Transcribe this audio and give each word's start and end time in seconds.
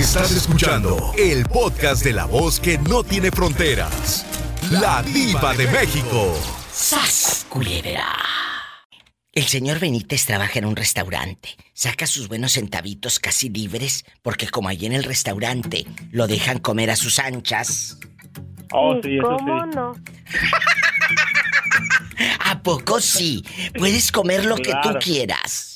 Estás 0.00 0.32
escuchando 0.32 1.12
el 1.18 1.44
podcast 1.44 2.02
de 2.02 2.14
la 2.14 2.24
voz 2.24 2.58
que 2.58 2.78
no 2.78 3.04
tiene 3.04 3.30
fronteras. 3.30 4.24
La 4.70 5.02
diva 5.02 5.52
de 5.52 5.66
México. 5.66 6.34
¡Sas, 6.72 7.44
culebra! 7.50 8.06
El 9.30 9.44
señor 9.44 9.78
Benítez 9.78 10.24
trabaja 10.24 10.58
en 10.58 10.64
un 10.64 10.74
restaurante. 10.74 11.50
Saca 11.74 12.06
sus 12.06 12.28
buenos 12.28 12.52
centavitos 12.52 13.20
casi 13.20 13.50
libres 13.50 14.06
porque 14.22 14.48
como 14.48 14.70
allí 14.70 14.86
en 14.86 14.94
el 14.94 15.04
restaurante 15.04 15.84
lo 16.12 16.26
dejan 16.26 16.60
comer 16.60 16.90
a 16.90 16.96
sus 16.96 17.18
anchas. 17.18 17.98
Oh, 18.72 18.98
sí, 19.02 19.18
eso 19.18 19.36
¿Cómo 19.36 19.64
sí. 19.64 19.70
no? 19.76 19.92
¿A 22.40 22.62
poco 22.62 23.02
sí? 23.02 23.44
Puedes 23.76 24.10
comer 24.10 24.46
lo 24.46 24.56
que 24.56 24.72
tú 24.82 24.94
quieras. 24.98 25.69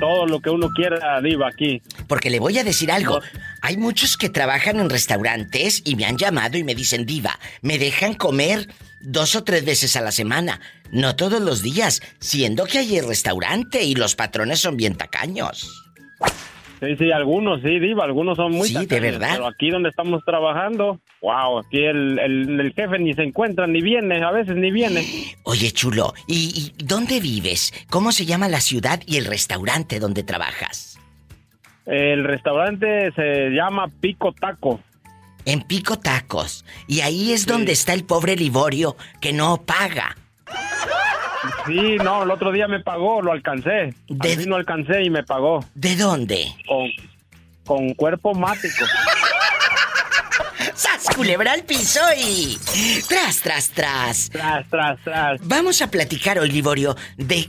Todo 0.00 0.26
lo 0.26 0.40
que 0.40 0.50
uno 0.50 0.68
quiera, 0.74 1.20
Diva, 1.20 1.48
aquí. 1.48 1.82
Porque 2.08 2.30
le 2.30 2.40
voy 2.40 2.58
a 2.58 2.64
decir 2.64 2.90
algo. 2.90 3.20
Hay 3.60 3.76
muchos 3.76 4.16
que 4.16 4.30
trabajan 4.30 4.80
en 4.80 4.90
restaurantes 4.90 5.82
y 5.84 5.94
me 5.94 6.06
han 6.06 6.16
llamado 6.16 6.56
y 6.56 6.64
me 6.64 6.74
dicen, 6.74 7.06
diva, 7.06 7.38
me 7.60 7.78
dejan 7.78 8.14
comer 8.14 8.66
dos 9.00 9.36
o 9.36 9.44
tres 9.44 9.64
veces 9.64 9.96
a 9.96 10.00
la 10.00 10.10
semana. 10.10 10.60
No 10.90 11.16
todos 11.16 11.40
los 11.40 11.62
días, 11.62 12.00
siendo 12.18 12.64
que 12.64 12.78
hay 12.78 12.96
el 12.96 13.06
restaurante 13.06 13.82
y 13.82 13.94
los 13.94 14.16
patrones 14.16 14.60
son 14.60 14.76
bien 14.76 14.96
tacaños. 14.96 15.68
Sí, 16.80 16.96
sí, 16.98 17.12
algunos 17.12 17.60
sí, 17.60 17.78
Diva, 17.78 18.04
algunos 18.04 18.36
son 18.36 18.52
muy 18.52 18.68
Sí, 18.68 18.86
de 18.86 19.00
verdad. 19.00 19.32
Pero 19.32 19.46
aquí 19.46 19.68
donde 19.70 19.90
estamos 19.90 20.24
trabajando, 20.24 20.98
wow, 21.20 21.58
aquí 21.58 21.84
el, 21.84 22.18
el, 22.18 22.58
el 22.58 22.72
jefe 22.72 22.98
ni 22.98 23.12
se 23.12 23.22
encuentra, 23.22 23.66
ni 23.66 23.82
viene, 23.82 24.24
a 24.24 24.30
veces 24.30 24.56
ni 24.56 24.70
viene. 24.70 25.04
Oye, 25.42 25.70
chulo, 25.72 26.14
¿y, 26.26 26.72
y 26.78 26.84
dónde 26.84 27.20
vives? 27.20 27.74
¿Cómo 27.90 28.12
se 28.12 28.24
llama 28.24 28.48
la 28.48 28.60
ciudad 28.60 29.00
y 29.06 29.18
el 29.18 29.26
restaurante 29.26 30.00
donde 30.00 30.22
trabajas? 30.22 30.98
El 31.84 32.24
restaurante 32.24 33.12
se 33.12 33.50
llama 33.50 33.88
Pico 34.00 34.32
Taco. 34.32 34.80
En 35.44 35.62
Pico 35.62 35.98
Tacos. 35.98 36.64
Y 36.86 37.00
ahí 37.00 37.32
es 37.32 37.46
donde 37.46 37.72
está 37.72 37.92
el 37.92 38.04
pobre 38.04 38.36
Liborio 38.36 38.96
que 39.20 39.32
no 39.32 39.62
paga. 39.64 40.16
Sí, 41.66 41.96
no, 42.02 42.22
el 42.24 42.30
otro 42.30 42.52
día 42.52 42.68
me 42.68 42.80
pagó, 42.80 43.22
lo 43.22 43.32
alcancé. 43.32 43.94
De- 44.08 44.46
lo 44.46 44.56
alcancé 44.56 45.02
y 45.04 45.10
me 45.10 45.22
pagó. 45.22 45.64
¿De 45.74 45.96
dónde? 45.96 46.54
Con, 46.66 46.90
con 47.64 47.94
cuerpo 47.94 48.34
mático. 48.34 48.84
¡Sas, 50.74 51.14
culebra 51.14 51.52
al 51.52 51.64
piso 51.64 52.00
y... 52.18 52.58
Tras, 53.08 53.40
tras, 53.40 53.68
tras. 53.70 54.30
Tras, 54.30 54.68
tras, 54.68 54.98
tras. 55.02 55.40
Vamos 55.46 55.82
a 55.82 55.90
platicar 55.90 56.38
hoy, 56.38 56.50
Liborio, 56.50 56.96
de 57.16 57.48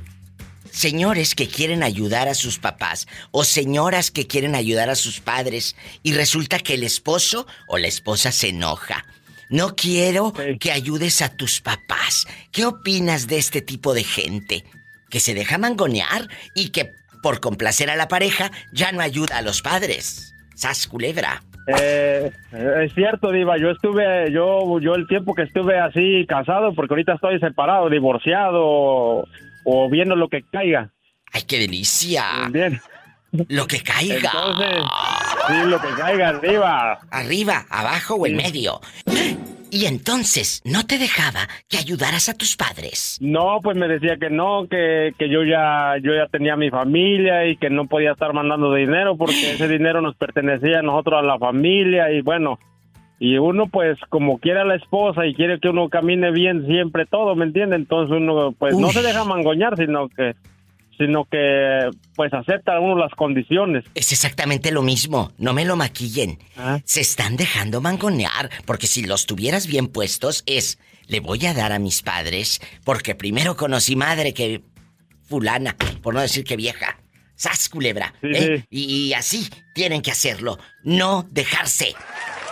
señores 0.69 1.35
que 1.35 1.47
quieren 1.47 1.83
ayudar 1.83 2.27
a 2.29 2.33
sus 2.33 2.57
papás 2.59 3.07
o 3.31 3.43
señoras 3.43 4.09
que 4.11 4.27
quieren 4.27 4.55
ayudar 4.55 4.89
a 4.89 4.95
sus 4.95 5.19
padres 5.19 5.75
y 6.03 6.13
resulta 6.13 6.59
que 6.59 6.75
el 6.75 6.83
esposo 6.83 7.45
o 7.67 7.77
la 7.77 7.87
esposa 7.87 8.31
se 8.31 8.49
enoja. 8.49 9.05
No 9.51 9.75
quiero 9.75 10.33
Sí. 10.35 10.57
que 10.57 10.71
ayudes 10.71 11.21
a 11.21 11.29
tus 11.35 11.61
papás. 11.61 12.25
¿Qué 12.51 12.65
opinas 12.65 13.27
de 13.27 13.37
este 13.37 13.61
tipo 13.61 13.93
de 13.93 14.03
gente? 14.03 14.63
Que 15.09 15.19
se 15.19 15.33
deja 15.33 15.57
mangonear 15.57 16.27
y 16.55 16.69
que 16.69 16.89
por 17.21 17.39
complacer 17.39 17.89
a 17.89 17.95
la 17.95 18.07
pareja 18.07 18.49
ya 18.73 18.91
no 18.91 19.01
ayuda 19.01 19.37
a 19.37 19.41
los 19.43 19.61
padres. 19.61 20.33
¡Sas, 20.55 20.87
culebra! 20.87 21.43
Eh, 21.67 22.31
es 22.83 22.93
cierto, 22.95 23.31
Diva, 23.31 23.57
yo 23.59 23.69
estuve, 23.69 24.31
yo, 24.31 24.79
yo 24.79 24.95
el 24.95 25.07
tiempo 25.07 25.35
que 25.35 25.43
estuve 25.43 25.77
así 25.79 26.25
casado, 26.27 26.73
porque 26.73 26.93
ahorita 26.93 27.13
estoy 27.13 27.39
separado, 27.39 27.89
divorciado, 27.89 28.59
o, 28.63 29.27
o 29.65 29.89
viendo 29.89 30.15
lo 30.15 30.27
que 30.27 30.41
caiga. 30.51 30.89
¡Ay, 31.31 31.43
qué 31.43 31.59
delicia! 31.59 32.25
Bien. 32.49 32.81
Lo 33.47 33.67
que 33.67 33.81
caiga. 33.81 34.15
Entonces, 34.33 34.83
sí, 35.47 35.69
lo 35.69 35.79
que 35.79 35.87
caiga, 35.97 36.33
Diva. 36.39 36.99
Arriba, 37.09 37.65
abajo 37.69 38.15
o 38.15 38.25
en 38.25 38.35
medio. 38.35 38.79
Y 39.73 39.85
entonces, 39.85 40.61
¿no 40.65 40.85
te 40.85 40.97
dejaba 40.97 41.47
que 41.69 41.77
ayudaras 41.77 42.27
a 42.27 42.33
tus 42.33 42.57
padres? 42.57 43.17
No, 43.21 43.59
pues 43.63 43.77
me 43.77 43.87
decía 43.87 44.17
que 44.17 44.29
no, 44.29 44.67
que, 44.69 45.13
que 45.17 45.29
yo 45.29 45.45
ya 45.45 45.95
yo 46.03 46.13
ya 46.13 46.27
tenía 46.27 46.57
mi 46.57 46.69
familia 46.69 47.47
y 47.47 47.55
que 47.55 47.69
no 47.69 47.87
podía 47.87 48.11
estar 48.11 48.33
mandando 48.33 48.73
dinero 48.73 49.15
porque 49.15 49.53
ese 49.53 49.69
dinero 49.69 50.01
nos 50.01 50.17
pertenecía 50.17 50.79
a 50.79 50.81
nosotros 50.81 51.19
a 51.19 51.25
la 51.25 51.39
familia 51.39 52.11
y 52.11 52.21
bueno, 52.21 52.59
y 53.17 53.37
uno 53.37 53.67
pues 53.67 53.97
como 54.09 54.39
quiere 54.39 54.59
a 54.59 54.65
la 54.65 54.75
esposa 54.75 55.25
y 55.25 55.33
quiere 55.35 55.61
que 55.61 55.69
uno 55.69 55.87
camine 55.87 56.31
bien 56.31 56.65
siempre 56.65 57.05
todo, 57.05 57.33
¿me 57.35 57.45
entiende? 57.45 57.77
Entonces 57.77 58.17
uno 58.17 58.51
pues 58.51 58.75
no 58.75 58.89
se 58.89 59.01
deja 59.01 59.23
mangoñar, 59.23 59.77
sino 59.77 60.09
que 60.09 60.35
sino 61.01 61.25
que 61.25 61.89
pues 62.15 62.31
acepta 62.33 62.79
uno 62.79 62.95
las 62.95 63.11
condiciones. 63.13 63.83
Es 63.95 64.11
exactamente 64.11 64.71
lo 64.71 64.83
mismo, 64.83 65.31
no 65.37 65.53
me 65.53 65.65
lo 65.65 65.75
maquillen. 65.75 66.37
Ah. 66.55 66.79
Se 66.85 67.01
están 67.01 67.37
dejando 67.37 67.81
mangonear, 67.81 68.49
porque 68.65 68.87
si 68.87 69.03
los 69.03 69.25
tuvieras 69.25 69.65
bien 69.65 69.87
puestos 69.87 70.43
es, 70.45 70.77
le 71.07 71.19
voy 71.19 71.45
a 71.47 71.53
dar 71.53 71.71
a 71.71 71.79
mis 71.79 72.03
padres, 72.03 72.61
porque 72.83 73.15
primero 73.15 73.55
conocí 73.57 73.95
madre 73.95 74.33
que 74.33 74.61
fulana, 75.23 75.75
por 76.03 76.13
no 76.13 76.21
decir 76.21 76.43
que 76.43 76.55
vieja. 76.55 76.99
¡Sas, 77.35 77.69
culebra! 77.69 78.13
Sí, 78.21 78.27
¿eh? 78.33 78.57
sí. 78.57 78.65
Y, 78.69 79.07
y 79.07 79.13
así 79.13 79.49
tienen 79.73 80.03
que 80.03 80.11
hacerlo, 80.11 80.59
no 80.83 81.25
dejarse. 81.31 81.95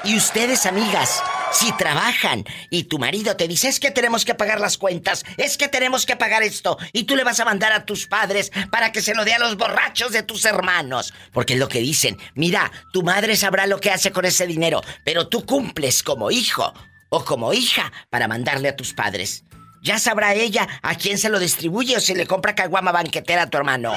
Y 0.04 0.16
ustedes, 0.16 0.66
amigas, 0.66 1.22
si 1.52 1.72
trabajan 1.74 2.46
y 2.70 2.84
tu 2.84 3.00
marido 3.00 3.36
te 3.36 3.48
dice 3.48 3.68
es 3.68 3.80
que 3.80 3.92
tenemos 3.92 4.26
que 4.26 4.36
pagar 4.36 4.60
las 4.60 4.78
cuentas, 4.78 5.26
es 5.38 5.58
que 5.58 5.68
tenemos 5.68 6.06
que 6.06 6.16
pagar 6.16 6.44
esto, 6.44 6.78
y 6.94 7.04
tú 7.04 7.16
le 7.16 7.24
vas 7.24 7.40
a 7.40 7.46
mandar 7.46 7.72
a 7.72 7.86
tus 7.86 8.08
padres 8.08 8.52
para 8.72 8.92
que 8.92 9.02
se 9.02 9.16
lo 9.16 9.26
dé 9.26 9.34
a 9.34 9.40
los 9.40 9.58
borrachos 9.58 10.12
de 10.12 10.24
tus 10.24 10.46
hermanos. 10.46 11.14
Porque 11.32 11.54
es 11.54 11.60
lo 11.60 11.68
que 11.68 11.80
dicen, 11.80 12.18
mira, 12.36 12.72
tu 12.92 13.04
madre 13.04 13.36
sabrá 13.36 13.68
lo 13.68 13.80
que 13.80 13.92
hace 13.92 14.12
con 14.12 14.26
ese 14.26 14.48
dinero, 14.48 14.82
pero 15.04 15.28
tú 15.28 15.46
cumples 15.46 16.04
como 16.04 16.32
hijo 16.32 16.74
o 17.10 17.26
como 17.26 17.54
hija 17.54 17.92
para 18.10 18.28
mandarle 18.28 18.70
a 18.70 18.76
tus 18.76 18.94
padres. 18.94 19.44
Ya 19.82 19.98
sabrá 19.98 20.34
ella 20.34 20.68
a 20.82 20.96
quién 20.96 21.18
se 21.18 21.30
lo 21.30 21.40
distribuye 21.40 21.98
o 21.98 22.02
si 22.02 22.14
le 22.14 22.28
compra 22.28 22.56
caguama 22.56 22.92
banquetera 22.92 23.44
a 23.44 23.50
tu 23.50 23.58
hermano. 23.58 23.94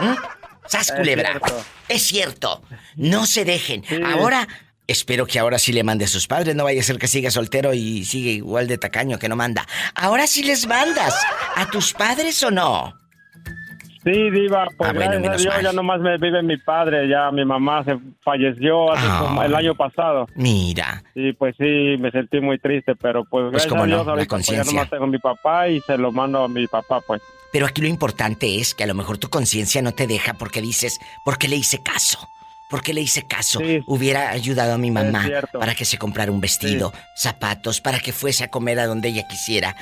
¿Mm? 0.00 0.14
¡Sas, 0.66 0.90
culebra! 0.92 1.40
Es 1.88 2.02
cierto. 2.02 2.62
No 2.96 3.24
se 3.26 3.44
dejen. 3.44 3.84
Sí. 3.88 4.00
Ahora, 4.04 4.48
espero 4.86 5.26
que 5.26 5.38
ahora 5.38 5.58
sí 5.58 5.72
le 5.72 5.82
mande 5.84 6.04
a 6.04 6.08
sus 6.08 6.26
padres. 6.26 6.54
No 6.54 6.64
vaya 6.64 6.80
a 6.80 6.84
ser 6.84 6.98
que 6.98 7.08
siga 7.08 7.30
soltero 7.30 7.74
y 7.74 8.04
sigue 8.04 8.30
igual 8.32 8.66
de 8.68 8.78
tacaño 8.78 9.18
que 9.18 9.28
no 9.28 9.36
manda. 9.36 9.66
Ahora 9.94 10.26
sí 10.26 10.42
les 10.42 10.66
mandas. 10.66 11.14
¿A 11.56 11.66
tus 11.70 11.92
padres 11.92 12.42
o 12.42 12.50
no? 12.50 12.94
Sí, 14.04 14.30
Diva, 14.30 14.66
pues 14.78 14.88
Ah, 14.88 14.92
bueno, 14.92 15.14
a 15.14 15.36
Dios 15.36 15.46
mal. 15.46 15.62
ya 15.64 15.72
nomás 15.72 16.00
me 16.00 16.16
vive 16.18 16.40
mi 16.40 16.56
padre, 16.58 17.08
ya 17.08 17.32
mi 17.32 17.44
mamá 17.44 17.82
se 17.82 17.98
falleció 18.22 18.92
hace 18.92 19.04
Ah. 19.04 19.18
como 19.22 19.42
el 19.42 19.52
año 19.52 19.74
pasado. 19.74 20.28
Mira. 20.36 21.02
Sí, 21.12 21.32
pues 21.32 21.56
sí, 21.58 21.96
me 21.98 22.12
sentí 22.12 22.38
muy 22.40 22.56
triste, 22.60 22.94
pero 22.94 23.24
pues, 23.24 23.50
gracias 23.50 23.68
cómo 23.68 23.82
a 23.82 23.86
no, 23.88 24.04
la 24.04 24.24
pues, 24.24 24.46
ya 24.46 24.62
nomás 24.62 24.88
tengo 24.90 25.04
a 25.04 25.08
mi 25.08 25.18
papá 25.18 25.66
y 25.68 25.80
se 25.80 25.98
lo 25.98 26.12
mando 26.12 26.44
a 26.44 26.48
mi 26.48 26.68
papá, 26.68 27.00
pues. 27.00 27.20
Pero 27.52 27.66
aquí 27.66 27.82
lo 27.82 27.88
importante 27.88 28.60
es 28.60 28.76
que 28.76 28.84
a 28.84 28.86
lo 28.86 28.94
mejor 28.94 29.18
tu 29.18 29.28
conciencia 29.28 29.82
no 29.82 29.90
te 29.92 30.06
deja 30.06 30.34
porque 30.34 30.62
dices, 30.62 31.00
¿por 31.24 31.36
qué 31.36 31.48
le 31.48 31.56
hice 31.56 31.82
caso? 31.82 32.28
¿Por 32.68 32.82
qué 32.82 32.92
le 32.92 33.00
hice 33.00 33.26
caso? 33.26 33.60
Sí. 33.60 33.80
Hubiera 33.86 34.30
ayudado 34.30 34.74
a 34.74 34.78
mi 34.78 34.90
mamá 34.90 35.28
para 35.52 35.74
que 35.74 35.84
se 35.84 35.98
comprara 35.98 36.32
un 36.32 36.40
vestido, 36.40 36.92
zapatos, 37.16 37.80
para 37.80 38.00
que 38.00 38.12
fuese 38.12 38.44
a 38.44 38.50
comer 38.50 38.80
a 38.80 38.86
donde 38.86 39.08
ella 39.08 39.26
quisiera. 39.28 39.76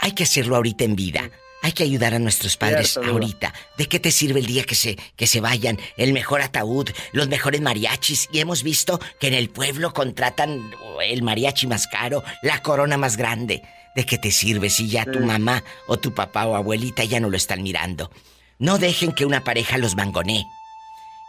Hay 0.00 0.12
que 0.12 0.22
hacerlo 0.22 0.56
ahorita 0.56 0.84
en 0.84 0.96
vida. 0.96 1.30
Hay 1.62 1.72
que 1.72 1.82
ayudar 1.82 2.14
a 2.14 2.18
nuestros 2.18 2.56
padres 2.56 2.92
Cierto, 2.92 3.10
ahorita. 3.10 3.52
¿De 3.76 3.86
qué 3.86 3.98
te 3.98 4.12
sirve 4.12 4.40
el 4.40 4.46
día 4.46 4.64
que 4.64 4.74
se, 4.74 4.96
que 5.16 5.26
se 5.26 5.40
vayan? 5.40 5.78
El 5.96 6.12
mejor 6.12 6.40
ataúd, 6.40 6.90
los 7.12 7.28
mejores 7.28 7.60
mariachis. 7.60 8.28
Y 8.32 8.40
hemos 8.40 8.62
visto 8.62 9.00
que 9.18 9.28
en 9.28 9.34
el 9.34 9.50
pueblo 9.50 9.92
contratan 9.92 10.70
el 11.02 11.22
mariachi 11.22 11.66
más 11.66 11.86
caro, 11.86 12.22
la 12.42 12.62
corona 12.62 12.96
más 12.96 13.16
grande. 13.16 13.62
¿De 13.96 14.04
qué 14.04 14.18
te 14.18 14.30
sirve 14.30 14.70
si 14.70 14.88
ya 14.88 15.04
tu 15.06 15.20
mamá 15.20 15.64
o 15.86 15.96
tu 15.96 16.14
papá 16.14 16.46
o 16.46 16.54
abuelita 16.54 17.02
ya 17.04 17.18
no 17.18 17.30
lo 17.30 17.36
están 17.36 17.62
mirando? 17.62 18.10
No 18.58 18.78
dejen 18.78 19.12
que 19.12 19.24
una 19.24 19.42
pareja 19.42 19.78
los 19.78 19.96
mangonee. 19.96 20.44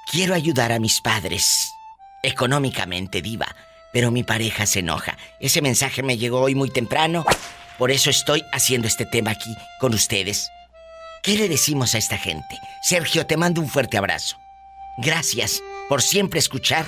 Quiero 0.09 0.34
ayudar 0.34 0.72
a 0.72 0.79
mis 0.79 1.01
padres. 1.01 1.73
Económicamente, 2.23 3.22
diva. 3.22 3.47
Pero 3.91 4.09
mi 4.09 4.23
pareja 4.23 4.66
se 4.66 4.79
enoja. 4.79 5.17
Ese 5.40 5.61
mensaje 5.61 6.02
me 6.02 6.17
llegó 6.17 6.41
hoy 6.41 6.55
muy 6.55 6.70
temprano. 6.70 7.26
Por 7.78 7.91
eso 7.91 8.09
estoy 8.09 8.41
haciendo 8.53 8.87
este 8.87 9.05
tema 9.05 9.31
aquí 9.31 9.53
con 9.79 9.93
ustedes. 9.93 10.49
¿Qué 11.23 11.35
le 11.35 11.49
decimos 11.49 11.93
a 11.93 11.97
esta 11.97 12.17
gente? 12.17 12.58
Sergio, 12.84 13.26
te 13.26 13.35
mando 13.35 13.59
un 13.59 13.67
fuerte 13.67 13.97
abrazo. 13.97 14.37
Gracias 14.97 15.61
por 15.90 16.02
siempre 16.02 16.40
escuchar 16.40 16.85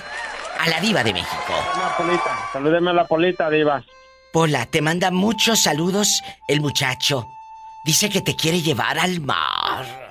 a 0.57 0.69
la 0.69 0.79
diva 0.79 1.03
de 1.03 1.13
México. 1.13 1.53
Polita, 1.97 2.49
salúdeme 2.53 2.91
a 2.91 2.93
la 2.93 3.05
polita, 3.05 3.49
Diva. 3.49 3.83
Pola, 4.31 4.65
te 4.65 4.81
manda 4.81 5.11
muchos 5.11 5.63
saludos 5.63 6.21
el 6.47 6.61
muchacho. 6.61 7.27
Dice 7.83 8.09
que 8.09 8.21
te 8.21 8.35
quiere 8.35 8.61
llevar 8.61 8.97
al 8.97 9.19
mar. 9.19 10.08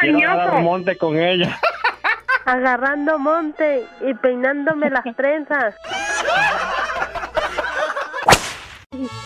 ¡Ay, 0.00 0.08
este 0.10 0.16
viejo 0.16 0.18
Quiero 0.18 0.36
dar 0.36 0.46
un 0.48 0.52
mañoso! 0.54 0.62
monte 0.70 0.96
con 0.98 1.18
ella. 1.18 1.58
Agarrando 2.44 3.18
monte 3.18 3.84
y 4.08 4.14
peinándome 4.14 4.88
las 4.90 5.04
trenzas. 5.16 5.74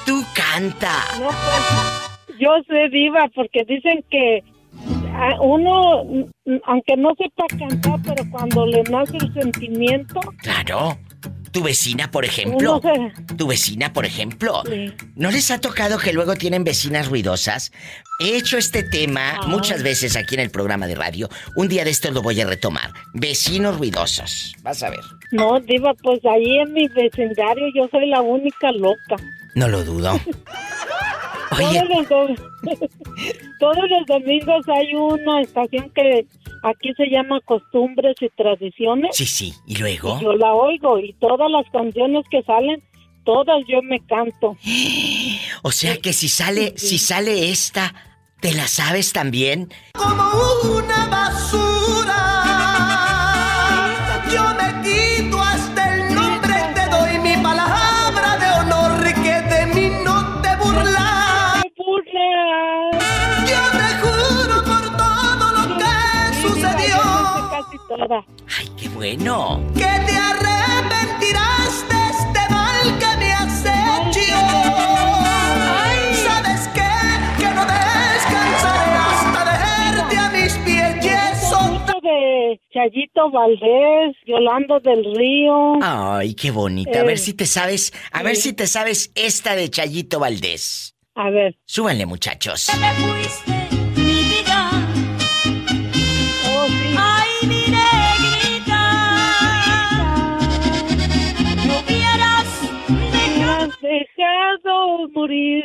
Tú 0.04 0.22
canta. 0.34 0.90
No, 1.20 1.28
pues, 1.28 2.38
yo 2.38 2.50
sé 2.68 2.88
diva 2.90 3.28
porque 3.34 3.64
dicen 3.66 4.04
que 4.10 4.42
a- 5.14 5.40
uno, 5.40 6.04
mm, 6.04 6.56
aunque 6.66 6.96
no 6.96 7.10
sepa 7.16 7.44
cantar, 7.58 7.98
pero 8.04 8.24
cuando 8.30 8.66
le 8.66 8.82
nace 8.84 9.16
el 9.18 9.32
sentimiento, 9.34 10.20
Claro. 10.42 10.96
Tu 11.52 11.62
vecina, 11.62 12.10
por 12.10 12.25
ejemplo. 12.25 12.81
Tu 13.37 13.46
vecina, 13.46 13.93
por 13.93 14.06
ejemplo. 14.06 14.62
Sí. 14.66 14.93
¿No 15.14 15.31
les 15.31 15.50
ha 15.50 15.60
tocado 15.60 15.99
que 15.99 16.12
luego 16.12 16.34
tienen 16.34 16.64
vecinas 16.64 17.08
ruidosas? 17.08 17.72
He 18.20 18.37
hecho 18.37 18.56
este 18.56 18.82
tema 18.82 19.38
Ah. 19.40 19.46
muchas 19.46 19.82
veces 19.82 20.16
aquí 20.16 20.34
en 20.34 20.40
el 20.40 20.50
programa 20.50 20.87
de 20.87 20.94
radio. 20.94 21.28
Un 21.56 21.69
día 21.69 21.84
de 21.84 21.90
estos 21.90 22.12
lo 22.12 22.22
voy 22.22 22.40
a 22.40 22.46
retomar. 22.46 22.93
Vecinos 23.12 23.78
ruidosos. 23.78 24.54
Vas 24.62 24.82
a 24.82 24.90
ver. 24.90 25.00
No, 25.32 25.58
Diva, 25.61 25.93
pues 26.02 26.25
ahí 26.25 26.58
en 26.58 26.73
mi 26.73 26.87
vecindario 26.88 27.67
yo 27.75 27.88
soy 27.90 28.06
la 28.08 28.20
única 28.20 28.70
loca. 28.73 29.17
No 29.55 29.67
lo 29.69 29.82
dudo. 29.82 30.12
Oye, 31.52 31.81
Todos 31.81 31.88
los, 31.90 32.08
dom- 32.08 32.37
todos 33.61 33.90
los 33.90 34.06
domingos 34.06 34.67
hay 34.69 34.94
una 34.94 35.40
estación 35.43 35.90
que 35.90 36.26
aquí 36.62 36.94
se 36.96 37.06
llama 37.11 37.40
Costumbres 37.44 38.14
y 38.20 38.29
Tradiciones. 38.31 39.14
sí, 39.17 39.26
sí. 39.26 39.52
¿Y 39.67 39.76
luego? 39.76 40.19
Yo 40.20 40.32
la 40.34 40.55
oigo 40.55 40.99
y 40.99 41.12
todas 41.14 41.50
las 41.50 41.67
canciones 41.70 42.25
que 42.31 42.43
salen, 42.44 42.82
todas 43.25 43.58
yo 43.69 43.82
me 43.82 44.00
canto. 44.06 44.56
O 45.64 45.70
sea 45.70 45.96
que 45.99 46.12
si 46.12 46.29
sale, 46.29 46.75
si 46.76 46.99
sale 46.99 47.50
esta, 47.50 47.94
¿te 48.40 48.52
la 48.52 48.67
sabes 48.67 49.12
también? 49.12 49.70
como 49.93 50.31
una 50.76 51.06
basura. 51.06 52.19
Yo 54.32 54.43
me 54.55 54.71
me. 67.96 68.24
¡Ay, 68.58 68.68
qué 68.76 68.88
bueno! 68.90 69.60
que 69.74 69.80
te 69.80 70.16
arrepentirás 70.16 71.88
de 71.88 71.96
este 72.10 72.54
mal 72.54 72.98
que 72.98 73.16
me 73.18 73.32
has 73.32 73.64
hecho. 73.64 74.36
¿Sabes 76.26 76.68
qué? 76.74 76.90
Que 77.38 77.48
no 77.54 77.64
descansaré 77.66 78.96
hasta 78.96 79.44
dejarte 79.52 80.16
a 80.16 80.30
mis 80.30 80.52
pies 80.58 81.04
y 81.04 81.08
eso 81.08 81.82
de 82.02 82.60
Chayito 82.72 83.30
Valdés, 83.30 84.16
Yolando 84.26 84.80
del 84.80 85.04
Río. 85.14 85.74
Ay, 85.82 86.34
qué 86.34 86.50
bonita. 86.50 87.00
A 87.00 87.04
ver 87.04 87.18
si 87.18 87.34
te 87.34 87.46
sabes, 87.46 87.92
a 88.12 88.22
ver 88.22 88.36
si 88.36 88.52
te 88.52 88.66
sabes 88.66 89.12
esta 89.14 89.54
de 89.54 89.70
Chayito 89.70 90.18
Valdés. 90.18 90.96
A 91.14 91.28
ver, 91.30 91.56
Súbanle, 91.66 92.06
muchachos. 92.06 92.66
Te 92.66 92.72
fuiste, 93.02 93.61
dejado 104.22 105.08
morir, 105.14 105.64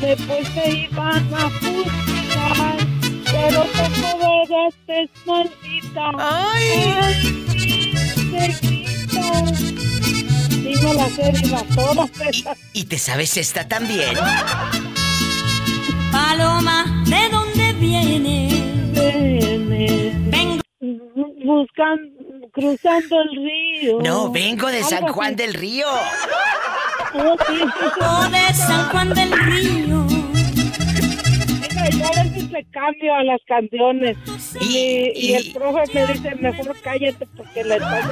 después 0.00 0.54
te 0.54 0.70
iban 0.70 1.34
a 1.34 1.50
fusilar, 1.50 2.76
pero 3.24 3.64
como 3.76 4.46
vedaste 4.48 5.10
maldita. 5.26 6.10
¡Ay! 6.18 7.44
Negrita. 8.30 9.46
Sí, 10.48 10.74
me 10.82 10.94
la 10.94 11.08
sé, 11.10 11.32
Diva, 11.42 11.62
todas 11.74 12.10
Y, 12.32 12.38
esas. 12.38 12.58
y 12.72 12.84
te 12.84 12.98
sabes 12.98 13.36
esta 13.36 13.66
también. 13.68 14.14
Paloma, 16.10 17.04
¿de 17.06 17.28
dónde 17.30 17.72
vienes? 17.74 18.52
Viene 18.92 20.12
Vengo 20.30 20.61
buscando, 21.44 22.48
cruzando 22.52 23.16
el 23.22 23.30
río. 23.36 23.98
No, 24.00 24.30
vengo 24.30 24.68
de 24.68 24.82
San 24.82 25.06
Juan 25.08 25.36
del 25.36 25.54
Río. 25.54 25.86
Oh, 27.14 27.36
sí. 27.46 27.60
o 28.00 28.30
de 28.30 28.54
San 28.54 28.88
Juan 28.90 29.08
del 29.14 29.32
Río. 29.32 30.06
Mira, 31.60 31.90
yo 31.90 32.06
a 32.06 32.22
veces 32.22 32.50
le 32.50 32.64
cambio 32.70 33.14
a 33.14 33.22
las 33.24 33.40
canciones. 33.46 34.16
Y, 34.60 34.76
Y- 34.76 35.12
y 35.30 35.34
el 35.34 35.52
profe 35.52 35.82
me 35.94 36.06
dice, 36.06 36.34
mejor 36.36 36.76
cállate 36.82 37.26
porque 37.36 37.64
le 37.64 37.74
estás 37.76 38.06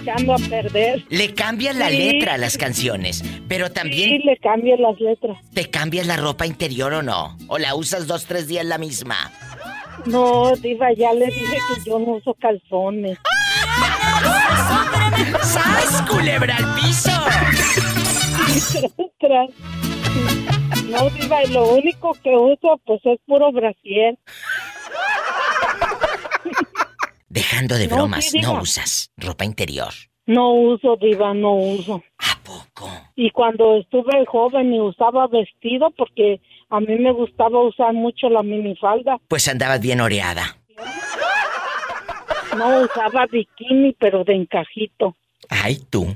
echando 0.00 0.34
a 0.34 0.38
perder. 0.38 1.04
Le 1.08 1.34
cambias 1.34 1.76
la 1.76 1.88
Sí. 1.88 1.98
letra 1.98 2.34
a 2.34 2.38
las 2.38 2.58
canciones, 2.58 3.22
pero 3.48 3.70
también 3.72 4.20
le 4.24 4.36
cambio 4.38 4.76
las 4.76 4.98
letras. 5.00 5.38
te 5.54 5.70
cambias 5.70 6.06
la 6.06 6.16
ropa 6.16 6.46
interior 6.46 6.92
o 6.94 7.02
no. 7.02 7.36
O 7.48 7.58
la 7.58 7.74
usas 7.74 8.06
dos, 8.06 8.26
tres 8.26 8.46
días 8.48 8.64
la 8.66 8.78
misma. 8.78 9.16
No, 10.06 10.54
Diva, 10.56 10.92
ya 10.92 11.12
le 11.12 11.26
dije 11.26 11.56
que 11.74 11.90
yo 11.90 11.98
no 11.98 12.12
uso 12.16 12.34
calzones. 12.34 13.18
¡Sas, 15.42 16.02
culebra 16.08 16.56
al 16.56 16.74
piso! 16.74 17.10
No, 20.90 21.10
Diva, 21.10 21.42
y 21.44 21.48
lo 21.52 21.68
único 21.74 22.12
que 22.22 22.30
uso 22.36 22.80
pues 22.84 23.00
es 23.04 23.18
puro 23.26 23.50
brasier. 23.52 24.18
Dejando 27.28 27.74
de 27.76 27.88
No, 27.88 27.96
bromas, 27.96 28.32
no 28.34 28.40
diga. 28.40 28.60
usas 28.60 29.10
ropa 29.16 29.44
interior. 29.44 29.92
No 30.26 30.52
uso, 30.52 30.96
Diva, 30.96 31.34
no 31.34 31.54
uso. 31.54 32.02
¿A 32.18 32.38
poco? 32.44 32.90
Y 33.16 33.30
cuando 33.30 33.76
estuve 33.76 34.24
joven 34.26 34.72
y 34.72 34.80
usaba 34.80 35.26
vestido, 35.26 35.90
porque 35.96 36.40
a 36.76 36.80
mí 36.80 36.96
me 36.98 37.12
gustaba 37.12 37.60
usar 37.62 37.92
mucho 37.92 38.28
la 38.28 38.42
minifalda, 38.42 39.18
Pues 39.28 39.48
andabas 39.48 39.80
bien 39.80 40.00
oreada. 40.00 40.56
no 42.56 42.82
usaba 42.82 43.26
bikini, 43.26 43.92
pero 43.98 44.24
de 44.24 44.34
encajito. 44.34 45.16
Ay, 45.48 45.76
tú. 45.90 46.06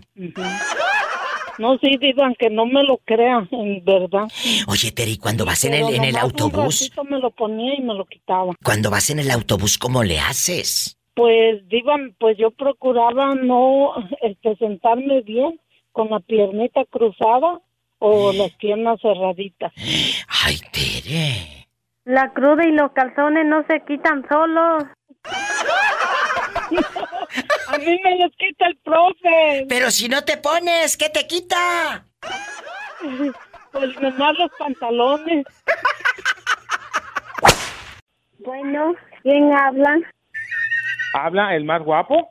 No, 1.58 1.76
sí, 1.78 1.96
digo, 2.00 2.22
aunque 2.22 2.48
no 2.50 2.66
me 2.66 2.84
lo 2.84 2.98
crean, 2.98 3.48
en 3.50 3.84
verdad. 3.84 4.28
Oye, 4.68 4.92
Terry, 4.92 5.16
cuando 5.18 5.44
vas 5.44 5.64
en 5.64 5.74
el, 5.74 5.92
en 5.92 6.04
el 6.04 6.14
Un 6.14 6.20
autobús, 6.20 6.80
ratito 6.82 7.04
me 7.04 7.18
lo 7.18 7.30
ponía 7.32 7.74
y 7.74 7.82
me 7.82 7.94
lo 7.94 8.04
quitaba. 8.04 8.54
cuando 8.64 8.90
vas 8.90 9.10
en 9.10 9.18
el 9.18 9.30
autobús, 9.30 9.76
¿cómo 9.76 10.04
le 10.04 10.20
haces? 10.20 10.96
Pues, 11.14 11.68
diva, 11.68 11.96
pues 12.20 12.38
yo 12.38 12.52
procuraba 12.52 13.34
no 13.34 13.92
este, 14.22 14.54
sentarme 14.56 15.20
bien, 15.22 15.58
con 15.90 16.10
la 16.10 16.20
piernita 16.20 16.84
cruzada 16.84 17.60
o 17.98 18.32
las 18.32 18.52
piernas 18.52 19.00
cerraditas. 19.00 19.72
Ay, 20.44 20.58
Tere. 20.72 21.66
La 22.04 22.32
cruda 22.32 22.64
y 22.64 22.72
los 22.72 22.92
calzones 22.92 23.44
no 23.46 23.64
se 23.66 23.80
quitan 23.86 24.24
solos. 24.28 24.84
A 27.68 27.78
mí 27.78 28.00
me 28.02 28.18
los 28.18 28.32
quita 28.36 28.66
el 28.66 28.76
profe. 28.78 29.66
Pero 29.68 29.90
si 29.90 30.08
no 30.08 30.24
te 30.24 30.38
pones, 30.38 30.96
¿qué 30.96 31.10
te 31.10 31.26
quita? 31.26 32.04
Pues 33.70 34.00
nomás 34.00 34.36
los 34.38 34.50
pantalones. 34.58 35.44
Bueno, 38.38 38.94
¿quién 39.22 39.52
habla? 39.52 39.98
¿Habla 41.12 41.54
el 41.54 41.64
más 41.64 41.82
guapo? 41.82 42.30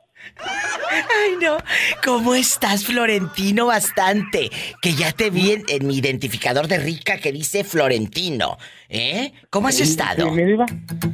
Ay, 0.90 1.36
no. 1.40 1.58
¿Cómo 2.04 2.34
estás, 2.34 2.84
Florentino? 2.84 3.66
Bastante. 3.66 4.50
Que 4.80 4.94
ya 4.94 5.12
te 5.12 5.30
vi 5.30 5.52
en, 5.52 5.64
en 5.68 5.86
mi 5.86 5.98
identificador 5.98 6.68
de 6.68 6.78
rica 6.78 7.18
que 7.18 7.32
dice 7.32 7.64
Florentino. 7.64 8.58
¿Eh? 8.88 9.32
¿Cómo 9.50 9.68
has 9.68 9.80
estado? 9.80 10.24
Sí, 10.26 10.30
mi 10.30 10.44
diva. 10.44 10.66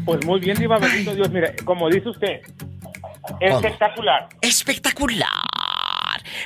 Pues 0.04 0.24
muy 0.24 0.40
bien, 0.40 0.56
diva, 0.58 0.78
bendito 0.78 1.14
Dios. 1.14 1.30
Mire, 1.30 1.56
como 1.64 1.90
dice 1.90 2.08
usted, 2.08 2.40
espectacular. 3.40 4.28
Espectacular. 4.40 5.28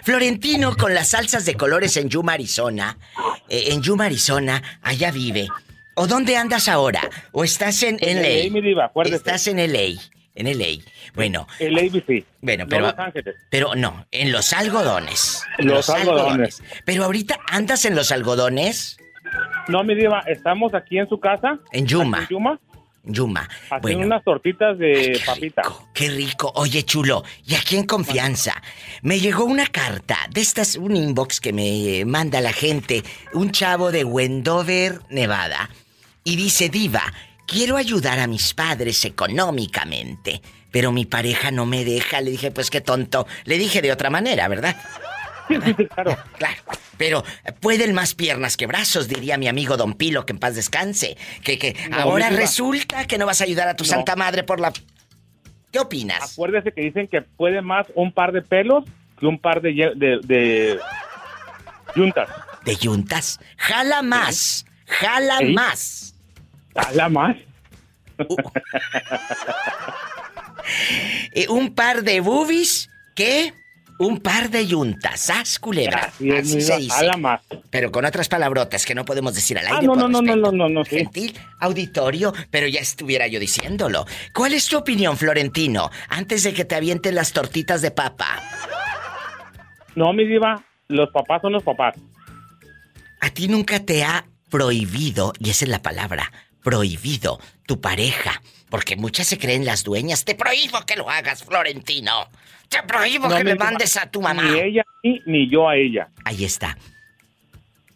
Florentino 0.02 0.76
con 0.76 0.94
las 0.94 1.08
salsas 1.08 1.44
de 1.44 1.54
colores 1.54 1.96
en 1.96 2.08
Yuma, 2.08 2.32
Arizona. 2.32 2.96
Eh, 3.48 3.68
en 3.72 3.82
Yuma, 3.82 4.06
Arizona, 4.06 4.62
allá 4.82 5.10
vive. 5.10 5.48
¿O 5.94 6.06
dónde 6.06 6.36
andas 6.36 6.68
ahora? 6.68 7.00
¿O 7.32 7.44
estás 7.44 7.82
en 7.82 7.98
En 8.00 8.22
LA? 8.22 8.44
LA, 8.44 8.50
mi 8.50 8.60
diva. 8.60 8.92
Estás 9.04 9.48
en 9.48 9.58
LA. 9.58 10.00
En 10.38 10.46
LA. 10.58 10.82
Bueno, 11.14 11.46
El 11.58 11.76
ABC. 11.78 12.24
bueno, 12.40 12.64
no 12.64 12.68
pero. 12.70 12.86
Los 12.86 12.98
Ángeles. 12.98 13.34
Pero 13.50 13.74
no, 13.74 14.06
en 14.12 14.30
los 14.32 14.52
algodones. 14.52 15.42
En 15.58 15.66
Los 15.68 15.90
algodones. 15.90 16.62
Pero 16.84 17.04
ahorita 17.04 17.38
andas 17.48 17.84
en 17.84 17.96
los 17.96 18.12
algodones. 18.12 18.98
No, 19.66 19.82
mi 19.82 19.94
diva, 19.96 20.20
estamos 20.26 20.72
aquí 20.74 20.98
en 20.98 21.08
su 21.08 21.18
casa. 21.18 21.58
En 21.72 21.86
Yuma. 21.86 22.20
En 22.20 22.28
Yuma, 22.28 22.60
Yuma. 23.04 23.40
haciendo 23.64 23.80
Bueno. 23.82 24.06
unas 24.06 24.22
tortitas 24.24 24.78
de 24.78 24.92
Ay, 24.96 25.12
qué 25.12 25.22
papita. 25.26 25.62
rico, 25.62 25.88
qué 25.92 26.08
rico. 26.08 26.52
Oye, 26.54 26.82
chulo, 26.84 27.24
y 27.44 27.54
aquí 27.56 27.76
en 27.76 27.84
confianza, 27.84 28.54
me 29.02 29.18
llegó 29.18 29.44
una 29.44 29.66
carta 29.66 30.18
de 30.30 30.40
estas, 30.40 30.76
un 30.76 30.94
inbox 30.96 31.40
que 31.40 31.52
me 31.52 32.04
manda 32.06 32.40
la 32.40 32.52
gente, 32.52 33.02
un 33.34 33.50
chavo 33.50 33.90
de 33.90 34.04
Wendover, 34.04 35.00
Nevada, 35.10 35.68
y 36.24 36.36
dice, 36.36 36.68
Diva, 36.68 37.02
quiero 37.48 37.76
ayudar 37.76 38.20
a 38.20 38.26
mis 38.28 38.54
padres 38.54 39.04
económicamente, 39.04 40.42
pero 40.70 40.92
mi 40.92 41.06
pareja 41.06 41.50
no 41.50 41.66
me 41.66 41.84
deja. 41.84 42.20
Le 42.20 42.30
dije, 42.30 42.50
pues 42.52 42.70
qué 42.70 42.80
tonto. 42.80 43.26
Le 43.44 43.58
dije 43.58 43.82
de 43.82 43.90
otra 43.90 44.10
manera, 44.10 44.46
¿verdad? 44.48 44.76
Sí, 45.48 45.56
sí, 45.64 45.74
sí, 45.76 45.86
claro. 45.86 46.16
Claro. 46.38 46.62
Pero 46.98 47.24
pueden 47.60 47.94
más 47.94 48.14
piernas 48.14 48.56
que 48.56 48.66
brazos, 48.66 49.06
diría 49.08 49.38
mi 49.38 49.46
amigo 49.48 49.76
Don 49.76 49.94
Pilo, 49.94 50.26
que 50.26 50.32
en 50.32 50.38
paz 50.40 50.56
descanse. 50.56 51.16
Que, 51.44 51.56
que 51.58 51.74
No, 51.90 51.96
ahora 51.98 52.28
resulta 52.28 53.06
que 53.06 53.18
no 53.18 53.26
vas 53.26 53.40
a 53.40 53.44
ayudar 53.44 53.68
a 53.68 53.76
tu 53.76 53.84
No. 53.84 53.90
santa 53.90 54.14
madre 54.16 54.42
por 54.42 54.58
la. 54.60 54.72
¿Qué 55.72 55.78
opinas? 55.78 56.32
Acuérdese 56.32 56.72
que 56.72 56.80
dicen 56.82 57.06
que 57.08 57.22
puede 57.22 57.62
más 57.62 57.86
un 57.94 58.12
par 58.12 58.32
de 58.32 58.42
pelos 58.42 58.84
que 59.18 59.26
un 59.26 59.38
par 59.38 59.60
de, 59.62 59.70
de, 59.96 60.18
de 60.24 60.80
yuntas. 61.94 62.28
De 62.64 62.76
yuntas. 62.76 63.38
Jala 63.56 64.02
más. 64.02 64.64
Jala 64.86 65.40
más. 65.54 66.14
¿Jala 66.78 67.08
más? 67.08 67.36
Eh, 71.32 71.46
un 71.48 71.74
par 71.74 72.02
de 72.02 72.20
boobies 72.20 72.88
que 73.14 73.52
un 73.98 74.20
par 74.20 74.50
de 74.50 74.64
yuntas. 74.66 75.18
¿Sas, 75.20 75.58
culebra? 75.58 76.04
Así 76.04 76.30
es, 76.30 76.40
Así 76.46 76.54
mi 76.56 76.62
se 76.62 76.76
dice. 76.76 76.90
jala 76.96 77.16
más. 77.16 77.40
Pero 77.70 77.90
con 77.90 78.04
otras 78.04 78.28
palabrotas 78.28 78.86
que 78.86 78.94
no 78.94 79.04
podemos 79.04 79.34
decir 79.34 79.58
al 79.58 79.66
Ah, 79.66 79.70
aire. 79.76 79.86
no, 79.86 79.94
por 79.94 80.02
no, 80.02 80.08
no, 80.08 80.22
no, 80.22 80.34
respeto. 80.34 80.52
no, 80.52 80.68
no, 80.68 80.68
no, 80.68 80.84
sí. 80.84 80.96
Gentil 80.98 81.36
auditorio, 81.60 82.32
pero 82.50 82.68
ya 82.68 82.80
estuviera 82.80 83.26
yo 83.26 83.40
diciéndolo. 83.40 84.06
¿Cuál 84.32 84.52
es 84.54 84.66
tu 84.68 84.76
opinión, 84.78 85.16
Florentino? 85.16 85.90
Antes 86.08 86.44
de 86.44 86.54
que 86.54 86.64
te 86.64 86.76
avienten 86.76 87.14
las 87.16 87.32
tortitas 87.32 87.82
de 87.82 87.90
papa. 87.90 88.40
No, 89.96 90.12
mi 90.12 90.24
diva, 90.26 90.62
los 90.86 91.10
papás 91.10 91.40
son 91.42 91.54
los 91.54 91.62
papás. 91.64 91.96
¿A 93.20 93.30
ti 93.30 93.48
nunca 93.48 93.80
te 93.80 94.04
ha 94.04 94.24
prohibido, 94.48 95.32
y 95.40 95.50
esa 95.50 95.64
es 95.64 95.70
la 95.70 95.82
palabra, 95.82 96.32
prohibido 96.68 97.38
tu 97.66 97.80
pareja? 97.80 98.42
Porque 98.70 98.96
muchas 98.96 99.26
se 99.26 99.38
creen 99.38 99.64
las 99.64 99.84
dueñas. 99.84 100.24
Te 100.24 100.34
prohíbo 100.34 100.78
que 100.86 100.96
lo 100.96 101.08
hagas, 101.08 101.42
Florentino. 101.44 102.28
Te 102.68 102.82
prohíbo 102.82 103.28
No, 103.28 103.36
que 103.36 103.44
le 103.44 103.52
diva, 103.54 103.64
mandes 103.64 103.96
a 103.96 104.10
tu 104.10 104.20
mamá. 104.20 104.42
Ni 104.42 104.58
ella 104.58 104.82
a 104.82 104.92
mí, 105.02 105.22
ni 105.24 105.48
yo 105.48 105.66
a 105.68 105.76
ella. 105.76 106.08
Ahí 106.24 106.44
está. 106.44 106.76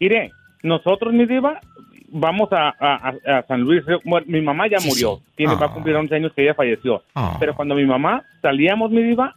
Mire, 0.01 0.33
nosotros, 0.63 1.13
mi 1.13 1.27
diva, 1.27 1.61
vamos 2.09 2.49
a, 2.53 2.71
a- 2.81 3.45
San 3.47 3.61
Luis. 3.61 3.83
Mi 4.27 4.41
mamá 4.41 4.67
ya 4.69 4.79
Sí, 4.81 4.89
murió. 4.89 5.17
sí. 5.27 5.33
Tiene, 5.37 5.55
va 5.57 5.67
Ah. 5.67 5.71
a 5.71 5.75
cumplir 5.75 5.95
11 5.97 6.15
años 6.15 6.33
que 6.35 6.43
ella 6.43 6.55
falleció. 6.55 7.03
Ah. 7.15 7.37
Pero 7.39 7.55
cuando 7.55 7.75
mi 7.75 7.85
mamá 7.85 8.25
salíamos, 8.41 8.91
mi 8.91 9.03
diva, 9.03 9.35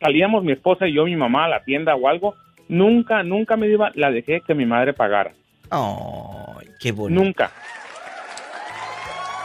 salíamos 0.00 0.42
mi 0.42 0.52
esposa 0.52 0.88
y 0.88 0.94
yo, 0.94 1.04
mi 1.04 1.14
mamá, 1.16 1.44
a 1.44 1.48
la 1.48 1.62
tienda 1.62 1.94
o 1.94 2.08
algo, 2.08 2.34
nunca, 2.68 3.22
nunca, 3.22 3.56
mi 3.56 3.68
diva, 3.68 3.92
la 3.94 4.10
dejé 4.10 4.40
que 4.44 4.54
mi 4.54 4.66
madre 4.66 4.92
pagara. 4.92 5.32
Ay, 5.70 6.66
qué 6.80 6.90
bonito. 6.90 7.22
Nunca. 7.22 7.52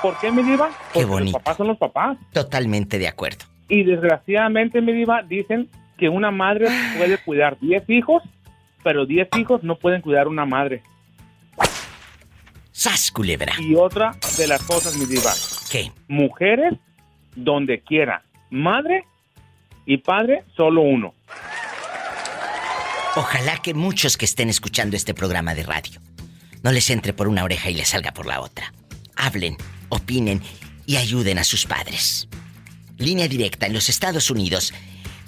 ¿Por 0.07 0.17
qué, 0.19 0.31
mi 0.31 0.41
diva? 0.41 0.69
Porque 0.93 1.05
bonito. 1.05 1.33
los 1.33 1.43
papás 1.43 1.57
son 1.57 1.67
los 1.67 1.77
papás. 1.77 2.17
Totalmente 2.31 2.97
de 2.97 3.09
acuerdo. 3.09 3.43
Y 3.67 3.83
desgraciadamente, 3.83 4.79
mi 4.79 4.93
diva, 4.93 5.21
dicen 5.21 5.67
que 5.97 6.07
una 6.07 6.31
madre 6.31 6.67
puede 6.97 7.17
cuidar 7.17 7.59
10 7.59 7.89
hijos, 7.89 8.23
pero 8.85 9.05
10 9.05 9.27
hijos 9.37 9.63
no 9.63 9.75
pueden 9.75 9.99
cuidar 10.01 10.29
una 10.29 10.45
madre. 10.45 10.81
¡Sas, 12.71 13.11
culebra! 13.11 13.51
Y 13.59 13.75
otra 13.75 14.15
de 14.37 14.47
las 14.47 14.63
cosas, 14.63 14.95
mi 14.95 15.05
diva, 15.07 15.33
¿Qué? 15.69 15.91
mujeres 16.07 16.75
donde 17.35 17.81
quiera, 17.81 18.23
madre 18.49 19.03
y 19.85 19.97
padre 19.97 20.45
solo 20.55 20.83
uno. 20.83 21.13
Ojalá 23.17 23.57
que 23.57 23.73
muchos 23.73 24.15
que 24.15 24.23
estén 24.23 24.47
escuchando 24.47 24.95
este 24.95 25.13
programa 25.13 25.53
de 25.53 25.63
radio 25.63 25.99
no 26.63 26.71
les 26.71 26.89
entre 26.91 27.11
por 27.11 27.27
una 27.27 27.43
oreja 27.43 27.69
y 27.69 27.73
les 27.73 27.89
salga 27.89 28.13
por 28.13 28.25
la 28.25 28.39
otra. 28.39 28.71
Hablen, 29.17 29.57
opinen 29.89 30.41
y 30.85 30.97
ayuden 30.97 31.37
a 31.37 31.43
sus 31.43 31.65
padres. 31.65 32.27
Línea 32.97 33.27
directa 33.27 33.67
en 33.67 33.73
los 33.73 33.89
Estados 33.89 34.31
Unidos. 34.31 34.73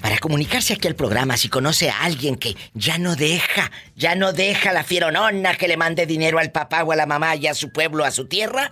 Para 0.01 0.17
comunicarse 0.17 0.73
aquí 0.73 0.87
al 0.87 0.95
programa, 0.95 1.35
si 1.35 1.49
conoce 1.49 1.89
a 1.89 2.03
alguien 2.03 2.37
que 2.37 2.55
ya 2.73 2.97
no 2.97 3.17
deja, 3.17 3.69
ya 3.95 4.15
no 4.15 4.31
deja 4.31 4.71
la 4.71 4.85
fieronona 4.85 5.55
que 5.55 5.67
le 5.67 5.75
mande 5.75 6.05
dinero 6.05 6.39
al 6.39 6.53
papá 6.53 6.83
o 6.83 6.93
a 6.93 6.95
la 6.95 7.05
mamá 7.05 7.35
y 7.35 7.47
a 7.47 7.53
su 7.53 7.69
pueblo, 7.71 8.05
a 8.05 8.11
su 8.11 8.25
tierra, 8.25 8.71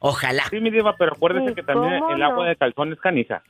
Ojalá. 0.01 0.43
Sí, 0.51 0.59
mi 0.59 0.73
diva, 0.73 0.97
pero 0.99 1.13
acuérdese 1.13 1.51
Sí, 1.51 1.55
que 1.55 1.63
también 1.63 2.01
¿cómo 2.01 2.15
el 2.15 2.19
no? 2.19 2.27
agua 2.27 2.49
de 2.49 2.57
calzón 2.57 2.93
es 2.93 2.99
caniza. 2.99 3.41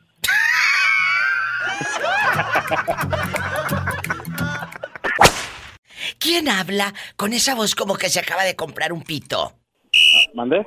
¿Quién 6.19 6.49
habla 6.49 6.93
con 7.17 7.33
esa 7.33 7.55
voz 7.55 7.75
como 7.75 7.97
que 7.97 8.09
se 8.09 8.21
acaba 8.21 8.45
de 8.45 8.57
comprar 8.57 8.93
un 8.93 9.03
pito? 9.03 9.55
¿Mandé? 10.35 10.67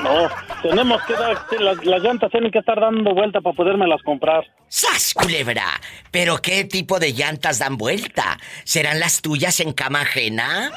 No, 0.03 0.29
tenemos 0.61 1.01
que 1.03 1.13
dar, 1.13 1.45
las, 1.59 1.85
las 1.85 2.01
llantas 2.01 2.31
tienen 2.31 2.51
que 2.51 2.59
estar 2.59 2.79
dando 2.79 3.13
vuelta 3.13 3.41
para 3.41 3.55
podérmelas 3.55 4.01
comprar. 4.03 4.45
¡Sas, 4.67 5.13
culebra! 5.13 5.79
¿Pero 6.11 6.41
qué 6.41 6.65
tipo 6.65 6.99
de 6.99 7.13
llantas 7.13 7.59
dan 7.59 7.77
vuelta? 7.77 8.37
¿Serán 8.63 8.99
las 8.99 9.21
tuyas 9.21 9.59
en 9.59 9.73
cama 9.73 10.01
ajena? 10.01 10.71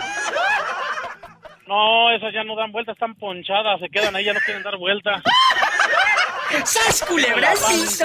No, 1.67 2.11
esas 2.11 2.33
ya 2.33 2.45
no 2.45 2.57
dan 2.57 2.73
vuelta, 2.73 2.93
están 2.93 3.15
ponchadas, 3.15 3.79
se 3.81 3.91
quedan 3.91 4.17
ahí, 4.17 4.25
ya 4.25 4.33
no 4.33 4.41
quieren 4.41 4.63
dar 4.63 4.79
vuelta. 4.79 5.23
¡Sas, 6.65 7.03
culebra 7.07 7.51
al 7.53 7.59
piso! 7.59 8.05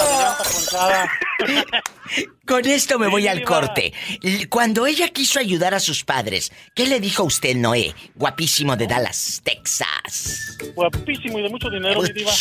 Con 2.46 2.66
esto 2.66 3.00
me 3.00 3.08
voy 3.08 3.28
al 3.28 3.44
corte. 3.44 3.94
Cuando 4.50 4.86
ella 4.86 5.08
quiso 5.10 5.40
ayudar 5.40 5.74
a 5.74 5.80
sus 5.80 6.04
padres, 6.04 6.52
¿qué 6.75 6.86
le 6.86 7.00
dijo 7.00 7.24
usted, 7.24 7.56
Noé? 7.56 7.96
Guapísimo 8.16 8.75
de 8.75 8.86
Dallas, 8.88 9.42
Texas. 9.44 10.58
guapísimo 10.75 11.40
y 11.40 11.44
de 11.44 11.50
mucho 11.50 11.70
dinero, 11.70 12.02
mi 12.02 12.10
diva. 12.12 12.32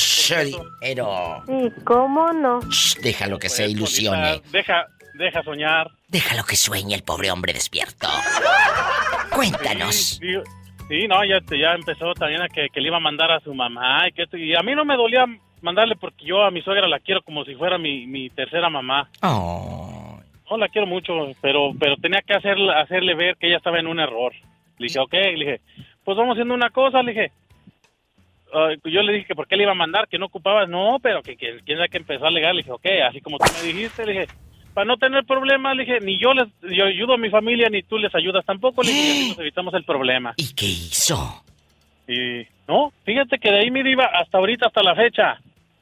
¿Y 1.49 1.71
cómo 1.85 2.33
no? 2.33 2.61
déjalo 3.01 3.39
que 3.39 3.49
se 3.49 3.63
Pues, 3.63 3.73
ilusione. 3.73 4.39
Polita, 4.41 4.49
Deja, 4.51 4.87
deja 5.15 5.43
soñar. 5.45 5.87
Déjalo 6.09 6.45
que 6.45 6.57
sueñe 6.57 6.95
el 6.97 7.05
pobre 7.05 7.31
hombre 7.31 7.53
despierto. 7.53 8.09
Cuéntanos. 9.31 10.19
Sí, 10.21 10.35
sí, 10.89 11.07
no, 11.09 11.25
ya, 11.25 11.41
ya 11.59 11.75
empezó 11.75 12.13
también 12.15 12.43
a 12.43 12.49
que, 12.49 12.69
que 12.69 12.81
le 12.81 12.89
iba 12.89 12.97
a 12.97 13.01
mandar 13.01 13.31
a 13.33 13.41
su 13.41 13.55
mamá 13.55 14.09
y 14.09 14.13
que 14.13 14.27
y 14.39 14.55
a 14.55 14.63
mí 14.63 14.75
no 14.75 14.85
me 14.85 14.97
dolía 14.97 15.25
mandarle 15.61 15.97
porque 15.97 16.25
yo 16.25 16.43
a 16.43 16.51
mi 16.51 16.61
suegra 16.63 16.89
la 16.89 16.99
quiero 17.01 17.23
como 17.23 17.45
si 17.45 17.55
fuera 17.55 17.79
mi, 17.79 18.07
mi 18.07 18.31
tercera 18.31 18.69
mamá. 18.69 19.09
Oh, 19.23 20.19
No, 20.51 20.57
la 20.59 20.69
quiero 20.69 20.87
mucho, 20.87 21.15
pero 21.41 21.73
pero 21.79 21.97
tenía 21.97 22.21
que 22.23 22.35
hacer, 22.35 22.59
hacerle 22.77 23.15
ver 23.15 23.37
que 23.37 23.47
ella 23.47 23.57
estaba 23.59 23.79
en 23.79 23.87
un 23.87 24.01
error. 24.01 24.33
Le 24.79 24.87
dije, 24.89 24.99
ok, 24.99 25.13
le 25.13 25.33
dije, 25.35 25.61
pues 26.05 26.17
vamos 26.17 26.33
haciendo 26.35 26.55
una 26.55 26.71
cosa, 26.71 27.03
le 27.03 27.13
dije. 27.13 27.33
Ah, 28.55 28.69
yo 28.85 29.03
le 29.03 29.13
dije 29.15 29.27
que 29.29 29.35
por 29.35 29.47
qué 29.47 29.57
le 29.57 29.63
iba 29.63 29.73
a 29.73 29.77
mandar, 29.77 30.09
que 30.09 30.19
no 30.19 30.27
ocupabas, 30.27 30.69
no, 30.69 30.99
pero 31.03 31.23
que, 31.23 31.37
que 31.37 31.61
quién 31.65 31.79
sabe 31.79 31.89
que 31.89 31.97
empezó 31.97 32.27
a 32.27 32.29
alegar, 32.29 32.55
le 32.55 32.63
dije, 32.63 32.73
ok, 32.73 32.87
así 33.09 33.21
como 33.23 33.39
tú 33.39 33.47
me 33.55 33.73
dijiste, 33.73 34.05
le 34.05 34.13
dije, 34.13 34.27
para 34.75 34.85
no 34.87 34.97
tener 34.97 35.25
problemas, 35.25 35.77
le 35.77 35.85
dije, 35.85 36.01
ni 36.01 36.19
yo 36.19 36.33
les 36.35 36.49
yo 36.63 36.85
ayudo 36.85 37.15
a 37.15 37.19
mi 37.19 37.31
familia, 37.31 37.69
ni 37.69 37.83
tú 37.83 37.99
les 37.99 38.15
ayudas 38.15 38.45
tampoco, 38.45 38.83
le 38.83 38.91
dije, 38.93 39.03
y 39.03 39.11
así 39.21 39.29
nos 39.31 39.39
evitamos 39.41 39.75
el 39.75 39.85
problema. 39.85 40.35
¿y 40.37 40.53
qué 40.55 40.67
hizo? 40.67 41.45
Y 42.09 42.47
no, 42.67 42.93
fíjate 43.05 43.39
que 43.39 43.51
de 43.51 43.61
ahí 43.61 43.71
mi 43.71 43.83
diva 43.83 44.07
hasta 44.07 44.39
ahorita, 44.39 44.67
hasta 44.67 44.83
la 44.83 44.95
fecha. 44.95 45.39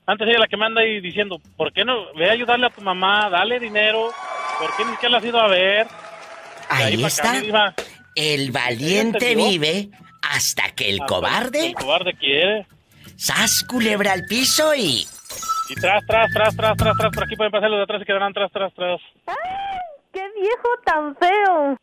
Antes 0.06 0.28
ella 0.28 0.40
la 0.40 0.49
que 0.49 0.56
manda 0.56 0.80
ahí 0.80 1.00
diciendo, 1.00 1.40
¿por 1.56 1.73
qué 1.73 1.85
no? 1.85 2.12
Ve 2.14 2.28
a 2.28 2.32
ayudarle 2.32 2.66
a 2.66 2.70
tu 2.70 2.80
mamá, 2.80 3.28
dale 3.30 3.61
dinero. 3.61 4.11
¿Por 4.59 4.76
qué 4.76 4.85
ni 4.85 4.90
siquiera 4.92 5.12
la 5.12 5.18
has 5.18 5.25
ido 5.25 5.40
a 5.40 5.47
ver? 5.49 5.87
Ahí 6.68 6.94
acá, 6.97 7.06
está. 7.06 7.40
diva. 7.40 7.75
El 8.16 8.50
valiente 8.50 9.35
vive 9.37 9.88
hasta 10.23 10.70
que 10.70 10.90
el 10.90 11.00
Hasta 11.00 11.06
cobarde, 11.06 11.66
El 11.68 11.75
cobarde 11.75 12.14
quiere. 12.14 12.66
sas 13.16 13.62
culebra 13.64 14.12
al 14.12 14.25
piso 14.28 14.75
y... 14.75 15.06
Y 15.71 15.75
tras, 15.77 16.05
tras, 16.05 16.33
tras, 16.33 16.57
tras, 16.57 16.77
tras, 16.77 16.97
tras. 16.97 17.12
Por 17.12 17.25
aquí 17.25 17.37
pueden 17.37 17.53
pasar 17.53 17.71
los 17.71 17.79
de 17.79 17.85
atrás 17.85 18.03
y 18.03 18.05
quedarán 18.05 18.33
tras, 18.33 18.50
tras, 18.50 18.75
tras. 18.75 19.00
¡Qué 20.12 20.29
viejo 20.35 20.69
tan 20.85 21.15
feo! 21.17 21.77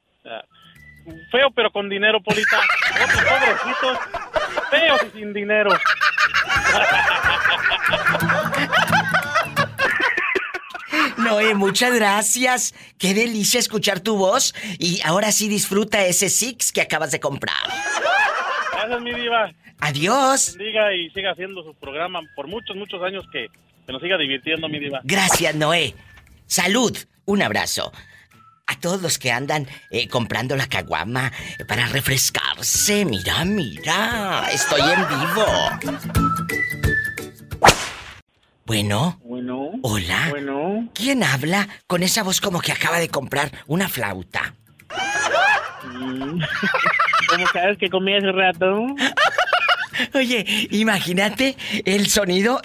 Feo, 1.32 1.52
pero 1.56 1.72
con 1.72 1.88
dinero, 1.88 2.22
Polita. 2.22 2.60
Otros 3.02 3.24
pobrecitos. 3.24 3.98
Feos 4.70 5.02
y 5.06 5.18
sin 5.18 5.34
dinero. 5.34 5.70
Noé, 11.16 11.56
muchas 11.56 11.96
gracias. 11.96 12.76
Qué 13.00 13.14
delicia 13.14 13.60
escuchar 13.60 14.02
tu 14.02 14.18
voz. 14.18 14.54
Y 14.80 15.00
ahora 15.06 15.32
sí 15.32 15.48
disfruta 15.48 16.04
ese 16.06 16.28
Six 16.28 16.74
que 16.74 16.82
acabas 16.82 17.12
de 17.12 17.22
comprar. 17.22 17.56
Gracias, 18.74 19.02
mi 19.02 19.14
diva. 19.14 19.52
Adiós. 19.80 20.56
Bendiga 20.58 20.94
y 20.94 21.10
siga 21.12 21.32
haciendo 21.32 21.64
su 21.64 21.74
programa 21.76 22.20
por 22.36 22.48
muchos, 22.48 22.76
muchos 22.76 23.02
años 23.04 23.24
que, 23.32 23.48
que 23.88 23.94
nos 23.94 24.02
siga 24.02 24.18
divirtiendo, 24.18 24.68
mi 24.68 24.80
diva. 24.80 25.00
Gracias, 25.04 25.56
Noé. 25.56 25.96
Salud. 26.46 26.96
Un 27.26 27.42
abrazo. 27.42 27.94
A 28.68 28.78
todos 28.82 29.02
los 29.02 29.18
que 29.18 29.32
andan 29.32 29.66
eh, 29.92 30.10
comprando 30.10 30.58
la 30.58 30.68
caguama 30.68 31.32
eh, 31.58 31.64
para 31.64 31.88
refrescarse. 31.88 33.06
Mira, 33.06 33.46
mira. 33.46 34.50
Estoy 34.52 34.82
en 34.82 35.08
vivo. 35.08 35.46
Bueno. 38.66 39.22
Bueno. 39.24 39.72
Hola. 39.84 40.28
Bueno. 40.32 40.90
¿Quién 40.94 41.24
habla 41.24 41.70
con 41.88 42.04
esa 42.04 42.24
voz 42.24 42.42
como 42.42 42.60
que 42.60 42.74
acaba 42.74 43.00
de 43.00 43.08
comprar 43.08 43.52
una 43.68 43.88
flauta? 43.88 44.54
¿Cómo 47.30 47.48
sabes 47.54 47.78
que 47.78 47.90
comí 47.90 48.14
hace 48.16 48.34
rato? 48.34 48.86
Oye, 50.14 50.46
imagínate 50.72 51.56
el 51.86 52.08
sonido 52.08 52.62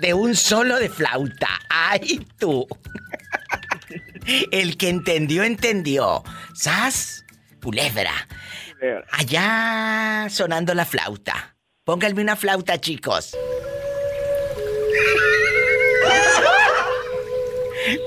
de 0.00 0.14
un 0.14 0.34
solo 0.36 0.78
de 0.78 0.88
flauta. 0.88 1.48
¡Ay, 1.68 2.26
tú! 2.38 2.66
El 4.50 4.76
que 4.76 4.88
entendió, 4.88 5.44
entendió. 5.44 6.22
¿Sas? 6.54 7.24
Culebra. 7.62 8.12
Allá 9.12 10.28
sonando 10.30 10.74
la 10.74 10.84
flauta. 10.84 11.56
Pónganme 11.84 12.22
una 12.22 12.36
flauta, 12.36 12.78
chicos. 12.80 13.36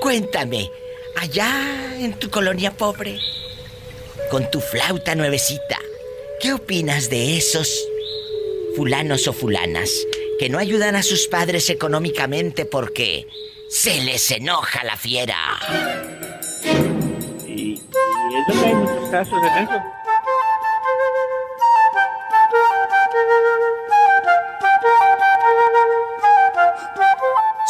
Cuéntame, 0.00 0.70
allá 1.16 1.96
en 1.98 2.14
tu 2.14 2.30
colonia 2.30 2.72
pobre, 2.72 3.18
con 4.30 4.48
tu 4.50 4.60
flauta 4.60 5.14
nuevecita, 5.14 5.78
¿qué 6.40 6.52
opinas 6.52 7.10
de 7.10 7.36
esos 7.36 7.88
fulanos 8.76 9.28
o 9.28 9.32
fulanas 9.32 9.90
que 10.38 10.48
no 10.48 10.58
ayudan 10.58 10.96
a 10.96 11.02
sus 11.02 11.28
padres 11.28 11.70
económicamente 11.70 12.64
porque 12.64 13.26
se 13.68 14.00
les 14.02 14.30
enoja 14.30 14.84
la 14.84 14.96
fiera? 14.96 15.36
Y, 17.46 17.52
y 17.52 17.76
eso 17.76 18.60
que 18.60 18.66
hay 18.66 18.74
muchos 18.74 19.10
casos 19.10 19.38
en 19.42 19.64
eso. 19.64 19.82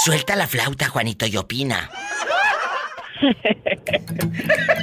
Suelta 0.04 0.34
la 0.34 0.46
flauta, 0.48 0.88
Juanito, 0.88 1.26
y 1.26 1.36
opina. 1.36 1.90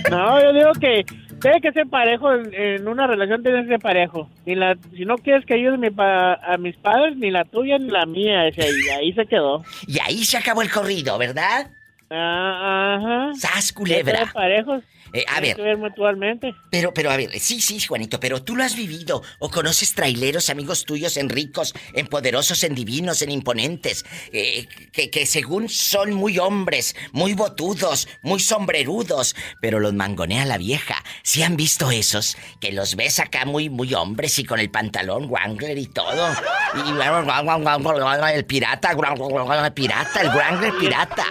No, 0.10 0.41
yo 0.41 0.53
digo 0.53 0.71
que 0.79 1.05
tiene 1.39 1.62
que 1.62 1.71
ser 1.71 1.88
parejo 1.88 2.34
en, 2.34 2.54
en 2.54 2.88
una 2.88 3.08
relación, 3.08 3.41
tiene 3.43 3.63
que 3.63 3.69
ser 3.69 3.80
parejo. 3.80 4.30
Ni 4.45 4.56
la, 4.56 4.78
si 4.95 5.06
no 5.06 5.17
quieres 5.17 5.45
que 5.45 5.56
ayude 5.56 5.78
mi 5.78 5.89
pa- 5.89 6.34
a 6.36 6.58
mis 6.58 6.75
padres, 6.78 7.15
ni 7.17 7.32
la 7.32 7.45
tuya 7.45 7.78
ni 7.78 7.89
la 7.89 8.06
mía, 8.06 8.47
ese, 8.47 8.62
y 8.69 8.89
ahí 8.89 9.13
se 9.13 9.25
quedó. 9.25 9.63
Y 9.88 9.99
ahí 9.99 10.23
se 10.25 10.38
acabó 10.38 10.62
el 10.62 10.69
corrido, 10.71 11.17
¿verdad? 11.17 11.71
Ah, 12.12 12.97
ajá. 12.99 13.34
¡Sas, 13.36 13.71
culebra! 13.71 14.32
parejos. 14.34 14.84
Eh, 15.13 15.26
a 15.28 15.39
ver, 15.41 15.56
que 15.56 15.62
ver 15.62 15.78
mutuamente. 15.78 16.56
Pero, 16.72 16.93
pero 16.93 17.12
a 17.12 17.17
ver, 17.17 17.32
sí, 17.39 17.62
sí, 17.62 17.80
Juanito, 17.80 18.19
pero 18.19 18.43
tú 18.43 18.56
lo 18.56 18.63
has 18.63 18.76
vivido. 18.76 19.22
¿O 19.39 19.50
conoces 19.50 19.93
traileros, 19.93 20.50
amigos 20.50 20.86
tuyos, 20.86 21.17
en 21.17 21.30
ricos, 21.30 21.74
en 21.93 22.08
poderosos, 22.08 22.63
en 22.63 22.76
divinos, 22.76 23.22
en 23.22 23.32
imponentes? 23.32 24.06
eh, 24.32 24.67
que, 24.91 25.10
que 25.10 25.26
según 25.26 25.69
son 25.69 26.13
muy 26.13 26.39
hombres, 26.39 26.95
muy 27.12 27.34
botudos, 27.34 28.08
muy 28.22 28.39
sombrerudos, 28.39 29.36
pero 29.62 29.80
los 29.80 29.93
mangonea 29.93 30.45
la 30.45 30.58
vieja. 30.58 30.95
¿Sí 31.24 31.43
han 31.43 31.58
visto 31.58 31.91
esos? 31.91 32.38
Que 32.60 32.72
los 32.72 32.95
ves 32.95 33.19
acá 33.19 33.45
muy, 33.45 33.69
muy 33.69 33.93
hombres 33.93 34.38
y 34.39 34.45
con 34.45 34.60
el 34.60 34.69
pantalón 34.69 35.30
Wrangler 35.30 35.78
y 35.78 35.88
todo. 35.88 36.30
Y 36.76 36.89
el 36.89 38.45
pirata, 38.45 38.91
el 38.91 39.74
pirata, 39.74 40.22
el 40.22 40.30
Wrangler 40.30 40.74
pirata. 40.80 41.26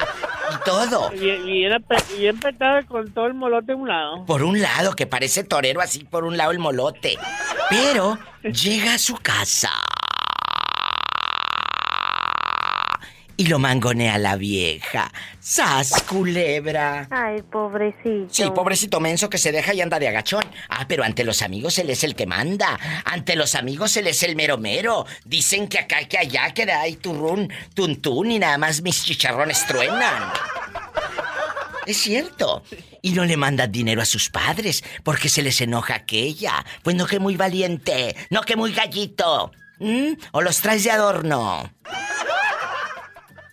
Y 0.50 0.64
todo. 0.64 1.12
Y, 1.14 1.28
y 1.28 2.18
bien 2.18 2.40
petado 2.40 2.84
con 2.86 3.12
todo 3.12 3.26
el 3.26 3.34
molote 3.34 3.67
a 3.72 3.76
un 3.76 3.88
lado. 3.88 4.24
Por 4.26 4.42
un 4.42 4.60
lado, 4.60 4.94
que 4.94 5.06
parece 5.06 5.44
torero 5.44 5.80
así, 5.80 6.04
por 6.04 6.24
un 6.24 6.36
lado 6.36 6.50
el 6.50 6.58
molote. 6.58 7.16
Pero 7.68 8.18
llega 8.42 8.94
a 8.94 8.98
su 8.98 9.16
casa. 9.16 9.70
Y 13.40 13.46
lo 13.46 13.60
mangonea 13.60 14.18
la 14.18 14.34
vieja. 14.34 15.12
¡Sas, 15.38 16.02
culebra! 16.02 17.06
Ay, 17.08 17.40
pobrecito. 17.42 18.26
Sí, 18.28 18.42
pobrecito 18.52 18.98
menso 18.98 19.30
que 19.30 19.38
se 19.38 19.52
deja 19.52 19.72
y 19.74 19.80
anda 19.80 20.00
de 20.00 20.08
agachón. 20.08 20.44
Ah, 20.68 20.86
pero 20.88 21.04
ante 21.04 21.22
los 21.22 21.42
amigos 21.42 21.78
él 21.78 21.88
es 21.90 22.02
el 22.02 22.16
que 22.16 22.26
manda. 22.26 22.76
Ante 23.04 23.36
los 23.36 23.54
amigos 23.54 23.96
él 23.96 24.08
es 24.08 24.24
el 24.24 24.34
mero 24.34 24.58
mero. 24.58 25.06
Dicen 25.24 25.68
que 25.68 25.78
acá, 25.78 25.98
que 26.08 26.18
allá, 26.18 26.52
que 26.52 26.66
de 26.66 26.72
ahí 26.72 26.96
turrún, 26.96 27.48
tuntún 27.74 28.32
y 28.32 28.40
nada 28.40 28.58
más 28.58 28.82
mis 28.82 29.04
chicharrones 29.04 29.64
truenan. 29.68 30.32
Es 31.88 31.96
cierto. 31.96 32.62
Y 33.00 33.12
no 33.12 33.24
le 33.24 33.38
mandan 33.38 33.72
dinero 33.72 34.02
a 34.02 34.04
sus 34.04 34.28
padres 34.28 34.84
porque 35.02 35.30
se 35.30 35.40
les 35.40 35.58
enoja 35.62 35.94
aquella. 35.94 36.62
Pues 36.82 36.94
no 36.94 37.06
que 37.06 37.18
muy 37.18 37.34
valiente, 37.34 38.14
no 38.28 38.42
que 38.42 38.56
muy 38.56 38.74
gallito. 38.74 39.52
¿Mm? 39.78 40.12
O 40.32 40.42
los 40.42 40.60
traes 40.60 40.84
de 40.84 40.90
adorno. 40.90 41.72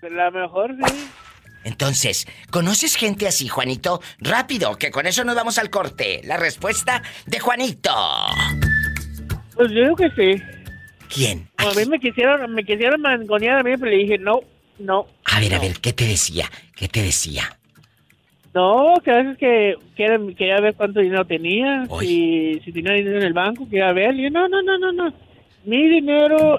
La 0.01 0.29
mejor, 0.31 0.75
sí. 0.75 1.09
Entonces, 1.63 2.27
¿conoces 2.51 2.97
gente 2.97 3.25
así, 3.25 3.47
Juanito? 3.47 4.01
Rápido, 4.19 4.77
que 4.77 4.91
con 4.91 5.07
eso 5.07 5.23
nos 5.23 5.35
vamos 5.35 5.57
al 5.57 5.69
corte. 5.69 6.19
La 6.25 6.35
respuesta 6.35 7.01
de 7.25 7.39
Juanito. 7.39 7.95
Pues 9.55 9.71
yo 9.71 9.81
digo 9.81 9.95
que 9.95 10.09
sí. 10.09 10.43
¿Quién? 11.07 11.49
A 11.55 11.71
mí 11.73 11.85
me 11.85 11.99
quisieron, 11.99 12.53
me 12.53 12.65
quisieron 12.65 12.99
mangonear 12.99 13.59
a 13.59 13.63
mí, 13.63 13.77
pero 13.77 13.91
le 13.91 13.97
dije, 13.97 14.17
no, 14.17 14.41
no. 14.77 15.07
A 15.23 15.39
ver, 15.39 15.55
a 15.55 15.59
ver, 15.59 15.79
¿qué 15.79 15.93
te 15.93 16.05
decía? 16.05 16.51
¿Qué 16.75 16.89
te 16.89 17.01
decía? 17.01 17.57
No, 18.55 18.93
que 19.03 19.11
a 19.11 19.15
veces 19.17 19.37
que 19.37 19.75
quería, 19.97 20.17
quería 20.33 20.61
ver 20.61 20.75
cuánto 20.75 21.01
dinero 21.01 21.25
tenía, 21.25 21.85
si, 21.99 22.61
si 22.63 22.71
tenía 22.71 22.93
dinero 22.93 23.17
en 23.17 23.25
el 23.25 23.33
banco, 23.33 23.67
quería 23.69 23.91
ver. 23.91 24.15
Y 24.15 24.23
yo, 24.23 24.29
no, 24.29 24.47
no, 24.47 24.61
no, 24.61 24.77
no, 24.77 24.93
no. 24.93 25.13
Mi 25.65 25.89
dinero 25.89 26.55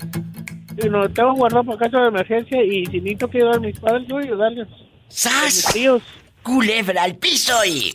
lo 0.77 1.09
tengo 1.09 1.33
guardado 1.33 1.65
para 1.65 1.79
caso 1.79 2.03
de 2.03 2.09
emergencia 2.09 2.63
y 2.63 2.85
si 2.85 2.99
necesito 2.99 3.29
que 3.29 3.39
ayudar 3.39 3.57
a 3.57 3.61
mis 3.61 3.81
padres, 3.81 4.07
yo 4.07 4.17
voy 4.17 4.25
a 4.25 4.27
ayudarles. 4.27 4.69
¡Sas! 5.09 5.35
A 5.35 5.45
mis 5.47 5.67
tíos. 5.73 6.03
Culebra 6.43 7.03
al 7.03 7.17
piso 7.17 7.55
y... 7.65 7.93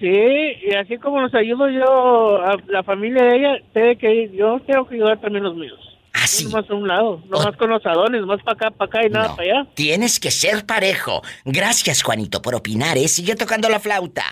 Sí, 0.00 0.56
y 0.66 0.74
así 0.74 0.96
como 0.96 1.20
los 1.20 1.34
ayudo 1.34 1.68
yo 1.68 2.42
a 2.42 2.56
la 2.68 2.82
familia 2.82 3.22
de 3.22 3.36
ella, 3.36 3.58
tiene 3.74 3.96
que 3.96 4.30
yo 4.34 4.58
tengo 4.60 4.88
que 4.88 4.94
ayudar 4.94 5.20
también 5.20 5.44
los 5.44 5.54
míos. 5.54 5.85
Así. 6.26 6.44
Nomás 6.46 6.68
a 6.68 6.74
un 6.74 6.88
lado, 6.88 7.22
nomás 7.28 7.56
con 7.56 7.70
los 7.70 7.86
adones, 7.86 8.20
nomás 8.20 8.42
para 8.42 8.56
acá, 8.56 8.70
para 8.72 8.88
acá 8.88 9.06
y 9.06 9.10
nada 9.10 9.28
No, 9.28 9.36
para 9.36 9.48
allá. 9.60 9.70
Tienes 9.74 10.18
que 10.18 10.32
ser 10.32 10.66
parejo. 10.66 11.22
Gracias, 11.44 12.02
Juanito, 12.02 12.42
por 12.42 12.56
opinar, 12.56 12.98
¿eh? 12.98 13.06
Sigue 13.06 13.36
tocando 13.36 13.68
la 13.68 13.78
flauta. 13.78 14.24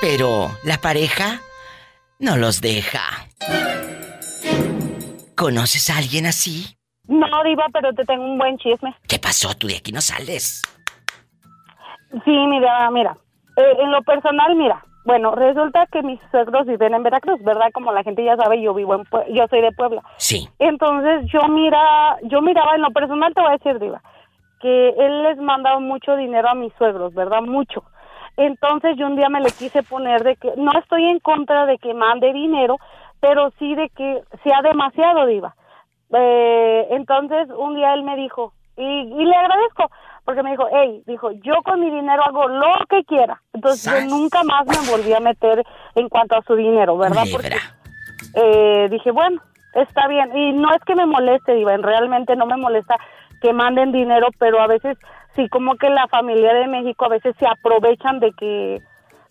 Pero 0.00 0.56
la 0.64 0.80
pareja 0.80 1.42
no 2.18 2.36
los 2.36 2.60
deja. 2.60 3.28
¿Conoces 5.42 5.90
a 5.90 5.98
alguien 5.98 6.26
así? 6.26 6.76
No, 7.08 7.26
Diva, 7.42 7.64
pero 7.72 7.92
te 7.92 8.04
tengo 8.04 8.22
un 8.24 8.38
buen 8.38 8.58
chisme. 8.58 8.94
¿Qué 9.08 9.18
pasó? 9.18 9.52
Tú 9.58 9.66
de 9.66 9.74
aquí 9.78 9.90
no 9.90 10.00
sales. 10.00 10.62
Sí, 12.24 12.30
mira, 12.46 12.88
mira. 12.92 13.16
Eh, 13.56 13.76
en 13.80 13.90
lo 13.90 14.02
personal, 14.02 14.54
mira. 14.54 14.84
Bueno, 15.04 15.34
resulta 15.34 15.86
que 15.90 16.00
mis 16.04 16.20
suegros 16.30 16.64
viven 16.68 16.94
en 16.94 17.02
Veracruz, 17.02 17.42
¿verdad? 17.42 17.72
Como 17.74 17.90
la 17.90 18.04
gente 18.04 18.22
ya 18.24 18.36
sabe, 18.36 18.62
yo 18.62 18.72
vivo 18.72 18.94
en 18.94 19.00
Pue- 19.02 19.26
yo 19.34 19.44
soy 19.50 19.62
de 19.62 19.72
Puebla. 19.72 20.00
Sí. 20.16 20.48
Entonces 20.60 21.28
yo 21.32 21.40
mira, 21.48 22.18
yo 22.22 22.40
miraba 22.40 22.76
en 22.76 22.82
lo 22.82 22.92
personal 22.92 23.34
te 23.34 23.40
voy 23.40 23.50
a 23.50 23.56
decir, 23.58 23.80
Diva, 23.80 24.00
que 24.60 24.90
él 24.90 25.24
les 25.24 25.38
mandaba 25.38 25.80
mucho 25.80 26.14
dinero 26.14 26.50
a 26.50 26.54
mis 26.54 26.72
suegros, 26.74 27.14
¿verdad? 27.14 27.42
Mucho. 27.42 27.82
Entonces 28.36 28.96
yo 28.96 29.06
un 29.08 29.16
día 29.16 29.28
me 29.28 29.40
le 29.40 29.50
quise 29.50 29.82
poner 29.82 30.22
de 30.22 30.36
que 30.36 30.52
no 30.56 30.70
estoy 30.78 31.04
en 31.04 31.18
contra 31.18 31.66
de 31.66 31.78
que 31.78 31.94
mande 31.94 32.32
dinero, 32.32 32.78
pero 33.22 33.52
sí 33.60 33.76
de 33.76 33.88
que 33.90 34.20
sea 34.42 34.62
demasiado, 34.62 35.26
Diva. 35.26 35.54
Eh, 36.12 36.88
entonces 36.90 37.48
un 37.56 37.76
día 37.76 37.94
él 37.94 38.02
me 38.02 38.16
dijo, 38.16 38.52
y, 38.76 38.82
y 38.82 39.24
le 39.24 39.36
agradezco, 39.36 39.90
porque 40.24 40.42
me 40.42 40.50
dijo, 40.50 40.66
hey, 40.72 41.04
dijo, 41.06 41.30
yo 41.30 41.54
con 41.64 41.78
mi 41.78 41.88
dinero 41.88 42.20
hago 42.24 42.48
lo 42.48 42.84
que 42.90 43.04
quiera. 43.04 43.40
Entonces 43.52 43.84
yo 43.84 44.08
nunca 44.08 44.42
más 44.42 44.66
me 44.66 44.90
volví 44.90 45.12
a 45.14 45.20
meter 45.20 45.64
en 45.94 46.08
cuanto 46.08 46.36
a 46.36 46.42
su 46.42 46.56
dinero, 46.56 46.96
¿verdad? 46.98 47.22
Porque 47.30 47.56
eh, 48.34 48.88
dije, 48.90 49.12
bueno, 49.12 49.40
está 49.74 50.08
bien. 50.08 50.36
Y 50.36 50.52
no 50.54 50.72
es 50.74 50.82
que 50.84 50.96
me 50.96 51.06
moleste, 51.06 51.54
Diva, 51.54 51.76
realmente 51.76 52.34
no 52.34 52.46
me 52.46 52.56
molesta 52.56 52.96
que 53.40 53.52
manden 53.52 53.92
dinero, 53.92 54.28
pero 54.38 54.60
a 54.60 54.66
veces 54.66 54.98
sí, 55.36 55.48
como 55.48 55.76
que 55.76 55.90
la 55.90 56.08
familia 56.08 56.54
de 56.54 56.66
México 56.66 57.04
a 57.04 57.10
veces 57.10 57.36
se 57.38 57.46
aprovechan 57.46 58.18
de 58.18 58.32
que, 58.32 58.82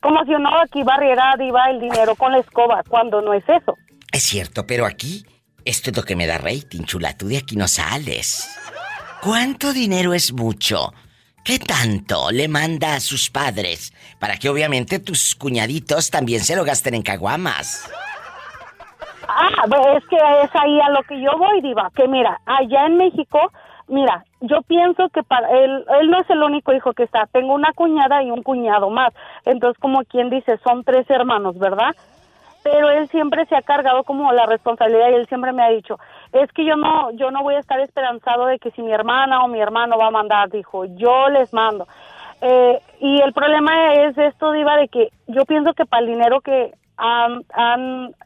como 0.01 0.23
si 0.25 0.33
uno 0.33 0.49
aquí 0.61 0.83
barriera, 0.83 1.35
Diva, 1.37 1.69
el 1.69 1.79
dinero 1.79 2.15
con 2.15 2.31
la 2.31 2.39
escoba, 2.39 2.83
cuando 2.87 3.21
no 3.21 3.33
es 3.33 3.47
eso. 3.47 3.77
Es 4.11 4.23
cierto, 4.23 4.65
pero 4.67 4.85
aquí, 4.85 5.25
esto 5.63 5.91
es 5.91 5.97
lo 5.97 6.03
que 6.03 6.15
me 6.15 6.27
da 6.27 6.37
rating, 6.37 6.83
chula. 6.83 7.15
Tú 7.15 7.27
de 7.27 7.37
aquí 7.37 7.55
no 7.55 7.67
sales. 7.67 8.49
¿Cuánto 9.21 9.71
dinero 9.71 10.13
es 10.13 10.33
mucho? 10.33 10.91
¿Qué 11.43 11.59
tanto 11.59 12.31
le 12.31 12.47
manda 12.47 12.95
a 12.95 12.99
sus 12.99 13.29
padres? 13.29 13.93
Para 14.19 14.37
que 14.37 14.49
obviamente 14.49 14.99
tus 14.99 15.35
cuñaditos 15.35 16.09
también 16.11 16.43
se 16.43 16.55
lo 16.55 16.63
gasten 16.63 16.95
en 16.95 17.03
caguamas. 17.03 17.89
Ah, 19.27 19.63
pues 19.69 19.81
es 19.97 20.09
que 20.09 20.17
es 20.17 20.49
ahí 20.55 20.79
a 20.81 20.89
lo 20.89 21.03
que 21.03 21.21
yo 21.21 21.37
voy, 21.37 21.61
Diva. 21.61 21.89
Que 21.95 22.07
mira, 22.07 22.39
allá 22.45 22.85
en 22.87 22.97
México, 22.97 23.51
mira, 23.91 24.23
yo 24.39 24.61
pienso 24.63 25.09
que 25.09 25.21
para 25.21 25.49
él, 25.51 25.85
él 25.99 26.09
no 26.09 26.19
es 26.19 26.29
el 26.29 26.41
único 26.41 26.73
hijo 26.73 26.93
que 26.93 27.03
está. 27.03 27.27
Tengo 27.31 27.53
una 27.53 27.73
cuñada 27.73 28.23
y 28.23 28.31
un 28.31 28.41
cuñado 28.41 28.89
más. 28.89 29.13
Entonces, 29.45 29.79
como 29.79 30.03
quien 30.05 30.29
dice, 30.29 30.57
son 30.63 30.83
tres 30.83 31.09
hermanos, 31.09 31.59
¿verdad? 31.59 31.95
Pero 32.63 32.89
él 32.89 33.07
siempre 33.09 33.45
se 33.45 33.55
ha 33.55 33.61
cargado 33.61 34.03
como 34.03 34.31
la 34.31 34.45
responsabilidad 34.45 35.09
y 35.09 35.15
él 35.15 35.27
siempre 35.27 35.51
me 35.51 35.63
ha 35.63 35.69
dicho, 35.69 35.99
es 36.31 36.51
que 36.51 36.63
yo 36.63 36.75
no, 36.75 37.11
yo 37.11 37.31
no 37.31 37.41
voy 37.41 37.55
a 37.55 37.59
estar 37.59 37.79
esperanzado 37.79 38.45
de 38.45 38.59
que 38.59 38.71
si 38.71 38.83
mi 38.83 38.91
hermana 38.91 39.43
o 39.43 39.47
mi 39.47 39.59
hermano 39.59 39.97
va 39.97 40.07
a 40.07 40.11
mandar, 40.11 40.49
dijo, 40.49 40.85
yo 40.85 41.29
les 41.29 41.51
mando. 41.53 41.87
Eh, 42.41 42.79
y 42.99 43.21
el 43.21 43.33
problema 43.33 43.93
es 43.93 44.17
esto, 44.17 44.51
Diva, 44.51 44.77
de 44.77 44.87
que 44.87 45.09
yo 45.27 45.45
pienso 45.45 45.73
que 45.73 45.85
para 45.85 46.03
el 46.03 46.09
dinero 46.09 46.41
que 46.41 46.73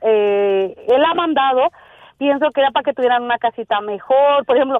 eh, 0.01 0.75
él 0.87 1.05
ha 1.05 1.13
mandado, 1.13 1.69
pienso 2.17 2.51
que 2.51 2.61
era 2.61 2.71
para 2.71 2.83
que 2.83 2.93
tuvieran 2.93 3.23
una 3.23 3.37
casita 3.37 3.81
mejor. 3.81 4.45
Por 4.45 4.55
ejemplo, 4.55 4.79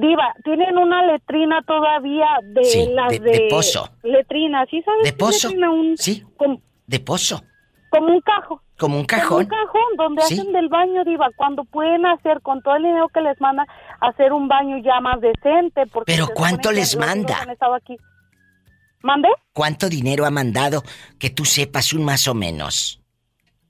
Diva, 0.00 0.32
tienen 0.44 0.78
una 0.78 1.04
letrina 1.04 1.60
todavía 1.66 2.26
de 2.44 2.62
Sí, 2.64 2.88
las 2.92 3.08
de- 3.10 3.18
de, 3.18 3.30
de 3.32 3.46
pozo. 3.50 3.88
Letrina, 4.04 4.64
¿sí 4.70 4.80
sabes? 4.82 5.02
¿De 5.02 5.12
pozo? 5.12 5.48
letrina? 5.48 5.70
Un- 5.70 5.96
Sí. 5.96 6.24
Como, 6.36 6.60
De 6.86 7.00
pozo. 7.00 7.42
como 7.90 8.06
un 8.06 8.20
cajo. 8.20 8.62
Como 8.78 8.96
un 9.00 9.06
Como 9.06 9.20
cajón. 9.22 9.42
un 9.42 9.48
cajón 9.48 9.96
donde 9.96 10.22
Sí. 10.22 10.34
hacen 10.38 10.52
del 10.52 10.68
baño, 10.68 11.02
Diva, 11.04 11.30
cuando 11.36 11.64
pueden 11.64 12.06
hacer 12.06 12.40
con 12.42 12.62
todo 12.62 12.76
el 12.76 12.84
dinero 12.84 13.08
que 13.08 13.20
les 13.22 13.40
mandan, 13.40 13.66
hacer 14.00 14.32
un 14.32 14.46
baño 14.46 14.78
ya 14.84 15.00
más 15.00 15.20
decente. 15.20 15.84
Porque 15.92 16.12
Pero 16.12 16.28
¿cuánto 16.32 16.70
les 16.70 16.96
manda? 16.96 17.38
¿Mande? 19.02 19.28
¿Cuánto 19.52 19.88
dinero 19.88 20.26
ha 20.26 20.30
mandado 20.30 20.82
que 21.18 21.30
tú 21.30 21.44
sepas 21.44 21.92
un 21.92 22.04
más 22.04 22.28
o 22.28 22.34
menos? 22.34 22.97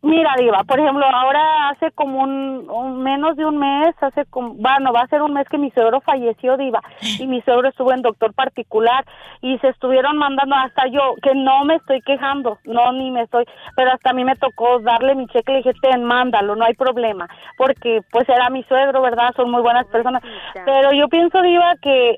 Mira, 0.08 0.30
Diva, 0.38 0.64
por 0.66 0.80
ejemplo, 0.80 1.04
ahora 1.04 1.68
hace 1.68 1.90
como 1.90 2.20
un, 2.22 2.66
un- 2.70 3.02
menos 3.02 3.36
de 3.36 3.44
un 3.44 3.58
mes, 3.58 3.94
hace 4.00 4.24
como, 4.24 4.54
bueno, 4.54 4.90
va 4.90 5.02
a 5.02 5.06
ser 5.08 5.20
un 5.20 5.34
mes 5.34 5.46
que 5.50 5.58
mi 5.58 5.70
suegro 5.70 6.00
falleció, 6.00 6.56
Diva, 6.56 6.80
y 7.18 7.26
mi 7.26 7.42
suegro 7.42 7.68
estuvo 7.68 7.92
en 7.92 8.00
doctor 8.00 8.32
particular 8.32 9.04
y 9.42 9.58
se 9.58 9.68
estuvieron 9.68 10.16
mandando 10.16 10.56
hasta 10.56 10.86
yo, 10.88 11.14
que 11.22 11.34
no 11.34 11.62
me 11.66 11.74
estoy 11.74 12.00
quejando, 12.00 12.56
no, 12.64 12.90
ni 12.92 13.10
me 13.10 13.22
estoy, 13.24 13.44
pero 13.76 13.92
hasta 13.92 14.10
a 14.10 14.12
mí 14.14 14.24
me 14.24 14.34
tocó 14.36 14.78
darle 14.80 15.14
mi 15.14 15.26
cheque, 15.26 15.52
le 15.52 15.58
dije, 15.58 15.72
ten, 15.82 16.02
mándalo, 16.04 16.56
no 16.56 16.64
hay 16.64 16.72
problema, 16.74 17.28
porque 17.58 18.00
pues 18.10 18.26
era 18.30 18.48
mi 18.48 18.62
suegro, 18.64 19.02
¿verdad? 19.02 19.34
Son 19.36 19.50
muy 19.50 19.60
buenas 19.60 19.86
personas, 19.88 20.22
pero 20.64 20.92
yo 20.94 21.08
pienso, 21.08 21.42
Diva, 21.42 21.74
que 21.82 22.16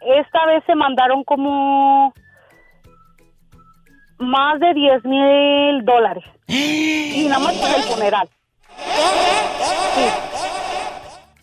esta 0.00 0.46
vez 0.46 0.64
se 0.66 0.74
mandaron 0.74 1.22
como 1.22 2.12
más 4.18 4.58
de 4.60 4.74
10 4.74 5.04
mil 5.04 5.84
dólares. 5.84 6.24
Y 6.46 7.26
nada 7.28 7.38
más 7.44 7.54
para 7.56 7.76
el 7.76 7.82
funeral. 7.84 8.28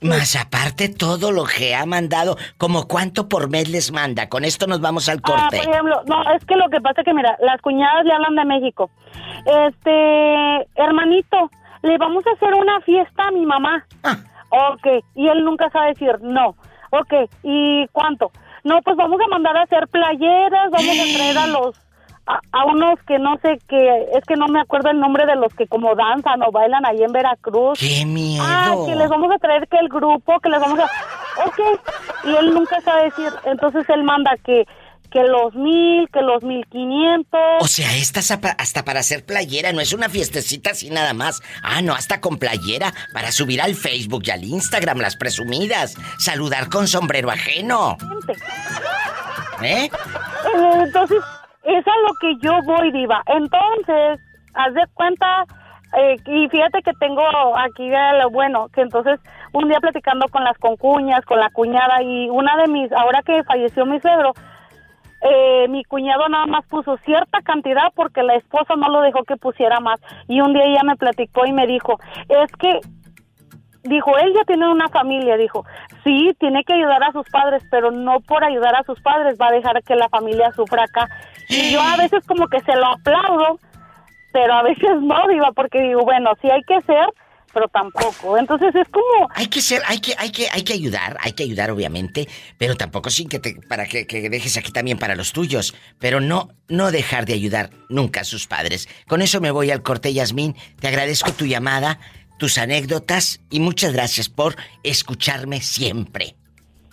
Más 0.01 0.35
aparte 0.35 0.89
todo 0.89 1.31
lo 1.31 1.45
que 1.45 1.73
ha 1.73 1.85
mandado, 1.85 2.37
como 2.57 2.87
cuánto 2.87 3.27
por 3.27 3.49
mes 3.49 3.69
les 3.69 3.91
manda. 3.91 4.29
Con 4.29 4.43
esto 4.45 4.67
nos 4.67 4.79
vamos 4.81 5.09
al 5.09 5.17
Ah, 5.19 5.21
corte. 5.23 5.57
por 5.63 5.69
ejemplo, 5.73 6.01
no, 6.05 6.21
es 6.33 6.45
que 6.45 6.55
lo 6.55 6.69
que 6.69 6.79
pasa 6.81 7.01
es 7.01 7.05
que, 7.05 7.13
mira, 7.13 7.35
las 7.41 7.59
cuñadas 7.61 8.05
le 8.05 8.13
hablan 8.13 8.35
de 8.35 8.45
México. 8.45 8.91
Este, 9.45 10.67
hermanito, 10.75 11.49
le 11.81 11.97
vamos 11.97 12.23
a 12.27 12.31
hacer 12.35 12.53
una 12.53 12.81
fiesta 12.81 13.23
a 13.27 13.31
mi 13.31 13.45
mamá. 13.45 13.85
Ah. 14.03 14.17
Ok, 14.73 15.03
y 15.15 15.27
él 15.27 15.43
nunca 15.43 15.69
sabe 15.71 15.89
decir 15.89 16.19
no. 16.21 16.55
Ok, 16.91 17.13
¿y 17.43 17.87
cuánto? 17.91 18.31
No, 18.63 18.81
pues 18.83 18.95
vamos 18.97 19.19
a 19.25 19.27
mandar 19.29 19.57
a 19.57 19.63
hacer 19.63 19.87
playeras, 19.87 20.69
vamos 20.71 20.97
a 20.99 21.17
traer 21.17 21.37
a 21.37 21.47
los 21.47 21.75
a, 22.27 22.39
a 22.51 22.65
unos 22.65 22.99
que 23.07 23.19
no 23.19 23.37
sé 23.41 23.59
qué, 23.67 24.05
es 24.13 24.23
que 24.25 24.35
no 24.35 24.47
me 24.47 24.59
acuerdo 24.59 24.89
el 24.89 24.99
nombre 24.99 25.25
de 25.25 25.35
los 25.35 25.53
que 25.53 25.67
como 25.67 25.95
danzan 25.95 26.41
o 26.43 26.51
bailan 26.51 26.85
ahí 26.85 27.03
en 27.03 27.11
Veracruz. 27.11 27.79
¡Qué 27.79 28.05
miedo! 28.05 28.43
Ah, 28.45 28.75
que 28.85 28.95
les 28.95 29.09
vamos 29.09 29.31
a 29.33 29.37
traer 29.37 29.67
que 29.67 29.77
el 29.77 29.89
grupo, 29.89 30.39
que 30.39 30.49
les 30.49 30.59
vamos 30.59 30.79
a... 30.79 30.83
Ok, 31.45 31.59
y 32.23 32.35
él 32.35 32.53
nunca 32.53 32.79
sabe 32.81 33.05
decir, 33.05 33.29
entonces 33.45 33.87
él 33.89 34.03
manda 34.03 34.31
que, 34.43 34.65
que 35.11 35.21
los 35.23 35.53
mil, 35.53 36.09
que 36.11 36.21
los 36.21 36.43
mil 36.43 36.65
quinientos. 36.67 37.39
O 37.59 37.67
sea, 37.67 37.93
esta 37.95 38.21
es 38.21 38.31
hasta 38.31 38.85
para 38.85 39.01
hacer 39.01 39.25
playera, 39.25 39.73
no 39.73 39.81
es 39.81 39.93
una 39.93 40.09
fiestecita 40.09 40.71
así 40.71 40.89
nada 40.89 41.13
más. 41.13 41.41
Ah, 41.61 41.81
no, 41.81 41.93
hasta 41.93 42.21
con 42.21 42.37
playera 42.37 42.93
para 43.13 43.31
subir 43.31 43.61
al 43.61 43.75
Facebook 43.75 44.23
y 44.25 44.31
al 44.31 44.43
Instagram 44.43 44.99
las 44.99 45.17
presumidas. 45.17 45.95
Saludar 46.19 46.69
con 46.69 46.87
sombrero 46.87 47.29
ajeno. 47.29 47.97
¿Eh? 49.61 49.89
Eh, 49.89 49.89
Entonces, 50.83 51.19
es 51.65 51.87
a 51.87 51.97
lo 52.07 52.13
que 52.21 52.35
yo 52.41 52.59
voy, 52.65 52.91
diva. 52.91 53.21
Entonces, 53.27 54.19
haz 54.53 54.73
de 54.73 54.83
cuenta, 54.93 55.45
eh, 55.97 56.17
y 56.25 56.47
fíjate 56.49 56.81
que 56.81 56.93
tengo 56.93 57.23
aquí 57.57 57.89
lo 57.89 58.29
bueno, 58.29 58.69
que 58.73 58.81
entonces 58.81 59.19
un 59.53 59.67
día 59.67 59.79
platicando 59.79 60.27
con 60.27 60.43
las 60.43 60.57
concuñas, 60.57 61.25
con 61.25 61.39
la 61.39 61.49
cuñada, 61.49 62.01
y 62.03 62.29
una 62.29 62.55
de 62.57 62.67
mis, 62.67 62.91
ahora 62.91 63.21
que 63.23 63.43
falleció 63.43 63.85
mi 63.85 63.99
suegro, 63.99 64.33
eh, 65.21 65.67
mi 65.69 65.83
cuñado 65.85 66.29
nada 66.29 66.45
más 66.45 66.65
puso 66.67 66.97
cierta 66.97 67.41
cantidad 67.41 67.91
porque 67.95 68.21
la 68.21 68.35
esposa 68.35 68.75
no 68.75 68.89
lo 68.89 69.01
dejó 69.01 69.23
que 69.23 69.37
pusiera 69.37 69.79
más. 69.79 69.99
Y 70.27 70.41
un 70.41 70.53
día 70.53 70.65
ella 70.65 70.83
me 70.83 70.97
platicó 70.97 71.45
y 71.45 71.51
me 71.51 71.65
dijo, 71.65 71.97
es 72.29 72.51
que 72.59 72.79
dijo, 73.85 74.17
él 74.17 74.33
ya 74.35 74.43
tiene 74.45 74.69
una 74.69 74.89
familia, 74.89 75.37
dijo, 75.37 75.65
sí, 76.03 76.35
tiene 76.39 76.63
que 76.63 76.73
ayudar 76.73 77.03
a 77.03 77.11
sus 77.11 77.27
padres, 77.29 77.63
pero 77.71 77.91
no 77.91 78.19
por 78.19 78.43
ayudar 78.43 78.75
a 78.75 78.83
sus 78.83 78.99
padres 79.01 79.37
va 79.39 79.47
a 79.47 79.51
dejar 79.51 79.81
que 79.83 79.95
la 79.95 80.09
familia 80.09 80.51
sufra 80.51 80.83
acá. 80.83 81.07
Y 81.49 81.71
yo 81.71 81.81
a 81.81 81.97
veces 81.97 82.25
como 82.25 82.47
que 82.47 82.59
se 82.61 82.75
lo 82.75 82.87
aplaudo, 82.87 83.59
pero 84.31 84.53
a 84.53 84.63
veces 84.63 85.01
no, 85.01 85.27
diva, 85.27 85.51
porque 85.55 85.81
digo, 85.81 86.01
bueno, 86.01 86.31
sí 86.41 86.49
hay 86.49 86.61
que 86.63 86.81
ser, 86.81 87.07
pero 87.55 87.69
tampoco. 87.69 88.37
Entonces 88.37 88.75
es 88.75 88.87
como... 88.89 89.29
Hay 89.33 89.47
que 89.47 89.61
ser, 89.61 89.81
hay 89.87 89.99
que, 89.99 90.13
hay 90.17 90.29
que, 90.29 90.47
hay 90.51 90.63
que 90.63 90.73
ayudar, 90.73 91.15
hay 91.21 91.31
que 91.31 91.43
ayudar 91.43 91.71
obviamente, 91.71 92.27
pero 92.57 92.75
tampoco 92.75 93.09
sin 93.09 93.29
que 93.29 93.39
te, 93.39 93.55
para 93.69 93.85
que, 93.85 94.05
dejes 94.29 94.57
aquí 94.57 94.73
también 94.73 94.97
para 94.97 95.15
los 95.15 95.31
tuyos. 95.31 95.73
Pero 95.97 96.19
no, 96.19 96.49
no 96.67 96.91
dejar 96.91 97.25
de 97.25 97.33
ayudar 97.33 97.69
nunca 97.87 98.21
a 98.21 98.23
sus 98.25 98.45
padres. 98.45 98.89
Con 99.07 99.21
eso 99.21 99.39
me 99.39 99.51
voy 99.51 99.71
al 99.71 99.83
corte, 99.83 100.13
Yasmín. 100.13 100.53
Te 100.81 100.89
agradezco 100.89 101.31
tu 101.31 101.45
llamada, 101.45 101.97
tus 102.37 102.57
anécdotas 102.57 103.39
y 103.49 103.59
muchas 103.59 103.93
gracias 103.93 104.29
por 104.29 104.55
escucharme 104.83 105.61
siempre. 105.61 106.35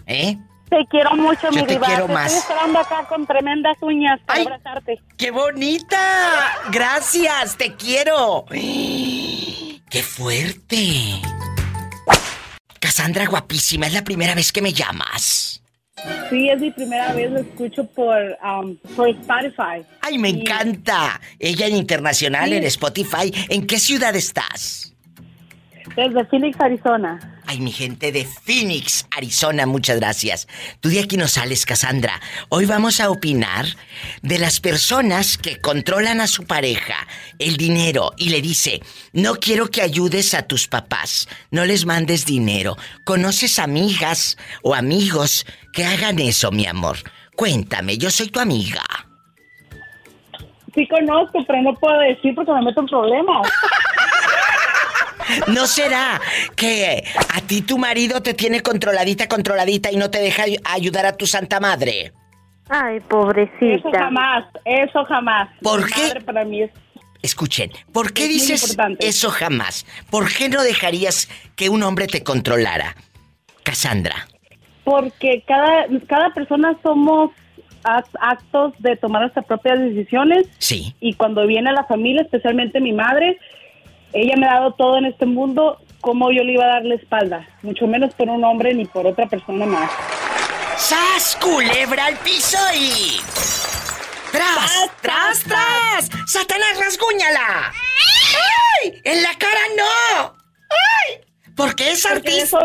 ¿Eh? 0.06 0.36
Te 0.70 0.86
quiero 0.90 1.14
mucho, 1.16 1.50
Yo 1.50 1.60
mi 1.60 1.66
te 1.66 1.74
diva. 1.74 1.86
quiero 1.86 2.06
Te 2.06 2.12
más. 2.14 2.32
Estoy 2.32 2.40
esperando 2.52 2.78
acá 2.78 3.06
con 3.08 3.26
tremendas 3.26 3.76
uñas 3.82 4.18
para 4.26 4.40
Ay. 4.40 4.46
abrazarte. 4.46 5.00
¡Qué 5.18 5.30
bonita! 5.30 5.98
Gracias, 6.70 7.56
te 7.56 7.74
quiero. 7.74 8.46
¡Qué 8.50 10.02
fuerte! 10.02 11.20
Cassandra 12.80 13.26
guapísima, 13.26 13.86
es 13.86 13.92
la 13.92 14.02
primera 14.02 14.34
vez 14.34 14.50
que 14.50 14.62
me 14.62 14.72
llamas. 14.72 15.62
Sí, 16.30 16.48
es 16.48 16.60
mi 16.60 16.70
primera 16.70 17.12
vez, 17.12 17.30
lo 17.30 17.38
escucho 17.40 17.86
por, 17.86 18.18
um, 18.42 18.76
por 18.96 19.08
Spotify. 19.10 19.84
¡Ay, 20.00 20.18
me 20.18 20.30
encanta! 20.30 21.20
Ella 21.38 21.66
en 21.66 21.76
internacional, 21.76 22.48
Sí. 22.50 22.56
en 22.56 22.64
Spotify. 22.64 23.32
¿En 23.50 23.66
qué 23.66 23.78
ciudad 23.78 24.16
estás? 24.16 24.91
Desde 25.96 26.24
Phoenix, 26.24 26.58
Arizona. 26.60 27.20
Ay, 27.46 27.60
mi 27.60 27.70
gente 27.70 28.12
de 28.12 28.24
Phoenix, 28.24 29.06
Arizona, 29.14 29.66
muchas 29.66 30.00
gracias. 30.00 30.48
Tú 30.80 30.88
de 30.88 31.00
aquí 31.00 31.18
no 31.18 31.28
sales, 31.28 31.66
Cassandra. 31.66 32.18
Hoy 32.48 32.64
vamos 32.64 33.00
a 33.00 33.10
opinar 33.10 33.66
de 34.22 34.38
las 34.38 34.60
personas 34.60 35.36
que 35.36 35.60
controlan 35.60 36.22
a 36.22 36.28
su 36.28 36.46
pareja, 36.46 37.06
el 37.38 37.58
dinero, 37.58 38.12
y 38.16 38.30
le 38.30 38.40
dice, 38.40 38.80
no 39.12 39.34
quiero 39.34 39.66
que 39.68 39.82
ayudes 39.82 40.32
a 40.32 40.46
tus 40.46 40.66
papás, 40.66 41.28
no 41.50 41.66
les 41.66 41.84
mandes 41.84 42.24
dinero. 42.24 42.76
¿Conoces 43.04 43.58
amigas 43.58 44.38
o 44.62 44.74
amigos 44.74 45.44
que 45.74 45.84
hagan 45.84 46.18
eso, 46.20 46.50
mi 46.50 46.66
amor? 46.66 46.96
Cuéntame, 47.36 47.98
yo 47.98 48.10
soy 48.10 48.28
tu 48.28 48.40
amiga. 48.40 48.82
Sí 50.74 50.88
conozco, 50.88 51.44
pero 51.46 51.60
no 51.60 51.74
puedo 51.74 51.98
decir 52.00 52.34
porque 52.34 52.52
me 52.52 52.62
meto 52.62 52.80
en 52.80 52.86
problemas. 52.86 53.46
¿No 55.48 55.66
será 55.66 56.20
que 56.56 57.04
a 57.34 57.40
ti 57.42 57.62
tu 57.62 57.78
marido 57.78 58.22
te 58.22 58.34
tiene 58.34 58.60
controladita, 58.60 59.28
controladita 59.28 59.90
y 59.92 59.96
no 59.96 60.10
te 60.10 60.18
deja 60.20 60.44
ay- 60.44 60.58
ayudar 60.64 61.06
a 61.06 61.16
tu 61.16 61.26
santa 61.26 61.60
madre? 61.60 62.12
Ay, 62.68 63.00
pobrecita. 63.00 63.74
Eso 63.76 63.90
jamás, 63.92 64.44
eso 64.64 65.04
jamás. 65.04 65.48
¿Por 65.62 65.84
Mi 65.84 65.92
qué? 65.92 66.00
madre 66.02 66.20
para 66.22 66.44
mí 66.44 66.62
es... 66.62 66.70
Escuchen, 67.22 67.70
¿por 67.92 68.12
qué 68.12 68.24
Es 68.24 68.28
dices 68.30 68.76
eso 68.98 69.30
jamás? 69.30 69.86
¿Por 70.10 70.32
qué 70.32 70.48
no 70.48 70.62
dejarías 70.62 71.28
que 71.54 71.68
un 71.68 71.82
hombre 71.84 72.06
te 72.08 72.24
controlara? 72.24 72.96
Cassandra. 73.62 74.26
Porque 74.84 75.44
cada, 75.46 75.86
cada 76.08 76.30
persona 76.34 76.76
somos 76.82 77.30
act- 77.84 78.16
actos 78.20 78.72
de 78.80 78.96
tomar 78.96 79.22
nuestras 79.22 79.44
propias 79.46 79.78
decisiones. 79.78 80.46
Sí. 80.58 80.96
Y 81.00 81.14
cuando 81.14 81.46
viene 81.46 81.70
la 81.72 81.84
familia, 81.84 82.22
especialmente 82.22 82.80
mi 82.80 82.92
madre, 82.92 83.38
ella 84.12 84.36
me 84.36 84.46
ha 84.46 84.54
dado 84.54 84.72
todo 84.72 84.98
en 84.98 85.06
este 85.06 85.26
mundo, 85.26 85.78
¿cómo 86.00 86.30
yo 86.30 86.42
le 86.42 86.52
iba 86.52 86.64
a 86.64 86.74
dar 86.74 86.84
la 86.84 86.94
espalda? 86.94 87.48
Mucho 87.62 87.86
menos 87.86 88.14
por 88.14 88.28
un 88.28 88.44
hombre 88.44 88.74
ni 88.74 88.84
por 88.84 89.06
otra 89.06 89.26
persona 89.26 89.66
más. 89.66 89.90
¡Sas, 90.76 91.36
culebra 91.40 92.06
al 92.06 92.16
piso 92.18 92.58
y... 92.74 93.20
¡Tras, 94.32 94.90
tras, 95.00 95.44
tras! 95.44 96.10
¡Satanás, 96.26 96.78
rasguñala! 96.80 97.72
¡Ay! 98.82 99.00
¡En 99.04 99.22
la 99.22 99.30
cara 99.38 99.60
no! 99.76 100.36
¡Ay! 100.70 101.20
Porque 101.54 101.92
es 101.92 102.04
artista. 102.06 102.58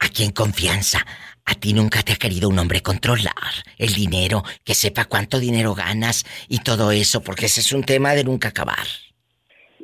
Aquí 0.00 0.24
en 0.24 0.32
confianza. 0.32 1.04
A 1.44 1.54
ti 1.54 1.72
nunca 1.74 2.02
te 2.02 2.12
ha 2.12 2.16
querido 2.16 2.48
un 2.48 2.58
hombre 2.58 2.82
controlar 2.82 3.32
el 3.78 3.92
dinero, 3.94 4.42
que 4.64 4.74
sepa 4.74 5.04
cuánto 5.06 5.38
dinero 5.40 5.74
ganas 5.74 6.24
y 6.48 6.60
todo 6.60 6.90
eso, 6.92 7.22
porque 7.22 7.46
ese 7.46 7.60
es 7.60 7.72
un 7.72 7.82
tema 7.84 8.12
de 8.14 8.24
nunca 8.24 8.48
acabar. 8.48 8.86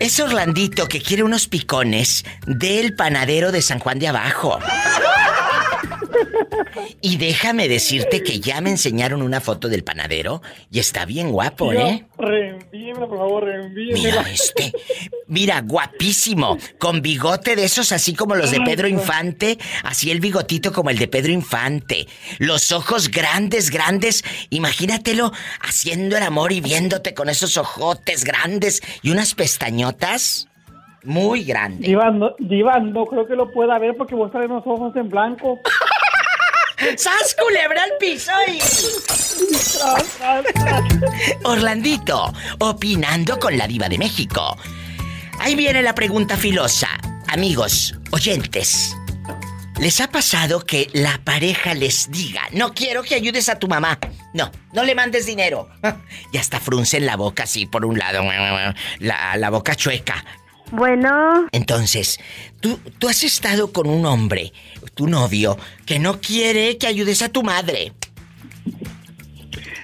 Es 0.00 0.18
Orlandito 0.18 0.88
que 0.88 1.00
quiere 1.00 1.22
unos 1.22 1.46
picones 1.46 2.24
del 2.46 2.96
panadero 2.96 3.52
de 3.52 3.62
San 3.62 3.78
Juan 3.78 4.00
de 4.00 4.08
Abajo. 4.08 4.58
Y 7.00 7.16
déjame 7.16 7.68
decirte 7.68 8.22
que 8.22 8.40
ya 8.40 8.60
me 8.60 8.70
enseñaron 8.70 9.22
una 9.22 9.40
foto 9.40 9.68
del 9.68 9.84
panadero 9.84 10.42
y 10.70 10.78
está 10.78 11.04
bien 11.04 11.30
guapo, 11.30 11.72
¿eh? 11.72 12.06
Reenvíemela, 12.18 13.06
por 13.06 13.18
favor, 13.18 13.44
reenvíemela. 13.44 14.22
Mira 14.22 14.30
este. 14.30 14.72
Mira, 15.26 15.60
guapísimo. 15.60 16.58
Con 16.78 17.02
bigote 17.02 17.56
de 17.56 17.64
esos 17.64 17.92
así 17.92 18.14
como 18.14 18.34
los 18.34 18.50
de 18.50 18.60
Pedro 18.60 18.88
Infante. 18.88 19.58
Así 19.82 20.10
el 20.10 20.20
bigotito 20.20 20.72
como 20.72 20.90
el 20.90 20.98
de 20.98 21.08
Pedro 21.08 21.32
Infante. 21.32 22.06
Los 22.38 22.72
ojos 22.72 23.10
grandes, 23.10 23.70
grandes. 23.70 24.24
Imagínatelo 24.50 25.32
haciendo 25.60 26.16
el 26.16 26.22
amor 26.22 26.52
y 26.52 26.60
viéndote 26.60 27.14
con 27.14 27.28
esos 27.28 27.56
ojotes 27.56 28.24
grandes 28.24 28.82
y 29.02 29.10
unas 29.10 29.34
pestañotas 29.34 30.48
muy 31.04 31.44
grandes. 31.44 31.86
Diva, 31.86 32.10
no, 32.10 32.34
Diva, 32.38 32.78
no 32.80 33.04
creo 33.06 33.26
que 33.26 33.36
lo 33.36 33.50
pueda 33.52 33.78
ver 33.78 33.96
porque 33.96 34.14
vos 34.14 34.30
traes 34.30 34.48
los 34.48 34.66
ojos 34.66 34.94
en 34.96 35.08
blanco. 35.08 35.58
¡Sas, 36.96 37.34
culebra 37.40 37.82
al 37.82 37.92
piso! 37.98 38.32
y- 38.48 38.60
Orlandito, 41.44 42.32
opinando 42.60 43.38
con 43.38 43.56
la 43.56 43.66
diva 43.66 43.88
de 43.88 43.98
México. 43.98 44.56
Ahí 45.40 45.54
viene 45.54 45.82
la 45.82 45.94
pregunta 45.94 46.36
filosa. 46.36 46.88
Amigos, 47.28 47.94
oyentes, 48.12 48.94
¿les 49.78 50.00
ha 50.00 50.08
pasado 50.08 50.60
que 50.64 50.88
la 50.92 51.18
pareja 51.24 51.74
les 51.74 52.10
diga, 52.10 52.42
no 52.52 52.74
quiero 52.74 53.02
que 53.02 53.14
ayudes 53.16 53.48
a 53.48 53.58
tu 53.58 53.66
mamá? 53.66 53.98
No, 54.32 54.50
no 54.72 54.84
le 54.84 54.94
mandes 54.94 55.26
dinero. 55.26 55.68
Y 56.32 56.38
hasta 56.38 56.60
fruncen 56.60 57.06
la 57.06 57.16
boca 57.16 57.44
así 57.44 57.66
por 57.66 57.84
un 57.84 57.98
lado, 57.98 58.22
la, 59.00 59.36
la 59.36 59.50
boca 59.50 59.74
chueca. 59.74 60.24
Bueno, 60.76 61.46
Entonces, 61.52 62.18
tú, 62.60 62.78
tú 62.98 63.08
has 63.08 63.22
estado 63.22 63.72
con 63.72 63.86
un 63.88 64.04
hombre, 64.06 64.52
tu 64.94 65.06
novio, 65.06 65.56
que 65.86 65.98
no 65.98 66.20
quiere 66.20 66.78
que 66.78 66.86
ayudes 66.86 67.22
a 67.22 67.28
tu 67.28 67.42
madre. 67.42 67.92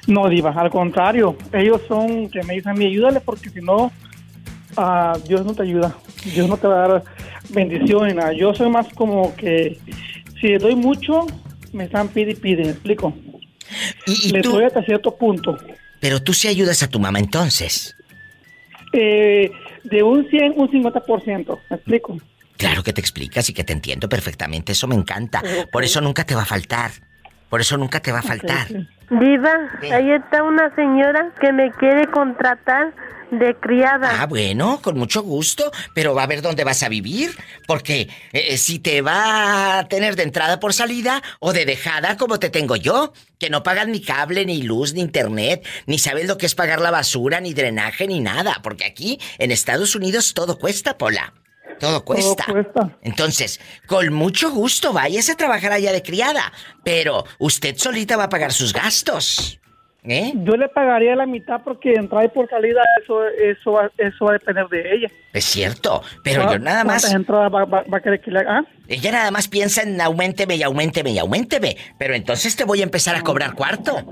No, 0.07 0.29
Diva, 0.29 0.51
al 0.51 0.71
contrario. 0.71 1.37
Ellos 1.53 1.83
son 1.87 2.29
que 2.31 2.43
me 2.43 2.55
dicen 2.55 2.73
a 2.73 2.75
mí, 2.75 2.87
ayúdale 2.87 3.21
porque 3.21 3.51
si 3.51 3.61
no, 3.61 3.93
ah, 4.77 5.17
Dios 5.29 5.45
no 5.45 5.55
te 5.55 5.63
ayuda. 5.63 5.97
Dios 6.25 6.49
no 6.49 6.57
te 6.57 6.67
va 6.67 6.85
a 6.85 6.89
dar 6.89 7.05
bendición 7.51 8.09
ni 8.09 8.15
nada. 8.15 8.33
Yo 8.33 8.53
soy 8.55 8.69
más 8.69 8.89
como 8.95 9.35
que 9.37 9.79
si 10.41 10.49
le 10.49 10.59
doy 10.59 10.75
mucho, 10.75 11.27
me 11.73 11.85
están 11.85 12.09
pide 12.09 12.33
y 12.33 12.35
pide, 12.35 12.65
¿me 12.65 12.71
explico? 12.71 13.15
Y, 14.07 14.31
le 14.31 14.41
tú- 14.43 14.53
doy 14.53 14.65
hasta 14.65 14.83
cierto 14.83 15.15
punto. 15.17 15.57
Pero 16.01 16.21
tú 16.23 16.33
sí 16.33 16.49
ayudas 16.49 16.83
a 16.83 16.89
tu 16.89 16.99
mamá 16.99 17.19
entonces. 17.21 17.95
Eh, 18.93 19.53
de 19.85 20.03
un 20.03 20.29
100, 20.29 20.55
un 20.57 20.69
50%, 20.71 21.59
¿me 21.71 21.77
explico? 21.77 22.17
Claro 22.57 22.83
que 22.83 22.93
te 22.93 23.01
explicas 23.01 23.49
y 23.49 23.55
que 23.55 23.65
te 23.65 23.73
entiendo 23.73 24.09
perfectamente, 24.09 24.73
eso 24.73 24.87
me 24.87 24.95
encanta. 24.95 25.43
Por 25.73 25.83
eso 25.83 26.01
nunca 26.01 26.25
te 26.25 26.35
va 26.35 26.43
a 26.43 26.47
faltar. 26.47 26.91
Por 27.51 27.61
eso 27.61 27.77
nunca 27.77 28.01
te 28.01 28.13
va 28.13 28.21
a 28.21 28.23
faltar. 28.23 28.69
Diva, 29.11 29.53
ahí 29.93 30.13
está 30.13 30.45
una 30.45 30.75
señora 30.77 31.33
que 31.41 31.53
me 31.53 31.73
quiere 31.73 32.07
contratar 32.07 32.95
de 33.31 33.57
criada. 33.57 34.23
Ah, 34.23 34.27
bueno, 34.27 34.81
con 34.83 34.97
mucho 34.97 35.23
gusto, 35.23 35.71
pero 35.95 36.15
va 36.15 36.25
a 36.25 36.27
ver 36.27 36.43
dónde 36.43 36.65
vas 36.65 36.83
a 36.83 36.89
vivir, 36.89 37.37
porque 37.67 38.09
eh, 38.33 38.57
si 38.57 38.79
te 38.79 39.03
va 39.03 39.79
a 39.79 39.89
tener 39.89 40.17
de 40.17 40.25
entrada 40.25 40.61
por 40.61 40.75
salida 40.75 41.23
o 41.39 41.53
de 41.53 41.65
dejada 41.65 42.17
como 42.17 42.39
te 42.39 42.51
tengo 42.51 42.77
yo, 42.77 43.13
que 43.39 43.51
no 43.51 43.63
pagas 43.63 43.89
ni 43.89 44.01
cable, 44.01 44.47
ni 44.47 44.63
luz, 44.63 44.95
ni 44.95 45.01
internet, 45.01 45.67
ni 45.87 45.99
sabes 45.99 46.27
lo 46.27 46.39
que 46.39 46.47
es 46.47 46.55
pagar 46.55 46.81
la 46.81 46.91
basura, 46.91 47.41
ni 47.41 47.55
drenaje, 47.55 48.07
ni 48.07 48.21
nada, 48.21 48.61
porque 48.63 48.85
aquí 48.85 49.19
en 49.39 49.51
Estados 49.51 49.95
Unidos 49.95 50.35
todo 50.35 50.59
cuesta, 50.59 50.99
Pola. 50.99 51.33
Todo 51.81 52.05
cuesta. 52.05 52.45
Entonces, 53.03 53.59
con 53.87 54.13
mucho 54.13 54.51
gusto, 54.51 54.93
váyase 54.93 55.33
a 55.33 55.37
trabajar 55.37 55.73
allá 55.73 55.91
de 55.93 56.03
criada, 56.03 56.53
pero 56.85 57.25
usted 57.39 57.75
solita 57.77 58.17
va 58.17 58.25
a 58.25 58.29
pagar 58.29 58.53
sus 58.53 58.73
gastos. 58.73 59.57
¿Eh? 60.03 60.33
Yo 60.35 60.53
le 60.57 60.67
pagaría 60.71 61.15
la 61.15 61.27
mitad 61.27 61.61
porque 61.63 61.93
entrada 61.93 62.25
y 62.25 62.29
por 62.29 62.49
salida, 62.49 62.81
eso, 63.03 63.23
eso, 63.29 63.73
va, 63.73 63.91
eso 63.99 64.25
va 64.25 64.31
a 64.31 64.33
depender 64.35 64.67
de 64.69 64.95
ella. 64.95 65.09
Es 65.35 65.45
cierto, 65.45 66.03
pero 66.25 66.51
yo 66.53 66.59
nada 66.59 66.85
más... 66.85 67.03
¿Cuántas 67.03 67.21
entradas 67.21 67.53
va, 67.53 67.65
va- 67.67 67.83
va 67.83 67.99
a 67.99 68.01
querer 68.01 68.19
que 68.23 68.31
le 68.31 68.39
haga? 68.39 68.61
¿Ah? 68.61 68.65
Ella 68.89 69.13
nada 69.13 69.31
más 69.31 69.47
piensa 69.49 69.83
en 69.83 70.01
aumenteme 70.01 70.57
y 70.57 70.63
aumenteme 70.63 71.11
y 71.11 71.19
aumenteme. 71.19 71.77
Pero 71.99 72.15
entonces 72.15 72.57
te 72.57 72.65
voy 72.65 72.81
a 72.81 72.85
empezar 72.85 73.15
a 73.15 73.21
cobrar 73.21 73.53
cuarto. 73.55 74.03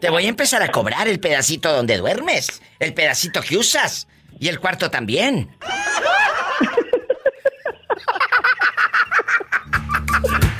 Te 0.00 0.10
voy 0.10 0.26
a 0.26 0.28
empezar 0.28 0.60
a 0.60 0.68
cobrar 0.72 1.06
el 1.06 1.20
pedacito 1.20 1.72
donde 1.72 1.98
duermes, 1.98 2.60
el 2.80 2.92
pedacito 2.92 3.42
que 3.42 3.56
usas 3.56 4.08
y 4.40 4.48
el 4.48 4.58
cuarto 4.58 4.90
también. 4.90 5.50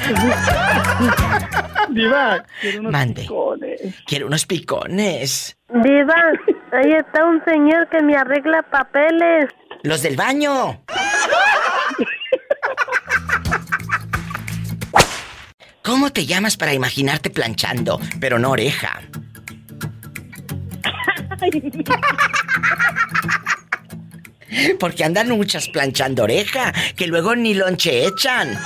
Diva, 1.91 2.45
quiero 2.61 2.81
unos 2.81 2.93
Mande. 2.93 3.23
picones. 3.23 3.81
Quiero 4.07 4.27
unos 4.27 4.47
picones. 4.47 5.57
Diva, 5.69 6.15
ahí 6.73 6.93
está 6.93 7.25
un 7.25 7.43
señor 7.45 7.89
que 7.89 8.03
me 8.03 8.17
arregla 8.17 8.63
papeles. 8.71 9.47
Los 9.83 10.03
del 10.03 10.17
baño. 10.17 10.83
¿Cómo 15.83 16.11
te 16.11 16.27
llamas 16.27 16.57
para 16.57 16.73
imaginarte 16.73 17.31
planchando, 17.31 18.01
pero 18.21 18.39
no 18.39 18.51
oreja? 18.51 19.01
Porque 24.79 25.05
andan 25.05 25.31
muchas 25.31 25.69
planchando 25.69 26.25
oreja, 26.25 26.73
que 26.97 27.07
luego 27.07 27.35
ni 27.35 27.55
lonche 27.55 28.07
echan. 28.07 28.59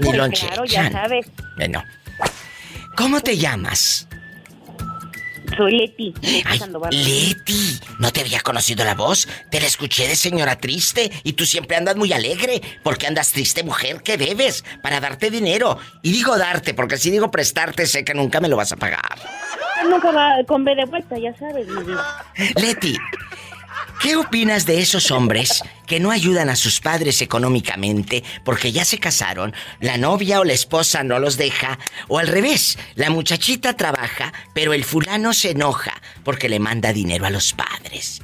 Ni 0.00 0.06
Pues 0.06 0.18
lonche 0.18 0.46
claro, 0.46 0.64
ya 0.64 0.90
sabes. 0.90 1.26
Bueno. 1.56 1.84
¿Cómo 2.96 3.20
te 3.20 3.36
llamas? 3.36 4.08
Soy 5.56 5.72
Leti. 5.72 6.14
Leti 6.22 6.42
Ay, 6.46 6.58
Sandoval. 6.58 6.90
Leti, 6.90 7.80
no 7.98 8.10
te 8.12 8.20
había 8.20 8.40
conocido 8.40 8.84
la 8.84 8.94
voz. 8.94 9.28
Te 9.50 9.60
la 9.60 9.66
escuché 9.66 10.06
de 10.08 10.16
señora 10.16 10.56
triste 10.56 11.10
y 11.24 11.32
tú 11.34 11.44
siempre 11.44 11.76
andas 11.76 11.96
muy 11.96 12.12
alegre. 12.12 12.60
porque 12.82 13.06
andas 13.06 13.32
triste, 13.32 13.62
mujer? 13.62 14.02
¿Qué 14.02 14.16
debes? 14.16 14.64
Para 14.82 15.00
darte 15.00 15.30
dinero. 15.30 15.78
Y 16.02 16.12
digo 16.12 16.38
darte, 16.38 16.72
porque 16.72 16.96
si 16.96 17.10
digo 17.10 17.30
prestarte, 17.30 17.86
sé 17.86 18.04
que 18.04 18.14
nunca 18.14 18.40
me 18.40 18.48
lo 18.48 18.56
vas 18.56 18.72
a 18.72 18.76
pagar. 18.76 19.18
Nunca 19.88 20.10
va 20.12 20.34
con 20.46 20.64
B 20.64 20.74
de 20.74 20.84
vuelta, 20.84 21.18
ya 21.18 21.34
sabes, 21.36 21.66
mi 21.66 21.82
vida. 21.82 22.24
Leti, 22.56 22.96
¿qué 24.00 24.16
opinas 24.16 24.66
de 24.66 24.80
esos 24.80 25.10
hombres 25.10 25.62
que 25.86 26.00
no 26.00 26.10
ayudan 26.10 26.48
a 26.48 26.56
sus 26.56 26.80
padres 26.80 27.20
económicamente 27.22 28.22
porque 28.44 28.72
ya 28.72 28.84
se 28.84 28.98
casaron, 28.98 29.54
la 29.80 29.96
novia 29.98 30.40
o 30.40 30.44
la 30.44 30.52
esposa 30.52 31.02
no 31.02 31.18
los 31.18 31.36
deja, 31.36 31.78
o 32.08 32.18
al 32.18 32.28
revés, 32.28 32.78
la 32.94 33.10
muchachita 33.10 33.74
trabaja, 33.76 34.32
pero 34.54 34.72
el 34.72 34.84
fulano 34.84 35.32
se 35.32 35.50
enoja 35.50 36.00
porque 36.24 36.48
le 36.48 36.58
manda 36.58 36.92
dinero 36.92 37.26
a 37.26 37.30
los 37.30 37.52
padres? 37.52 38.22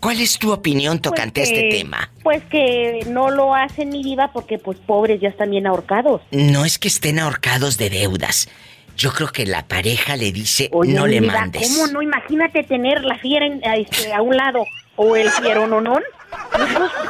¿Cuál 0.00 0.20
es 0.20 0.38
tu 0.38 0.52
opinión 0.52 1.00
tocante 1.00 1.40
a 1.40 1.44
este 1.44 1.70
tema? 1.70 2.08
Pues 2.22 2.44
que 2.44 3.00
no 3.08 3.30
lo 3.30 3.54
hacen 3.54 3.88
mi 3.88 4.04
diva 4.04 4.30
porque 4.32 4.56
pues 4.58 4.78
pobres 4.78 5.20
ya 5.20 5.28
están 5.28 5.50
bien 5.50 5.66
ahorcados. 5.66 6.22
No 6.30 6.64
es 6.64 6.78
que 6.78 6.86
estén 6.86 7.18
ahorcados 7.18 7.78
de 7.78 7.90
deudas. 7.90 8.48
Yo 8.96 9.12
creo 9.12 9.28
que 9.32 9.44
la 9.44 9.66
pareja 9.66 10.16
le 10.16 10.30
dice, 10.30 10.68
Oye, 10.72 10.92
no 10.92 11.08
le 11.08 11.20
diva, 11.20 11.32
mandes. 11.32 11.68
¿Cómo 11.68 11.88
no? 11.88 12.00
Imagínate 12.02 12.62
tener 12.62 13.02
la 13.04 13.18
fiera 13.18 13.46
en- 13.46 13.60
este, 13.64 14.12
a 14.12 14.22
un 14.22 14.36
lado 14.36 14.64
o 14.98 15.16
el 15.16 15.30
fiero 15.30 15.66
no 15.66 15.80
no. 15.80 15.98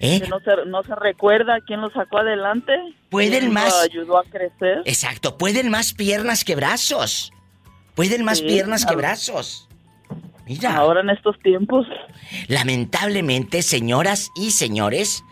¿Eh? 0.00 0.22
No 0.28 0.38
se, 0.40 0.64
no 0.66 0.82
se 0.84 0.94
recuerda 0.94 1.58
quién 1.66 1.80
lo 1.80 1.90
sacó 1.90 2.18
adelante. 2.18 2.72
Pueden 3.10 3.52
más. 3.52 3.70
Lo 3.72 3.80
ayudó 3.80 4.18
a 4.18 4.24
crecer. 4.24 4.82
Exacto, 4.84 5.36
pueden 5.36 5.70
más 5.70 5.92
piernas 5.92 6.44
que 6.44 6.54
brazos. 6.54 7.32
Pueden 7.94 8.24
más 8.24 8.38
Sí, 8.38 8.44
piernas 8.46 8.86
que 8.86 8.94
brazos. 8.94 9.68
Mira. 10.46 10.76
Ahora 10.76 11.00
en 11.00 11.10
estos 11.10 11.38
tiempos. 11.40 11.86
Lamentablemente, 12.46 13.62
señoras 13.62 14.30
y 14.36 14.52
señores, 14.52 15.24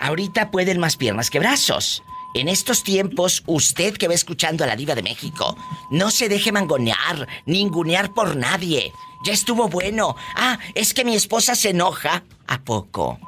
ahorita 0.00 0.50
pueden 0.50 0.78
más 0.80 0.96
piernas 0.96 1.30
que 1.30 1.38
brazos. 1.38 2.02
en 2.34 2.48
estos 2.48 2.84
tiempos, 2.84 3.42
usted 3.46 3.96
que 3.96 4.06
va 4.06 4.14
escuchando 4.14 4.62
a 4.62 4.66
la 4.66 4.76
diva 4.76 4.94
de 4.94 5.02
México, 5.02 5.56
no 5.90 6.10
se 6.10 6.28
deje 6.28 6.52
mangonear, 6.52 7.26
ningunear 7.46 8.12
por 8.12 8.36
nadie. 8.36 8.92
Ya 9.24 9.32
estuvo 9.32 9.68
bueno. 9.68 10.14
Ah, 10.36 10.58
es 10.74 10.92
que 10.94 11.04
mi 11.04 11.14
esposa 11.16 11.54
se 11.54 11.70
enoja. 11.70 12.22
¿A 12.46 12.60
poco? 12.60 13.18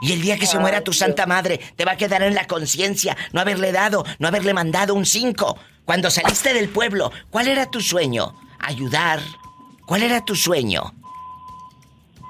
Y 0.00 0.12
el 0.12 0.22
día 0.22 0.38
que 0.38 0.46
se 0.46 0.58
muera 0.58 0.82
tu 0.82 0.92
santa 0.92 1.26
madre, 1.26 1.60
te 1.76 1.84
va 1.84 1.92
a 1.92 1.96
quedar 1.96 2.22
en 2.22 2.34
la 2.34 2.46
conciencia 2.46 3.16
no 3.32 3.40
haberle 3.40 3.72
dado, 3.72 4.04
no 4.18 4.28
haberle 4.28 4.54
mandado 4.54 4.94
un 4.94 5.06
5. 5.06 5.58
Cuando 5.84 6.10
saliste 6.10 6.54
del 6.54 6.68
pueblo, 6.68 7.12
¿cuál 7.30 7.48
era 7.48 7.70
tu 7.70 7.80
sueño? 7.80 8.34
Ayudar. 8.58 9.20
¿Cuál 9.86 10.02
era 10.02 10.24
tu 10.24 10.36
sueño? 10.36 10.94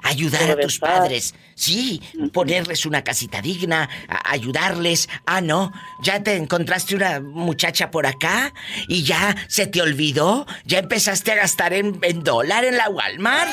Ayudar 0.03 0.49
a 0.49 0.59
tus 0.59 0.79
padres. 0.79 1.35
Sí, 1.53 2.01
ponerles 2.33 2.87
una 2.87 3.03
casita 3.03 3.39
digna, 3.39 3.87
ayudarles. 4.25 5.07
Ah, 5.27 5.41
no, 5.41 5.71
ya 6.01 6.23
te 6.23 6.35
encontraste 6.37 6.95
una 6.95 7.19
muchacha 7.19 7.91
por 7.91 8.07
acá 8.07 8.51
y 8.87 9.03
ya 9.03 9.35
se 9.47 9.67
te 9.67 9.79
olvidó. 9.79 10.47
Ya 10.65 10.79
empezaste 10.79 11.33
a 11.33 11.35
gastar 11.35 11.73
en, 11.73 11.99
en 12.01 12.23
dólar 12.23 12.65
en 12.65 12.77
la 12.77 12.89
Walmart. 12.89 13.51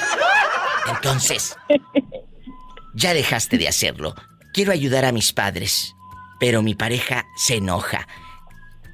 Entonces, 0.89 1.55
ya 2.99 3.15
dejaste 3.15 3.59
de 3.59 3.69
hacerlo. 3.69 4.15
Quiero 4.53 4.73
ayudar 4.73 5.05
a 5.05 5.13
mis 5.13 5.33
padres, 5.33 5.95
pero 6.41 6.63
mi 6.63 6.75
pareja 6.75 7.25
se 7.37 7.57
enoja. 7.57 8.07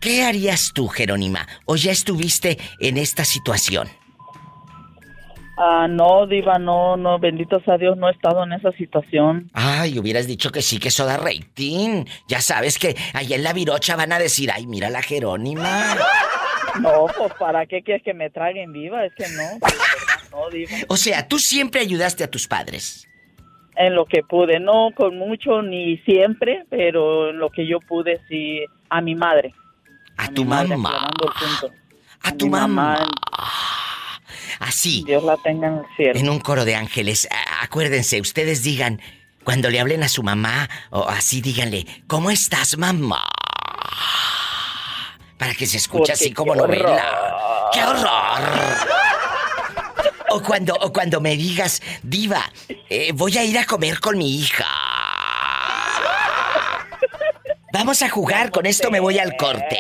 ¿Qué 0.01 0.23
harías 0.23 0.73
tú, 0.75 0.89
Jerónima? 0.89 1.49
¿O 1.65 1.77
ya 1.77 1.91
estuviste 1.91 2.59
en 2.81 2.99
esta 2.99 3.25
situación? 3.25 3.89
Ah, 5.57 5.87
no, 5.89 6.27
Diva, 6.27 6.59
no, 6.59 6.97
no, 6.97 7.19
bendito 7.19 7.61
sea 7.65 7.79
Dios, 7.79 7.97
no 7.97 8.09
he 8.09 8.13
estado 8.13 8.43
en 8.43 8.53
esa 8.53 8.73
situación. 8.73 9.51
Ay, 9.55 9.99
hubieras 9.99 10.27
dicho 10.27 10.51
que 10.51 10.63
sí, 10.63 10.79
que 10.79 10.89
eso 10.89 11.07
da 11.07 11.17
rating. 11.17 12.05
Ya 12.29 12.41
sabes 12.41 12.77
que 12.77 12.97
allá 13.15 13.37
en 13.37 13.45
la 13.45 13.53
virocha 13.53 13.95
van 13.95 14.13
a 14.13 14.19
decir, 14.19 14.51
ay, 14.53 14.67
mira 14.67 14.91
la 14.91 15.01
Jerónima. 15.01 15.97
No, 16.81 17.07
pues 17.17 17.33
¿para 17.39 17.67
qué 17.67 17.83
quieres 17.83 18.03
que 18.03 18.15
me 18.15 18.31
traguen 18.31 18.73
viva? 18.73 19.07
Es 19.07 19.15
que 19.15 19.27
no, 19.29 19.59
no, 20.37 20.51
Diva. 20.51 20.77
O 20.89 20.97
sea, 20.97 21.29
tú 21.29 21.39
siempre 21.39 21.81
ayudaste 21.81 22.25
a 22.25 22.31
tus 22.31 22.49
padres. 22.49 23.09
En 23.77 23.95
lo 23.95 24.05
que 24.05 24.23
pude, 24.23 24.61
no 24.61 24.91
con 24.97 25.19
mucho 25.19 25.61
ni 25.63 25.97
siempre, 25.99 26.65
pero 26.71 27.31
en 27.31 27.39
lo 27.39 27.51
que 27.51 27.67
yo 27.67 27.81
pude, 27.81 28.21
sí, 28.29 28.65
a 28.89 29.01
mi 29.01 29.15
madre. 29.15 29.53
A, 30.17 30.29
tu 30.29 30.45
madre, 30.45 30.77
mamá. 30.77 31.09
A 32.23 32.33
tu 32.33 32.49
mamá. 32.49 32.67
mamá. 32.69 33.09
Así. 34.61 35.03
Dios 35.05 35.25
la 35.25 35.37
tenga 35.39 35.67
en 35.67 35.75
el 35.79 35.85
cielo. 35.97 36.19
En 36.21 36.29
un 36.29 36.39
coro 36.39 36.65
de 36.65 36.77
ángeles. 36.77 37.29
Acuérdense, 37.63 38.21
ustedes 38.21 38.63
digan, 38.63 39.01
cuando 39.43 39.69
le 39.71 39.81
hablen 39.81 40.03
a 40.05 40.09
su 40.09 40.23
mamá, 40.23 40.69
o 40.91 41.09
así 41.09 41.41
díganle, 41.41 41.85
¿cómo 42.07 42.31
estás, 42.31 42.79
mamá? 42.79 43.25
Para 45.37 45.55
que 45.55 45.67
se 45.67 45.79
escuche 45.79 45.99
Porque 45.99 46.13
así 46.13 46.29
qué 46.29 46.35
como 46.35 46.55
novela. 46.55 46.91
horror. 46.91 47.71
¡Qué 47.73 47.85
horror! 47.85 49.04
O 50.35 50.43
cuando, 50.43 50.75
o 50.75 50.93
cuando 50.93 51.21
me 51.21 51.37
digas, 51.37 51.81
Diva, 52.03 52.43
eh, 52.91 53.13
voy 53.15 53.39
a 53.39 53.45
ir 53.45 53.57
a 53.57 53.65
comer 53.65 54.01
con 54.01 54.19
mi 54.19 54.41
hija. 54.41 54.67
Vamos 57.73 58.03
a 58.03 58.09
jugar, 58.09 58.51
con 58.51 58.67
esto 58.67 58.91
me 58.91 58.99
voy 58.99 59.21
al 59.21 59.37
corte. 59.37 59.79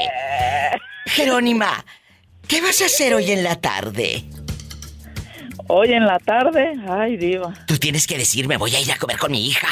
Jerónima, 1.06 1.84
¿qué 2.46 2.60
vas 2.60 2.80
a 2.82 2.86
hacer 2.86 3.14
hoy 3.14 3.32
en 3.32 3.42
la 3.42 3.56
tarde? 3.56 4.22
Hoy 5.66 5.92
en 5.92 6.06
la 6.06 6.20
tarde, 6.20 6.74
ay, 6.88 7.16
Diva. 7.16 7.52
Tú 7.66 7.76
tienes 7.76 8.06
que 8.06 8.16
decirme, 8.16 8.56
voy 8.56 8.76
a 8.76 8.80
ir 8.80 8.92
a 8.92 8.96
comer 8.96 9.18
con 9.18 9.32
mi 9.32 9.48
hija. 9.48 9.66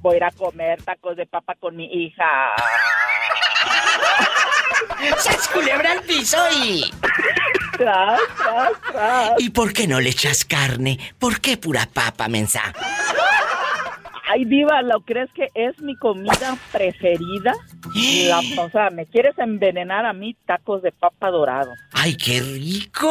Voy 0.00 0.14
a 0.14 0.16
ir 0.16 0.24
a 0.24 0.32
comer 0.32 0.82
tacos 0.82 1.16
de 1.16 1.26
papa 1.26 1.54
con 1.54 1.76
mi 1.76 1.84
hija. 1.84 2.52
¡Sas 5.18 5.46
culebra 5.46 5.92
al 5.92 6.02
piso 6.02 6.38
y... 6.50 6.90
Tras, 7.76 8.20
tras, 8.36 8.72
tras. 8.92 9.30
¿Y 9.38 9.50
por 9.50 9.72
qué 9.72 9.86
no 9.86 10.00
le 10.00 10.10
echas 10.10 10.44
carne? 10.44 10.98
¿Por 11.18 11.40
qué 11.40 11.56
pura 11.56 11.86
papa, 11.92 12.28
mensa? 12.28 12.62
Ay, 14.28 14.44
Diva, 14.44 14.82
¿lo 14.82 15.00
crees 15.02 15.30
que 15.34 15.48
es 15.54 15.78
mi 15.80 15.96
comida 15.96 16.56
preferida? 16.72 17.52
La- 17.94 18.38
o 18.62 18.70
sea, 18.70 18.90
¿me 18.90 19.06
quieres 19.06 19.38
envenenar 19.38 20.04
a 20.04 20.12
mí 20.12 20.36
tacos 20.46 20.82
de 20.82 20.90
papa 20.92 21.30
dorado? 21.30 21.70
¡Ay, 21.92 22.16
qué 22.16 22.40
rico! 22.40 23.08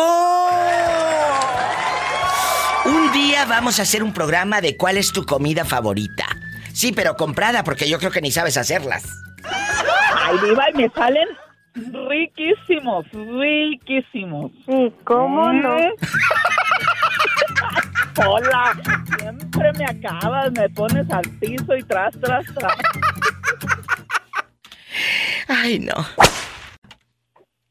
Un 2.85 3.11
día 3.13 3.45
vamos 3.45 3.79
a 3.79 3.83
hacer 3.83 4.03
un 4.03 4.13
programa 4.13 4.61
de 4.61 4.77
cuál 4.77 4.97
es 4.97 5.11
tu 5.11 5.25
comida 5.25 5.65
favorita. 5.65 6.25
Sí, 6.73 6.91
pero 6.91 7.15
comprada 7.15 7.63
porque 7.63 7.89
yo 7.89 7.97
creo 7.97 8.11
que 8.11 8.21
ni 8.21 8.31
sabes 8.31 8.57
hacerlas. 8.57 9.03
Ay, 9.43 10.37
Diva, 10.43 10.69
y 10.71 10.73
me 10.77 10.89
salen 10.89 11.27
riquísimos, 11.75 13.05
riquísimos. 13.11 14.51
Sí, 14.65 14.93
¿cómo 15.03 15.51
no? 15.51 15.75
Hola, 18.27 18.73
siempre 19.19 19.73
me 19.73 19.85
acabas, 19.85 20.51
me 20.53 20.69
pones 20.69 21.09
al 21.11 21.29
piso 21.39 21.75
y 21.75 21.83
tras, 21.83 22.17
tras, 22.19 22.45
tras. 22.53 22.77
Ay, 25.47 25.79
no. 25.79 25.93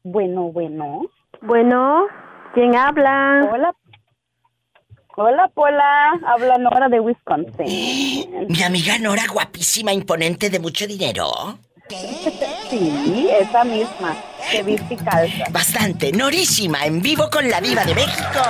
Bueno, 0.03 0.51
bueno. 0.51 1.01
Bueno, 1.41 2.05
¿quién 2.53 2.75
habla? 2.75 3.49
Hola. 3.51 3.73
Hola, 5.17 5.47
Pola. 5.53 6.11
Habla 6.27 6.57
Nora 6.57 6.89
de 6.89 6.99
Wisconsin. 6.99 7.65
Mi 8.49 8.61
amiga 8.63 8.99
Nora, 8.99 9.23
guapísima, 9.31 9.93
imponente, 9.93 10.49
de 10.49 10.59
mucho 10.59 10.85
dinero. 10.85 11.57
Sí, 12.69 13.29
esa 13.39 13.63
misma. 13.63 14.15
Que 14.51 14.63
viste 14.63 14.95
calza. 14.97 15.45
Bastante, 15.49 16.11
Norísima, 16.11 16.85
en 16.85 17.01
vivo 17.01 17.29
con 17.29 17.49
la 17.49 17.61
diva 17.61 17.83
de 17.85 17.95
México. 17.95 18.41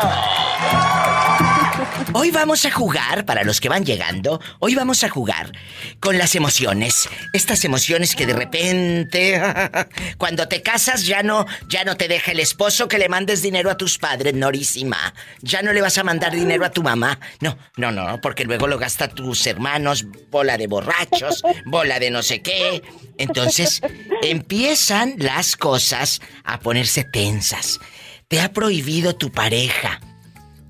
Hoy 2.13 2.31
vamos 2.31 2.65
a 2.65 2.71
jugar, 2.71 3.25
para 3.25 3.43
los 3.43 3.59
que 3.59 3.69
van 3.69 3.83
llegando, 3.83 4.39
hoy 4.59 4.75
vamos 4.75 5.03
a 5.03 5.09
jugar 5.09 5.51
con 5.99 6.17
las 6.17 6.35
emociones. 6.35 7.09
Estas 7.33 7.65
emociones 7.65 8.15
que 8.15 8.25
de 8.25 8.33
repente, 8.33 9.41
cuando 10.17 10.47
te 10.47 10.61
casas 10.61 11.05
ya 11.05 11.23
no, 11.23 11.45
ya 11.67 11.83
no 11.83 11.97
te 11.97 12.07
deja 12.07 12.31
el 12.31 12.39
esposo 12.39 12.87
que 12.87 12.97
le 12.97 13.09
mandes 13.09 13.41
dinero 13.41 13.69
a 13.69 13.77
tus 13.77 13.97
padres, 13.97 14.33
Norísima. 14.33 15.13
Ya 15.41 15.61
no 15.61 15.73
le 15.73 15.81
vas 15.81 15.97
a 15.97 16.03
mandar 16.03 16.33
dinero 16.33 16.65
a 16.65 16.71
tu 16.71 16.83
mamá. 16.83 17.19
No, 17.41 17.57
no, 17.77 17.91
no, 17.91 18.21
porque 18.21 18.45
luego 18.45 18.67
lo 18.67 18.77
gasta 18.77 19.07
tus 19.07 19.45
hermanos, 19.45 20.05
bola 20.31 20.57
de 20.57 20.67
borrachos, 20.67 21.43
bola 21.65 21.99
de 21.99 22.11
no 22.11 22.23
sé 22.23 22.41
qué. 22.41 22.83
Entonces, 23.17 23.81
empiezan 24.21 25.15
las 25.17 25.57
cosas 25.57 26.21
a 26.43 26.59
ponerse 26.59 27.03
tensas. 27.03 27.79
Te 28.27 28.39
ha 28.39 28.53
prohibido 28.53 29.15
tu 29.15 29.31
pareja 29.31 29.99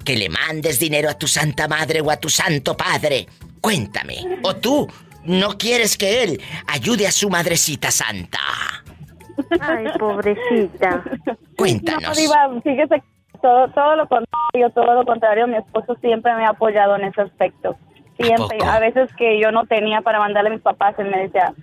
que 0.06 0.16
le 0.16 0.30
mandes 0.30 0.80
dinero 0.80 1.10
a 1.10 1.16
tu 1.16 1.28
santa 1.28 1.68
madre 1.68 1.99
o 2.01 2.12
a 2.12 2.18
tu 2.18 2.30
santo 2.30 2.78
padre. 2.78 3.26
Cuéntame. 3.60 4.39
O 4.43 4.56
tú 4.56 4.88
no 5.26 5.58
quieres 5.58 5.97
que 5.97 6.24
él 6.24 6.41
ayude 6.68 7.08
a 7.08 7.12
su 7.12 7.30
madrecita 7.30 7.91
santa. 7.91 8.39
Ay, 9.60 9.86
pobrecita. 9.99 11.03
Cuéntanos. 11.58 12.03
No, 12.03 12.14
Diva, 12.14 12.62
fíjese, 12.64 13.03
todo, 13.41 13.68
todo 13.70 13.95
lo 13.95 14.08
contrario, 14.08 14.70
todo 14.74 14.93
lo 14.93 15.06
contrario, 15.06 15.47
mi 15.47 15.58
esposo 15.58 15.95
siempre 16.01 16.34
me 16.36 16.45
ha 16.45 16.49
apoyado 16.49 16.95
en 16.95 17.06
ese 17.06 17.22
aspecto. 17.22 17.76
Siempre, 18.18 18.60
a, 18.64 18.80
veces 18.80 19.10
que 19.18 19.41
yo 19.41 19.51
no 19.51 19.66
tenía 19.66 20.01
para 20.01 20.20
mandarle 20.20 20.51
a 20.51 20.53
mis 20.53 20.62
papás, 20.62 20.95
él 20.99 21.10
me 21.10 21.24
decía, 21.24 21.53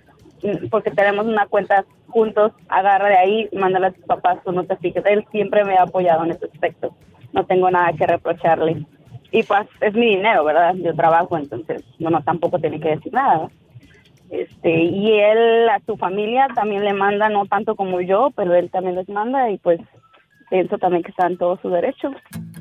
"Mm, 0.43 0.67
porque 0.69 0.91
tenemos 0.91 1.25
una 1.25 1.47
cuenta 1.47 1.83
juntos, 2.09 2.51
agarra 2.69 3.09
de 3.09 3.17
ahí, 3.17 3.49
mándale 3.53 3.87
a 3.87 3.91
tus 3.91 4.05
papás, 4.05 4.37
tú 4.45 4.51
no 4.51 4.63
te 4.65 4.75
fijes. 4.77 5.03
Él 5.07 5.25
siempre 5.31 5.63
me 5.63 5.77
ha 5.77 5.83
apoyado 5.83 6.23
en 6.25 6.31
ese 6.31 6.45
aspecto. 6.45 6.93
No 7.33 7.45
tengo 7.45 7.69
nada 7.69 7.91
que 7.93 8.07
reprocharle. 8.07 8.85
Y 9.31 9.43
pues 9.43 9.67
es 9.81 9.93
mi 9.93 10.15
dinero, 10.15 10.45
¿verdad? 10.45 10.75
Yo 10.75 10.95
trabajo, 10.95 11.37
entonces, 11.37 11.83
bueno, 11.99 12.21
tampoco 12.23 12.59
tiene 12.59 12.79
que 12.79 12.89
decir 12.89 13.11
nada. 13.11 13.49
Este, 14.29 14.83
y 14.83 15.19
él 15.19 15.69
a 15.69 15.79
su 15.85 15.97
familia 15.97 16.47
también 16.55 16.83
le 16.83 16.93
manda, 16.93 17.29
no 17.29 17.45
tanto 17.45 17.75
como 17.75 18.01
yo, 18.01 18.31
pero 18.35 18.55
él 18.55 18.69
también 18.71 18.95
les 18.95 19.09
manda 19.09 19.49
y 19.49 19.57
pues 19.57 19.79
pienso 20.49 20.77
también 20.77 21.03
que 21.03 21.11
está 21.11 21.27
en 21.27 21.37
todo 21.37 21.57
su 21.61 21.69
derecho. 21.69 22.11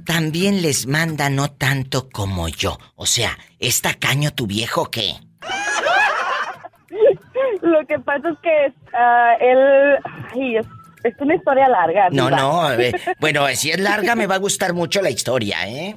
También 0.07 0.63
les 0.63 0.87
manda 0.87 1.31
no 1.31 1.51
tanto 1.51 2.09
como 2.11 2.49
yo. 2.49 2.79
O 2.97 3.07
sea, 3.07 3.31
¿es 3.59 3.83
tacaño 3.83 4.33
tu 4.33 4.47
viejo 4.47 4.91
qué? 4.91 5.13
Lo 7.63 7.87
que 7.87 7.99
pasa 7.99 8.31
es 8.31 8.39
que 8.39 8.73
ah, 8.95 9.35
él, 9.41 9.99
ay, 10.35 10.59
es, 11.05 11.15
una 11.19 11.35
historia 11.35 11.69
larga. 11.69 12.09
No, 12.11 12.31
no. 12.31 12.69
bueno, 13.21 13.47
si 13.49 13.71
es 13.71 13.81
larga 13.81 14.15
me 14.15 14.27
va 14.27 14.37
a 14.37 14.39
gustar 14.39 14.73
mucho 14.75 15.03
la 15.03 15.11
historia, 15.11 15.67
¿eh? 15.67 15.97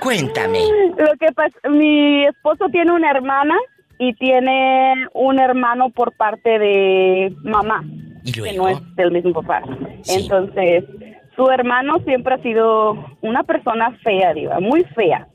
Cuéntame. 0.00 0.60
Lo 0.96 1.12
que 1.18 1.32
pasa, 1.32 1.68
mi 1.68 2.26
esposo 2.26 2.66
tiene 2.70 2.92
una 2.92 3.10
hermana 3.10 3.56
y 3.98 4.14
tiene 4.14 4.94
un 5.12 5.38
hermano 5.38 5.90
por 5.90 6.12
parte 6.16 6.58
de 6.58 7.34
mamá, 7.42 7.84
¿Y 8.24 8.32
que 8.32 8.52
no 8.54 8.68
es 8.68 8.78
del 8.96 9.12
mismo 9.12 9.42
papá. 9.42 9.62
Sí. 10.02 10.22
Entonces, 10.22 10.84
su 11.36 11.50
hermano 11.50 11.98
siempre 12.04 12.34
ha 12.34 12.42
sido 12.42 12.96
una 13.20 13.42
persona 13.44 13.96
fea, 14.02 14.32
diva, 14.34 14.58
muy 14.60 14.84
fea. 14.94 15.28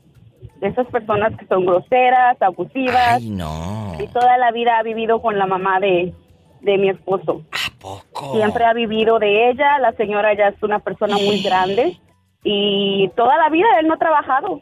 de 0.60 0.68
esas 0.68 0.86
personas 0.88 1.36
que 1.36 1.46
son 1.46 1.66
groseras, 1.66 2.40
abusivas. 2.40 3.18
Ay, 3.18 3.30
no. 3.30 3.94
Y 4.00 4.06
toda 4.08 4.36
la 4.38 4.50
vida 4.52 4.78
ha 4.78 4.82
vivido 4.82 5.20
con 5.20 5.38
la 5.38 5.46
mamá 5.46 5.78
de, 5.80 6.12
de 6.60 6.78
mi 6.78 6.90
esposo. 6.90 7.42
¿A 7.52 7.78
poco? 7.78 8.34
Siempre 8.34 8.64
ha 8.64 8.72
vivido 8.72 9.18
de 9.18 9.50
ella. 9.50 9.78
La 9.80 9.92
señora 9.92 10.34
ya 10.34 10.48
es 10.48 10.62
una 10.62 10.78
persona 10.80 11.16
muy 11.16 11.42
grande. 11.42 11.98
Y 12.44 13.08
toda 13.16 13.36
la 13.36 13.48
vida 13.50 13.66
él 13.80 13.88
no 13.88 13.94
ha 13.94 13.98
trabajado. 13.98 14.60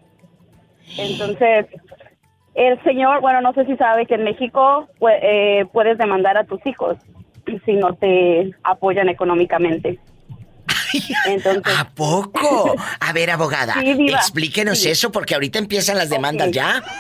Entonces, 0.96 1.66
el 2.54 2.82
señor, 2.84 3.20
bueno, 3.20 3.40
no 3.40 3.52
sé 3.52 3.64
si 3.66 3.76
sabe 3.76 4.06
que 4.06 4.14
en 4.14 4.24
México 4.24 4.88
eh, 5.22 5.64
puedes 5.72 5.98
demandar 5.98 6.36
a 6.36 6.44
tus 6.44 6.64
hijos 6.66 6.96
si 7.66 7.72
no 7.74 7.94
te 7.94 8.50
apoyan 8.62 9.08
económicamente. 9.08 9.98
Entonces, 11.26 11.62
¿A 11.78 11.88
poco? 11.90 12.74
A 13.00 13.12
ver, 13.12 13.30
abogada, 13.30 13.74
Sí, 13.74 14.06
explíquenos 14.08 14.78
Sí. 14.78 14.90
eso 14.90 15.10
porque 15.10 15.34
ahorita 15.34 15.58
empiezan 15.58 15.98
las 15.98 16.08
demandas 16.08 16.50
ya. 16.52 16.82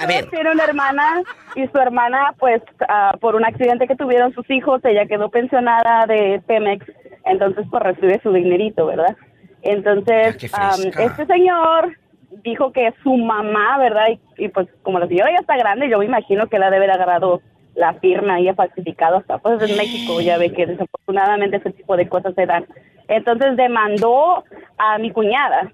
A 0.00 0.06
ver. 0.06 0.28
Tiene 0.30 0.52
una 0.52 0.64
hermana 0.64 1.22
y 1.54 1.66
su 1.66 1.78
hermana, 1.78 2.34
pues, 2.38 2.62
ah, 2.88 3.16
por 3.20 3.34
un 3.34 3.44
accidente 3.44 3.86
que 3.86 3.96
tuvieron 3.96 4.32
sus 4.34 4.48
hijos, 4.50 4.84
ella 4.84 5.06
quedó 5.06 5.30
pensionada 5.30 6.06
de 6.06 6.42
Pemex, 6.46 6.86
entonces 7.24 7.66
pues 7.70 7.82
recibe 7.82 8.20
su 8.22 8.32
dinerito, 8.32 8.86
¿verdad? 8.86 9.16
Entonces, 9.62 10.36
fresca. 10.36 11.02
este 11.02 11.26
señor 11.26 11.96
dijo 12.42 12.72
que 12.72 12.92
su 13.02 13.16
mamá, 13.16 13.78
¿verdad? 13.78 14.06
Y, 14.08 14.44
y, 14.44 14.48
pues 14.48 14.68
como 14.82 14.98
la 14.98 15.08
señora 15.08 15.30
ya 15.30 15.40
está 15.40 15.56
grande, 15.56 15.88
yo 15.88 15.98
me 15.98 16.04
imagino 16.04 16.48
que 16.48 16.58
la 16.58 16.70
debe 16.70 16.84
haber 16.84 16.90
agarrado 16.90 17.40
la 17.76 17.94
firma 17.94 18.40
y 18.40 18.48
ha 18.48 18.54
falsificado 18.54 19.18
hasta 19.18 19.38
pues 19.38 19.62
en 19.62 19.76
México, 19.76 20.20
ya 20.20 20.38
ve 20.38 20.50
que 20.52 20.66
desafortunadamente 20.66 21.58
ese 21.58 21.70
tipo 21.72 21.96
de 21.96 22.08
cosas 22.08 22.34
se 22.34 22.46
dan. 22.46 22.66
Entonces 23.06 23.56
demandó 23.56 24.44
a 24.78 24.98
mi 24.98 25.10
cuñada 25.10 25.70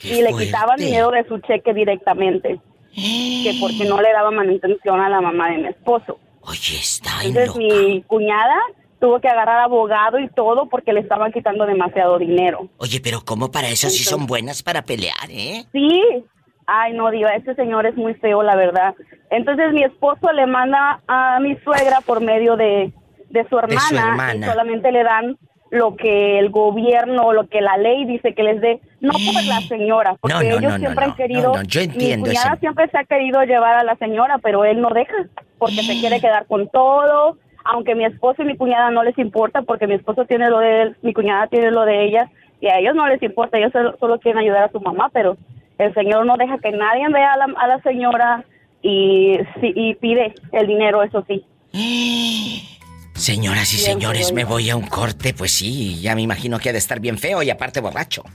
y 0.00 0.22
le 0.22 0.32
quitaban 0.32 0.76
dinero 0.76 1.10
de 1.10 1.24
su 1.24 1.38
cheque 1.40 1.74
directamente, 1.74 2.60
que 2.94 3.58
porque 3.60 3.84
no 3.88 4.00
le 4.00 4.12
daba 4.12 4.30
manutención 4.30 5.00
a 5.00 5.08
la 5.08 5.20
mamá 5.20 5.50
de 5.50 5.58
mi 5.58 5.68
esposo. 5.68 6.18
Oye, 6.42 6.78
está 6.78 7.10
Entonces 7.24 7.56
mi 7.56 8.02
cuñada 8.02 8.56
tuvo 9.00 9.20
que 9.20 9.28
agarrar 9.28 9.60
abogado 9.60 10.18
y 10.18 10.28
todo 10.28 10.66
porque 10.68 10.92
le 10.92 11.00
estaban 11.00 11.32
quitando 11.32 11.66
demasiado 11.66 12.18
dinero. 12.18 12.68
Oye, 12.78 13.00
pero 13.02 13.20
¿cómo 13.24 13.50
para 13.50 13.68
eso 13.68 13.90
sí 13.90 14.04
son 14.04 14.26
buenas 14.26 14.62
para 14.62 14.82
pelear, 14.82 15.30
eh? 15.30 15.64
Sí. 15.72 16.24
Ay, 16.66 16.94
no, 16.94 17.10
diva, 17.10 17.34
este 17.34 17.54
señor 17.54 17.84
es 17.84 17.96
muy 17.96 18.14
feo, 18.14 18.42
la 18.42 18.56
verdad. 18.56 18.94
Entonces 19.30 19.72
mi 19.72 19.84
esposo 19.84 20.32
le 20.32 20.46
manda 20.46 21.02
a 21.06 21.38
mi 21.40 21.56
suegra 21.56 22.00
por 22.00 22.22
medio 22.22 22.56
de, 22.56 22.92
de 23.28 23.48
su 23.48 23.58
hermana, 23.58 23.80
y 23.90 23.96
hermana. 23.96 24.46
solamente 24.46 24.90
le 24.90 25.02
dan 25.02 25.38
lo 25.74 25.96
que 25.96 26.38
el 26.38 26.50
gobierno, 26.50 27.32
lo 27.32 27.48
que 27.48 27.60
la 27.60 27.76
ley 27.76 28.04
dice 28.04 28.34
que 28.34 28.42
les 28.42 28.60
dé, 28.60 28.80
no 29.00 29.10
por 29.12 29.44
la 29.44 29.60
señora, 29.62 30.16
porque 30.20 30.34
No, 30.34 30.40
no, 30.42 30.46
ellos 30.58 30.72
no, 30.72 30.78
siempre 30.78 31.04
han 31.04 31.14
querido, 31.14 31.52
yo 31.66 31.80
entiendo 31.80 32.16
mi 32.26 32.30
cuñada 32.30 32.52
ese- 32.52 32.60
siempre 32.60 32.88
se 32.88 32.98
ha 32.98 33.04
querido 33.04 33.42
llevar 33.44 33.74
a 33.76 33.84
la 33.84 33.96
señora, 33.96 34.38
pero 34.38 34.64
él 34.64 34.80
no 34.80 34.88
deja, 34.90 35.14
porque 35.58 35.82
se 35.82 36.00
quiere 36.00 36.20
quedar 36.20 36.46
con 36.46 36.68
todo, 36.68 37.36
aunque 37.64 37.94
mi 37.94 38.04
esposo 38.04 38.42
y 38.42 38.46
mi 38.46 38.56
cuñada 38.56 38.90
no 38.90 39.02
les 39.02 39.18
importa, 39.18 39.62
porque 39.62 39.86
mi 39.86 39.94
esposo 39.94 40.24
tiene 40.24 40.48
lo 40.50 40.58
de 40.58 40.82
él, 40.82 40.96
mi 41.02 41.12
cuñada 41.12 41.46
tiene 41.48 41.70
lo 41.70 41.84
de 41.84 42.04
ella, 42.04 42.30
y 42.60 42.68
a 42.68 42.78
ellos 42.78 42.94
no 42.94 43.06
les 43.08 43.22
importa, 43.22 43.58
ellos 43.58 43.72
solo, 43.72 43.96
solo 43.98 44.18
quieren 44.20 44.40
ayudar 44.40 44.64
a 44.64 44.70
su 44.72 44.80
mamá, 44.80 45.10
pero 45.12 45.36
el 45.78 45.92
señor 45.94 46.24
no 46.24 46.36
deja 46.36 46.58
que 46.58 46.70
nadie 46.72 47.06
vea 47.08 47.32
a 47.32 47.36
la, 47.36 47.44
a 47.56 47.66
la 47.66 47.80
señora 47.82 48.44
y, 48.82 49.38
y 49.62 49.94
pide 49.96 50.34
el 50.52 50.66
dinero, 50.66 51.02
eso 51.02 51.24
sí. 51.26 51.44
Señoras 53.16 53.72
y 53.72 53.76
Bien, 53.76 53.92
señores, 53.92 54.26
señor. 54.26 54.34
me 54.34 54.44
voy 54.44 54.70
a 54.70 54.76
un 54.76 54.86
corte, 54.86 55.34
pues 55.34 55.52
sí, 55.52 56.00
ya 56.00 56.14
me 56.14 56.22
imagino 56.22 56.58
que 56.58 56.70
ha 56.70 56.72
de 56.72 56.78
estar 56.78 57.00
bien 57.00 57.18
feo 57.18 57.42
y 57.42 57.50
aparte 57.50 57.80
borracho. 57.80 58.24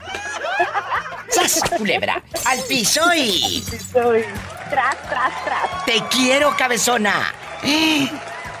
¡Sas, 1.30 1.60
culebra! 1.76 2.22
¡Al 2.44 2.60
piso 2.64 3.00
y... 3.14 3.62
Tras, 3.92 4.96
tras, 5.08 5.44
tras. 5.44 5.84
¡Te 5.84 6.02
quiero, 6.10 6.56
cabezona! 6.56 7.32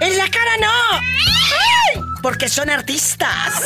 ¡En 0.00 0.18
la 0.18 0.28
cara 0.28 0.56
no! 0.60 1.00
Porque 2.22 2.48
son 2.48 2.70
artistas. 2.70 3.62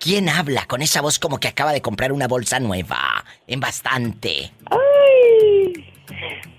¿Quién 0.00 0.28
habla 0.30 0.66
con 0.66 0.80
esa 0.82 1.00
voz 1.02 1.18
como 1.18 1.38
que 1.38 1.48
acaba 1.48 1.72
de 1.72 1.82
comprar 1.82 2.10
una 2.10 2.26
bolsa 2.26 2.58
nueva? 2.58 3.22
En 3.46 3.60
bastante. 3.60 4.50
Ay, 4.70 4.78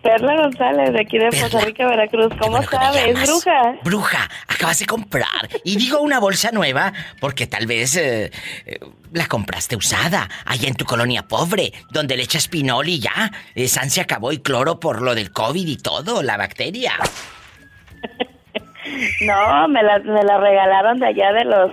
Perla 0.01 0.35
González, 0.35 0.93
de 0.93 1.01
aquí 1.01 1.17
de 1.17 1.29
Costa 1.29 1.59
Rica, 1.61 1.87
Veracruz. 1.87 2.33
¿Cómo 2.39 2.61
sabes? 2.63 3.05
llamas. 3.05 3.29
bruja? 3.29 3.75
Bruja, 3.83 4.29
acabas 4.47 4.79
de 4.79 4.85
comprar. 4.85 5.49
Y 5.63 5.77
digo 5.77 6.01
una 6.01 6.19
bolsa 6.19 6.51
nueva 6.51 6.91
porque 7.19 7.47
tal 7.47 7.67
vez 7.67 7.95
eh, 7.95 8.31
eh, 8.65 8.79
la 9.13 9.27
compraste 9.27 9.75
usada 9.75 10.27
allá 10.45 10.67
en 10.67 10.75
tu 10.75 10.85
colonia 10.85 11.27
pobre, 11.27 11.71
donde 11.91 12.17
le 12.17 12.23
echas 12.23 12.47
pinol 12.47 12.89
y 12.89 12.99
ya. 12.99 13.31
Eh, 13.55 13.67
San 13.67 13.89
se 13.89 14.01
acabó 14.01 14.31
y 14.31 14.39
cloro 14.39 14.79
por 14.79 15.01
lo 15.01 15.13
del 15.13 15.31
COVID 15.31 15.67
y 15.67 15.77
todo, 15.77 16.23
la 16.23 16.37
bacteria. 16.37 16.93
No, 19.21 19.67
me 19.67 19.83
la, 19.83 19.99
me 19.99 20.23
la 20.23 20.37
regalaron 20.37 20.99
de 20.99 21.07
allá 21.07 21.31
de 21.33 21.45
los 21.45 21.71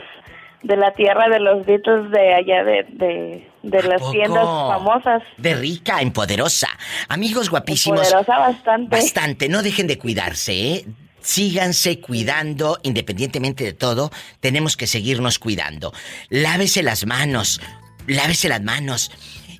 de 0.62 0.76
la 0.76 0.92
tierra 0.92 1.28
de 1.28 1.40
los 1.40 1.64
Beatles 1.64 2.10
de 2.10 2.34
allá 2.34 2.64
de, 2.64 2.86
de, 2.90 3.47
de 3.62 3.82
las 3.82 4.00
poco? 4.00 4.12
tiendas 4.12 4.44
famosas. 4.44 5.22
De 5.36 5.54
rica 5.54 6.00
en 6.00 6.12
poderosa. 6.12 6.68
Amigos 7.08 7.50
guapísimos. 7.50 8.00
Poderosa 8.00 8.38
bastante. 8.38 8.96
Bastante, 8.96 9.48
no 9.48 9.62
dejen 9.62 9.86
de 9.86 9.98
cuidarse, 9.98 10.52
¿eh? 10.52 10.84
Síganse 11.20 12.00
cuidando, 12.00 12.78
independientemente 12.82 13.64
de 13.64 13.72
todo, 13.72 14.10
tenemos 14.40 14.76
que 14.76 14.86
seguirnos 14.86 15.38
cuidando. 15.38 15.92
Lávese 16.30 16.82
las 16.82 17.06
manos, 17.06 17.60
lávese 18.06 18.48
las 18.48 18.62
manos. 18.62 19.10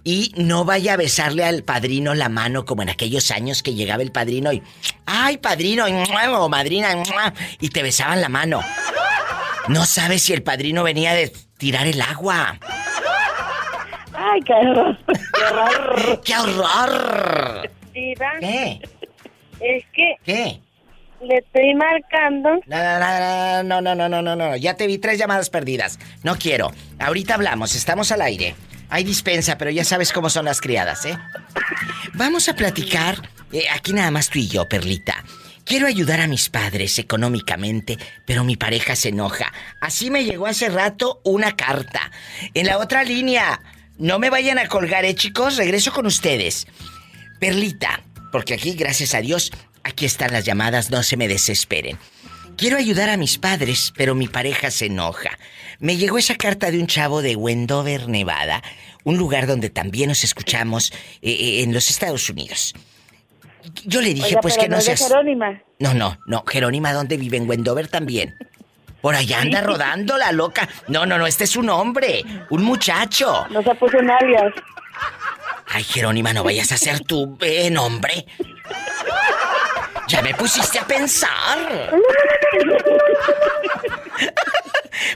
Y 0.05 0.33
no 0.37 0.65
vaya 0.65 0.95
a 0.95 0.97
besarle 0.97 1.45
al 1.45 1.65
padrino 1.65 2.15
la 2.15 2.31
mano 2.31 2.65
como 2.65 2.83
en 2.83 2.89
aquellos 2.89 3.31
años 3.31 3.63
que 3.63 3.75
llegaba 3.75 4.03
el 4.03 4.13
padrino 4.13 4.53
y. 4.53 4.63
¡Ay, 5.05 5.39
padrino! 5.39 5.85
o 5.85 6.49
madrina! 6.49 6.95
Y 7.61 7.69
te 7.69 7.83
besaban 7.83 8.23
la 8.23 8.29
mano. 8.29 8.61
No 9.69 9.85
sabes 9.85 10.23
si 10.23 10.33
el 10.33 10.43
padrino 10.43 10.83
venía 10.85 11.13
de 11.13 11.31
tirar 11.59 11.87
el 11.87 12.01
agua. 12.01 12.59
Ay, 14.33 14.41
qué 14.43 14.53
horror. 14.53 14.99
Qué 15.07 15.45
horror. 15.45 16.21
¡Qué 16.25 16.37
horror! 16.37 17.71
Diva, 17.93 18.33
¿Qué? 18.41 18.81
Es 19.61 19.85
que 19.93 20.15
¿Qué? 20.25 20.61
le 21.21 21.37
estoy 21.39 21.75
marcando. 21.75 22.51
No, 22.67 23.01
no, 23.01 23.63
no, 23.63 23.81
no, 23.81 23.95
no, 23.95 24.09
no, 24.09 24.23
no, 24.23 24.37
no. 24.37 24.57
Ya 24.57 24.75
te 24.75 24.87
vi 24.87 24.99
tres 24.99 25.19
llamadas 25.19 25.51
perdidas. 25.51 25.99
No 26.23 26.37
quiero. 26.37 26.73
Ahorita 26.99 27.35
hablamos, 27.35 27.75
estamos 27.75 28.13
al 28.13 28.23
aire. 28.23 28.55
Hay 28.91 29.05
dispensa, 29.05 29.59
pero 29.59 29.71
ya 29.71 29.85
sabes 29.85 30.13
cómo 30.13 30.31
son 30.31 30.45
las 30.45 30.61
criadas, 30.61 31.05
¿eh? 31.07 31.19
Vamos 32.15 32.49
a 32.49 32.55
platicar, 32.55 33.17
eh, 33.53 33.65
aquí 33.75 33.93
nada 33.93 34.11
más 34.11 34.31
tú 34.31 34.39
y 34.39 34.49
yo, 34.49 34.69
Perlita. 34.69 35.25
Quiero 35.65 35.87
ayudar 35.87 36.21
a 36.21 36.29
mis 36.29 36.49
padres 36.49 36.99
económicamente, 36.99 37.99
pero 38.25 38.45
mi 38.45 38.57
pareja 38.57 38.97
se 38.97 39.11
enoja. 39.11 39.53
Así 39.83 40.11
me 40.11 40.25
llegó 40.25 40.47
hace 40.47 40.71
rato 40.71 41.21
una 41.25 41.57
carta. 41.57 42.11
En 42.55 42.67
la 42.67 42.79
otra 42.79 43.05
línea, 43.05 43.61
no 43.99 44.19
me 44.19 44.31
vayan 44.31 44.59
a 44.59 44.69
colgar, 44.69 45.05
¿eh, 45.05 45.15
chicos? 45.15 45.57
Regreso 45.57 45.93
con 45.93 46.07
ustedes. 46.07 46.67
Perlita, 47.41 48.03
porque 48.33 48.55
aquí, 48.55 48.73
gracias 48.73 49.15
a 49.15 49.21
Dios, 49.21 49.51
aquí 49.83 50.05
están 50.07 50.33
las 50.33 50.45
llamadas, 50.45 50.91
no 50.91 51.03
se 51.03 51.17
me 51.17 51.29
desesperen. 51.29 51.99
Quiero 52.57 52.77
ayudar 52.77 53.09
a 53.09 53.17
mis 53.17 53.39
padres, 53.39 53.93
pero 53.97 54.15
mi 54.15 54.27
pareja 54.27 54.71
se 54.71 54.87
enoja. 54.87 55.39
Me 55.79 55.97
llegó 55.97 56.19
esa 56.19 56.35
carta 56.35 56.71
de 56.71 56.81
un 56.81 56.89
chavo 56.89 57.23
de 57.23 57.37
Wendover, 57.37 58.09
Nevada, 58.09 58.63
un 59.05 59.17
lugar 59.17 59.47
donde 59.47 59.71
también 59.71 60.09
nos 60.09 60.25
escuchamos 60.25 60.93
eh, 61.23 61.31
eh, 61.31 61.63
en 61.63 61.73
los 61.73 61.89
Estados 61.91 62.29
Unidos. 62.29 62.75
Yo 63.85 64.01
le 64.01 64.15
dije, 64.15 64.27
Oiga, 64.27 64.41
pues 64.41 64.55
pero 64.55 64.65
que 64.65 64.71
no 64.71 64.77
de 64.77 64.83
seas... 64.83 65.07
Jerónima. 65.07 65.63
No, 65.79 65.95
no, 65.95 66.19
no. 66.27 66.45
Jerónima, 66.47 66.93
¿dónde 66.93 67.17
vive? 67.17 67.37
En 67.37 67.49
Wendover 67.49 67.87
también. 67.87 68.35
Por 69.01 69.15
allá 69.15 69.41
anda 69.41 69.61
rodando 69.61 70.17
la 70.19 70.33
loca. 70.33 70.69
No, 70.89 71.07
no, 71.07 71.19
no, 71.19 71.27
este 71.27 71.45
es 71.45 71.57
un 71.57 71.71
hombre, 71.71 72.25
un 72.51 72.65
muchacho. 72.65 73.47
No 73.51 73.63
se 73.63 73.75
puso 73.75 73.99
un 73.99 74.11
alias. 74.11 74.53
Ay, 75.69 75.85
Jerónima, 75.85 76.33
no 76.33 76.43
vayas 76.43 76.73
a 76.73 76.77
ser 76.77 77.01
tú, 77.01 77.37
eh, 77.41 77.71
nombre. 77.71 78.27
Ya 80.09 80.23
me 80.23 80.35
pusiste 80.35 80.79
a 80.79 80.87
pensar. 80.87 81.91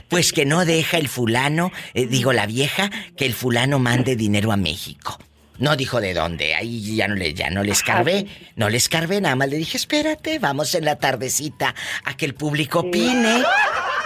Pues 0.07 0.31
que 0.31 0.45
no 0.45 0.63
deja 0.63 0.97
el 0.97 1.09
fulano, 1.09 1.71
eh, 1.93 2.05
digo 2.05 2.31
la 2.31 2.45
vieja, 2.45 2.89
que 3.17 3.25
el 3.25 3.33
fulano 3.33 3.79
mande 3.79 4.15
dinero 4.15 4.51
a 4.51 4.57
México. 4.57 5.17
No 5.59 5.75
dijo 5.75 6.01
de 6.01 6.13
dónde, 6.13 6.55
ahí 6.55 6.95
ya 6.95 7.07
no 7.07 7.15
le, 7.15 7.33
ya 7.33 7.49
no 7.49 7.63
le 7.63 7.71
escarbé, 7.71 8.25
no 8.55 8.69
le 8.69 8.77
escarbé, 8.77 9.21
nada 9.21 9.35
más 9.35 9.49
le 9.49 9.57
dije, 9.57 9.77
espérate, 9.77 10.39
vamos 10.39 10.73
en 10.73 10.85
la 10.85 10.97
tardecita 10.97 11.75
a 12.05 12.17
que 12.17 12.25
el 12.25 12.33
público 12.33 12.79
opine. 12.79 13.43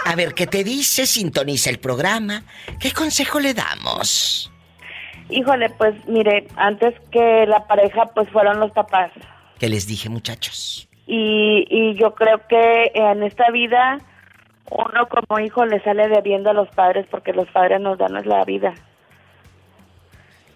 A 0.04 0.14
ver 0.14 0.34
qué 0.34 0.46
te 0.46 0.62
dice, 0.64 1.06
sintoniza 1.06 1.70
el 1.70 1.78
programa. 1.78 2.42
¿Qué 2.80 2.92
consejo 2.92 3.40
le 3.40 3.54
damos? 3.54 4.52
Híjole, 5.30 5.70
pues 5.70 5.94
mire, 6.06 6.46
antes 6.56 6.94
que 7.10 7.44
la 7.46 7.66
pareja, 7.66 8.06
pues 8.14 8.28
fueron 8.30 8.60
los 8.60 8.70
papás. 8.72 9.10
¿Qué 9.58 9.68
les 9.68 9.86
dije, 9.86 10.08
muchachos? 10.08 10.88
Y, 11.06 11.66
y 11.68 11.94
yo 11.94 12.14
creo 12.14 12.46
que 12.48 12.92
en 12.94 13.22
esta 13.22 13.50
vida 13.50 13.98
uno 14.70 15.08
como 15.08 15.40
hijo 15.40 15.64
le 15.64 15.82
sale 15.82 16.08
debiendo 16.08 16.50
a 16.50 16.54
los 16.54 16.68
padres 16.68 17.06
porque 17.10 17.32
los 17.32 17.48
padres 17.48 17.80
nos 17.80 17.98
dan 17.98 18.14
la 18.26 18.44
vida. 18.44 18.74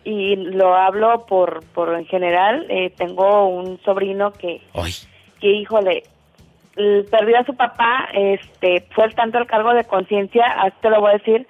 Y 0.04 0.36
lo 0.36 0.74
hablo 0.74 1.26
por, 1.26 1.64
por 1.74 1.94
en 1.94 2.06
general. 2.06 2.66
eh, 2.68 2.92
tengo 2.96 3.46
un 3.46 3.80
sobrino 3.82 4.32
que, 4.32 4.60
que 5.40 5.48
híjole, 5.48 6.02
perdió 7.10 7.38
a 7.38 7.44
su 7.44 7.54
papá, 7.54 8.08
este, 8.12 8.86
fue 8.94 9.08
tanto 9.10 9.38
el 9.38 9.46
cargo 9.46 9.74
de 9.74 9.84
conciencia, 9.84 10.44
así 10.46 10.76
te 10.80 10.90
lo 10.90 11.00
voy 11.00 11.10
a 11.10 11.18
decir, 11.18 11.46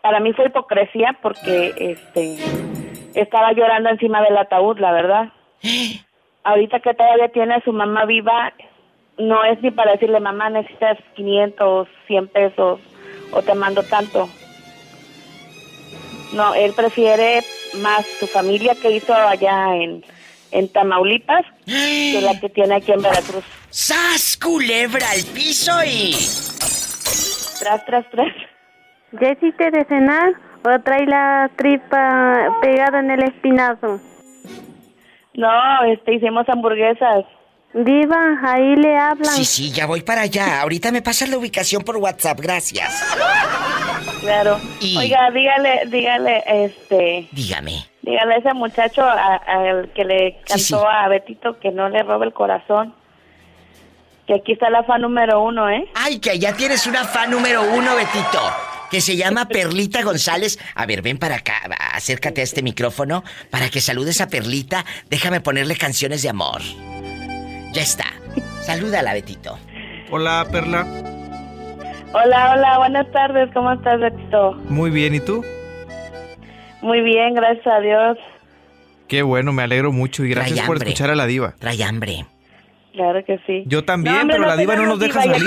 para 0.00 0.20
mí 0.20 0.32
fue 0.32 0.46
hipocresía 0.46 1.16
porque, 1.22 1.72
este, 1.76 2.38
estaba 3.14 3.52
llorando 3.52 3.90
encima 3.90 4.22
del 4.22 4.36
ataúd, 4.36 4.78
la 4.78 4.92
verdad. 4.92 5.28
Ahorita 6.44 6.80
que 6.80 6.94
todavía 6.94 7.28
tiene 7.28 7.54
a 7.54 7.64
su 7.64 7.72
mamá 7.72 8.04
viva, 8.04 8.52
no 9.18 9.44
es 9.44 9.62
ni 9.62 9.70
para 9.70 9.92
decirle, 9.92 10.18
mamá, 10.18 10.50
necesitas 10.50 10.98
500, 11.14 11.88
100 12.06 12.28
pesos, 12.28 12.80
o 13.32 13.42
te 13.42 13.54
mando 13.54 13.82
tanto. 13.84 14.28
No, 16.34 16.54
él 16.54 16.72
prefiere 16.74 17.42
más 17.74 18.06
su 18.18 18.26
familia 18.26 18.74
que 18.80 18.90
hizo 18.90 19.14
allá 19.14 19.74
en, 19.76 20.04
en 20.50 20.68
Tamaulipas 20.68 21.44
que 21.64 22.20
la 22.22 22.38
que 22.38 22.48
tiene 22.48 22.76
aquí 22.76 22.92
en 22.92 23.02
Veracruz. 23.02 23.44
¡Sas, 23.70 24.36
culebra 24.36 25.08
al 25.10 25.22
piso 25.34 25.72
y... 25.84 26.14
Tras, 27.58 27.84
tras, 27.86 28.10
tras. 28.10 28.34
¿Ya 29.20 29.32
hiciste 29.32 29.70
de 29.70 29.84
cenar 29.84 30.32
o 30.64 30.80
trae 30.80 31.06
la 31.06 31.50
tripa 31.56 32.58
pegada 32.60 33.00
en 33.00 33.10
el 33.10 33.22
espinazo? 33.22 34.00
No, 35.34 35.84
este, 35.84 36.14
hicimos 36.14 36.48
hamburguesas. 36.48 37.24
Diva, 37.74 38.38
ahí 38.42 38.76
le 38.76 38.98
hablan. 38.98 39.32
Sí, 39.32 39.44
sí, 39.44 39.72
ya 39.72 39.86
voy 39.86 40.02
para 40.02 40.22
allá. 40.22 40.60
Ahorita 40.60 40.92
me 40.92 41.00
pasas 41.00 41.30
la 41.30 41.38
ubicación 41.38 41.82
por 41.82 41.96
WhatsApp, 41.96 42.38
gracias. 42.40 43.02
Claro. 44.22 44.58
Oiga, 44.98 45.30
dígale, 45.32 45.82
dígale, 45.86 46.44
este, 46.46 47.28
Dígame. 47.32 47.84
dígale 48.02 48.34
a 48.34 48.38
ese 48.38 48.54
muchacho 48.54 49.02
a- 49.02 49.34
al 49.46 49.90
que 49.94 50.04
le 50.04 50.38
cantó 50.46 50.88
a 50.88 51.08
Betito 51.08 51.58
que 51.58 51.70
no 51.72 51.88
le 51.88 52.02
robe 52.02 52.26
el 52.26 52.32
corazón. 52.32 52.94
Que 54.26 54.34
aquí 54.36 54.52
está 54.52 54.70
la 54.70 54.84
fan 54.84 55.02
número 55.02 55.42
uno, 55.42 55.68
¿eh? 55.68 55.84
Ay, 55.96 56.20
que 56.20 56.30
allá 56.30 56.54
tienes 56.56 56.86
una 56.86 57.04
fan 57.04 57.30
número 57.32 57.62
uno, 57.74 57.96
Betito. 57.96 58.40
Que 58.92 59.00
se 59.00 59.16
llama 59.16 59.46
Perlita 59.48 60.02
González. 60.02 60.58
A 60.76 60.86
ver, 60.86 61.02
ven 61.02 61.18
para 61.18 61.36
acá, 61.36 61.54
acércate 61.92 62.40
a 62.42 62.44
este 62.44 62.62
micrófono 62.62 63.24
para 63.50 63.68
que 63.70 63.80
saludes 63.80 64.20
a 64.20 64.28
Perlita. 64.28 64.84
Déjame 65.10 65.40
ponerle 65.40 65.74
canciones 65.76 66.22
de 66.22 66.28
amor. 66.28 66.60
Ya 67.72 67.82
está. 67.82 68.04
Salúdala, 68.60 69.12
Betito. 69.14 69.58
Hola, 70.12 70.46
Perla. 70.52 70.86
Hola, 72.14 72.52
hola, 72.52 72.78
buenas 72.78 73.10
tardes, 73.10 73.48
¿cómo 73.54 73.72
estás, 73.72 73.98
Betito? 73.98 74.52
Muy 74.68 74.90
bien, 74.90 75.14
¿y 75.14 75.20
tú? 75.20 75.42
Muy 76.82 77.00
bien, 77.00 77.34
gracias 77.34 77.66
a 77.66 77.80
Dios. 77.80 78.18
Qué 79.08 79.22
bueno, 79.22 79.52
me 79.52 79.62
alegro 79.62 79.92
mucho 79.92 80.24
y 80.24 80.30
gracias 80.30 80.66
por 80.66 80.76
escuchar 80.76 81.10
a 81.10 81.14
la 81.14 81.26
diva. 81.26 81.54
Trae 81.58 81.82
hambre. 81.82 82.26
Claro 82.92 83.24
que 83.24 83.38
sí. 83.46 83.62
Yo 83.66 83.84
también, 83.84 84.16
hombre, 84.16 84.36
pero 84.36 84.46
la 84.48 84.56
diva 84.56 84.76
no 84.76 84.84
nos 84.86 84.98
deja 85.00 85.22
salir. 85.22 85.42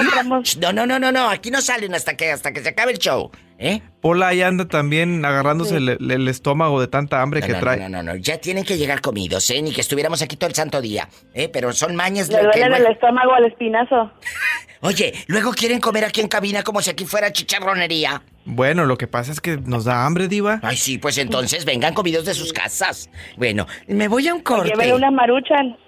No, 0.60 0.74
no, 0.74 0.86
no, 0.88 0.98
no, 1.00 1.12
no. 1.12 1.30
Aquí 1.30 1.52
no 1.52 1.62
salen 1.62 1.94
hasta 1.94 2.18
que, 2.18 2.32
hasta 2.32 2.52
que 2.52 2.62
se 2.62 2.70
acabe 2.70 2.92
el 2.94 2.98
show. 2.98 3.30
¿Eh? 3.60 3.82
Pola 4.02 4.30
ahí 4.30 4.42
anda 4.42 4.68
también 4.68 5.24
agarrándose 5.24 5.78
Sí. 5.78 5.88
el, 6.00 6.12
el 6.12 6.28
estómago 6.28 6.82
de 6.82 6.88
tanta 6.88 7.22
hambre 7.22 7.40
No, 7.42 7.48
que 7.48 7.54
no, 7.54 7.60
trae. 7.60 7.78
no, 7.80 7.88
no, 7.90 8.04
no, 8.04 8.16
ya 8.18 8.38
tienen 8.40 8.66
que 8.66 8.78
llegar 8.78 9.00
comidos, 9.00 9.50
¿eh? 9.52 9.62
Ni 9.62 9.72
que 9.72 9.80
estuviéramos 9.82 10.22
aquí 10.22 10.36
todo 10.36 10.50
el 10.50 10.56
santo 10.56 10.82
día, 10.82 11.08
¿eh? 11.34 11.48
Pero 11.48 11.72
son 11.72 11.96
mañas 11.96 12.28
Le 12.28 12.44
lo 12.44 12.52
que 12.52 12.60
duele 12.60 12.70
luego- 12.78 12.88
el 12.88 12.94
estómago 12.94 13.34
al 13.34 13.46
espinazo. 13.46 14.12
Oye, 14.82 15.14
luego 15.28 15.52
quieren 15.54 15.80
comer 15.80 16.04
aquí 16.04 16.20
en 16.22 16.28
cabina 16.28 16.64
como 16.64 16.82
si 16.82 16.90
aquí 16.92 17.06
fuera 17.06 17.32
chicharronería. 17.32 18.22
Bueno, 18.44 18.86
lo 18.86 18.98
que 18.98 19.08
pasa 19.08 19.32
es 19.32 19.40
que 19.40 19.58
nos 19.58 19.86
da 19.86 20.06
hambre, 20.06 20.28
diva. 20.28 20.60
Ay, 20.62 20.76
sí, 20.78 20.98
pues 20.98 21.18
entonces 21.18 21.64
vengan 21.66 21.94
comidos 21.94 22.26
de 22.26 22.34
sus 22.34 22.52
casas. 22.54 23.10
Bueno, 23.38 23.66
me 23.88 24.08
voy 24.10 24.28
a 24.28 24.34
un 24.36 24.42
corte. 24.42 24.70
Llévele 24.70 24.94
una 24.96 25.12
maruchan. 25.12 25.78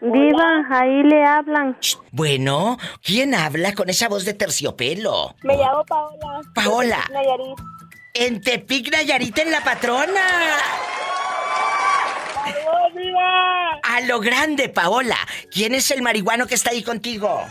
Diva, 0.00 0.66
ahí 0.70 1.02
le 1.02 1.24
hablan. 1.24 1.78
Bueno, 2.10 2.78
¿quién 3.02 3.34
habla 3.34 3.72
con 3.74 3.88
esa 3.88 4.08
voz 4.08 4.24
de 4.24 4.34
terciopelo? 4.34 5.34
Me 5.42 5.56
llamo 5.56 5.84
Paola. 5.84 6.40
Paola. 6.54 7.04
de 7.08 7.14
Nayarit. 7.14 7.58
En 8.12 8.40
Tepic, 8.40 8.92
Nayarit, 8.92 9.38
en 9.38 9.50
La 9.50 9.62
Patrona. 9.62 10.20
A 13.82 14.00
lo 14.02 14.20
grande, 14.20 14.68
Paola. 14.68 15.16
¿Quién 15.50 15.74
es 15.74 15.90
el 15.90 16.02
marihuano 16.02 16.46
que 16.46 16.54
está 16.54 16.70
ahí 16.70 16.82
contigo? 16.82 17.44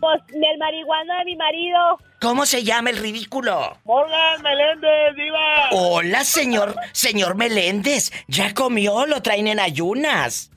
Pues 0.00 0.22
el 0.32 0.58
marihuana 0.58 1.18
de 1.18 1.24
mi 1.26 1.36
marido. 1.36 1.98
¿Cómo 2.20 2.46
se 2.46 2.64
llama 2.64 2.90
el 2.90 2.96
ridículo? 2.96 3.76
Morgan 3.84 4.42
Meléndez, 4.42 5.14
diva. 5.14 5.68
Hola, 5.72 6.24
señor, 6.24 6.74
señor 6.92 7.34
Meléndez. 7.34 8.10
¿Ya 8.28 8.54
comió? 8.54 9.06
Lo 9.06 9.20
traen 9.22 9.46
en 9.48 9.60
ayunas. 9.60 10.50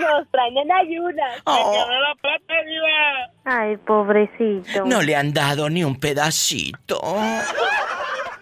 Nos 0.00 0.28
traen 0.30 0.56
en 0.58 0.72
ayunas. 0.72 1.40
Oh. 1.44 1.86
La 1.88 2.14
pata, 2.20 2.54
diva. 2.66 3.30
Ay, 3.44 3.76
pobrecito. 3.78 4.84
No 4.84 5.02
le 5.02 5.16
han 5.16 5.32
dado 5.32 5.68
ni 5.70 5.82
un 5.84 5.98
pedacito. 5.98 7.00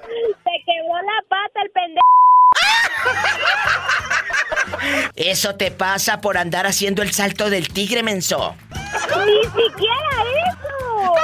Se 0.09 0.65
quebró 0.65 1.03
la 1.03 1.23
pata 1.29 1.63
el 1.63 1.71
pendejo. 1.71 2.03
Eso 5.17 5.55
te 5.55 5.71
pasa 5.71 6.21
por 6.21 6.39
andar 6.39 6.67
haciendo 6.67 7.03
el 7.03 7.13
salto 7.13 7.51
del 7.51 7.69
tigre, 7.69 8.03
menso. 8.03 8.57
Ni 9.27 9.43
siquiera 9.45 10.25
eso. 10.49 11.15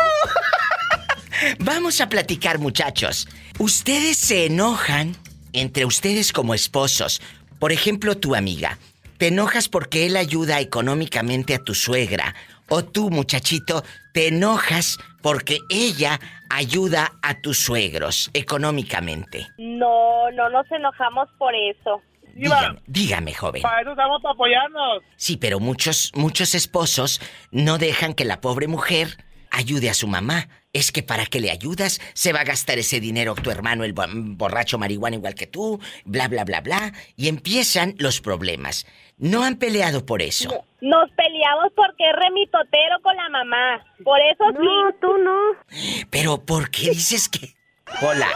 Vamos 1.59 2.01
a 2.01 2.09
platicar, 2.09 2.59
muchachos. 2.59 3.29
Ustedes 3.59 4.17
se 4.19 4.47
enojan 4.47 5.17
entre 5.53 5.85
ustedes 5.85 6.33
como 6.33 6.55
esposos. 6.55 7.21
Por 7.59 7.73
ejemplo, 7.73 8.17
tu 8.17 8.35
amiga. 8.35 8.79
Te 9.19 9.29
enojas 9.29 9.69
porque 9.69 10.07
él 10.07 10.17
ayuda 10.17 10.61
económicamente 10.61 11.55
a 11.55 11.63
tu 11.63 11.75
suegra. 11.75 12.35
O 12.69 12.85
tú, 12.85 13.11
muchachito, 13.11 13.85
te 14.13 14.29
enojas 14.29 14.99
porque 15.23 15.59
ella 15.71 16.19
ayuda 16.51 17.13
a 17.23 17.41
tus 17.41 17.59
suegros 17.59 18.31
económicamente. 18.33 19.47
No, 19.59 20.31
no 20.33 20.49
nos 20.51 20.71
enojamos 20.71 21.29
por 21.39 21.55
eso. 21.55 22.03
Dígame, 22.35 22.81
dígame, 22.87 23.35
joven. 23.35 23.63
Para 23.63 23.81
eso 23.83 23.91
estamos 23.91 24.21
para 24.23 24.35
apoyarnos. 24.35 25.03
Sí, 25.17 25.37
pero 25.37 25.61
muchos, 25.61 26.13
muchos 26.15 26.55
esposos 26.55 27.21
no 27.51 27.79
dejan 27.79 28.15
que 28.15 28.25
la 28.25 28.41
pobre 28.41 28.67
mujer 28.69 29.17
ayude 29.51 29.89
a 29.91 29.95
su 29.95 30.07
mamá. 30.09 30.49
Es 30.73 30.91
que 30.91 31.05
para 31.05 31.27
que 31.27 31.39
le 31.39 31.53
ayudas, 31.53 32.01
se 32.15 32.33
va 32.33 32.41
a 32.41 32.45
gastar 32.45 32.79
ese 32.79 32.99
dinero 32.99 33.37
tu 33.37 33.51
hermano, 33.53 33.85
el 33.85 33.93
bo- 33.93 34.03
borracho 34.13 34.77
marihuana 34.77 35.15
igual 35.15 35.37
que 35.37 35.47
tú, 35.47 35.79
bla, 36.05 36.27
bla, 36.27 36.43
bla, 36.45 36.61
bla. 36.63 36.93
Y 37.17 37.29
empiezan 37.29 37.95
los 37.99 38.21
problemas. 38.21 38.85
No 39.17 39.45
han 39.45 39.55
peleado 39.55 40.05
por 40.05 40.21
eso. 40.21 40.49
Nos 40.81 41.09
peleamos 41.13 41.73
porque 41.77 42.03
es 42.11 42.17
remitotero 42.17 42.97
con 43.05 43.15
la 43.17 43.29
mamá. 43.29 43.85
Por 44.03 44.19
eso 44.21 44.45
sí. 44.51 44.59
No, 44.65 44.93
tú 45.01 45.17
no. 45.19 46.07
Pero 46.11 46.45
¿por 46.45 46.71
qué 46.73 46.91
dices 46.91 47.29
que... 47.29 47.55
Hola, 48.03 48.27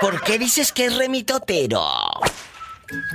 ¿por 0.00 0.22
qué 0.22 0.38
dices 0.38 0.70
que 0.72 0.84
es 0.84 0.96
remitotero? 0.96 1.82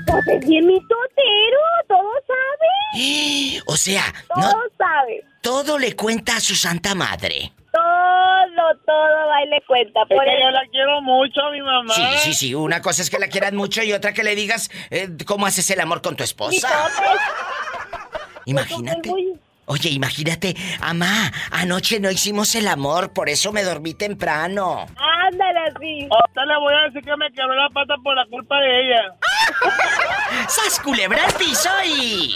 Pues 0.07 0.27
es 0.27 0.47
bien 0.47 0.65
mitotero, 0.67 1.59
todo 1.87 2.11
sabe. 2.27 3.61
O 3.65 3.75
sea, 3.77 4.03
Todo 4.33 4.41
no, 4.41 4.53
sabe. 4.77 5.23
todo 5.41 5.79
le 5.79 5.95
cuenta 5.95 6.35
a 6.37 6.39
su 6.39 6.55
santa 6.55 6.93
madre. 6.95 7.51
Todo, 7.71 8.77
todo 8.85 9.27
va 9.29 9.43
y 9.43 9.49
le 9.49 9.61
cuenta. 9.65 10.01
Por 10.01 10.23
que 10.23 10.29
eso- 10.31 10.43
yo 10.43 10.51
la 10.51 10.61
quiero 10.69 11.01
mucho, 11.01 11.41
mi 11.51 11.61
mamá. 11.61 11.93
Sí, 11.93 12.03
sí, 12.19 12.33
sí. 12.33 12.53
Una 12.55 12.81
cosa 12.81 13.01
es 13.01 13.09
que 13.09 13.17
la 13.17 13.27
quieras 13.29 13.53
mucho 13.53 13.81
y 13.81 13.93
otra 13.93 14.13
que 14.13 14.23
le 14.23 14.35
digas 14.35 14.69
eh, 14.91 15.09
cómo 15.25 15.45
haces 15.47 15.69
el 15.71 15.79
amor 15.79 16.01
con 16.01 16.15
tu 16.15 16.23
esposa. 16.23 16.67
Imagínate. 18.45 19.09
Oye, 19.65 19.89
imagínate, 19.91 20.55
amá, 20.81 21.31
anoche 21.49 22.01
no 22.01 22.11
hicimos 22.11 22.53
el 22.55 22.67
amor, 22.67 23.13
por 23.13 23.29
eso 23.29 23.53
me 23.53 23.63
dormí 23.63 23.93
temprano. 23.93 24.85
Ándale 25.27 25.59
así. 25.67 26.07
Ahorita 26.09 26.45
le 26.45 26.57
voy 26.59 26.73
a 26.73 26.81
decir 26.87 27.03
que 27.03 27.15
me 27.17 27.29
quebró 27.31 27.53
la 27.55 27.69
pata 27.69 27.95
por 28.03 28.15
la 28.15 28.25
culpa 28.25 28.57
de 28.59 28.81
ella. 28.81 29.15
¡Sas 30.49 30.79
culebra 30.79 31.25
al 31.25 31.33
piso 31.33 31.69
y... 31.85 32.35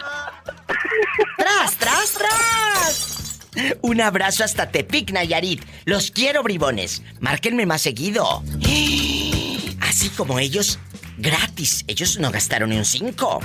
¡Tras, 1.37 1.75
tras, 1.77 2.13
tras! 2.13 3.39
Un 3.81 4.01
abrazo 4.01 4.43
hasta 4.43 4.69
Tepic, 4.69 5.09
Nayarit. 5.11 5.65
Los 5.85 6.11
quiero, 6.11 6.43
bribones. 6.43 7.01
Márquenme 7.19 7.65
más 7.65 7.81
seguido. 7.81 8.43
Así 9.81 10.09
como 10.15 10.37
ellos, 10.39 10.79
gratis. 11.17 11.83
Ellos 11.87 12.19
no 12.19 12.29
gastaron 12.31 12.69
ni 12.69 12.77
un 12.77 12.85
5. 12.85 13.39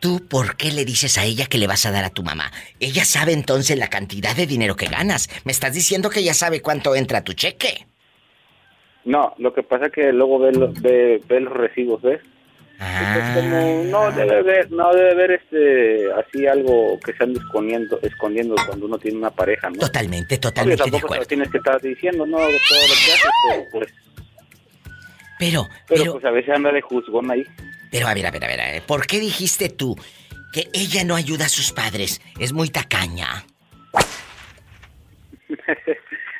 ¿Tú 0.00 0.26
por 0.26 0.56
qué 0.56 0.72
le 0.72 0.84
dices 0.84 1.18
a 1.18 1.24
ella 1.24 1.46
que 1.46 1.58
le 1.58 1.66
vas 1.66 1.84
a 1.84 1.90
dar 1.90 2.04
a 2.04 2.10
tu 2.10 2.22
mamá? 2.22 2.50
Ella 2.80 3.04
sabe 3.04 3.32
entonces 3.32 3.78
la 3.78 3.88
cantidad 3.88 4.34
de 4.34 4.46
dinero 4.46 4.74
que 4.74 4.86
ganas. 4.86 5.28
Me 5.44 5.52
estás 5.52 5.74
diciendo 5.74 6.08
que 6.08 6.20
ella 6.20 6.32
sabe 6.34 6.62
cuánto 6.62 6.94
entra 6.96 7.18
a 7.18 7.24
tu 7.24 7.34
cheque. 7.34 7.86
No, 9.04 9.34
lo 9.38 9.52
que 9.52 9.62
pasa 9.62 9.86
es 9.86 9.92
que 9.92 10.12
luego 10.12 10.38
ve, 10.38 10.52
lo- 10.52 10.72
ve, 10.72 11.20
ve 11.28 11.40
los 11.40 11.52
recibos, 11.52 12.00
¿ves? 12.02 12.20
Entonces, 12.82 13.34
como 13.34 13.84
no 13.84 14.10
debe 14.12 14.42
ver, 14.42 14.70
no 14.72 14.90
debe 14.94 15.14
ver 15.14 15.30
este, 15.32 16.10
así 16.14 16.46
algo 16.46 16.98
que 17.04 17.12
se 17.12 17.24
ande 17.24 17.38
escondiendo, 17.38 18.00
escondiendo 18.00 18.54
cuando 18.66 18.86
uno 18.86 18.96
tiene 18.98 19.18
una 19.18 19.30
pareja, 19.30 19.68
¿no? 19.68 19.80
Totalmente, 19.80 20.38
totalmente 20.38 20.82
de 20.84 20.90
tampoco 20.90 21.06
acuerdo. 21.08 21.24
se 21.24 21.26
lo 21.26 21.28
tienes 21.28 21.50
que 21.50 21.58
estar 21.58 21.78
diciendo, 21.82 22.24
¿no? 22.24 22.38
De 22.38 22.44
todo 22.46 22.80
lo 22.88 22.94
que 22.94 23.12
haces, 23.12 23.30
pero 23.50 23.64
pues, 23.70 23.92
Pero, 25.38 25.68
pero, 25.86 26.12
pues 26.12 26.24
a 26.24 26.30
veces 26.30 26.54
anda 26.54 26.72
de 26.72 26.80
juzgón 26.80 27.30
ahí. 27.30 27.44
Pero 27.90 28.06
a 28.08 28.14
ver, 28.14 28.26
a 28.26 28.30
ver, 28.30 28.44
a 28.44 28.46
ver, 28.46 28.82
¿por 28.86 29.06
qué 29.06 29.18
dijiste 29.20 29.68
tú 29.68 29.96
que 30.52 30.68
ella 30.72 31.04
no 31.04 31.14
ayuda 31.16 31.46
a 31.46 31.48
sus 31.48 31.72
padres? 31.72 32.20
Es 32.38 32.52
muy 32.52 32.68
tacaña. 32.70 33.44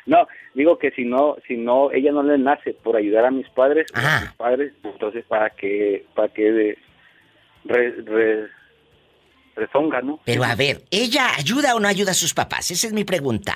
no, 0.05 0.27
digo 0.53 0.77
que 0.79 0.91
si 0.91 1.03
no, 1.05 1.35
si 1.47 1.57
no, 1.57 1.91
ella 1.91 2.11
no 2.11 2.23
le 2.23 2.37
nace 2.37 2.73
por 2.73 2.95
ayudar 2.95 3.25
a 3.25 3.31
mis 3.31 3.47
padres, 3.49 3.87
a 3.93 4.21
mis 4.21 4.31
padres, 4.33 4.73
entonces 4.83 5.25
para 5.27 5.49
que, 5.51 6.05
para 6.15 6.29
que 6.29 6.77
re- 7.65 8.47
rezonga, 9.55 10.01
¿no? 10.01 10.19
Pero 10.25 10.43
a 10.43 10.55
ver, 10.55 10.83
¿ella 10.91 11.35
ayuda 11.37 11.75
o 11.75 11.79
no 11.79 11.87
ayuda 11.87 12.11
a 12.11 12.15
sus 12.15 12.33
papás? 12.33 12.71
Esa 12.71 12.87
es 12.87 12.93
mi 12.93 13.03
pregunta. 13.03 13.55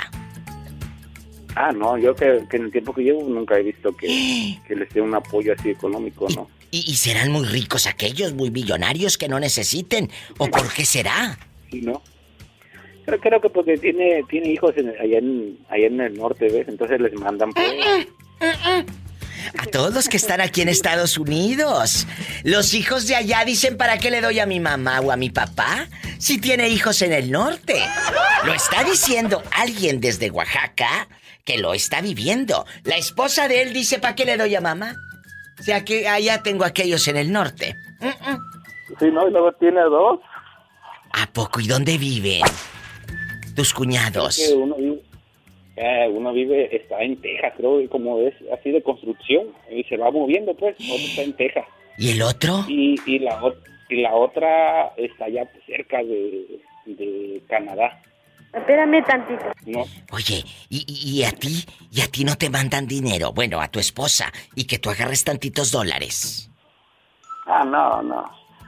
Ah, 1.55 1.71
no, 1.71 1.97
yo 1.97 2.13
que, 2.15 2.43
que 2.49 2.57
en 2.57 2.65
el 2.65 2.71
tiempo 2.71 2.93
que 2.93 3.01
llevo 3.03 3.23
nunca 3.27 3.57
he 3.57 3.63
visto 3.63 3.95
que, 3.95 4.07
que 4.67 4.75
les 4.75 4.89
dé 4.93 5.01
un 5.01 5.15
apoyo 5.15 5.53
así 5.57 5.69
económico, 5.69 6.27
¿no? 6.35 6.49
¿Y, 6.71 6.79
y 6.91 6.95
serán 6.95 7.31
muy 7.31 7.45
ricos 7.45 7.87
aquellos, 7.87 8.33
muy 8.33 8.51
millonarios 8.51 9.17
que 9.17 9.29
no 9.29 9.39
necesiten? 9.39 10.09
¿O 10.37 10.47
por 10.47 10.71
qué 10.73 10.83
será? 10.85 11.37
Sí, 11.71 11.81
¿no? 11.81 12.01
Pero 13.05 13.19
creo 13.21 13.39
que 13.39 13.49
porque 13.49 13.77
tiene 13.77 14.23
tiene 14.29 14.49
hijos 14.51 14.73
en- 14.75 14.89
allá, 14.99 15.19
en, 15.19 15.59
allá 15.69 15.85
en 15.87 16.01
el 16.01 16.15
norte, 16.15 16.49
¿ves? 16.49 16.67
Entonces 16.67 16.99
les 16.99 17.13
mandan 17.13 17.51
pues... 17.53 17.67
A 19.57 19.65
todos 19.67 19.93
los 19.93 20.09
que 20.09 20.17
están 20.17 20.41
aquí 20.41 20.61
en 20.61 20.69
Estados 20.69 21.17
Unidos. 21.17 22.07
Los 22.43 22.73
hijos 22.73 23.07
de 23.07 23.15
allá 23.15 23.45
dicen 23.45 23.77
para 23.77 23.97
qué 23.99 24.09
le 24.11 24.19
doy 24.21 24.39
a 24.39 24.45
mi 24.45 24.59
mamá 24.59 24.99
o 25.01 25.11
a 25.11 25.15
mi 25.17 25.29
papá 25.29 25.87
si 26.17 26.39
tiene 26.39 26.67
hijos 26.69 27.01
en 27.03 27.13
el 27.13 27.31
norte. 27.31 27.79
Lo 28.43 28.53
está 28.53 28.83
diciendo 28.83 29.41
alguien 29.51 30.01
desde 30.01 30.31
Oaxaca 30.31 31.07
que 31.45 31.57
lo 31.59 31.73
está 31.73 32.01
viviendo. 32.01 32.65
La 32.83 32.97
esposa 32.97 33.47
de 33.47 33.61
él 33.61 33.71
dice 33.71 33.99
para 33.99 34.15
qué 34.15 34.25
le 34.25 34.35
doy 34.35 34.55
a 34.55 34.61
mamá. 34.61 34.95
O 35.59 35.63
sea 35.63 35.85
que 35.85 36.07
allá 36.07 36.43
tengo 36.43 36.65
aquellos 36.65 37.07
en 37.07 37.17
el 37.17 37.31
norte. 37.31 37.75
Sí, 38.99 39.05
¿no? 39.11 39.27
Y 39.27 39.31
luego 39.31 39.51
tiene 39.53 39.81
dos. 39.81 40.19
¿A 41.13 41.27
poco? 41.31 41.61
¿Y 41.61 41.67
dónde 41.67 41.97
viven? 41.97 42.41
Tus 43.55 43.73
cuñados. 43.73 44.37
Que 44.37 44.53
uno 44.53 44.75
vive, 44.75 45.01
eh, 45.77 46.09
uno 46.11 46.33
vive, 46.33 46.75
está 46.75 47.01
en 47.01 47.21
Texas, 47.21 47.53
creo, 47.55 47.79
y 47.79 47.87
como 47.87 48.19
es 48.19 48.33
así 48.51 48.71
de 48.71 48.81
construcción, 48.81 49.47
y 49.71 49.83
se 49.83 49.95
va 49.95 50.11
moviendo, 50.11 50.53
pues, 50.55 50.75
otro 50.75 51.05
está 51.05 51.21
en 51.21 51.33
Texas. 51.33 51.65
¿Y 51.97 52.11
el 52.11 52.21
otro? 52.21 52.65
Y, 52.67 52.95
y, 53.05 53.19
la, 53.19 53.41
y 53.89 54.01
la 54.01 54.13
otra 54.13 54.93
está 54.97 55.25
allá 55.25 55.49
cerca 55.65 56.03
de, 56.03 56.59
de 56.85 57.41
Canadá, 57.47 58.01
Espérame 58.55 59.03
tantito. 59.05 59.43
¿no? 59.67 59.83
Oye, 60.11 60.43
¿y, 60.69 60.85
y- 60.87 61.19
y 61.19 61.23
a 61.25 61.31
ti? 61.31 61.65
¿Y 61.91 62.01
a 62.01 62.07
ti 62.07 62.23
no 62.23 62.35
te 62.37 62.49
mandan 62.49 62.87
dinero? 62.87 63.33
Bueno, 63.33 63.59
a 63.61 63.67
tu 63.67 63.79
esposa. 63.79 64.31
Y 64.55 64.63
que 64.65 64.79
tú 64.79 64.89
agarres 64.89 65.23
tantitos 65.23 65.71
dólares. 65.71 66.49
Ah, 67.45 67.63
no, 67.65 68.01
no. 68.01 68.23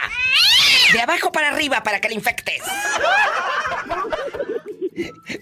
De 0.93 1.01
abajo 1.01 1.31
para 1.31 1.49
arriba 1.49 1.83
para 1.83 1.99
que 1.99 2.09
la 2.09 2.15
infectes. 2.15 2.61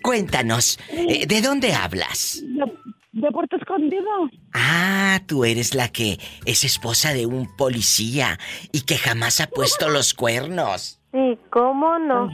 Cuéntanos, 0.02 0.80
eh, 0.90 1.26
¿de 1.26 1.42
dónde 1.42 1.74
hablas? 1.74 2.42
De, 2.44 2.66
de 3.14 3.32
Puerto 3.32 3.58
Escondido. 3.58 4.30
Ah, 4.54 5.20
tú 5.26 5.46
eres 5.46 5.74
la 5.74 5.90
que 5.90 6.20
es 6.46 6.64
esposa 6.64 7.14
de 7.14 7.26
un 7.26 7.56
policía 7.58 8.40
y 8.72 8.82
que 8.82 8.98
jamás 8.98 9.42
ha 9.42 9.48
puesto 9.48 9.90
los 9.90 10.14
cuernos. 10.14 11.00
Sí, 11.12 11.38
¿cómo 11.50 11.98
no? 12.00 12.30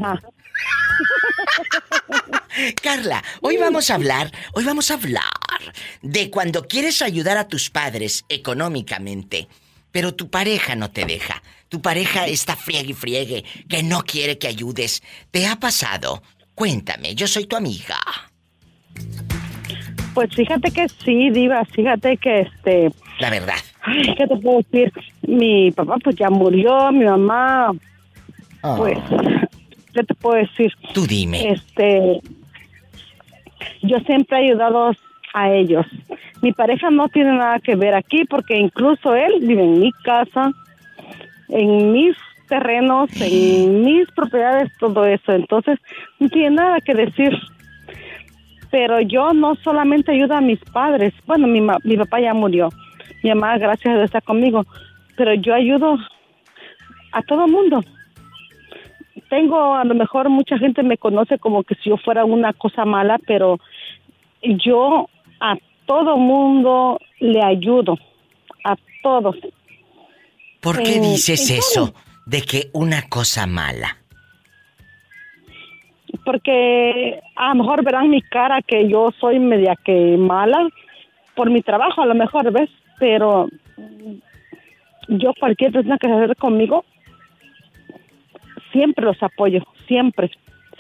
Carla, 2.82 3.24
hoy 3.42 3.58
vamos 3.58 3.90
a 3.90 3.96
hablar, 3.96 4.32
hoy 4.54 4.64
vamos 4.64 4.92
a 4.92 4.96
hablar 4.96 5.24
de 6.02 6.30
cuando 6.30 6.68
quieres 6.68 7.02
ayudar 7.02 7.38
a 7.38 7.48
tus 7.48 7.70
padres 7.70 8.26
económicamente, 8.30 9.48
pero 9.96 10.14
tu 10.14 10.30
pareja 10.30 10.76
no 10.76 10.92
te 10.92 11.06
deja. 11.06 11.42
Tu 11.70 11.82
pareja 11.82 12.28
está 12.28 12.58
friegue 12.58 12.90
y 12.90 12.94
friegue, 12.94 13.46
que 13.70 13.82
no 13.82 14.02
quiere 14.02 14.38
que 14.38 14.50
ayudes. 14.50 15.02
¿Te 15.32 15.48
ha 15.48 15.56
pasado? 15.56 16.22
Cuéntame, 16.54 17.16
yo 17.16 17.28
soy 17.28 17.46
tu 17.46 17.56
amiga. 17.56 17.96
Pues 20.14 20.36
fíjate 20.36 20.70
que 20.72 20.90
sí, 20.90 21.30
Diva, 21.30 21.64
fíjate 21.64 22.18
que 22.18 22.42
este. 22.42 22.92
La 23.20 23.30
verdad. 23.30 23.56
Ay, 23.84 24.14
¿qué 24.18 24.28
te 24.28 24.36
puedo 24.36 24.58
decir? 24.70 24.92
Mi 25.22 25.72
papá, 25.72 25.96
pues 26.04 26.18
ya 26.18 26.30
murió, 26.30 26.92
mi 26.92 27.06
mamá. 27.06 27.72
Oh. 28.64 28.76
Pues, 28.76 28.98
¿qué 29.94 30.04
te 30.04 30.14
puedo 30.16 30.36
decir? 30.36 30.74
Tú 30.94 31.08
dime. 31.08 31.54
Este. 31.54 32.20
Yo 33.82 33.98
siempre 34.00 34.40
he 34.40 34.50
ayudado 34.50 34.92
a 35.34 35.52
ellos. 35.54 35.86
Mi 36.42 36.52
pareja 36.52 36.90
no 36.90 37.08
tiene 37.10 37.34
nada 37.34 37.60
que 37.60 37.76
ver 37.76 37.96
aquí 37.96 38.26
porque 38.26 38.58
incluso 38.58 39.16
él 39.16 39.34
vive 39.42 39.64
en 39.64 39.80
mi 39.80 39.92
casa, 40.04 40.52
en 41.50 41.92
mis 41.92 42.16
terrenos, 42.48 43.10
en 43.20 43.82
mis 43.86 44.08
propiedades, 44.12 44.72
todo 44.80 45.06
eso. 45.06 45.32
Entonces, 45.32 45.80
no 46.20 46.30
tiene 46.30 46.56
nada 46.58 46.82
que 46.82 46.94
decir. 46.94 47.32
Pero 48.72 49.00
yo 49.02 49.34
no 49.34 49.56
solamente 49.56 50.12
ayudo 50.12 50.36
a 50.36 50.42
mis 50.42 50.60
padres. 50.72 51.14
Bueno, 51.26 51.48
mi, 51.48 51.62
ma- 51.62 51.80
mi 51.84 51.96
papá 51.98 52.20
ya 52.20 52.34
murió. 52.34 52.70
Mi 53.24 53.30
mamá, 53.30 53.58
gracias 53.58 53.88
a 53.94 53.98
Dios, 53.98 54.06
está 54.06 54.22
conmigo. 54.22 54.66
Pero 55.16 55.34
yo 55.36 55.54
ayudo 55.54 55.98
a 57.14 57.22
todo 57.24 57.48
mundo. 57.48 57.82
Tengo, 59.30 59.76
a 59.76 59.84
lo 59.86 59.96
mejor 59.96 60.30
mucha 60.30 60.58
gente 60.58 60.84
me 60.84 60.98
conoce 60.98 61.40
como 61.40 61.64
que 61.64 61.76
si 61.76 61.90
yo 61.90 61.98
fuera 61.98 62.26
una 62.26 62.54
cosa 62.54 62.86
mala, 62.86 63.18
pero 63.26 63.60
yo 64.44 65.08
a 65.40 65.56
todo 65.86 66.18
mundo 66.18 67.00
le 67.20 67.42
ayudo. 67.44 67.98
A 68.64 68.76
todos. 69.04 69.36
¿Por 70.62 70.82
qué 70.82 70.96
Eh, 70.98 71.00
dices 71.02 71.50
eso 71.52 71.94
de 72.26 72.42
que 72.42 72.70
una 72.74 73.04
cosa 73.10 73.46
mala? 73.48 73.98
porque 76.24 77.20
a 77.36 77.50
lo 77.50 77.56
mejor 77.56 77.84
verán 77.84 78.10
mi 78.10 78.22
cara 78.22 78.62
que 78.62 78.88
yo 78.90 79.12
soy 79.20 79.38
media 79.38 79.76
que 79.84 80.18
mala 80.18 80.68
por 81.36 81.52
mi 81.52 81.62
trabajo, 81.62 82.02
a 82.02 82.06
lo 82.08 82.16
mejor, 82.16 82.52
¿ves? 82.52 82.70
Pero 83.00 83.48
yo 85.08 85.34
cualquier 85.40 85.72
persona 85.72 85.98
que 86.00 86.08
se 86.08 86.14
acerque 86.14 86.36
conmigo, 86.36 86.84
siempre 88.72 89.06
los 89.06 89.22
apoyo, 89.22 89.62
siempre, 89.88 90.32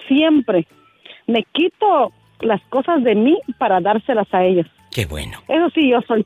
siempre. 0.08 0.66
Me 1.28 1.43
quito 1.51 2.12
las 2.39 2.62
cosas 2.70 3.03
de 3.03 3.14
mí 3.14 3.38
para 3.60 3.82
dárselas 3.82 4.28
a 4.34 4.43
ellos. 4.45 4.68
Qué 4.96 5.06
bueno. 5.06 5.43
Eso 5.50 5.70
sí, 5.76 5.89
yo 5.89 6.00
soy. 6.08 6.26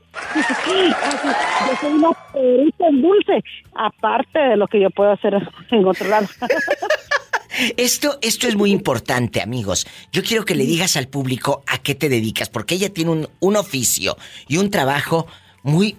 yo 0.70 1.76
soy 1.80 1.92
una 1.92 2.10
perita 2.32 2.86
en 2.86 3.02
dulce, 3.02 3.42
aparte 3.74 4.38
de 4.38 4.56
lo 4.56 4.68
que 4.68 4.80
yo 4.80 4.90
puedo 4.90 5.10
hacer 5.10 5.34
en 5.72 5.84
otro 5.84 6.06
lado. 6.06 6.28
Esto, 7.76 8.16
esto 8.22 8.46
es 8.46 8.54
muy 8.54 8.70
importante, 8.70 9.42
amigos. 9.42 9.86
Yo 10.12 10.22
quiero 10.22 10.44
que 10.44 10.54
le 10.54 10.64
digas 10.64 10.96
al 10.96 11.08
público 11.08 11.64
a 11.66 11.78
qué 11.78 11.96
te 11.96 12.08
dedicas, 12.08 12.48
porque 12.48 12.76
ella 12.76 12.90
tiene 12.90 13.10
un, 13.10 13.28
un 13.40 13.56
oficio 13.56 14.16
y 14.46 14.56
un 14.56 14.70
trabajo 14.70 15.26
muy 15.64 15.96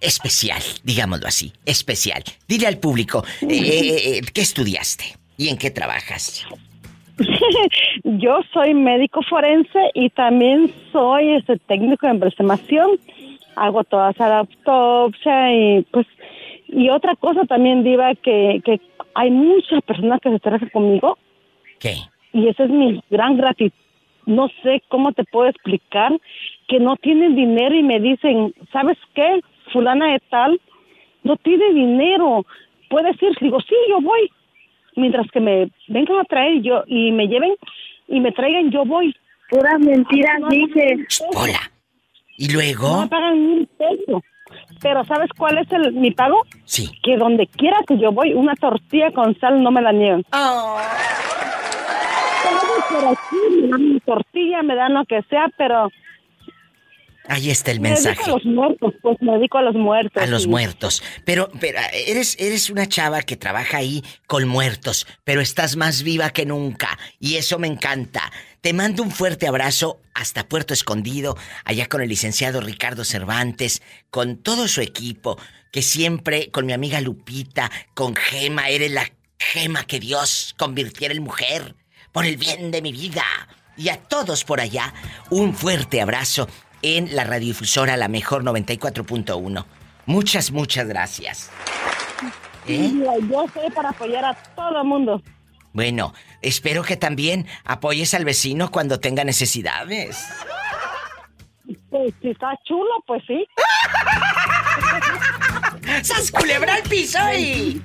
especial, 0.00 0.62
digámoslo 0.82 1.28
así, 1.28 1.52
especial. 1.66 2.24
Dile 2.48 2.66
al 2.66 2.78
público, 2.78 3.22
eh, 3.42 3.48
eh, 3.50 4.16
eh, 4.16 4.20
¿qué 4.32 4.40
estudiaste 4.40 5.18
y 5.36 5.50
en 5.50 5.58
qué 5.58 5.70
trabajas? 5.70 6.46
Yo 8.04 8.40
soy 8.52 8.74
médico 8.74 9.22
forense 9.22 9.90
y 9.94 10.10
también 10.10 10.72
soy 10.92 11.30
este 11.30 11.58
técnico 11.58 12.06
de 12.06 12.12
embalsamación. 12.12 12.90
Hago 13.56 13.84
todas 13.84 14.18
la 14.18 14.40
autopsia 14.40 15.52
y 15.54 15.82
pues 15.90 16.06
y 16.66 16.88
otra 16.88 17.14
cosa 17.14 17.44
también 17.44 17.84
diva 17.84 18.14
que, 18.16 18.60
que 18.64 18.80
hay 19.14 19.30
muchas 19.30 19.80
personas 19.82 20.20
que 20.20 20.30
se 20.30 20.40
trabajan 20.40 20.70
conmigo 20.70 21.18
¿Qué? 21.78 21.94
y 22.32 22.48
esa 22.48 22.64
es 22.64 22.70
mi 22.70 23.00
gran 23.10 23.36
gratitud. 23.36 23.78
No 24.26 24.48
sé 24.62 24.82
cómo 24.88 25.12
te 25.12 25.22
puedo 25.24 25.48
explicar 25.48 26.12
que 26.66 26.80
no 26.80 26.96
tienen 26.96 27.36
dinero 27.36 27.74
y 27.74 27.82
me 27.82 28.00
dicen, 28.00 28.54
¿sabes 28.72 28.96
qué? 29.14 29.40
Fulana 29.72 30.12
de 30.12 30.20
tal 30.30 30.60
no 31.22 31.36
tiene 31.36 31.72
dinero. 31.72 32.44
Puedes 32.88 33.20
ir, 33.22 33.36
digo, 33.40 33.60
sí, 33.60 33.74
yo 33.88 34.00
voy. 34.00 34.30
Mientras 34.96 35.26
que 35.30 35.40
me 35.40 35.70
vengan 35.88 36.18
a 36.18 36.24
traer 36.24 36.62
yo 36.62 36.84
y 36.86 37.10
me 37.12 37.26
lleven 37.26 37.54
y 38.08 38.20
me 38.20 38.32
traigan, 38.32 38.70
yo 38.70 38.84
voy. 38.84 39.14
Puras 39.50 39.80
mentiras, 39.80 40.40
dices. 40.48 41.22
Hola. 41.34 41.60
¿Y 42.36 42.52
luego? 42.52 42.88
No 42.88 43.02
me 43.02 43.08
pagan 43.08 43.34
un 43.34 43.68
peso. 43.78 44.22
Pero 44.80 45.04
¿sabes 45.04 45.30
cuál 45.36 45.58
es 45.58 45.70
el, 45.72 45.92
mi 45.92 46.10
pago? 46.10 46.42
Sí. 46.64 46.90
Que 47.02 47.16
donde 47.16 47.46
quiera 47.46 47.78
que 47.86 47.98
yo 47.98 48.12
voy, 48.12 48.34
una 48.34 48.54
tortilla 48.54 49.10
con 49.12 49.38
sal 49.38 49.62
no 49.62 49.70
me 49.70 49.82
la 49.82 49.92
niegan. 49.92 50.22
Por 52.90 53.08
aquí 53.08 53.36
me 53.62 53.68
dan 53.68 53.94
mi 53.94 54.00
tortilla, 54.00 54.62
me 54.62 54.74
dan 54.74 54.94
lo 54.94 55.04
que 55.04 55.22
sea, 55.22 55.46
pero 55.56 55.90
Ahí 57.26 57.50
está 57.50 57.70
el 57.70 57.80
me 57.80 57.90
dedico 57.90 58.04
mensaje. 58.04 58.30
a 58.30 58.34
los 58.34 58.44
muertos, 58.44 58.94
pues 59.00 59.16
me 59.20 59.32
dedico 59.32 59.58
a 59.58 59.62
los 59.62 59.74
muertos. 59.74 60.22
A 60.22 60.26
los 60.26 60.46
muertos. 60.46 61.02
Pero, 61.24 61.48
pero 61.58 61.78
eres, 62.06 62.36
eres 62.38 62.68
una 62.68 62.86
chava 62.86 63.22
que 63.22 63.36
trabaja 63.36 63.78
ahí 63.78 64.02
con 64.26 64.46
muertos, 64.46 65.06
pero 65.24 65.40
estás 65.40 65.76
más 65.76 66.02
viva 66.02 66.30
que 66.30 66.44
nunca. 66.44 66.98
Y 67.18 67.36
eso 67.36 67.58
me 67.58 67.66
encanta. 67.66 68.30
Te 68.60 68.74
mando 68.74 69.02
un 69.02 69.10
fuerte 69.10 69.46
abrazo 69.46 70.00
hasta 70.12 70.48
Puerto 70.48 70.74
Escondido, 70.74 71.36
allá 71.64 71.86
con 71.88 72.02
el 72.02 72.08
licenciado 72.08 72.60
Ricardo 72.60 73.04
Cervantes, 73.04 73.82
con 74.10 74.36
todo 74.36 74.68
su 74.68 74.82
equipo, 74.82 75.38
que 75.72 75.82
siempre, 75.82 76.50
con 76.50 76.66
mi 76.66 76.72
amiga 76.72 77.00
Lupita, 77.00 77.70
con 77.94 78.14
Gema, 78.14 78.68
eres 78.68 78.92
la 78.92 79.10
Gema 79.38 79.84
que 79.84 79.98
Dios 79.98 80.54
convirtiera 80.58 81.14
en 81.14 81.22
mujer, 81.22 81.74
por 82.12 82.26
el 82.26 82.36
bien 82.36 82.70
de 82.70 82.82
mi 82.82 82.92
vida. 82.92 83.24
Y 83.76 83.88
a 83.88 83.96
todos 83.96 84.44
por 84.44 84.60
allá, 84.60 84.94
un 85.30 85.54
fuerte 85.54 86.00
abrazo 86.00 86.48
en 86.84 87.16
la 87.16 87.24
radiodifusora 87.24 87.96
La 87.96 88.08
Mejor 88.08 88.44
94.1. 88.44 89.64
Muchas, 90.04 90.50
muchas 90.50 90.86
gracias. 90.86 91.50
¿Eh? 92.68 92.92
Yo 93.30 93.44
estoy 93.44 93.70
para 93.70 93.88
apoyar 93.88 94.22
a 94.26 94.34
todo 94.34 94.82
el 94.82 94.86
mundo. 94.86 95.22
Bueno, 95.72 96.12
espero 96.42 96.82
que 96.82 96.98
también 96.98 97.46
apoyes 97.64 98.12
al 98.12 98.26
vecino 98.26 98.70
cuando 98.70 99.00
tenga 99.00 99.24
necesidades. 99.24 100.26
Pues 101.88 102.12
si 102.20 102.30
está 102.30 102.50
chulo, 102.64 102.90
pues 103.06 103.22
sí. 103.26 103.46
¡Sas 106.02 106.30
culebra 106.30 106.74
al 106.74 106.82
piso 106.82 107.18
y... 107.34 107.82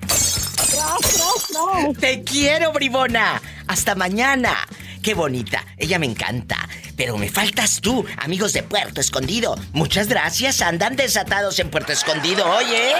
Te 2.00 2.22
quiero, 2.24 2.74
bribona. 2.74 3.42
Hasta 3.68 3.96
mañana. 3.96 4.58
Qué 5.02 5.14
bonita. 5.14 5.66
Ella 5.78 5.98
me 6.00 6.06
encanta. 6.06 6.68
Pero 6.98 7.18
me 7.18 7.30
faltas 7.30 7.80
tú, 7.82 8.06
amigos 8.18 8.54
de 8.54 8.64
Puerto 8.64 9.00
Escondido. 9.00 9.56
Muchas 9.72 10.08
gracias. 10.08 10.62
Andan 10.62 10.96
desatados 10.96 11.60
en 11.60 11.70
Puerto 11.70 11.94
Escondido, 11.94 12.46
oye. 12.50 12.92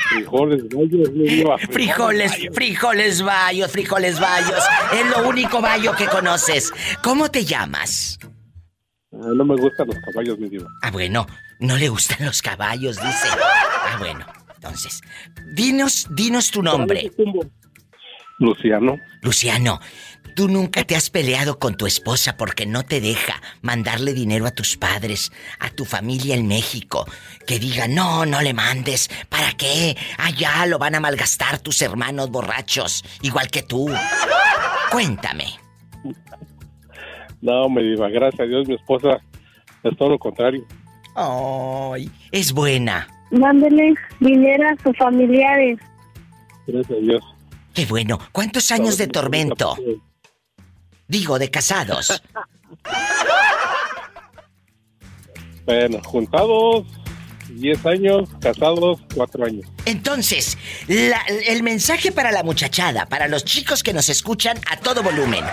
Frijoles, 0.10 0.70
diva. 0.70 1.58
Frijoles, 1.58 2.32
frijoles 2.54 3.22
bayos, 3.22 3.72
frijoles 3.72 4.20
bayos. 4.20 4.64
Es 4.94 5.10
lo 5.10 5.28
único 5.28 5.62
bayo 5.62 5.96
que 5.96 6.08
conoces. 6.08 6.72
¿Cómo 7.02 7.30
te 7.30 7.46
llamas? 7.46 8.20
Ah, 9.12 9.32
no 9.36 9.46
me 9.46 9.56
gustan 9.56 9.88
los 9.88 9.98
caballos, 9.98 10.40
mi 10.40 10.50
diva. 10.50 10.68
Ah, 10.82 10.92
bueno, 10.92 11.26
no 11.60 11.78
le 11.78 11.90
gustan 11.90 12.26
los 12.26 12.42
caballos, 12.42 12.98
dice. 12.98 13.28
Ah, 13.32 13.98
bueno, 14.00 14.26
entonces, 14.56 15.02
dinos, 15.54 16.08
dinos 16.12 16.52
tu 16.52 16.62
nombre. 16.62 17.12
Luciano. 18.40 18.98
Luciano, 19.22 19.80
tú 20.34 20.48
nunca 20.48 20.84
te 20.84 20.96
has 20.96 21.10
peleado 21.10 21.60
con 21.60 21.76
tu 21.76 21.86
esposa 21.86 22.38
porque 22.38 22.66
no 22.66 22.84
te 22.84 23.02
deja 23.02 23.42
mandarle 23.62 24.14
dinero 24.14 24.46
a 24.46 24.52
tus 24.52 24.78
padres, 24.78 25.32
a 25.60 25.70
tu 25.70 25.86
familia 25.86 26.36
en 26.36 26.48
México. 26.48 27.06
Que 27.48 27.60
diga, 27.60 27.88
no, 27.88 28.26
no 28.26 28.42
le 28.42 28.54
mandes. 28.54 29.10
¿Para 29.30 29.54
qué? 29.54 29.96
Allá 30.18 30.66
lo 30.66 30.80
van 30.80 30.96
a 30.96 31.00
malgastar 31.00 31.60
tus 31.60 31.82
hermanos 31.82 32.30
borrachos, 32.30 33.04
igual 33.22 33.50
que 33.50 33.64
tú. 33.64 33.90
Cuéntame. 34.92 35.46
No, 37.42 37.70
me 37.70 37.84
diva, 37.84 38.10
gracias 38.10 38.42
a 38.42 38.46
Dios, 38.46 38.68
mi 38.68 38.76
esposa 38.76 39.20
es 39.84 39.98
todo 39.98 40.10
lo 40.10 40.20
contrario. 40.20 40.66
Ay, 41.16 42.10
es 42.32 42.54
buena. 42.54 43.08
Mándele 43.32 43.94
dinero 44.20 44.64
a 44.70 44.84
sus 44.84 44.96
familiares. 44.98 45.80
Gracias 46.66 46.98
a 46.98 47.02
Dios. 47.02 47.24
Qué 47.74 47.86
bueno. 47.86 48.20
¿Cuántos 48.32 48.72
años 48.72 48.98
de 48.98 49.08
tormento? 49.08 49.76
Digo, 51.14 51.38
de 51.38 51.52
casados. 51.52 52.22
Bueno, 55.66 56.02
juntados 56.04 56.86
10 57.48 57.86
años, 57.86 58.28
casados 58.42 59.00
4 59.16 59.46
años. 59.46 59.66
Entonces, 59.86 60.58
la- 60.88 61.24
el 61.48 61.64
mensaje 61.64 62.12
para 62.12 62.34
la 62.34 62.44
muchachada, 62.44 63.06
para 63.06 63.30
los 63.30 63.46
chicos 63.46 63.82
que 63.82 63.94
nos 63.94 64.10
escuchan 64.10 64.60
a 64.70 64.76
todo 64.78 65.02
volumen, 65.04 65.46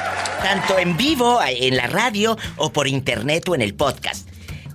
tanto 0.42 0.80
en 0.80 0.96
vivo, 0.96 1.38
en 1.46 1.76
la 1.76 1.86
radio 1.86 2.36
o 2.56 2.72
por 2.72 2.88
internet 2.88 3.48
o 3.48 3.54
en 3.54 3.62
el 3.62 3.74
podcast. 3.76 4.28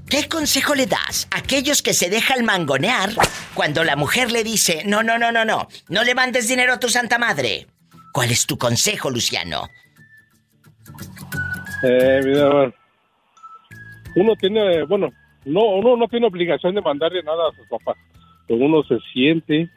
¿Qué 0.09 0.29
consejo 0.29 0.73
le 0.73 0.85
das 0.85 1.27
a 1.31 1.39
aquellos 1.39 1.81
que 1.81 1.93
se 1.93 2.09
dejan 2.09 2.45
mangonear 2.45 3.11
cuando 3.55 3.83
la 3.83 3.97
mujer 3.97 4.31
le 4.31 4.45
dice, 4.45 4.83
no, 4.85 5.03
no, 5.03 5.17
no, 5.17 5.33
no, 5.33 5.43
no, 5.43 5.67
no 5.89 6.03
le 6.05 6.15
mandes 6.15 6.47
dinero 6.47 6.71
a 6.75 6.79
tu 6.79 6.87
santa 6.87 7.17
madre? 7.17 7.67
¿Cuál 8.13 8.31
es 8.31 8.45
tu 8.45 8.57
consejo, 8.57 9.09
Luciano? 9.09 9.67
Eh, 11.87 12.21
mira, 12.23 12.73
uno 14.15 14.35
tiene, 14.37 14.83
bueno, 14.85 15.09
no, 15.45 15.65
uno 15.75 15.95
no 15.95 16.07
tiene 16.07 16.25
obligación 16.25 16.73
de 16.73 16.81
mandarle 16.81 17.21
nada 17.21 17.49
a 17.49 17.55
sus 17.55 17.67
papás. 17.67 17.95
Pero 18.47 18.65
uno 18.65 18.81
se 18.83 18.97
siente, 19.13 19.69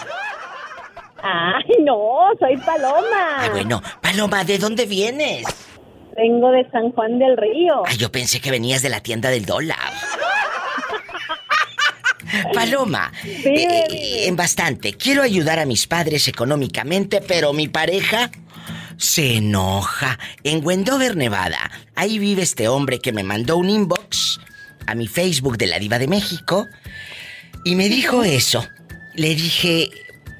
Ay, 1.22 1.84
no, 1.84 2.30
soy 2.40 2.58
Paloma. 2.58 3.44
Ah, 3.44 3.50
bueno. 3.52 3.82
Paloma, 4.02 4.44
¿de 4.44 4.58
dónde 4.58 4.86
vienes? 4.86 5.46
Vengo 6.20 6.52
de 6.52 6.70
San 6.70 6.92
Juan 6.92 7.18
del 7.18 7.38
Río. 7.38 7.84
Ay, 7.86 7.96
yo 7.96 8.12
pensé 8.12 8.42
que 8.42 8.52
venías 8.52 8.82
de 8.82 8.90
la 8.90 9.00
tienda 9.00 9.30
del 9.30 9.46
dólar. 9.46 9.78
Paloma, 12.54 13.12
eh, 13.24 14.26
en 14.28 14.36
bastante. 14.36 14.94
Quiero 14.94 15.24
ayudar 15.24 15.60
a 15.60 15.66
mis 15.66 15.88
padres 15.88 16.28
económicamente, 16.28 17.22
pero 17.26 17.54
mi 17.54 17.70
pareja 17.70 18.32
se 18.98 19.38
enoja. 19.38 20.20
En 20.44 20.66
Wendover, 20.66 21.16
Nevada, 21.16 21.72
ahí 21.96 22.20
vive 22.20 22.42
este 22.42 22.68
hombre 22.68 23.00
que 23.00 23.14
me 23.14 23.24
mandó 23.24 23.56
un 23.56 23.70
inbox 23.70 24.42
a 24.88 24.96
mi 24.96 25.08
Facebook 25.08 25.58
de 25.58 25.68
la 25.68 25.80
Diva 25.80 26.00
de 26.00 26.10
México 26.10 26.68
y 27.64 27.76
me 27.76 27.88
dijo 27.88 28.24
eso. 28.26 28.68
Le 29.16 29.36
dije, 29.36 29.90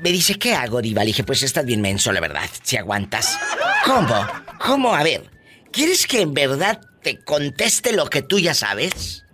me 0.02 0.12
dice, 0.12 0.36
¿qué 0.36 0.56
hago, 0.56 0.82
Diva? 0.82 1.04
Le 1.04 1.08
dije, 1.08 1.24
pues 1.24 1.42
estás 1.42 1.66
bien 1.66 1.80
menso, 1.80 2.12
la 2.12 2.20
verdad, 2.20 2.50
si 2.64 2.76
aguantas. 2.76 3.40
¿Cómo? 3.86 4.28
¿Cómo? 4.60 4.94
A 4.94 5.04
ver, 5.04 5.39
¿quieres 5.72 6.08
que 6.08 6.22
en 6.22 6.34
verdad 6.34 6.82
te 7.02 7.24
conteste 7.24 7.94
lo 7.94 8.08
que 8.10 8.22
tú 8.22 8.40
ya 8.40 8.54
sabes? 8.54 9.26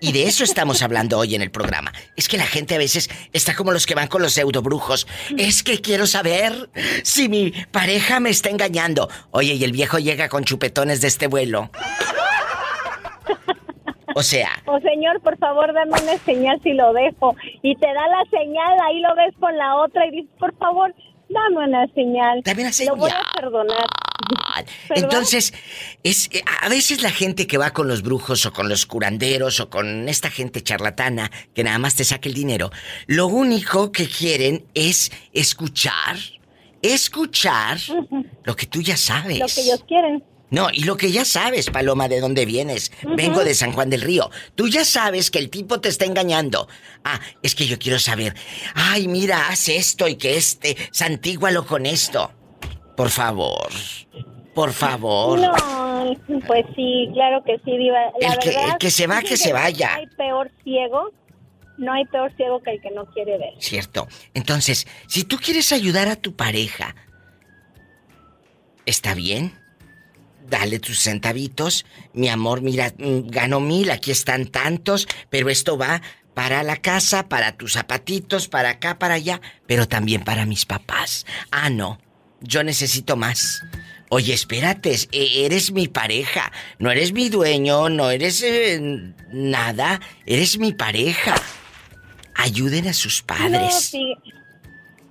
Y 0.00 0.12
de 0.12 0.28
eso 0.28 0.44
estamos 0.44 0.82
hablando 0.82 1.18
hoy 1.18 1.34
en 1.34 1.42
el 1.42 1.50
programa. 1.50 1.92
Es 2.16 2.28
que 2.28 2.36
la 2.38 2.46
gente 2.46 2.76
a 2.76 2.78
veces 2.78 3.10
está 3.32 3.56
como 3.56 3.72
los 3.72 3.84
que 3.84 3.96
van 3.96 4.06
con 4.06 4.22
los 4.22 4.32
pseudobrujos. 4.32 5.08
Es 5.36 5.64
que 5.64 5.80
quiero 5.80 6.06
saber 6.06 6.70
si 7.02 7.28
mi 7.28 7.50
pareja 7.72 8.20
me 8.20 8.30
está 8.30 8.48
engañando. 8.48 9.08
Oye, 9.32 9.54
y 9.54 9.64
el 9.64 9.72
viejo 9.72 9.98
llega 9.98 10.28
con 10.28 10.44
chupetones 10.44 11.00
de 11.00 11.08
este 11.08 11.26
vuelo. 11.26 11.70
O 14.14 14.22
sea, 14.22 14.50
Oh, 14.66 14.78
señor, 14.80 15.20
por 15.20 15.36
favor, 15.38 15.72
dame 15.74 15.90
una 16.00 16.16
señal 16.24 16.60
si 16.62 16.72
lo 16.74 16.92
dejo. 16.92 17.34
Y 17.62 17.74
te 17.76 17.86
da 17.86 18.06
la 18.08 18.24
señal, 18.30 18.78
ahí 18.86 19.00
lo 19.00 19.14
ves 19.16 19.34
con 19.40 19.56
la 19.56 19.76
otra 19.76 20.06
y 20.06 20.10
dices, 20.12 20.30
por 20.38 20.56
favor, 20.58 20.94
dame 21.28 21.66
una 21.68 21.86
señal. 21.94 22.40
Dame 22.44 22.62
una 22.62 22.70
Lo 22.86 22.96
voy 22.96 23.10
a 23.10 23.14
señal. 23.14 23.26
perdonar. 23.34 23.86
Entonces, 24.90 25.52
es 26.02 26.28
eh, 26.32 26.42
a 26.62 26.68
veces 26.68 27.02
la 27.02 27.10
gente 27.10 27.46
que 27.46 27.58
va 27.58 27.72
con 27.72 27.88
los 27.88 28.02
brujos 28.02 28.44
o 28.46 28.52
con 28.52 28.68
los 28.68 28.86
curanderos 28.86 29.60
o 29.60 29.70
con 29.70 30.08
esta 30.08 30.30
gente 30.30 30.62
charlatana 30.62 31.30
que 31.54 31.64
nada 31.64 31.78
más 31.78 31.94
te 31.94 32.04
saca 32.04 32.28
el 32.28 32.34
dinero, 32.34 32.70
lo 33.06 33.26
único 33.26 33.92
que 33.92 34.08
quieren 34.08 34.66
es 34.74 35.10
escuchar, 35.32 36.16
escuchar 36.82 37.78
lo 38.44 38.56
que 38.56 38.66
tú 38.66 38.82
ya 38.82 38.96
sabes. 38.96 39.38
Lo 39.38 39.46
que 39.46 39.60
ellos 39.60 39.84
quieren. 39.86 40.24
No, 40.50 40.68
y 40.72 40.84
lo 40.84 40.96
que 40.96 41.12
ya 41.12 41.26
sabes, 41.26 41.68
Paloma, 41.68 42.08
de 42.08 42.20
dónde 42.20 42.46
vienes. 42.46 42.90
Vengo 43.16 43.44
de 43.44 43.54
San 43.54 43.72
Juan 43.72 43.90
del 43.90 44.00
Río. 44.00 44.30
Tú 44.54 44.66
ya 44.68 44.82
sabes 44.82 45.30
que 45.30 45.38
el 45.38 45.50
tipo 45.50 45.80
te 45.80 45.90
está 45.90 46.06
engañando. 46.06 46.68
Ah, 47.04 47.20
es 47.42 47.54
que 47.54 47.66
yo 47.66 47.78
quiero 47.78 47.98
saber. 47.98 48.34
Ay, 48.74 49.08
mira, 49.08 49.48
haz 49.48 49.68
esto 49.68 50.08
y 50.08 50.16
que 50.16 50.38
este, 50.38 50.76
santígualo 50.90 51.66
con 51.66 51.84
esto. 51.84 52.32
Por 52.98 53.10
favor. 53.10 53.68
Por 54.54 54.72
favor. 54.72 55.38
No, 55.38 55.54
pues 56.48 56.66
sí, 56.74 57.08
claro 57.14 57.44
que 57.44 57.58
sí, 57.64 57.78
Diva. 57.78 57.98
La 58.20 58.32
El 58.32 58.38
que- 58.40 58.48
verdad, 58.48 58.68
el 58.72 58.78
que 58.78 58.90
se 58.90 59.06
va, 59.06 59.22
que 59.22 59.36
se 59.36 59.50
No 59.50 59.54
vaya. 59.54 59.94
hay 59.94 60.06
peor 60.08 60.50
ciego, 60.64 61.12
no 61.78 61.92
hay 61.92 62.04
peor 62.06 62.34
ciego 62.36 62.60
que 62.60 62.72
el 62.72 62.80
que 62.82 62.90
no 62.90 63.06
quiere 63.06 63.38
ver. 63.38 63.54
Cierto. 63.60 64.08
Entonces, 64.34 64.88
si 65.06 65.22
tú 65.22 65.36
quieres 65.38 65.70
ayudar 65.70 66.08
a 66.08 66.16
tu 66.16 66.34
pareja, 66.34 66.96
¿está 68.84 69.14
bien? 69.14 69.52
Dale 70.48 70.80
tus 70.80 70.98
centavitos. 71.00 71.84
Mi 72.12 72.28
amor, 72.28 72.60
mira, 72.62 72.92
mm, 72.98 73.28
gano 73.28 73.60
mil, 73.60 73.90
aquí 73.92 74.10
están 74.10 74.46
tantos, 74.46 75.06
pero 75.30 75.50
esto 75.50 75.78
va 75.78 76.02
para 76.34 76.64
la 76.64 76.76
casa, 76.78 77.28
para 77.28 77.52
tus 77.56 77.74
zapatitos, 77.74 78.48
para 78.48 78.70
acá, 78.70 78.98
para 78.98 79.14
allá, 79.14 79.40
pero 79.68 79.86
también 79.86 80.24
para 80.24 80.46
mis 80.46 80.64
papás. 80.66 81.26
Ah, 81.52 81.68
no, 81.70 81.98
yo 82.40 82.62
necesito 82.62 83.16
más. 83.16 83.62
Oye, 84.10 84.32
espérate, 84.32 84.90
es- 84.90 85.08
e- 85.12 85.44
eres 85.44 85.70
mi 85.72 85.86
pareja, 85.88 86.50
no 86.78 86.90
eres 86.90 87.12
mi 87.12 87.28
dueño, 87.28 87.88
no 87.90 88.10
eres 88.10 88.42
eh, 88.42 88.80
nada, 89.32 90.00
eres 90.26 90.58
mi 90.58 90.72
pareja. 90.72 91.34
Ayuden 92.36 92.86
a 92.88 92.92
sus 92.92 93.20
padres. 93.22 93.92
fí- 93.92 94.16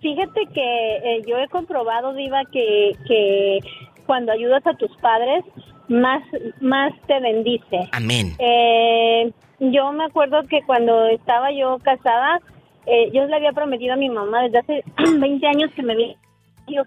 fíjate 0.02 0.42
que 0.54 0.96
eh, 0.98 1.22
yo 1.28 1.38
he 1.38 1.48
comprobado, 1.50 2.14
Diva, 2.14 2.44
que, 2.52 2.94
que 3.08 3.60
cuando 4.06 4.32
ayudas 4.32 4.66
a 4.66 4.74
tus 4.76 4.90
padres, 4.98 5.44
más, 5.90 6.24
más 6.62 6.94
te 7.08 7.20
bendice. 7.20 7.90
Amén. 7.92 8.36
Eh, 8.40 9.32
yo 9.60 9.92
me 9.92 10.06
acuerdo 10.06 10.42
que 10.50 10.62
cuando 10.66 11.06
estaba 11.08 11.52
yo 11.52 11.78
casada, 11.84 12.40
eh, 12.86 13.10
yo 13.14 13.26
le 13.26 13.36
había 13.36 13.52
prometido 13.52 13.94
a 13.94 13.98
mi 13.98 14.10
mamá 14.10 14.44
desde 14.44 14.60
hace 14.60 14.84
20 15.20 15.46
años 15.48 15.72
que 15.76 15.84
me 15.84 15.96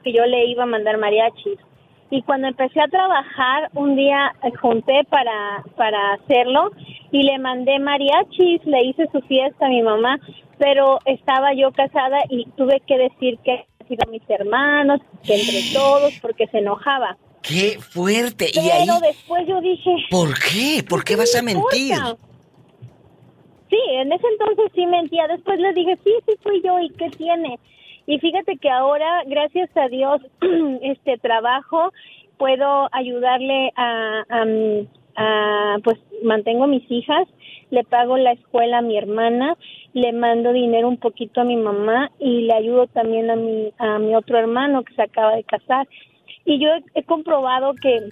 que 0.03 0.13
yo 0.13 0.25
le 0.27 0.47
iba 0.47 0.65
a 0.65 0.67
mandar 0.67 0.99
mariachis. 0.99 1.59
Y 2.11 2.23
cuando 2.23 2.49
empecé 2.49 2.81
a 2.81 2.89
trabajar, 2.89 3.71
un 3.75 3.95
día 3.97 4.33
eh, 4.43 4.51
junté 4.61 5.05
para, 5.09 5.63
para 5.77 6.15
hacerlo 6.15 6.71
y 7.13 7.23
le 7.23 7.39
mandé 7.39 7.79
mariachis, 7.79 8.65
le 8.65 8.85
hice 8.85 9.07
su 9.13 9.21
fiesta 9.23 9.67
a 9.67 9.69
mi 9.69 9.83
mamá, 9.83 10.19
pero 10.59 10.99
estaba 11.05 11.55
yo 11.55 11.71
casada 11.73 12.19
y 12.29 12.47
tuve 12.57 12.81
que 12.87 12.99
decir 12.99 13.39
que 13.45 13.65
sido 13.91 14.11
mis 14.11 14.23
hermanos, 14.29 15.01
que 15.25 15.35
entre 15.35 15.61
todos, 15.73 16.13
porque 16.23 16.47
se 16.49 16.59
enojaba. 16.59 17.17
¡Qué 17.43 17.79
fuerte! 17.81 18.47
y 18.49 18.55
Pero 18.55 18.95
ahí, 18.95 19.01
después 19.03 19.47
yo 19.49 19.61
dije... 19.61 19.91
¿por 20.11 20.35
qué? 20.39 20.85
¿Por 20.89 21.05
qué 21.05 21.17
vas 21.17 21.35
a 21.35 21.39
importa? 21.39 21.77
mentir? 21.77 21.97
Sí, 23.69 23.79
en 23.95 24.13
ese 24.13 24.27
entonces 24.27 24.73
sí 24.75 24.87
mentía. 24.87 25.27
Después 25.29 25.59
le 25.59 25.73
dije, 25.73 25.99
sí, 26.05 26.13
sí 26.27 26.35
fui 26.43 26.61
yo. 26.63 26.79
¿Y 26.81 26.91
qué 26.91 27.09
tiene? 27.11 27.59
Y 28.07 28.19
fíjate 28.19 28.57
que 28.57 28.71
ahora, 28.71 29.23
gracias 29.27 29.71
a 29.77 29.89
Dios, 29.89 30.21
este 30.83 31.19
trabajo, 31.19 31.93
puedo 32.39 32.89
ayudarle 32.93 33.71
a, 33.77 34.25
a, 35.17 35.77
pues 35.85 35.99
mantengo 36.25 36.67
mis 36.67 36.91
hijas, 36.91 37.29
le 37.71 37.85
pago 37.85 38.17
la 38.17 38.33
escuela 38.33 38.79
a 38.79 38.83
mi 38.83 38.97
hermana, 38.97 39.57
le 39.93 40.13
mando 40.13 40.53
dinero 40.53 40.89
un 40.89 40.97
poquito 40.97 41.43
a 41.43 41.45
mi 41.45 41.57
mamá 41.57 42.11
y 42.19 42.43
le 42.43 42.55
ayudo 42.55 42.87
también 42.87 43.31
a 43.31 43.37
mi, 43.37 43.73
a 43.79 43.99
mi 43.99 44.15
otro 44.15 44.39
hermano 44.39 44.83
que 44.83 44.95
se 44.95 45.03
acaba 45.03 45.37
de 45.37 45.45
casar. 45.45 45.87
Y 46.47 46.59
yo 46.59 46.69
he, 46.69 46.83
he 47.01 47.03
comprobado 47.05 47.75
que 47.75 48.09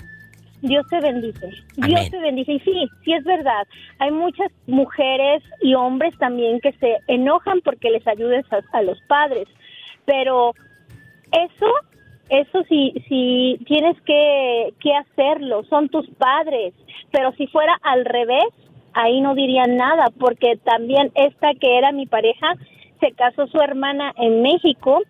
Dios 0.62 0.86
te 0.88 1.00
bendice. 1.00 1.48
Dios 1.76 2.00
Amén. 2.00 2.10
te 2.10 2.18
bendice. 2.18 2.52
Y 2.52 2.60
sí, 2.60 2.88
sí 3.04 3.12
es 3.12 3.24
verdad. 3.24 3.66
Hay 3.98 4.10
muchas 4.10 4.50
mujeres 4.66 5.42
y 5.60 5.74
hombres 5.74 6.16
también 6.18 6.60
que 6.60 6.72
se 6.72 6.98
enojan 7.06 7.60
porque 7.62 7.90
les 7.90 8.06
ayudes 8.06 8.44
a, 8.52 8.60
a 8.76 8.82
los 8.82 9.00
padres. 9.02 9.46
Pero 10.08 10.54
eso, 11.32 11.66
eso 12.30 12.64
sí, 12.66 12.94
sí 13.08 13.58
tienes 13.66 14.00
que, 14.06 14.72
que 14.80 14.94
hacerlo. 14.94 15.64
Son 15.64 15.90
tus 15.90 16.08
padres. 16.16 16.72
Pero 17.12 17.32
si 17.32 17.46
fuera 17.48 17.78
al 17.82 18.06
revés, 18.06 18.46
ahí 18.94 19.20
no 19.20 19.34
dirían 19.34 19.76
nada. 19.76 20.06
Porque 20.18 20.56
también 20.64 21.12
esta 21.14 21.52
que 21.60 21.76
era 21.76 21.92
mi 21.92 22.06
pareja, 22.06 22.54
se 23.00 23.12
casó 23.12 23.46
su 23.48 23.60
hermana 23.60 24.14
en 24.16 24.40
México 24.40 25.02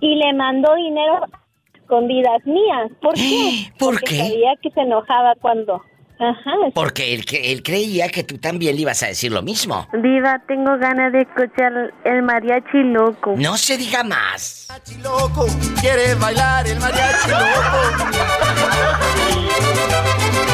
y 0.00 0.14
le 0.16 0.32
mandó 0.32 0.74
dinero 0.74 1.26
escondidas 1.74 2.44
mías. 2.46 2.90
¿Por 3.02 3.12
qué? 3.14 3.68
¿Por 3.78 3.94
Porque 4.00 4.06
qué? 4.06 4.16
sabía 4.16 4.56
que 4.62 4.70
se 4.70 4.80
enojaba 4.80 5.34
cuando... 5.40 5.82
Ajá. 6.18 6.50
Porque 6.74 7.14
él, 7.14 7.62
creía 7.62 8.08
que 8.08 8.24
tú 8.24 8.38
también 8.38 8.74
le 8.74 8.82
ibas 8.82 9.02
a 9.02 9.08
decir 9.08 9.30
lo 9.32 9.42
mismo. 9.42 9.86
Diva, 9.92 10.40
tengo 10.48 10.78
ganas 10.78 11.12
de 11.12 11.22
escuchar 11.22 11.92
el 12.04 12.22
mariachi 12.22 12.82
loco. 12.84 13.34
No 13.36 13.58
se 13.58 13.76
diga 13.76 14.02
más. 14.02 14.68
loco, 15.02 15.46
quiere 15.80 16.14
bailar 16.14 16.66
el 16.66 16.80
mariachi 16.80 17.28
loco. 17.28 18.16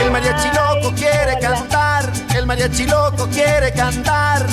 El 0.05 0.11
mariachi 0.11 0.49
loco 0.49 0.95
quiere 0.97 1.39
cantar, 1.41 2.13
el 2.37 2.47
mariachi 2.47 2.87
loco 2.87 3.29
quiere 3.29 3.73
cantar. 3.73 4.45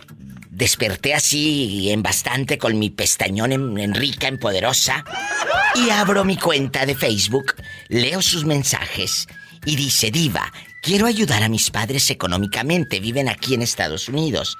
desperté 0.59 1.15
así 1.15 1.89
en 1.89 2.03
bastante 2.03 2.57
con 2.57 2.77
mi 2.77 2.89
pestañón 2.89 3.51
en, 3.53 3.95
rica, 3.95 4.27
en 4.27 4.37
poderosa, 4.37 5.05
y 5.73 5.89
abro 5.89 6.25
mi 6.25 6.37
cuenta 6.37 6.85
de 6.85 6.95
Facebook, 6.95 7.55
leo 7.87 8.21
sus 8.21 8.43
mensajes 8.45 9.25
y 9.65 9.77
dice, 9.77 10.11
diva, 10.11 10.51
quiero 10.83 11.07
ayudar 11.07 11.43
a 11.43 11.49
mis 11.49 11.71
padres 11.71 12.09
económicamente, 12.09 12.99
viven 12.99 13.29
aquí 13.29 13.53
en 13.53 13.61
Estados 13.61 14.09
Unidos. 14.09 14.57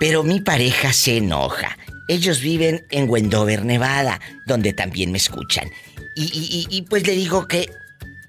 Pero 0.00 0.24
mi 0.24 0.40
pareja 0.40 0.92
se 0.92 1.18
enoja. 1.18 1.78
Ellos 2.08 2.40
viven 2.40 2.84
en 2.90 3.08
Wendover, 3.08 3.64
Nevada, 3.64 4.20
donde 4.46 4.72
también 4.72 5.12
me 5.12 5.18
escuchan. 5.18 5.70
Y, 6.16 6.84
pues 6.90 7.06
le 7.06 7.14
digo 7.14 7.46
que... 7.46 7.70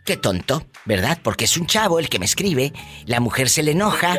Qué 0.08 0.16
tonto, 0.16 0.66
¿verdad? 0.86 1.20
Porque 1.22 1.44
es 1.44 1.58
un 1.58 1.68
chavo 1.68 2.00
el 2.00 2.08
que 2.08 2.18
me 2.18 2.24
escribe. 2.26 2.72
La 3.08 3.20
mujer 3.20 3.50
se 3.50 3.62
le 3.62 3.72
enoja. 3.72 4.18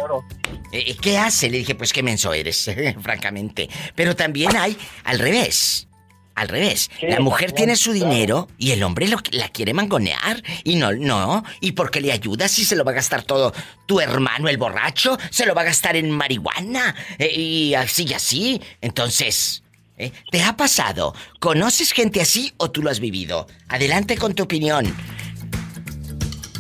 Eh, 0.71 0.95
¿Qué 1.01 1.17
hace? 1.17 1.49
Le 1.49 1.57
dije, 1.57 1.75
pues 1.75 1.95
qué 1.95 2.03
menso 2.03 2.35
eres, 2.35 2.71
francamente. 3.03 3.71
Pero 3.95 4.15
también 4.15 4.55
hay 4.55 4.77
al 5.05 5.19
revés. 5.19 5.89
Al 6.35 6.49
revés. 6.49 6.91
Sí, 7.01 7.07
la 7.07 7.21
mujer 7.21 7.53
tiene 7.53 7.75
su 7.75 7.93
claro. 7.93 8.07
dinero 8.11 8.49
y 8.59 8.73
el 8.73 8.83
hombre 8.83 9.09
lo- 9.09 9.19
la 9.31 9.49
quiere 9.49 9.73
mangonear. 9.73 10.43
Y 10.63 10.77
no, 10.77 10.93
no. 10.93 11.43
¿Y 11.63 11.73
por 11.73 11.91
qué 11.91 12.03
le 12.03 12.13
ayuda 12.13 12.49
si 12.49 12.67
se 12.67 12.77
lo 12.77 12.85
va 12.85 12.91
a 12.93 12.97
gastar 12.97 13.23
todo 13.23 13.55
tu 13.87 13.99
hermano, 13.99 14.47
el 14.51 14.59
borracho? 14.59 15.17
Se 15.31 15.47
lo 15.47 15.55
va 15.55 15.63
a 15.63 15.65
gastar 15.65 15.97
en 15.97 16.11
marihuana. 16.11 16.95
eh, 17.19 17.33
y 17.35 17.75
así 17.75 18.05
y 18.07 18.13
así. 18.13 18.61
Entonces, 18.83 19.63
¿eh? 19.97 20.13
¿te 20.31 20.43
ha 20.43 20.55
pasado? 20.55 21.15
¿Conoces 21.41 21.93
gente 21.93 22.21
así 22.21 22.53
o 22.59 22.71
tú 22.71 22.83
lo 22.83 22.91
has 22.91 23.01
vivido? 23.01 23.47
Adelante 23.69 24.19
con 24.19 24.35
tu 24.35 24.43
opinión. 24.43 24.95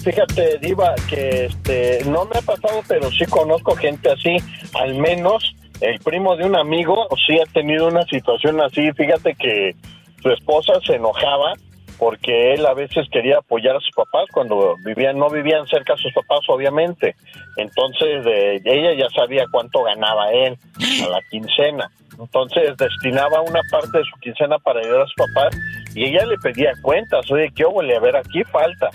Fíjate, 0.04 0.58
Diva, 0.58 0.94
que 1.08 1.46
este, 1.46 2.04
no 2.06 2.24
me 2.24 2.38
ha 2.38 2.42
pasado, 2.42 2.82
pero 2.86 3.10
sí 3.10 3.26
conozco 3.26 3.74
gente 3.76 4.10
así. 4.10 4.36
Al 4.74 4.94
menos 4.94 5.54
el 5.80 5.98
primo 6.00 6.36
de 6.36 6.44
un 6.44 6.56
amigo 6.56 7.08
sí 7.26 7.38
ha 7.38 7.52
tenido 7.52 7.88
una 7.88 8.04
situación 8.04 8.60
así. 8.60 8.90
Fíjate 8.92 9.34
que 9.34 9.74
su 10.22 10.30
esposa 10.30 10.74
se 10.84 10.94
enojaba 10.94 11.54
porque 11.98 12.54
él 12.54 12.64
a 12.64 12.74
veces 12.74 13.08
quería 13.10 13.38
apoyar 13.38 13.76
a 13.76 13.80
sus 13.80 13.90
papás 13.90 14.26
cuando 14.32 14.76
vivían, 14.84 15.18
no 15.18 15.28
vivían 15.28 15.66
cerca 15.66 15.94
de 15.94 16.02
sus 16.02 16.12
papás, 16.12 16.40
obviamente. 16.48 17.16
Entonces 17.56 18.24
eh, 18.26 18.60
ella 18.64 18.94
ya 18.94 19.08
sabía 19.10 19.46
cuánto 19.50 19.82
ganaba 19.82 20.30
él 20.32 20.56
a 21.04 21.08
la 21.08 21.20
quincena. 21.30 21.90
Entonces 22.18 22.76
destinaba 22.76 23.40
una 23.42 23.60
parte 23.70 23.98
de 23.98 24.04
su 24.04 24.18
quincena 24.20 24.58
para 24.58 24.80
ayudar 24.80 25.02
a 25.02 25.06
sus 25.06 25.14
papás 25.14 25.56
y 25.94 26.04
ella 26.04 26.24
le 26.26 26.36
pedía 26.38 26.72
cuentas, 26.82 27.30
oye, 27.30 27.50
¿qué 27.54 27.64
huele? 27.64 27.96
A 27.96 28.00
ver, 28.00 28.16
aquí 28.16 28.42
falta. 28.44 28.90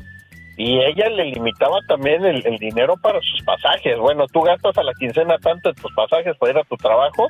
Y 0.58 0.80
ella 0.80 1.10
le 1.10 1.26
limitaba 1.26 1.80
también 1.88 2.24
el, 2.26 2.46
el 2.46 2.58
dinero 2.58 2.96
para 3.02 3.20
sus 3.22 3.42
pasajes. 3.44 3.98
Bueno, 3.98 4.28
tú 4.28 4.42
gastas 4.42 4.78
a 4.78 4.84
la 4.84 4.94
quincena 4.94 5.38
tanto 5.40 5.70
en 5.70 5.76
tus 5.76 5.92
pasajes 5.94 6.38
para 6.38 6.52
ir 6.52 6.58
a 6.60 6.64
tu 6.64 6.78
trabajo 6.78 7.28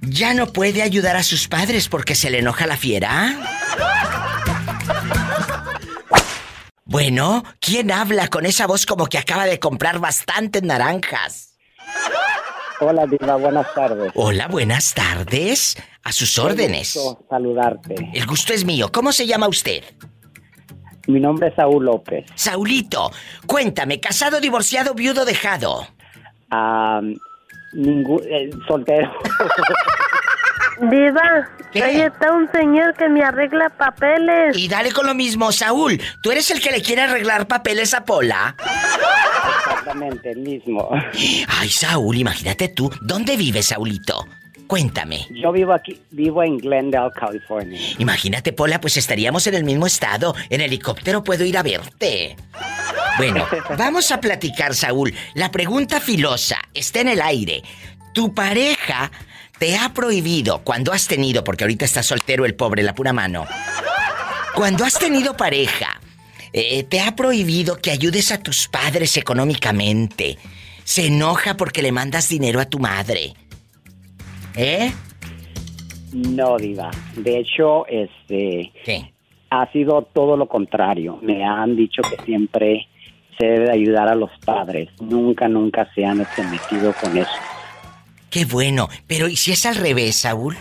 ya 0.01 0.33
no 0.33 0.55
puede 0.55 0.81
ayudar 0.81 1.17
a 1.17 1.23
sus 1.23 1.49
padres 1.49 1.91
porque 1.91 2.15
se 2.15 2.31
le 2.31 2.39
enoja 2.39 2.67
la 2.67 2.79
fiera? 2.79 3.37
Bueno, 6.87 7.45
¿quién 7.61 7.91
habla 7.91 8.29
con 8.29 8.47
esa 8.47 8.67
voz 8.67 8.87
como 8.87 9.05
que 9.05 9.19
acaba 9.19 9.45
de 9.45 9.61
comprar 9.61 9.99
bastantes 9.99 10.63
naranjas? 10.63 11.54
Hola, 12.81 13.07
Diva, 13.07 13.37
buenas 13.37 13.73
tardes. 13.75 14.13
Hola, 14.15 14.49
buenas 14.49 14.95
tardes. 14.95 15.77
A 16.03 16.13
sus 16.13 16.39
órdenes. 16.39 16.95
Gusto 16.95 17.25
saludarte. 17.31 18.11
El 18.13 18.27
gusto 18.27 18.53
es 18.53 18.65
mío. 18.65 18.91
¿Cómo 18.93 19.13
se 19.13 19.27
llama 19.27 19.49
usted? 19.49 19.83
Mi 21.07 21.21
nombre 21.21 21.49
es 21.49 21.55
Saúl 21.55 21.85
López. 21.85 22.25
Saulito, 22.35 23.11
cuéntame, 23.47 24.01
casado, 24.01 24.41
divorciado, 24.41 24.95
viudo, 24.95 25.25
dejado. 25.25 25.87
Ah, 26.51 27.01
ningún, 27.75 28.23
eh, 28.25 28.51
soltero. 28.67 29.13
Diva, 30.81 31.49
ahí 31.75 32.01
está 32.01 32.33
un 32.33 32.51
señor 32.53 32.95
que 32.95 33.09
me 33.09 33.23
arregla 33.23 33.71
papeles. 33.71 34.57
Y 34.57 34.69
dale 34.69 34.93
con 34.93 35.07
lo 35.07 35.15
mismo, 35.15 35.53
Saúl. 35.53 36.01
¿Tú 36.23 36.33
eres 36.33 36.51
el 36.51 36.61
que 36.61 36.71
le 36.71 36.83
quiere 36.83 37.03
arreglar 37.03 37.47
papeles 37.47 37.95
a 37.95 38.05
Pola? 38.05 38.57
Exactamente, 39.59 40.33
el 40.33 40.39
mismo. 40.41 40.91
Ay, 41.49 41.69
Saúl, 41.69 42.17
imagínate 42.17 42.69
tú. 42.69 42.91
¿Dónde 43.01 43.37
vives, 43.37 43.67
Saulito? 43.67 44.27
Cuéntame. 44.67 45.27
Yo 45.31 45.53
vivo 45.53 45.73
aquí, 45.75 46.01
vivo 46.11 46.43
en 46.43 46.59
Glendale, 46.59 47.13
California. 47.15 47.79
Imagínate, 47.99 48.53
Pola, 48.53 48.81
pues 48.81 48.97
estaríamos 48.97 49.47
en 49.47 49.55
el 49.55 49.65
mismo 49.65 49.87
estado. 49.87 50.35
En 50.49 50.61
helicóptero 50.61 51.23
puedo 51.23 51.45
ir 51.45 51.57
a 51.59 51.63
verte. 51.63 52.37
Bueno, 53.19 53.47
vamos 53.79 54.11
a 54.11 54.21
platicar, 54.21 54.75
Saúl. 54.75 55.15
La 55.35 55.51
pregunta 55.51 56.01
filosa 56.01 56.59
está 56.73 57.01
en 57.01 57.09
el 57.09 57.21
aire. 57.21 57.63
¿Tu 58.15 58.33
pareja 58.35 59.11
te 59.59 59.77
ha 59.77 59.93
prohibido 59.95 60.61
cuando 60.65 60.93
has 60.93 61.07
tenido, 61.07 61.45
porque 61.45 61.65
ahorita 61.65 61.85
está 61.85 62.03
soltero 62.03 62.45
el 62.45 62.55
pobre, 62.55 62.83
la 62.83 62.95
pura 62.95 63.13
mano, 63.13 63.47
cuando 64.55 64.85
has 64.85 64.99
tenido 64.99 65.37
pareja, 65.37 66.01
eh, 66.53 66.85
te 66.85 67.01
ha 67.01 67.17
prohibido 67.17 67.79
que 67.79 67.91
ayudes 67.91 68.31
a 68.31 68.41
tus 68.41 68.69
padres 68.69 69.17
económicamente? 69.17 70.39
Se 70.85 71.09
enoja 71.09 71.57
porque 71.57 71.83
le 71.83 71.91
mandas 71.91 72.29
dinero 72.29 72.61
a 72.61 72.67
tu 72.67 72.79
madre. 72.79 73.35
¿Eh? 74.55 74.93
No, 76.13 76.57
Diva. 76.57 76.93
De 77.17 77.39
hecho, 77.39 77.87
este. 77.89 78.71
Ha 79.51 79.73
sido 79.73 80.03
todo 80.03 80.37
lo 80.37 80.47
contrario. 80.47 81.19
Me 81.23 81.45
han 81.45 81.75
dicho 81.75 82.03
que 82.03 82.23
siempre 82.25 82.87
se 83.37 83.47
debe 83.47 83.65
de 83.67 83.73
ayudar 83.73 84.09
a 84.09 84.15
los 84.15 84.31
padres. 84.45 84.89
Nunca, 85.01 85.49
nunca 85.49 85.91
se 85.95 86.05
han 86.05 86.19
metido 86.19 86.93
con 87.01 87.17
eso. 87.17 87.31
Qué 88.35 88.47
bueno, 88.47 88.89
pero 89.07 89.29
¿y 89.29 89.37
si 89.37 89.53
es 89.53 89.65
al 89.65 89.77
revés, 89.77 90.17
Saúl? 90.17 90.57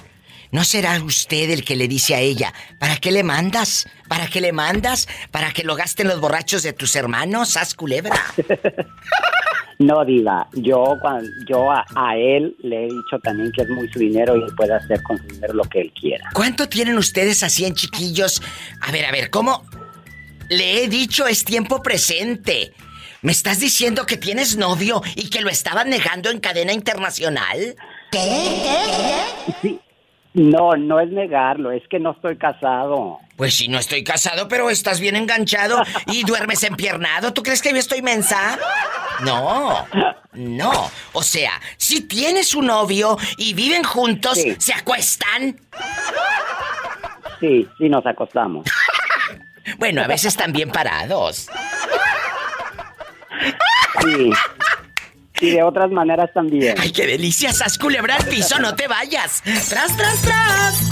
¿No 0.51 0.63
será 0.63 1.01
usted 1.01 1.49
el 1.49 1.65
que 1.65 1.75
le 1.75 1.87
dice 1.87 2.13
a 2.13 2.19
ella, 2.19 2.53
¿para 2.77 2.97
qué 2.97 3.11
le 3.11 3.23
mandas? 3.23 3.89
¿Para 4.07 4.27
qué 4.27 4.41
le 4.41 4.51
mandas? 4.51 5.07
¿Para 5.31 5.51
que 5.53 5.63
lo 5.63 5.75
gasten 5.75 6.07
los 6.07 6.21
borrachos 6.21 6.61
de 6.61 6.73
tus 6.73 6.95
hermanos? 6.95 7.57
¡Haz 7.57 7.73
culebra! 7.73 8.15
No, 9.79 10.05
Diva. 10.05 10.47
Yo, 10.53 10.95
yo 11.49 11.71
a, 11.71 11.83
a 11.95 12.15
él 12.15 12.55
le 12.59 12.85
he 12.85 12.87
dicho 12.89 13.17
también 13.23 13.51
que 13.51 13.63
es 13.63 13.69
muy 13.69 13.91
su 13.91 13.99
dinero 13.99 14.37
y 14.37 14.43
él 14.43 14.53
puede 14.55 14.75
hacer 14.75 15.01
con 15.01 15.17
su 15.17 15.25
dinero 15.25 15.55
lo 15.55 15.63
que 15.63 15.81
él 15.81 15.91
quiera. 15.99 16.29
¿Cuánto 16.31 16.69
tienen 16.69 16.95
ustedes 16.95 17.41
así 17.41 17.65
en 17.65 17.73
chiquillos? 17.73 18.39
A 18.81 18.91
ver, 18.91 19.03
a 19.03 19.11
ver, 19.11 19.31
¿cómo? 19.31 19.65
Le 20.47 20.83
he 20.83 20.87
dicho 20.87 21.25
es 21.25 21.43
tiempo 21.43 21.81
presente. 21.81 22.71
¿Me 23.23 23.31
estás 23.31 23.61
diciendo 23.61 24.05
que 24.05 24.17
tienes 24.17 24.57
novio 24.57 25.01
y 25.15 25.29
que 25.29 25.39
lo 25.39 25.49
estaban 25.49 25.89
negando 25.89 26.29
en 26.29 26.41
cadena 26.41 26.73
internacional? 26.73 27.75
Sí. 29.61 29.79
No, 30.33 30.71
no 30.75 30.99
es 30.99 31.09
negarlo, 31.09 31.71
es 31.71 31.83
que 31.89 31.99
no 31.99 32.11
estoy 32.11 32.37
casado. 32.37 33.19
Pues 33.37 33.53
sí, 33.55 33.69
no 33.69 33.79
estoy 33.79 34.03
casado, 34.03 34.49
pero 34.49 34.69
estás 34.69 34.99
bien 34.99 35.15
enganchado 35.15 35.81
y 36.07 36.23
duermes 36.23 36.63
empiernado. 36.63 37.31
¿Tú 37.31 37.43
crees 37.43 37.61
que 37.61 37.71
yo 37.71 37.77
estoy 37.77 38.01
mensa? 38.01 38.59
No, 39.21 39.87
no. 40.33 40.91
O 41.13 41.23
sea, 41.23 41.51
si 41.77 42.01
tienes 42.01 42.53
un 42.53 42.67
novio 42.67 43.17
y 43.37 43.53
viven 43.53 43.83
juntos, 43.83 44.37
¿se 44.57 44.73
acuestan? 44.73 45.61
Sí, 47.39 47.65
sí 47.77 47.87
nos 47.87 48.05
acostamos. 48.05 48.65
Bueno, 49.77 50.01
a 50.01 50.07
veces 50.07 50.25
están 50.25 50.51
bien 50.51 50.69
parados. 50.69 51.47
Sí. 54.03 54.29
Y 55.41 55.49
de 55.51 55.63
otras 55.63 55.91
maneras 55.91 56.29
también. 56.33 56.75
¡Ay, 56.79 56.91
qué 56.91 57.07
delicia! 57.07 57.51
¡Sas 57.51 57.77
culebra 57.77 58.15
al 58.15 58.25
piso! 58.27 58.59
¡No 58.59 58.75
te 58.75 58.87
vayas! 58.87 59.41
¡Tras, 59.43 59.95
tras, 59.97 60.21
tras! 60.21 60.89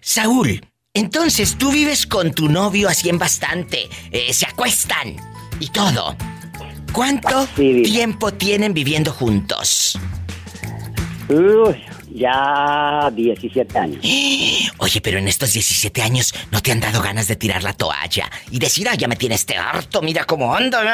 Saúl, 0.00 0.60
entonces 0.94 1.56
tú 1.58 1.70
vives 1.70 2.06
con 2.06 2.32
tu 2.32 2.48
novio 2.48 2.88
así 2.88 3.08
en 3.08 3.18
bastante. 3.18 3.88
eh, 4.10 4.32
se 4.32 4.46
acuestan 4.46 5.16
y 5.60 5.68
todo. 5.70 6.16
¿Cuánto 6.92 7.46
tiempo 7.54 8.32
tienen 8.32 8.72
viviendo 8.74 9.12
juntos? 9.12 9.98
Uy, 11.28 11.84
ya 12.18 13.10
17 13.14 13.78
años. 13.78 14.04
Oye, 14.78 15.00
pero 15.00 15.18
en 15.18 15.28
estos 15.28 15.52
17 15.52 16.02
años 16.02 16.34
no 16.50 16.60
te 16.60 16.72
han 16.72 16.80
dado 16.80 17.00
ganas 17.02 17.28
de 17.28 17.36
tirar 17.36 17.62
la 17.62 17.72
toalla 17.72 18.30
y 18.50 18.58
decir, 18.58 18.88
ah, 18.88 18.94
ya 18.94 19.08
me 19.08 19.16
tienes 19.16 19.40
este 19.40 19.56
harto, 19.56 20.02
mira 20.02 20.24
cómo 20.24 20.54
ando. 20.54 20.78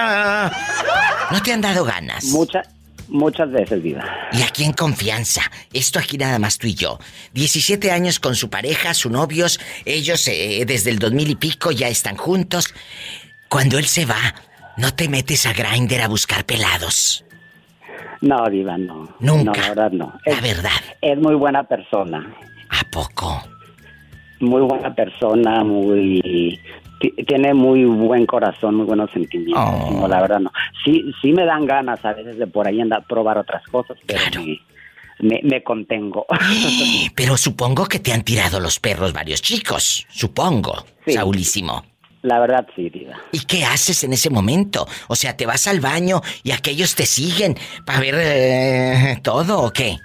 No 1.30 1.42
te 1.42 1.52
han 1.52 1.62
dado 1.62 1.84
ganas. 1.84 2.26
Muchas, 2.26 2.68
muchas 3.08 3.50
veces, 3.50 3.82
Diva. 3.82 4.04
Y 4.32 4.42
aquí 4.42 4.62
en 4.62 4.72
confianza. 4.72 5.42
Esto 5.72 5.98
aquí 5.98 6.18
nada 6.18 6.38
más 6.38 6.58
tú 6.58 6.66
y 6.66 6.74
yo. 6.74 6.98
17 7.32 7.90
años 7.90 8.20
con 8.20 8.36
su 8.36 8.50
pareja, 8.50 8.92
sus 8.92 9.10
novios. 9.10 9.58
Ellos 9.86 10.28
eh, 10.28 10.64
desde 10.66 10.90
el 10.90 10.98
2000 10.98 11.30
y 11.30 11.34
pico 11.36 11.72
ya 11.72 11.88
están 11.88 12.16
juntos. 12.16 12.74
Cuando 13.48 13.78
él 13.78 13.86
se 13.86 14.04
va, 14.04 14.34
no 14.76 14.94
te 14.94 15.08
metes 15.08 15.46
a 15.46 15.54
Grinder 15.54 16.02
a 16.02 16.08
buscar 16.08 16.44
pelados. 16.44 17.23
No, 18.24 18.48
Diva, 18.50 18.76
no. 18.78 19.08
Nunca. 19.20 19.44
No, 19.44 19.52
la 19.52 19.68
verdad 19.68 19.92
no. 19.92 20.12
La 20.26 20.32
Es- 20.32 20.42
verdad. 20.42 20.70
Es 21.00 21.18
muy 21.18 21.34
buena 21.34 21.62
persona. 21.64 22.34
¿A 22.70 22.90
poco? 22.90 23.42
muy 24.40 24.60
buena 24.62 24.94
persona, 24.94 25.64
muy 25.64 26.60
ti- 27.00 27.12
tiene 27.26 27.54
muy 27.54 27.84
buen 27.84 28.26
corazón, 28.26 28.74
muy 28.74 28.84
buenos 28.84 29.10
sentimientos. 29.10 29.64
Oh. 29.64 30.00
No, 30.00 30.08
la 30.08 30.20
verdad 30.20 30.40
no. 30.40 30.52
Sí, 30.84 31.02
sí 31.22 31.32
me 31.32 31.46
dan 31.46 31.64
ganas 31.64 32.04
a 32.04 32.12
veces 32.12 32.36
de 32.38 32.46
por 32.46 32.66
ahí 32.66 32.78
andar 32.80 33.06
probar 33.06 33.38
otras 33.38 33.62
cosas, 33.68 33.96
pero 34.06 34.42
me, 34.42 34.60
me, 35.20 35.40
me 35.44 35.62
contengo. 35.62 36.26
Pero 37.14 37.36
supongo 37.38 37.86
que 37.86 38.00
te 38.00 38.12
han 38.12 38.22
tirado 38.22 38.60
los 38.60 38.78
perros 38.80 39.12
varios 39.14 39.40
chicos. 39.40 40.04
Supongo, 40.10 40.84
Saulísimo. 41.06 41.82
La 42.24 42.40
verdad 42.40 42.66
sí, 42.74 42.88
diva. 42.88 43.16
¿Y 43.32 43.40
qué 43.40 43.66
haces 43.66 44.02
en 44.02 44.14
ese 44.14 44.30
momento? 44.30 44.88
O 45.08 45.14
sea, 45.14 45.36
¿te 45.36 45.44
vas 45.44 45.66
al 45.66 45.80
baño 45.80 46.22
y 46.42 46.52
aquellos 46.52 46.94
te 46.94 47.04
siguen 47.04 47.54
para 47.84 48.00
ver 48.00 48.14
eh, 48.16 49.20
todo 49.22 49.60
o 49.60 49.70
qué? 49.70 49.98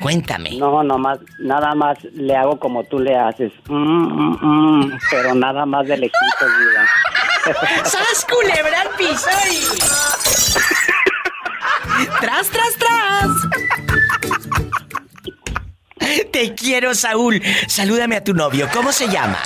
Cuéntame. 0.00 0.58
No, 0.58 0.82
nomás, 0.82 1.20
nada 1.38 1.76
más 1.76 2.02
le 2.12 2.34
hago 2.34 2.58
como 2.58 2.82
tú 2.82 2.98
le 2.98 3.16
haces. 3.16 3.52
Mm, 3.68 3.76
mm, 3.76 4.38
mm, 4.42 4.98
pero 5.12 5.36
nada 5.36 5.64
más 5.64 5.86
de 5.86 5.96
lejitos, 5.96 6.50
diva. 6.58 7.84
¡Sas, 7.84 8.26
culebra 8.28 8.80
al 8.80 8.88
piso 8.96 9.28
¡Tras, 12.20 12.48
tras, 12.48 12.74
tras! 12.78 13.28
Te 16.32 16.52
quiero, 16.56 16.96
Saúl. 16.96 17.40
Salúdame 17.68 18.16
a 18.16 18.24
tu 18.24 18.34
novio. 18.34 18.68
¿Cómo 18.72 18.90
se 18.90 19.06
llama? 19.06 19.38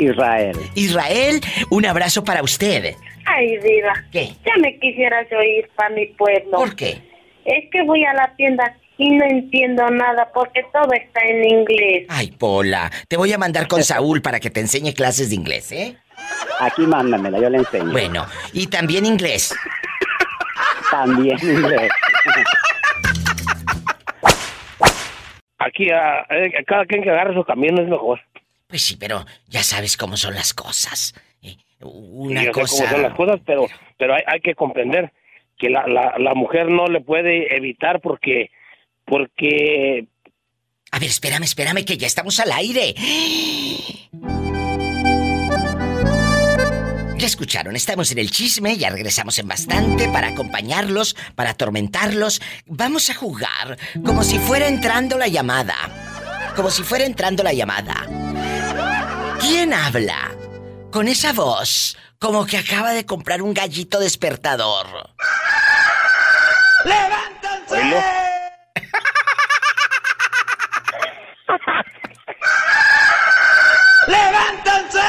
Israel. 0.00 0.56
Israel, 0.74 1.40
un 1.70 1.86
abrazo 1.86 2.24
para 2.24 2.42
usted. 2.42 2.94
Ay, 3.26 3.58
Diva. 3.58 3.92
¿Qué? 4.10 4.32
Ya 4.44 4.56
me 4.60 4.78
quisieras 4.78 5.26
oír 5.32 5.68
para 5.76 5.90
mi 5.90 6.06
pueblo. 6.06 6.52
¿Por 6.52 6.74
qué? 6.74 6.98
Es 7.44 7.70
que 7.70 7.82
voy 7.82 8.04
a 8.04 8.14
la 8.14 8.34
tienda 8.36 8.76
y 8.96 9.10
no 9.10 9.24
entiendo 9.24 9.88
nada 9.88 10.30
porque 10.34 10.62
todo 10.72 10.92
está 10.92 11.20
en 11.24 11.44
inglés. 11.44 12.06
Ay, 12.08 12.32
Pola, 12.32 12.90
te 13.08 13.16
voy 13.16 13.32
a 13.32 13.38
mandar 13.38 13.66
con 13.68 13.82
Saúl 13.82 14.20
para 14.20 14.40
que 14.40 14.50
te 14.50 14.60
enseñe 14.60 14.92
clases 14.92 15.30
de 15.30 15.36
inglés, 15.36 15.72
¿eh? 15.72 15.96
Aquí 16.60 16.82
mándamela, 16.82 17.38
yo 17.38 17.48
le 17.48 17.58
enseño. 17.58 17.92
Bueno, 17.92 18.26
y 18.52 18.66
también 18.66 19.06
inglés. 19.06 19.54
También 20.90 21.38
inglés. 21.42 21.90
Aquí, 25.58 25.90
ah, 25.90 26.26
eh, 26.30 26.52
cada 26.66 26.84
quien 26.86 27.02
que 27.02 27.10
agarre 27.10 27.34
su 27.34 27.44
camino 27.44 27.80
es 27.82 27.88
mejor. 27.88 28.20
Pues 28.70 28.82
sí, 28.82 28.96
pero 28.96 29.26
ya 29.48 29.62
sabes 29.62 29.96
cómo 29.98 30.16
son 30.16 30.34
las 30.34 30.54
cosas. 30.54 31.12
Eh, 31.42 31.56
Una 31.82 32.40
Sí, 32.40 32.46
yo 32.46 32.52
sé 32.54 32.60
cosa. 32.60 32.76
cómo 32.84 32.90
son 32.92 33.02
las 33.02 33.14
cosas, 33.14 33.40
pero, 33.44 33.66
pero 33.98 34.14
hay, 34.14 34.22
hay 34.26 34.40
que 34.40 34.54
comprender 34.54 35.12
que 35.58 35.68
la, 35.68 35.86
la, 35.86 36.14
la 36.18 36.34
mujer 36.34 36.70
no 36.70 36.86
le 36.86 37.00
puede 37.02 37.54
evitar 37.54 38.00
porque, 38.00 38.50
porque 39.04 40.06
A 40.92 40.98
ver, 40.98 41.08
espérame, 41.10 41.42
espérame, 41.44 41.84
que 41.84 41.96
ya 41.98 42.06
estamos 42.06 42.40
al 42.40 42.52
aire. 42.52 42.94
Ya 47.18 47.26
escucharon, 47.26 47.76
estamos 47.76 48.10
en 48.12 48.18
el 48.18 48.30
chisme, 48.30 48.78
ya 48.78 48.88
regresamos 48.88 49.38
en 49.38 49.46
bastante 49.46 50.08
para 50.08 50.28
acompañarlos, 50.28 51.14
para 51.34 51.50
atormentarlos. 51.50 52.40
Vamos 52.64 53.10
a 53.10 53.14
jugar 53.14 53.76
como 54.06 54.22
si 54.22 54.38
fuera 54.38 54.66
entrando 54.68 55.18
la 55.18 55.28
llamada. 55.28 55.74
Como 56.56 56.70
si 56.70 56.82
fuera 56.82 57.04
entrando 57.04 57.42
la 57.42 57.52
llamada. 57.52 58.06
¿Quién 59.40 59.72
habla? 59.72 60.30
Con 60.90 61.08
esa 61.08 61.32
voz, 61.32 61.96
como 62.18 62.46
que 62.46 62.58
acaba 62.58 62.92
de 62.92 63.06
comprar 63.06 63.42
un 63.42 63.54
gallito 63.54 63.98
despertador. 63.98 64.86
Oílo. 67.70 67.96
¡Levántense! 74.08 75.00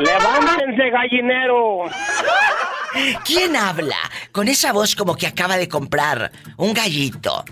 ¡Levántense, 0.00 0.90
gallinero! 0.90 1.84
¿Quién 3.24 3.56
habla? 3.56 3.96
Con 4.32 4.48
esa 4.48 4.72
voz 4.72 4.96
como 4.96 5.16
que 5.16 5.26
acaba 5.26 5.56
de 5.56 5.68
comprar 5.68 6.32
un 6.56 6.74
gallito. 6.74 7.44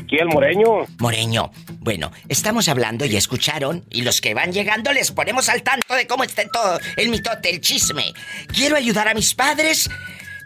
Aquí 0.00 0.16
el 0.18 0.28
moreño. 0.28 0.86
Moreño. 0.98 1.50
Bueno, 1.88 2.12
estamos 2.28 2.68
hablando 2.68 3.06
y 3.06 3.16
escucharon, 3.16 3.82
y 3.88 4.02
los 4.02 4.20
que 4.20 4.34
van 4.34 4.52
llegando 4.52 4.92
les 4.92 5.10
ponemos 5.10 5.48
al 5.48 5.62
tanto 5.62 5.94
de 5.94 6.06
cómo 6.06 6.22
está 6.22 6.46
todo 6.46 6.78
el 6.98 7.08
mitote, 7.08 7.48
el 7.48 7.62
chisme. 7.62 8.12
Quiero 8.52 8.76
ayudar 8.76 9.08
a 9.08 9.14
mis 9.14 9.32
padres 9.34 9.88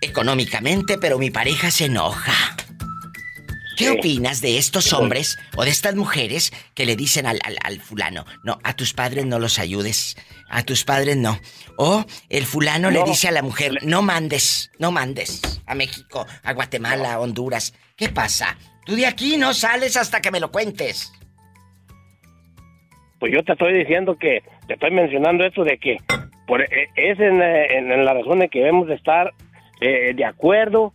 económicamente, 0.01 0.99
pero 0.99 1.19
mi 1.19 1.33
pareja 1.33 1.73
se 1.73 1.87
enoja. 1.87 2.33
¿Qué 3.77 3.91
opinas 3.91 4.41
de 4.41 4.57
estos 4.57 4.93
hombres 4.93 5.37
o 5.57 5.65
de 5.65 5.71
estas 5.71 5.97
mujeres 5.97 6.53
que 6.77 6.87
le 6.87 6.95
dicen 6.95 7.27
al, 7.27 7.41
al- 7.43 7.59
al 7.65 7.81
fulano, 7.81 8.25
no, 8.45 8.61
a 8.63 8.77
tus 8.77 8.93
padres 8.93 9.27
no 9.27 9.41
los 9.41 9.59
ayudes, 9.59 10.15
a 10.49 10.63
tus 10.63 10.85
padres 10.85 11.17
no? 11.17 11.41
O 11.77 12.07
el 12.29 12.47
fulano 12.47 12.93
le 12.93 13.03
dice 13.03 13.27
a 13.27 13.33
la 13.33 13.43
mujer, 13.43 13.81
no 13.83 14.01
mandes, 14.03 14.71
no 14.79 14.93
mandes 14.93 15.41
a 15.67 15.75
México, 15.75 16.25
a 16.45 16.53
Guatemala, 16.53 17.15
a 17.15 17.19
Honduras. 17.19 17.73
¿Qué 17.97 18.11
pasa? 18.11 18.57
Tú 18.87 18.95
de 18.95 19.07
aquí 19.07 19.37
no 19.39 19.55
sales 19.55 19.97
hasta 19.97 20.21
que 20.21 20.31
me 20.31 20.39
lo 20.39 20.53
cuentes. 20.53 21.11
Pues 23.23 23.33
yo 23.33 23.45
te 23.45 23.53
estoy 23.53 23.73
diciendo 23.73 24.17
que, 24.17 24.43
te 24.67 24.75
estoy 24.75 24.91
mencionando 24.91 25.45
esto 25.47 25.63
de 25.63 25.79
que 25.79 25.99
por, 26.45 26.61
eh, 26.61 26.89
es 26.97 27.21
en, 27.21 27.41
eh, 27.41 27.67
en- 27.79 27.93
en 27.93 28.05
la 28.05 28.15
razón 28.15 28.41
de 28.41 28.49
que 28.49 28.59
debemos 28.59 28.89
de 28.89 28.95
estar 28.97 29.31
eh, 29.81 30.13
de 30.13 30.25
acuerdo, 30.25 30.93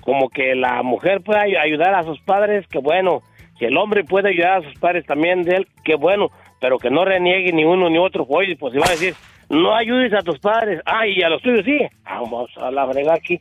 como 0.00 0.30
que 0.30 0.54
la 0.54 0.82
mujer 0.82 1.20
puede 1.20 1.38
ay- 1.40 1.56
ayudar 1.56 1.94
a 1.94 2.02
sus 2.02 2.18
padres, 2.22 2.66
que 2.68 2.78
bueno, 2.78 3.20
si 3.58 3.66
el 3.66 3.76
hombre 3.76 4.04
puede 4.04 4.30
ayudar 4.30 4.62
a 4.62 4.62
sus 4.62 4.72
padres 4.80 5.04
también 5.04 5.42
de 5.42 5.56
él, 5.56 5.68
que 5.84 5.96
bueno, 5.96 6.30
pero 6.62 6.78
que 6.78 6.88
no 6.88 7.04
reniegue 7.04 7.52
ni 7.52 7.64
uno 7.64 7.90
ni 7.90 7.98
otro. 7.98 8.24
Oye, 8.26 8.56
pues 8.56 8.72
si 8.72 8.78
va 8.78 8.86
a 8.86 8.90
decir, 8.92 9.14
no 9.50 9.74
ayudes 9.76 10.14
a 10.14 10.22
tus 10.22 10.38
padres, 10.38 10.80
ay, 10.86 11.12
y 11.18 11.22
a 11.22 11.28
los 11.28 11.42
tuyos 11.42 11.62
sí, 11.66 11.78
vamos 12.04 12.48
a 12.56 12.70
la 12.70 12.86
brega 12.86 13.12
aquí. 13.12 13.38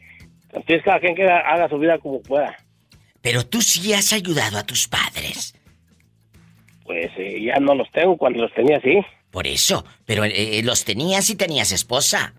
Entonces 0.47 0.83
cada 0.83 0.99
quien 0.99 1.15
que 1.15 1.23
haga 1.23 1.69
su 1.69 1.77
vida 1.79 1.97
como 1.99 2.21
pueda. 2.21 2.53
Pero 3.21 3.45
tú 3.45 3.61
sí 3.61 3.93
has 3.93 4.11
ayudado 4.11 4.57
a 4.57 4.63
tus 4.65 4.89
padres. 4.89 5.55
Pues 6.85 7.11
eh, 7.17 7.41
ya 7.43 7.55
no 7.59 7.73
los 7.75 7.91
tengo, 7.91 8.15
cuando 8.17 8.41
los 8.43 8.53
tenía 8.53 8.79
sí. 8.81 8.99
Por 9.31 9.47
eso, 9.47 9.83
pero 10.05 10.23
eh, 10.23 10.61
los 10.63 10.85
tenías 10.85 11.29
y 11.29 11.35
tenías 11.35 11.71
esposa. 11.71 12.33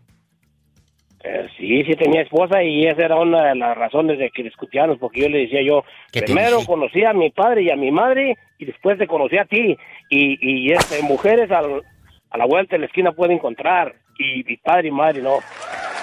Eh, 1.24 1.48
sí, 1.58 1.82
sí 1.84 1.92
tenía 1.96 2.22
esposa 2.22 2.62
y 2.62 2.86
esa 2.86 3.04
era 3.04 3.16
una 3.16 3.48
de 3.48 3.56
las 3.56 3.76
razones 3.76 4.18
de 4.18 4.30
que 4.30 4.44
discutíamos, 4.44 4.98
porque 4.98 5.22
yo 5.22 5.28
le 5.28 5.38
decía 5.38 5.60
yo, 5.66 5.82
¿Qué 6.12 6.20
te 6.20 6.26
primero 6.26 6.64
conocí 6.64 7.04
a 7.04 7.12
mi 7.12 7.30
padre 7.30 7.62
y 7.64 7.70
a 7.70 7.76
mi 7.76 7.90
madre 7.90 8.36
y 8.58 8.64
después 8.64 8.96
te 8.98 9.08
conocí 9.08 9.36
a 9.36 9.44
ti. 9.44 9.76
Y, 10.08 10.38
y 10.40 10.72
este, 10.72 11.02
mujeres 11.02 11.50
al- 11.50 11.82
a 12.30 12.38
la 12.38 12.46
vuelta 12.46 12.76
de 12.76 12.80
la 12.80 12.86
esquina 12.86 13.10
puede 13.12 13.34
encontrar 13.34 13.96
y 14.18 14.44
mi 14.44 14.56
padre 14.56 14.88
y 14.88 14.90
madre 14.92 15.20
no. 15.22 15.38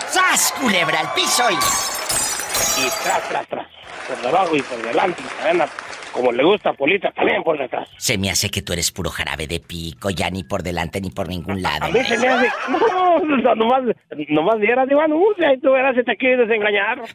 ¡Sas, 0.07 0.53
culebra, 0.61 0.99
al 0.99 1.13
piso 1.13 1.43
y... 1.49 1.53
Y 1.53 2.87
tras, 3.03 3.29
tras, 3.29 3.47
tras, 3.47 3.67
por 4.07 4.21
debajo 4.21 4.55
y 4.55 4.61
por 4.61 4.81
delante, 4.81 5.21
y 5.21 5.43
como 6.13 6.31
le 6.31 6.43
gusta 6.43 6.69
a 6.69 6.73
Polita, 6.73 7.11
también 7.11 7.43
por 7.43 7.57
detrás. 7.57 7.89
Se 7.97 8.17
me 8.17 8.29
hace 8.29 8.49
que 8.49 8.61
tú 8.61 8.71
eres 8.71 8.91
puro 8.91 9.09
jarabe 9.09 9.47
de 9.47 9.59
pico, 9.59 10.09
ya 10.09 10.29
ni 10.29 10.43
por 10.43 10.63
delante 10.63 11.01
ni 11.01 11.09
por 11.09 11.27
ningún 11.27 11.61
lado. 11.61 11.85
A 11.85 11.89
mí 11.89 12.03
se 12.05 12.17
me 12.17 12.27
hace, 12.27 12.49
no, 12.69 13.19
no, 13.19 13.55
nomás, 13.55 13.83
nomás 14.29 14.59
vieras, 14.59 14.89
Iván, 14.89 15.11
y 15.11 15.59
tú 15.59 15.71
verás 15.71 15.95
si 15.95 16.03
te 16.03 16.15
quieres 16.15 16.47
desengañar. 16.47 17.01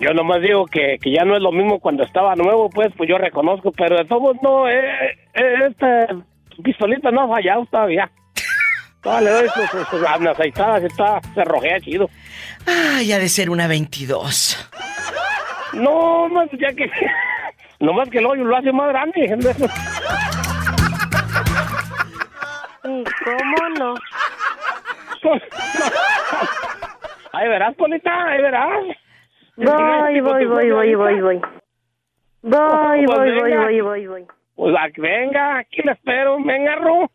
Yo 0.03 0.13
nomás 0.13 0.41
digo 0.41 0.65
que, 0.65 0.97
que 1.01 1.11
ya 1.11 1.23
no 1.23 1.35
es 1.35 1.41
lo 1.41 1.51
mismo 1.53 1.80
cuando 1.80 2.03
estaba 2.03 2.35
nuevo, 2.35 2.69
pues, 2.69 2.89
pues 2.97 3.09
yo 3.09 3.17
reconozco, 3.17 3.71
pero 3.71 3.95
de 3.95 4.03
todos 4.05 4.35
no, 4.41 4.67
eh, 4.67 5.11
eh, 5.34 5.55
esta 5.69 6.07
pistolita 6.61 7.09
no 7.09 7.21
ha 7.21 7.35
fallado 7.35 7.65
todavía. 7.67 8.11
Todavía 9.01 9.30
le 9.30 9.35
doy 9.35 9.49
sus, 9.49 9.69
sus, 9.69 9.88
sus 9.88 10.03
aceitadas, 10.03 10.84
está, 10.84 11.21
se 11.34 11.43
rojea 11.43 11.80
chido. 11.80 12.09
Ay, 12.65 13.11
ha 13.11 13.19
de 13.19 13.30
ser 13.30 13.49
una 13.49 13.67
22. 13.67 14.69
No, 15.73 16.30
más 16.30 16.49
ya 16.51 16.73
que, 16.73 16.89
nomás 17.80 18.09
que 18.09 18.19
el 18.19 18.25
hoyo 18.25 18.43
lo 18.43 18.57
hace 18.57 18.71
más 18.71 18.89
grande. 18.89 19.38
¿Y 22.84 23.03
cómo 23.23 23.69
no? 23.80 23.95
Ahí 27.34 27.47
verás, 27.47 27.73
Polita, 27.75 28.11
ahí 28.25 28.41
verás. 28.41 29.02
Voy, 29.55 30.19
voy, 30.21 30.45
voy, 30.45 30.71
voy, 30.71 30.95
voy, 30.95 31.21
voy. 31.21 31.41
Voy, 32.41 33.05
voy, 33.05 33.39
voy, 33.39 33.53
voy, 33.55 33.81
voy, 33.81 34.07
voy. 34.07 34.25
Pues 34.55 34.75
venga, 34.97 35.59
aquí 35.59 35.81
la 35.84 35.93
espero, 35.93 36.38
venga, 36.43 36.75
Ru. 36.75 37.09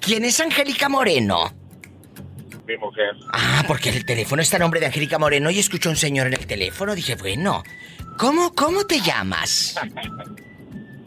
¿Quién 0.00 0.24
es 0.24 0.40
Angélica 0.40 0.88
Moreno? 0.88 1.52
Mi 2.66 2.76
mujer. 2.78 3.14
Ah, 3.32 3.62
porque 3.66 3.90
el 3.90 4.04
teléfono 4.06 4.40
está 4.40 4.56
a 4.56 4.60
nombre 4.60 4.80
de 4.80 4.86
Angélica 4.86 5.18
Moreno 5.18 5.50
y 5.50 5.58
escucho 5.58 5.90
a 5.90 5.92
un 5.92 5.96
señor 5.96 6.26
en 6.28 6.34
el 6.34 6.46
teléfono. 6.46 6.94
Dije, 6.94 7.16
bueno, 7.16 7.62
¿cómo, 8.18 8.54
cómo 8.54 8.84
te 8.86 9.00
llamas? 9.00 9.78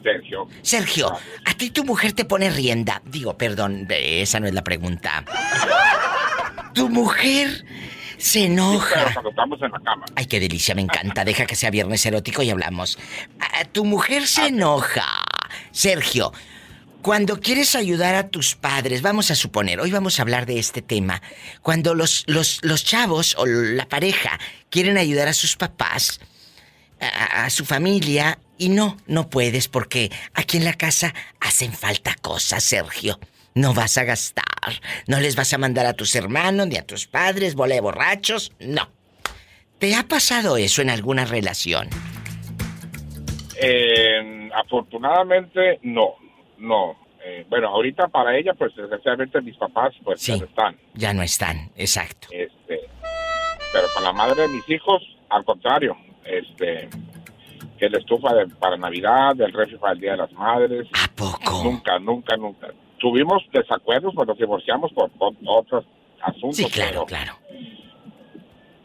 Sergio. 0.03 0.47
Sergio, 0.61 1.11
a 1.45 1.53
ti 1.55 1.69
tu 1.69 1.83
mujer 1.83 2.13
te 2.13 2.25
pone 2.25 2.49
rienda. 2.49 3.01
Digo, 3.05 3.37
perdón, 3.37 3.87
esa 3.89 4.39
no 4.39 4.47
es 4.47 4.53
la 4.53 4.63
pregunta. 4.63 5.23
Tu 6.73 6.89
mujer 6.89 7.65
se 8.17 8.41
Pero 8.41 8.53
enoja. 8.53 9.13
cuando 9.13 9.29
estamos 9.29 9.61
en 9.61 9.71
la 9.71 9.79
cama. 9.79 10.05
Ay, 10.15 10.25
qué 10.25 10.39
delicia, 10.39 10.75
me 10.75 10.81
encanta. 10.81 11.25
Deja 11.25 11.45
que 11.45 11.55
sea 11.55 11.69
viernes 11.69 12.05
erótico 12.05 12.43
y 12.43 12.49
hablamos. 12.49 12.97
Ah, 13.39 13.65
tu 13.71 13.83
mujer 13.85 14.27
se 14.27 14.47
enoja. 14.47 15.05
Sergio, 15.71 16.31
cuando 17.01 17.39
quieres 17.39 17.75
ayudar 17.75 18.15
a 18.15 18.29
tus 18.29 18.55
padres, 18.55 19.01
vamos 19.01 19.31
a 19.31 19.35
suponer, 19.35 19.79
hoy 19.81 19.91
vamos 19.91 20.19
a 20.19 20.21
hablar 20.21 20.45
de 20.45 20.59
este 20.59 20.81
tema. 20.81 21.21
Cuando 21.61 21.93
los, 21.95 22.23
los, 22.27 22.59
los 22.63 22.83
chavos 22.85 23.35
o 23.37 23.45
la 23.45 23.87
pareja 23.87 24.39
quieren 24.69 24.97
ayudar 24.97 25.27
a 25.27 25.33
sus 25.33 25.55
papás, 25.55 26.19
a, 27.01 27.45
a 27.45 27.49
su 27.49 27.65
familia, 27.65 28.37
y 28.61 28.69
no, 28.69 28.97
no 29.07 29.27
puedes 29.27 29.67
porque 29.67 30.11
aquí 30.35 30.57
en 30.57 30.65
la 30.65 30.73
casa 30.73 31.15
hacen 31.39 31.73
falta 31.73 32.13
cosas, 32.21 32.63
Sergio. 32.63 33.19
No 33.55 33.73
vas 33.73 33.97
a 33.97 34.03
gastar, 34.03 34.43
no 35.07 35.19
les 35.19 35.35
vas 35.35 35.51
a 35.53 35.57
mandar 35.57 35.87
a 35.87 35.93
tus 35.93 36.15
hermanos 36.15 36.67
ni 36.67 36.77
a 36.77 36.85
tus 36.85 37.07
padres, 37.07 37.55
bola 37.55 37.73
de 37.73 37.81
borrachos, 37.81 38.53
no. 38.59 38.87
¿Te 39.79 39.95
ha 39.95 40.03
pasado 40.03 40.57
eso 40.57 40.83
en 40.83 40.91
alguna 40.91 41.25
relación? 41.25 41.89
Eh, 43.59 44.51
afortunadamente, 44.53 45.79
no. 45.81 46.13
No. 46.59 46.95
Eh, 47.25 47.43
bueno, 47.49 47.69
ahorita 47.69 48.09
para 48.09 48.37
ella, 48.37 48.53
pues 48.53 48.75
desgraciadamente 48.75 49.41
mis 49.41 49.57
papás, 49.57 49.95
pues 50.03 50.21
ya 50.23 50.37
no 50.37 50.45
están. 50.45 50.77
Ya 50.93 51.13
no 51.15 51.23
están, 51.23 51.71
exacto. 51.75 52.27
Este, 52.29 52.79
pero 53.73 53.87
para 53.95 54.05
la 54.05 54.13
madre 54.13 54.43
de 54.43 54.49
mis 54.49 54.69
hijos, 54.69 55.01
al 55.29 55.43
contrario, 55.45 55.97
este, 56.25 56.87
que 57.81 57.89
la 57.89 57.97
estufa 57.97 58.31
de- 58.35 58.45
para 58.57 58.77
Navidad, 58.77 59.41
el 59.41 59.51
refri 59.51 59.75
para 59.77 59.93
el 59.93 59.99
Día 59.99 60.11
de 60.11 60.17
las 60.17 60.31
Madres. 60.33 60.87
¿A 60.93 61.07
poco? 61.15 61.63
Nunca, 61.63 61.97
nunca, 61.97 62.37
nunca. 62.37 62.67
Tuvimos 62.99 63.41
desacuerdos 63.51 64.13
cuando 64.13 64.33
nos 64.33 64.39
divorciamos 64.39 64.93
por, 64.93 65.09
por 65.11 65.33
otros 65.47 65.83
asuntos. 66.21 66.57
Sí, 66.57 66.65
claro, 66.65 66.91
pero 66.91 67.05
claro. 67.07 67.33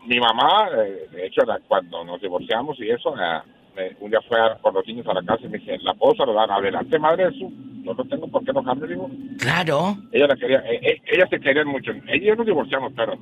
Mi 0.06 0.18
mamá, 0.18 0.68
eh, 0.78 1.09
de 1.12 1.27
hecho, 1.27 1.43
cuando 1.68 2.05
nos 2.05 2.23
divorciamos 2.23 2.78
y 2.81 2.89
eso, 2.89 3.14
eh, 3.20 3.40
me- 3.77 3.97
un 4.01 4.10
día 4.10 4.20
fue 4.27 4.40
a- 4.40 4.55
por 4.56 4.73
los 4.73 4.86
niños 4.86 5.06
a 5.09 5.12
la 5.12 5.23
casa 5.23 5.44
y 5.44 5.48
me 5.48 5.59
dice, 5.59 5.77
¿la 5.82 5.93
puedo 5.93 6.14
saludar? 6.14 6.51
Adelante, 6.51 6.98
madre, 6.98 7.24
eso. 7.24 7.51
Yo 7.82 7.93
no 7.93 8.05
tengo 8.05 8.27
por 8.28 8.43
qué 8.44 8.51
enojarme, 8.52 8.86
digo. 8.86 9.10
Claro. 9.39 9.97
Ella 10.10 10.27
la 10.28 10.36
quería, 10.36 10.59
eh, 10.60 10.81
eh, 10.82 11.02
ella 11.12 11.27
se 11.28 11.39
querían 11.39 11.68
mucho. 11.68 11.90
Ella 11.90 12.14
y 12.16 12.24
yo 12.24 12.35
nos 12.35 12.47
divorciamos, 12.47 12.93
pero 12.97 13.12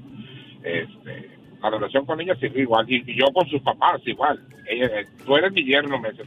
este, 0.62 1.30
la 1.70 1.78
relación 1.78 2.06
con 2.06 2.20
ella 2.20 2.34
siguió 2.36 2.62
igual. 2.62 2.90
Y, 2.90 3.02
y 3.06 3.18
yo 3.18 3.26
con 3.32 3.48
sus 3.48 3.60
papás 3.62 4.00
igual. 4.06 4.40
Ella, 4.68 4.86
eh, 4.86 5.06
tú 5.24 5.36
eres 5.36 5.52
mi 5.52 5.64
yerno, 5.64 5.98
me 5.98 6.10
decía. 6.10 6.24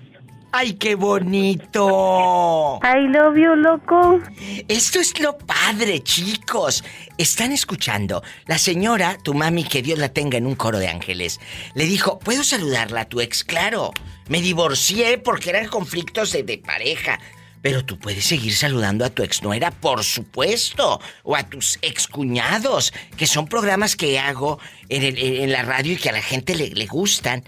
¡Ay, 0.52 0.74
qué 0.74 0.96
bonito! 0.96 2.80
I 2.82 3.08
love 3.10 3.36
you, 3.36 3.54
loco. 3.56 4.20
Esto 4.68 5.00
es 5.00 5.20
lo 5.20 5.38
padre, 5.38 6.00
chicos. 6.00 6.84
Están 7.18 7.52
escuchando. 7.52 8.24
La 8.46 8.58
señora, 8.58 9.18
tu 9.22 9.34
mami, 9.34 9.66
que 9.66 9.82
Dios 9.82 10.00
la 10.00 10.10
tenga 10.10 10.38
en 10.38 10.48
un 10.48 10.56
coro 10.56 10.80
de 10.80 10.88
ángeles, 10.88 11.42
le 11.76 11.86
dijo, 11.86 12.18
¿puedo 12.20 12.44
saludarla 12.44 13.02
a 13.02 13.06
tu 13.06 13.20
ex? 13.20 13.44
Claro. 13.44 13.92
Me 14.30 14.42
divorcié 14.42 15.18
porque 15.18 15.50
eran 15.50 15.68
conflictos 15.68 16.32
de, 16.32 16.44
de 16.44 16.58
pareja. 16.58 17.20
Pero 17.62 17.84
tú 17.84 17.98
puedes 17.98 18.26
seguir 18.26 18.54
saludando 18.54 19.04
a 19.04 19.10
tu 19.10 19.24
exnuera, 19.24 19.72
por 19.72 20.04
supuesto. 20.04 21.02
O 21.24 21.36
a 21.36 21.44
tus 21.44 21.80
excuñados, 21.82 22.94
que 23.18 23.28
son 23.28 23.48
programas 23.48 23.96
que 23.96 24.20
hago 24.20 24.60
en, 24.90 25.52
la 25.52 25.64
radio 25.64 25.94
y 25.94 25.98
que 25.98 26.10
a 26.10 26.14
la 26.14 26.22
gente 26.22 26.56
le, 26.56 26.70
le 26.70 26.86
gustan. 26.86 27.44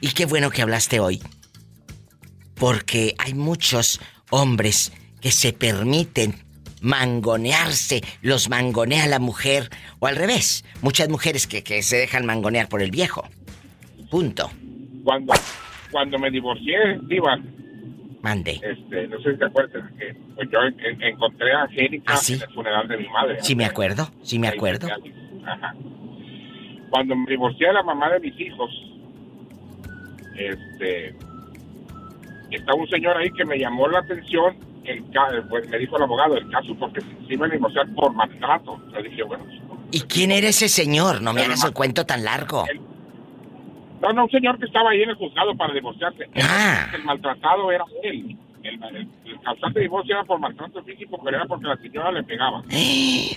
Y 0.00 0.08
qué 0.08 0.26
bueno 0.26 0.50
que 0.50 0.62
hablaste 0.62 1.00
hoy. 1.00 1.22
Porque 2.54 3.14
hay 3.18 3.34
muchos 3.34 4.00
hombres 4.30 4.92
que 5.20 5.30
se 5.30 5.52
permiten 5.52 6.34
mangonearse, 6.82 8.02
los 8.20 8.48
mangonea 8.48 9.06
la 9.06 9.20
mujer, 9.20 9.70
o 10.00 10.06
al 10.06 10.16
revés, 10.16 10.64
muchas 10.82 11.08
mujeres 11.08 11.46
que, 11.46 11.62
que 11.62 11.82
se 11.82 11.96
dejan 11.96 12.26
mangonear 12.26 12.68
por 12.68 12.82
el 12.82 12.90
viejo. 12.90 13.26
Punto. 14.10 14.50
Cuando, 15.04 15.32
cuando 15.90 16.18
me 16.18 16.30
divorcié, 16.30 16.76
Diva, 17.04 17.38
Mande. 18.22 18.60
este, 18.62 19.08
no 19.08 19.20
sé 19.20 19.32
si 19.32 19.38
te 19.38 19.44
acuerdas, 19.44 19.82
que 19.98 20.14
pues 20.36 20.48
yo 20.50 20.60
en- 20.62 20.78
en- 20.80 21.02
encontré 21.02 21.52
a 21.52 21.62
Angélica 21.62 22.12
¿Ah, 22.14 22.16
sí? 22.16 22.34
en 22.34 22.42
el 22.42 22.54
funeral 22.54 22.86
de 22.88 22.96
mi 22.98 23.08
madre. 23.08 23.38
Sí 23.42 23.56
me 23.56 23.64
acuerdo, 23.64 24.08
sí 24.22 24.38
me 24.38 24.46
acuerdo. 24.48 24.86
Ajá. 25.44 25.74
Cuando 26.90 27.16
me 27.16 27.30
divorcié 27.30 27.66
de 27.68 27.72
la 27.72 27.82
mamá 27.82 28.10
de 28.10 28.20
mis 28.20 28.38
hijos, 28.38 28.70
este, 30.36 31.14
estaba 32.50 32.78
un 32.80 32.88
señor 32.88 33.16
ahí 33.16 33.30
que 33.32 33.44
me 33.44 33.58
llamó 33.58 33.88
la 33.88 33.98
atención, 34.00 34.56
el, 34.84 35.02
pues, 35.48 35.68
me 35.68 35.78
dijo 35.78 35.96
el 35.96 36.02
abogado, 36.04 36.36
el 36.36 36.48
caso 36.50 36.74
porque 36.78 37.00
se 37.00 37.34
iban 37.34 37.50
a 37.50 37.54
divorciar 37.54 37.86
por 37.94 38.12
maltrato. 38.14 38.80
Yo 38.94 39.02
dije, 39.02 39.22
bueno, 39.24 39.44
¿Y 39.90 40.00
quién 40.02 40.30
era 40.30 40.48
ese 40.48 40.68
señor? 40.68 41.20
No 41.20 41.32
me 41.34 41.42
hagas 41.42 41.64
el 41.64 41.72
cuento 41.74 42.06
tan 42.06 42.24
largo. 42.24 42.64
No, 44.02 44.12
no, 44.12 44.24
un 44.24 44.30
señor 44.30 44.58
que 44.58 44.66
estaba 44.66 44.90
ahí 44.90 45.02
en 45.02 45.10
el 45.10 45.16
juzgado 45.16 45.54
para 45.56 45.72
divorciarse. 45.72 46.28
Ah. 46.42 46.88
El 46.94 47.04
maltratado 47.04 47.70
era 47.72 47.84
él. 48.02 48.36
El, 48.62 48.74
el, 48.84 49.08
el 49.24 49.40
causante 49.40 49.80
de 49.80 49.84
divorcio 49.86 50.14
era 50.14 50.24
por 50.24 50.38
maltrato 50.38 50.84
físico, 50.84 51.18
pero 51.24 51.36
era 51.36 51.46
porque 51.46 51.66
la 51.66 51.76
señora 51.78 52.12
le 52.12 52.22
pegaba. 52.22 52.62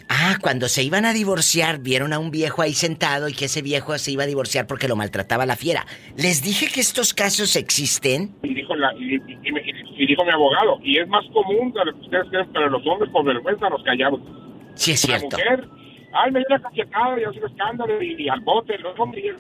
Ah, 0.07 0.35
cuando 0.41 0.67
se 0.67 0.83
iban 0.83 1.03
a 1.05 1.13
divorciar, 1.13 1.79
vieron 1.79 2.13
a 2.13 2.19
un 2.19 2.29
viejo 2.29 2.61
ahí 2.61 2.73
sentado 2.73 3.27
y 3.27 3.33
que 3.33 3.45
ese 3.45 3.63
viejo 3.63 3.97
se 3.97 4.11
iba 4.11 4.23
a 4.23 4.27
divorciar 4.27 4.67
porque 4.67 4.87
lo 4.87 4.95
maltrataba 4.95 5.45
la 5.47 5.55
fiera. 5.55 5.85
Les 6.15 6.43
dije 6.43 6.67
que 6.71 6.79
estos 6.79 7.13
casos 7.15 7.55
existen. 7.55 8.35
Y 8.43 8.53
dijo, 8.53 8.75
la, 8.75 8.93
y, 8.99 9.15
y- 9.15 9.19
y 9.43 9.85
y 9.97 10.05
dijo 10.07 10.25
mi 10.25 10.31
abogado, 10.31 10.77
y 10.83 10.97
es 10.99 11.07
más 11.07 11.23
común 11.31 11.71
de 11.71 11.85
lo 11.85 11.93
que 11.93 12.01
ustedes 12.01 12.25
creen, 12.29 12.49
pero 12.53 12.69
los 12.69 12.85
hombres 12.85 13.09
por 13.11 13.23
vergüenza 13.23 13.69
nos 13.69 13.81
callamos. 13.81 14.19
Sí, 14.75 14.91
es 14.91 15.07
La 15.07 15.19
cierto. 15.19 15.37
mujer, 15.37 15.69
ay, 16.13 16.31
me 16.31 16.39
dio 16.39 16.47
una 16.49 16.59
cachetada 16.61 17.17
y 17.19 17.23
hace 17.23 17.39
un 17.39 17.49
escándalo 17.49 18.03
y, 18.03 18.27
al 18.27 18.41
bote, 18.41 18.77
los 18.79 18.99
hombres, 18.99 19.35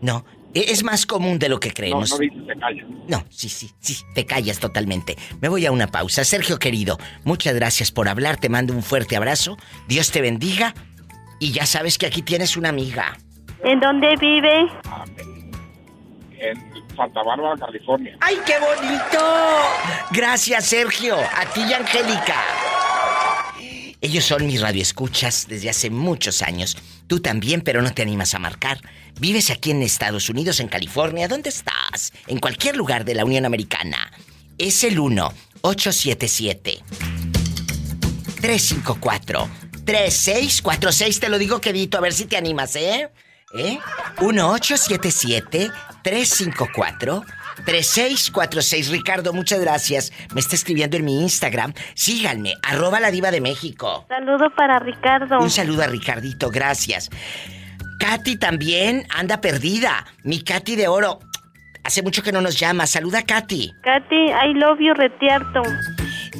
No, 0.00 0.24
es 0.54 0.82
más 0.82 1.06
común 1.06 1.38
de 1.38 1.48
lo 1.48 1.60
que 1.60 1.68
no, 1.68 1.74
creemos. 1.74 2.10
no 2.10 2.16
se 2.16 2.60
calla. 2.60 2.86
No, 3.06 3.24
sí, 3.30 3.48
sí, 3.48 3.70
sí, 3.80 3.96
te 4.14 4.26
callas 4.26 4.58
totalmente. 4.58 5.16
Me 5.40 5.48
voy 5.48 5.66
a 5.66 5.72
una 5.72 5.88
pausa. 5.88 6.24
Sergio 6.24 6.58
querido, 6.58 6.98
muchas 7.24 7.54
gracias 7.54 7.90
por 7.90 8.08
hablar, 8.08 8.38
te 8.38 8.48
mando 8.48 8.72
un 8.72 8.82
fuerte 8.82 9.16
abrazo. 9.16 9.56
Dios 9.86 10.10
te 10.10 10.20
bendiga. 10.20 10.74
Y 11.40 11.52
ya 11.52 11.66
sabes 11.66 11.98
que 11.98 12.06
aquí 12.06 12.22
tienes 12.22 12.56
una 12.56 12.70
amiga. 12.70 13.16
¿En 13.62 13.78
dónde 13.80 14.16
vive? 14.16 14.68
En 16.40 16.96
Santa 16.96 17.22
Bárbara, 17.22 17.56
California. 17.58 18.16
¡Ay, 18.20 18.36
qué 18.44 18.54
bonito! 18.58 19.18
Gracias, 20.10 20.66
Sergio. 20.66 21.16
A 21.16 21.44
ti 21.52 21.62
y 21.68 21.72
Angélica. 21.72 22.42
Ellos 24.00 24.24
son 24.24 24.46
mis 24.46 24.60
radioescuchas 24.60 25.46
desde 25.48 25.70
hace 25.70 25.90
muchos 25.90 26.42
años. 26.42 26.76
Tú 27.08 27.20
también, 27.20 27.62
pero 27.62 27.82
no 27.82 27.92
te 27.92 28.02
animas 28.02 28.34
a 28.34 28.38
marcar. 28.38 28.80
Vives 29.18 29.50
aquí 29.50 29.72
en 29.72 29.82
Estados 29.82 30.28
Unidos, 30.28 30.60
en 30.60 30.68
California. 30.68 31.26
¿Dónde 31.26 31.48
estás? 31.48 32.12
En 32.26 32.38
cualquier 32.38 32.76
lugar 32.76 33.04
de 33.04 33.14
la 33.14 33.24
Unión 33.24 33.46
Americana. 33.46 34.12
Es 34.58 34.84
el 34.84 34.98
1-877. 34.98 36.82
354-3646. 38.40 41.18
Te 41.18 41.28
lo 41.28 41.38
digo 41.38 41.60
quedito, 41.60 41.98
a 41.98 42.02
ver 42.02 42.12
si 42.12 42.26
te 42.26 42.36
animas, 42.36 42.76
¿eh? 42.76 43.10
¿Eh? 43.54 43.80
1877-354-3646. 47.66 48.90
Ricardo, 48.90 49.32
muchas 49.32 49.60
gracias. 49.60 50.12
Me 50.34 50.40
está 50.40 50.56
escribiendo 50.56 50.96
en 50.96 51.04
mi 51.04 51.22
Instagram. 51.22 51.72
Síganme, 51.94 52.54
arroba 52.62 53.00
la 53.00 53.10
diva 53.10 53.30
de 53.30 53.40
México. 53.40 54.06
Saludo 54.08 54.50
para 54.54 54.78
Ricardo. 54.78 55.38
Un 55.40 55.50
saludo 55.50 55.82
a 55.82 55.86
Ricardito, 55.86 56.50
gracias. 56.50 57.10
Katy 57.98 58.36
también 58.36 59.06
anda 59.10 59.40
perdida. 59.40 60.06
Mi 60.22 60.42
Katy 60.42 60.76
de 60.76 60.88
oro. 60.88 61.18
Hace 61.84 62.02
mucho 62.02 62.22
que 62.22 62.32
no 62.32 62.40
nos 62.40 62.58
llama. 62.58 62.86
Saluda, 62.86 63.22
Katy. 63.22 63.72
Katy, 63.82 64.26
I 64.30 64.54
love 64.54 64.78
you, 64.78 64.94
retierto. 64.94 65.62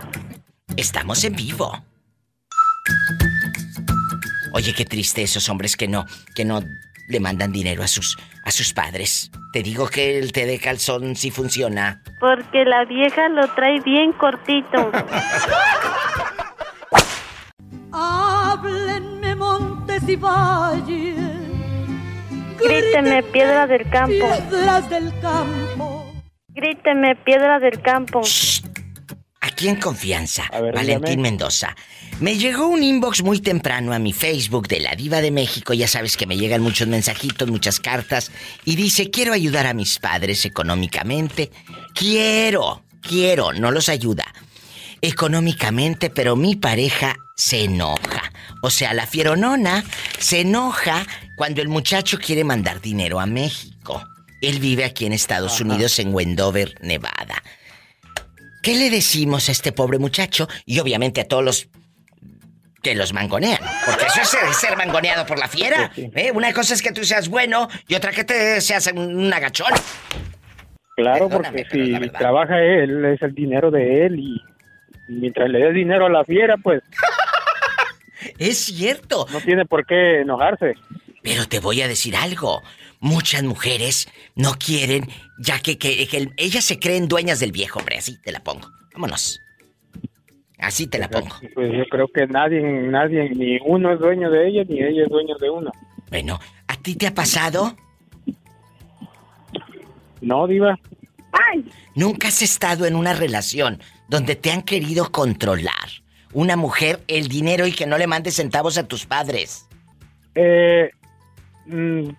Estamos 0.78 1.24
en 1.24 1.34
vivo. 1.34 1.76
Oye, 4.52 4.72
qué 4.72 4.84
triste 4.84 5.22
esos 5.22 5.48
hombres 5.48 5.76
que 5.76 5.88
no, 5.88 6.06
que 6.36 6.44
no 6.44 6.60
le 7.08 7.18
mandan 7.18 7.50
dinero 7.50 7.82
a 7.82 7.88
sus 7.88 8.16
a 8.44 8.52
sus 8.52 8.72
padres. 8.72 9.32
Te 9.52 9.64
digo 9.64 9.88
que 9.88 10.20
el 10.20 10.30
té 10.30 10.46
de 10.46 10.60
calzón 10.60 11.16
sí 11.16 11.32
funciona. 11.32 12.00
Porque 12.20 12.64
la 12.64 12.84
vieja 12.84 13.28
lo 13.28 13.52
trae 13.54 13.80
bien 13.80 14.12
cortito. 14.12 14.92
Háblenme 17.90 19.34
montes 19.34 20.08
y 20.08 20.14
valles. 20.14 21.18
Gríteme 22.60 23.24
piedra 23.24 23.66
del 23.66 23.90
campo. 23.90 24.28
Piedras 24.48 24.88
del 24.88 25.12
campo. 25.20 26.14
Gríteme 26.50 27.16
piedra 27.16 27.58
del 27.58 27.82
campo. 27.82 28.22
Aquí 29.58 29.66
en 29.66 29.80
confianza, 29.80 30.44
ver, 30.52 30.72
Valentín 30.72 31.04
dígame. 31.04 31.22
Mendoza. 31.30 31.74
Me 32.20 32.36
llegó 32.38 32.68
un 32.68 32.80
inbox 32.80 33.24
muy 33.24 33.40
temprano 33.40 33.92
a 33.92 33.98
mi 33.98 34.12
Facebook 34.12 34.68
de 34.68 34.78
la 34.78 34.94
Diva 34.94 35.20
de 35.20 35.32
México. 35.32 35.74
Ya 35.74 35.88
sabes 35.88 36.16
que 36.16 36.28
me 36.28 36.36
llegan 36.36 36.62
muchos 36.62 36.86
mensajitos, 36.86 37.48
muchas 37.48 37.80
cartas. 37.80 38.30
Y 38.64 38.76
dice, 38.76 39.10
quiero 39.10 39.32
ayudar 39.32 39.66
a 39.66 39.74
mis 39.74 39.98
padres 39.98 40.44
económicamente. 40.44 41.50
Quiero, 41.92 42.84
quiero, 43.00 43.52
no 43.52 43.72
los 43.72 43.88
ayuda. 43.88 44.32
Económicamente, 45.02 46.08
pero 46.08 46.36
mi 46.36 46.54
pareja 46.54 47.16
se 47.34 47.64
enoja. 47.64 48.30
O 48.62 48.70
sea, 48.70 48.94
la 48.94 49.08
fieronona 49.08 49.82
se 50.20 50.42
enoja 50.42 51.04
cuando 51.36 51.62
el 51.62 51.68
muchacho 51.68 52.20
quiere 52.20 52.44
mandar 52.44 52.80
dinero 52.80 53.18
a 53.18 53.26
México. 53.26 54.04
Él 54.40 54.60
vive 54.60 54.84
aquí 54.84 55.04
en 55.04 55.14
Estados 55.14 55.60
Unidos, 55.60 55.98
en 55.98 56.14
Wendover, 56.14 56.76
Nevada. 56.80 57.42
¿Qué 58.68 58.74
le 58.74 58.90
decimos 58.90 59.48
a 59.48 59.52
este 59.52 59.72
pobre 59.72 59.98
muchacho? 59.98 60.46
Y 60.66 60.78
obviamente 60.78 61.22
a 61.22 61.24
todos 61.24 61.42
los 61.42 61.70
que 62.82 62.94
los 62.94 63.14
mangonean. 63.14 63.60
Porque 63.86 64.04
eso 64.04 64.20
es 64.20 64.28
ser, 64.28 64.52
ser 64.52 64.76
mangoneado 64.76 65.24
por 65.24 65.38
la 65.38 65.48
fiera. 65.48 65.90
¿eh? 65.96 66.30
Una 66.34 66.52
cosa 66.52 66.74
es 66.74 66.82
que 66.82 66.92
tú 66.92 67.02
seas 67.02 67.30
bueno 67.30 67.68
y 67.88 67.94
otra 67.94 68.12
que 68.12 68.24
te 68.24 68.60
seas 68.60 68.92
un, 68.94 69.32
agachón. 69.32 69.72
Claro, 70.96 71.30
Perdóname, 71.30 71.64
porque 71.64 71.98
si 71.98 72.10
trabaja 72.10 72.60
él, 72.60 73.06
es 73.06 73.22
el 73.22 73.34
dinero 73.34 73.70
de 73.70 74.04
él 74.04 74.20
y 74.20 74.38
mientras 75.08 75.48
le 75.48 75.60
dé 75.60 75.72
dinero 75.72 76.04
a 76.04 76.10
la 76.10 76.24
fiera, 76.24 76.58
pues... 76.58 76.82
Es 78.38 78.58
cierto. 78.66 79.24
No 79.32 79.40
tiene 79.40 79.64
por 79.64 79.86
qué 79.86 80.20
enojarse. 80.20 80.74
Pero 81.22 81.46
te 81.46 81.60
voy 81.60 81.80
a 81.80 81.88
decir 81.88 82.14
algo. 82.16 82.62
Muchas 83.00 83.42
mujeres 83.44 84.08
no 84.34 84.54
quieren, 84.54 85.08
ya 85.38 85.60
que, 85.60 85.78
que- 85.78 86.06
que 86.08 86.16
el- 86.16 86.32
ellas 86.36 86.64
se 86.64 86.78
creen 86.78 87.08
dueñas 87.08 87.38
del 87.40 87.52
viejo, 87.52 87.78
hombre. 87.78 87.98
Así 87.98 88.16
te 88.22 88.32
la 88.32 88.40
pongo. 88.40 88.68
Vámonos. 88.94 89.40
Así 90.58 90.88
te 90.88 90.98
la 90.98 91.08
pongo. 91.08 91.36
Pues 91.54 91.70
yo 91.72 91.84
creo 91.88 92.08
que 92.12 92.26
nadie, 92.26 92.60
nadie, 92.60 93.30
ni 93.30 93.58
uno 93.64 93.92
es 93.92 94.00
dueño 94.00 94.28
de 94.30 94.48
ella, 94.48 94.64
ni 94.68 94.80
ella 94.82 95.04
es 95.04 95.08
dueño 95.08 95.36
de 95.38 95.48
uno. 95.50 95.70
Bueno, 96.10 96.40
¿a 96.66 96.76
ti 96.76 96.96
te 96.96 97.06
ha 97.06 97.14
pasado? 97.14 97.76
No, 100.20 100.46
diva. 100.46 100.78
Nunca 101.94 102.28
has 102.28 102.42
estado 102.42 102.86
en 102.86 102.96
una 102.96 103.14
relación 103.14 103.80
donde 104.08 104.34
te 104.36 104.50
han 104.50 104.62
querido 104.62 105.10
controlar. 105.12 105.88
Una 106.32 106.56
mujer, 106.56 107.00
el 107.08 107.28
dinero 107.28 107.66
y 107.66 107.72
que 107.72 107.86
no 107.86 107.96
le 107.98 108.06
mandes 108.06 108.34
centavos 108.36 108.76
a 108.78 108.86
tus 108.86 109.06
padres. 109.06 109.66
Eh, 110.34 110.90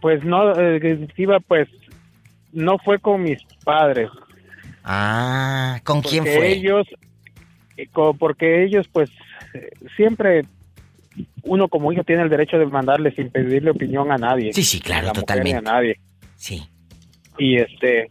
pues 0.02 0.24
no, 0.24 0.54
eh, 0.60 1.08
diva, 1.16 1.40
pues 1.40 1.68
no 2.54 2.78
fue 2.80 3.00
con 3.00 3.24
mis 3.24 3.42
padres. 3.64 4.10
Ah, 4.84 5.80
¿con 5.84 6.02
quién 6.02 6.24
Porque 6.24 6.38
fue? 6.38 6.52
ellos, 6.54 6.88
eh, 7.78 7.88
porque 8.18 8.64
ellos, 8.64 8.88
pues, 8.92 9.10
eh, 9.54 9.70
siempre 9.96 10.44
uno 11.44 11.68
como 11.68 11.92
hijo 11.92 12.04
tiene 12.04 12.22
el 12.24 12.30
derecho 12.30 12.58
de 12.58 12.66
mandarle 12.66 13.12
sin 13.12 13.30
pedirle 13.30 13.72
opinión 13.72 14.12
a 14.12 14.18
nadie. 14.18 14.54
Sí, 14.54 14.64
sí, 14.64 14.80
claro, 14.80 15.08
A 15.08 15.10
mujer 15.10 15.22
totalmente. 15.22 15.52
ni 15.62 15.68
a 15.68 15.72
nadie. 15.74 16.00
Sí. 16.36 16.64
Y 17.38 17.58
este, 17.58 18.10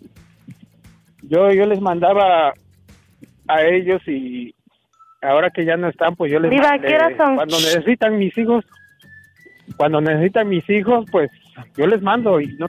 yo, 1.22 1.50
yo 1.52 1.66
les 1.66 1.80
mandaba 1.80 2.52
a 3.46 3.62
ellos 3.62 4.02
y 4.06 4.54
ahora 5.22 5.50
que 5.50 5.64
ya 5.64 5.76
no 5.76 5.88
están, 5.88 6.16
pues 6.16 6.30
yo 6.32 6.38
les 6.38 6.50
Diva, 6.50 6.76
mandé- 6.76 7.16
cuando 7.36 7.56
necesitan 7.60 8.18
mis 8.18 8.36
hijos, 8.36 8.64
cuando 9.76 10.00
necesitan 10.00 10.48
mis 10.48 10.68
hijos, 10.68 11.06
pues 11.10 11.30
yo 11.76 11.86
les 11.86 12.02
mando 12.02 12.40
y 12.40 12.48
no 12.56 12.68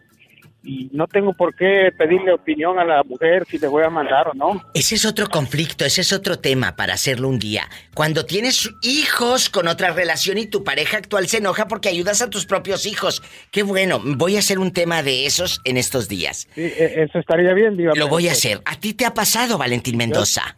y 0.64 0.90
no 0.92 1.08
tengo 1.08 1.34
por 1.34 1.56
qué 1.56 1.92
pedirle 1.98 2.34
opinión 2.34 2.80
a 2.80 2.84
la 2.84 3.04
mujer 3.04 3.46
si 3.50 3.58
le 3.58 3.68
voy 3.68 3.84
a 3.84 3.90
mandar 3.90 4.28
o 4.28 4.34
no. 4.34 4.62
Ese 4.74 4.96
es 4.96 5.06
otro 5.06 5.28
conflicto, 5.28 5.86
ese 5.86 6.02
es 6.02 6.12
otro 6.12 6.40
tema 6.40 6.76
para 6.76 6.94
hacerlo 6.94 7.30
un 7.30 7.40
día. 7.40 7.64
Cuando 7.94 8.26
tienes 8.26 8.70
hijos 8.82 9.50
con 9.50 9.68
otra 9.68 9.92
relación 9.92 10.38
y 10.38 10.48
tu 10.48 10.64
pareja 10.64 10.98
actual 10.98 11.28
se 11.28 11.38
enoja 11.38 11.68
porque 11.68 11.90
ayudas 11.90 12.22
a 12.22 12.30
tus 12.30 12.46
propios 12.46 12.86
hijos. 12.86 13.22
Qué 13.52 13.64
bueno, 13.64 14.02
voy 14.04 14.36
a 14.36 14.40
hacer 14.40 14.60
un 14.60 14.72
tema 14.72 15.02
de 15.02 15.26
esos 15.26 15.62
en 15.64 15.78
estos 15.78 16.10
días. 16.10 16.48
Sí, 16.54 16.62
e- 16.62 17.04
eso 17.04 17.20
estaría 17.20 17.54
bien, 17.54 17.78
Diva. 17.78 17.94
Lo 17.96 18.08
voy 18.08 18.28
a 18.28 18.32
pues, 18.32 18.40
hacer. 18.40 18.62
¿A 18.66 18.76
ti 18.76 18.94
te 18.94 19.06
ha 19.06 19.14
pasado, 19.14 19.58
Valentín 19.58 19.98
Mendoza? 19.98 20.58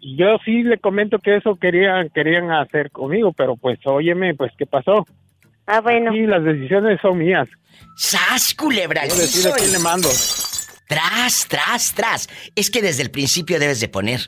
Yo 0.00 0.38
sí 0.44 0.62
le 0.62 0.78
comento 0.78 1.18
que 1.18 1.36
eso 1.36 1.56
querían 1.56 2.10
querían 2.10 2.52
hacer 2.52 2.90
conmigo, 2.90 3.32
pero 3.32 3.56
pues 3.56 3.78
óyeme, 3.84 4.34
pues 4.34 4.52
¿qué 4.56 4.66
pasó? 4.66 5.04
Ah, 5.66 5.80
bueno. 5.80 6.14
Y 6.14 6.26
las 6.26 6.44
decisiones 6.44 7.00
son 7.00 7.18
mías. 7.18 7.48
¡Sas, 7.96 8.54
culebra! 8.54 9.06
Yo 9.06 9.16
decido 9.16 9.52
a 9.52 9.56
quién 9.56 9.72
le 9.72 9.78
mando. 9.78 10.08
Tras, 10.88 11.46
tras, 11.48 11.94
tras. 11.94 12.28
Es 12.54 12.70
que 12.70 12.82
desde 12.82 13.02
el 13.02 13.10
principio 13.10 13.58
debes 13.58 13.80
de 13.80 13.88
poner 13.88 14.20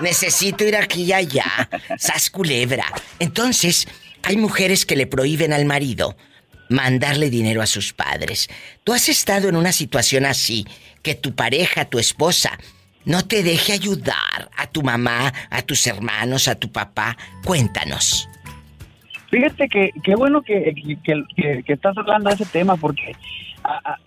Necesito 0.00 0.64
ir 0.64 0.76
aquí 0.76 1.04
y 1.04 1.12
allá. 1.12 1.68
Sas 1.98 2.30
culebra. 2.30 2.86
Entonces, 3.18 3.88
hay 4.26 4.36
mujeres 4.36 4.84
que 4.84 4.96
le 4.96 5.06
prohíben 5.06 5.52
al 5.52 5.66
marido 5.66 6.16
mandarle 6.68 7.30
dinero 7.30 7.62
a 7.62 7.66
sus 7.66 7.92
padres. 7.92 8.48
¿Tú 8.82 8.92
has 8.92 9.08
estado 9.08 9.48
en 9.48 9.54
una 9.54 9.70
situación 9.70 10.24
así, 10.24 10.66
que 11.04 11.14
tu 11.14 11.32
pareja, 11.36 11.84
tu 11.84 12.00
esposa, 12.00 12.58
no 13.04 13.24
te 13.24 13.44
deje 13.44 13.72
ayudar 13.72 14.50
a 14.56 14.66
tu 14.66 14.82
mamá, 14.82 15.32
a 15.48 15.62
tus 15.62 15.86
hermanos, 15.86 16.48
a 16.48 16.56
tu 16.56 16.72
papá? 16.72 17.16
Cuéntanos. 17.44 18.28
Fíjate 19.30 19.68
que 19.68 19.90
qué 20.02 20.16
bueno 20.16 20.42
que, 20.42 20.74
que, 21.04 21.72
estás 21.72 21.96
hablando 21.96 22.28
de 22.28 22.34
ese 22.34 22.46
tema 22.46 22.76
porque 22.76 23.14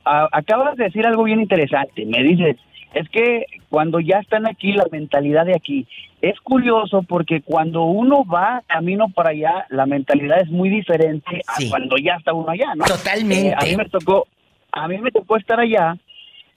acabas 0.03 0.75
de 0.75 0.83
decir 0.83 1.07
algo 1.07 1.23
bien 1.23 1.39
interesante. 1.39 2.05
Me 2.05 2.23
dices, 2.23 2.57
es 2.93 3.07
que 3.07 3.45
cuando 3.69 4.01
ya 4.01 4.17
están 4.17 4.47
aquí, 4.47 4.73
la 4.73 4.85
mentalidad 4.91 5.45
de 5.45 5.55
aquí, 5.55 5.87
es 6.21 6.39
curioso 6.41 7.03
porque 7.03 7.41
cuando 7.41 7.83
uno 7.83 8.25
va 8.25 8.61
camino 8.67 9.09
para 9.09 9.29
allá, 9.29 9.65
la 9.69 9.85
mentalidad 9.85 10.41
es 10.41 10.49
muy 10.49 10.69
diferente 10.69 11.41
a 11.47 11.55
cuando 11.69 11.97
ya 11.97 12.15
está 12.15 12.33
uno 12.33 12.49
allá, 12.49 12.75
¿no? 12.75 12.85
Totalmente. 12.85 13.49
Eh, 13.49 13.55
a 13.57 13.63
mí 13.63 13.75
me 13.77 13.85
tocó, 13.85 14.27
a 14.71 14.87
mí 14.87 14.97
me 14.97 15.11
tocó 15.11 15.37
estar 15.37 15.59
allá. 15.59 15.95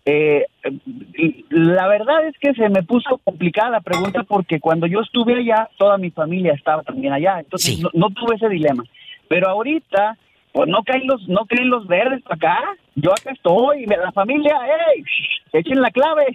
Eh, 0.04 0.46
la 1.50 1.86
verdad 1.86 2.26
es 2.26 2.36
que 2.38 2.54
se 2.54 2.68
me 2.68 2.82
puso 2.82 3.18
complicada 3.18 3.70
la 3.70 3.80
pregunta 3.80 4.24
porque 4.24 4.58
cuando 4.58 4.88
yo 4.88 5.00
estuve 5.00 5.36
allá, 5.36 5.68
toda 5.78 5.96
mi 5.96 6.10
familia 6.10 6.54
estaba 6.54 6.82
también 6.82 7.12
allá, 7.12 7.38
entonces 7.38 7.78
no, 7.78 7.90
no 7.94 8.10
tuve 8.10 8.34
ese 8.34 8.48
dilema. 8.48 8.82
Pero 9.28 9.48
ahorita, 9.48 10.18
pues 10.52 10.68
no 10.68 10.82
caen 10.84 11.06
los, 11.06 11.26
no 11.28 11.46
caen 11.46 11.68
los 11.70 11.86
verdes 11.86 12.22
para 12.22 12.36
acá. 12.36 12.58
Yo 12.94 13.10
acá 13.10 13.30
estoy, 13.32 13.86
la 13.86 14.12
familia, 14.12 14.54
¡ey! 14.94 15.02
Echen 15.54 15.80
la 15.80 15.90
clave. 15.90 16.26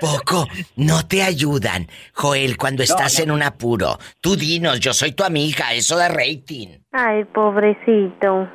Poco, 0.00 0.46
no 0.76 1.06
te 1.06 1.22
ayudan, 1.22 1.86
Joel, 2.14 2.56
cuando 2.56 2.82
estás 2.82 3.18
en 3.20 3.30
un 3.30 3.42
apuro. 3.42 3.98
Tú 4.20 4.34
dinos, 4.36 4.80
yo 4.80 4.92
soy 4.92 5.12
tu 5.12 5.22
amiga, 5.24 5.72
eso 5.72 5.96
da 5.96 6.08
rating. 6.08 6.68
Ay, 6.92 7.24
pobrecito. 7.24 8.48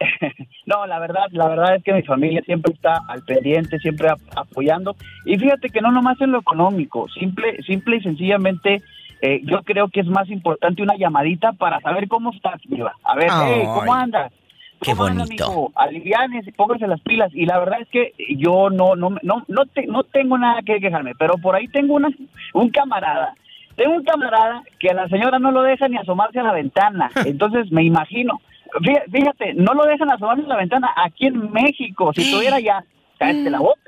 No, 0.66 0.86
la 0.86 0.98
verdad, 0.98 1.24
la 1.30 1.48
verdad 1.48 1.76
es 1.76 1.82
que 1.82 1.94
mi 1.94 2.02
familia 2.02 2.42
siempre 2.44 2.74
está 2.74 3.00
al 3.08 3.22
pendiente, 3.24 3.78
siempre 3.78 4.10
ap- 4.10 4.20
apoyando. 4.36 4.94
Y 5.24 5.38
fíjate 5.38 5.70
que 5.70 5.80
no 5.80 5.90
nomás 5.90 6.20
en 6.20 6.30
lo 6.32 6.40
económico, 6.40 7.08
simple, 7.08 7.56
simple 7.66 7.96
y 7.96 8.02
sencillamente, 8.02 8.82
eh, 9.20 9.40
yo 9.44 9.62
creo 9.62 9.88
que 9.88 10.00
es 10.00 10.06
más 10.06 10.28
importante 10.30 10.82
una 10.82 10.96
llamadita 10.96 11.52
para 11.52 11.80
saber 11.80 12.08
cómo 12.08 12.30
estás, 12.32 12.60
Diva. 12.64 12.94
A 13.04 13.14
ver, 13.16 13.28
hey, 13.30 13.62
¿cómo 13.66 13.92
andas? 13.94 14.32
Qué 14.80 14.92
¿Cómo 14.92 15.04
anda, 15.06 15.24
bonito. 15.24 15.48
mijo? 15.48 15.72
Alivianes 15.74 16.46
pónganse 16.56 16.86
las 16.86 17.00
pilas. 17.00 17.30
Y 17.34 17.46
la 17.46 17.58
verdad 17.58 17.80
es 17.80 17.88
que 17.88 18.12
yo 18.36 18.70
no, 18.70 18.94
no, 18.94 19.10
no, 19.22 19.44
no, 19.48 19.66
te- 19.66 19.86
no 19.88 20.04
tengo 20.04 20.38
nada 20.38 20.62
que 20.62 20.78
quejarme, 20.78 21.14
pero 21.18 21.34
por 21.38 21.56
ahí 21.56 21.66
tengo 21.68 21.94
una, 21.94 22.08
un 22.54 22.70
camarada. 22.70 23.34
Tengo 23.74 23.94
un 23.96 24.04
camarada 24.04 24.62
que 24.78 24.88
a 24.90 24.94
la 24.94 25.08
señora 25.08 25.38
no 25.40 25.50
lo 25.50 25.62
deja 25.62 25.88
ni 25.88 25.96
asomarse 25.96 26.38
a 26.38 26.44
la 26.44 26.52
ventana. 26.52 27.10
Entonces 27.26 27.72
me 27.72 27.82
imagino. 27.82 28.40
Fí- 28.80 29.10
Fíjate, 29.10 29.54
no 29.54 29.74
lo 29.74 29.84
dejan 29.84 30.10
asomarse 30.12 30.44
a 30.44 30.48
la 30.48 30.56
ventana 30.56 30.90
aquí 30.96 31.26
en 31.26 31.50
México. 31.50 32.12
Si 32.14 32.22
estuviera 32.30 32.56
allá, 32.56 32.84
cállate 33.18 33.50
la 33.50 33.58
boca. 33.58 33.80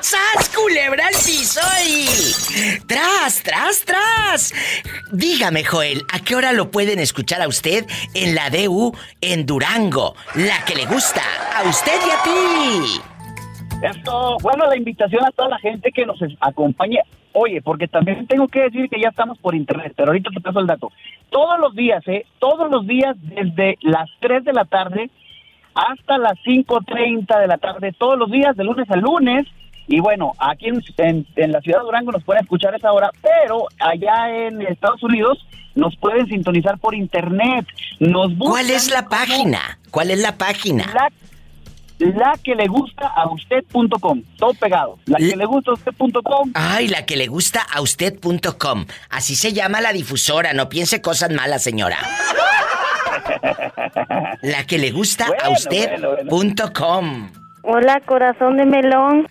¡Sas, 0.00 0.48
culebra 0.54 1.06
al 1.06 1.14
piso 1.14 1.60
y... 1.86 2.78
¡Tras, 2.86 3.42
tras, 3.42 3.84
tras! 3.84 4.54
Dígame, 5.12 5.64
Joel, 5.64 6.04
¿a 6.12 6.20
qué 6.20 6.36
hora 6.36 6.52
lo 6.52 6.70
pueden 6.70 6.98
escuchar 6.98 7.42
a 7.42 7.48
usted 7.48 7.86
en 8.14 8.34
la 8.34 8.50
DU 8.50 8.94
en 9.20 9.46
Durango? 9.46 10.14
La 10.34 10.64
que 10.66 10.74
le 10.74 10.86
gusta, 10.86 11.22
a 11.56 11.68
usted 11.68 11.92
y 12.06 12.10
a 12.10 12.22
ti. 12.22 13.00
Esto, 13.82 14.36
bueno, 14.42 14.66
la 14.66 14.76
invitación 14.76 15.24
a 15.24 15.30
toda 15.30 15.50
la 15.50 15.58
gente 15.58 15.90
que 15.90 16.04
nos 16.04 16.18
acompañe. 16.40 17.00
Oye, 17.32 17.62
porque 17.62 17.88
también 17.88 18.26
tengo 18.26 18.48
que 18.48 18.62
decir 18.62 18.88
que 18.88 19.00
ya 19.00 19.08
estamos 19.08 19.38
por 19.38 19.54
internet, 19.54 19.92
pero 19.96 20.08
ahorita 20.08 20.30
te 20.30 20.40
paso 20.40 20.60
el 20.60 20.66
dato. 20.66 20.90
Todos 21.30 21.58
los 21.60 21.74
días, 21.74 22.02
¿eh? 22.08 22.26
Todos 22.38 22.70
los 22.70 22.86
días, 22.86 23.16
desde 23.20 23.78
las 23.82 24.08
3 24.20 24.44
de 24.44 24.52
la 24.52 24.64
tarde 24.64 25.10
hasta 25.74 26.18
las 26.18 26.34
5.30 26.44 27.40
de 27.40 27.46
la 27.46 27.58
tarde, 27.58 27.92
todos 27.96 28.18
los 28.18 28.30
días, 28.30 28.56
de 28.56 28.64
lunes 28.64 28.90
a 28.90 28.96
lunes. 28.96 29.46
Y 29.88 30.00
bueno, 30.00 30.32
aquí 30.38 30.66
en, 30.68 30.82
en- 30.98 31.26
en 31.36 31.52
la 31.52 31.60
ciudad 31.60 31.78
de 31.78 31.84
Durango 31.86 32.12
nos 32.12 32.22
pueden 32.22 32.42
escuchar 32.42 32.74
a 32.74 32.76
esa 32.76 32.92
hora, 32.92 33.10
pero 33.22 33.66
allá 33.80 34.30
en 34.46 34.62
Estados 34.62 35.02
Unidos 35.02 35.44
nos 35.74 35.96
pueden 35.96 36.26
sintonizar 36.26 36.78
por 36.78 36.94
internet. 36.94 37.66
Nos 37.98 38.32
¿Cuál 38.38 38.70
es 38.70 38.90
la 38.90 39.08
página? 39.08 39.78
¿Cuál 39.90 40.10
es 40.10 40.20
la 40.20 40.36
página? 40.36 40.84
La, 40.92 41.08
la 42.00 42.34
que 42.44 42.54
le 42.54 42.66
gusta 42.68 43.06
a 43.08 43.26
usted.com, 43.28 44.22
todo 44.36 44.52
pegado. 44.54 44.98
La 45.06 45.18
que 45.18 45.34
le 45.36 45.46
gusta 45.46 45.70
a 45.70 45.74
usted.com. 45.74 46.50
Ay, 46.54 46.88
la 46.88 47.04
que 47.06 47.16
le 47.16 47.26
gusta 47.26 47.62
a 47.72 47.80
usted.com. 47.80 48.86
Así 49.10 49.34
se 49.36 49.52
llama 49.52 49.80
la 49.80 49.92
difusora, 49.92 50.52
no 50.52 50.68
piense 50.68 51.00
cosas 51.00 51.30
malas, 51.30 51.62
señora. 51.62 51.96
La 54.42 54.64
que 54.64 54.78
le 54.78 54.90
gusta 54.90 55.26
a 55.42 55.50
usted.com. 55.50 57.30
Hola, 57.70 58.00
corazón 58.06 58.56
de 58.56 58.64
melón. 58.64 59.28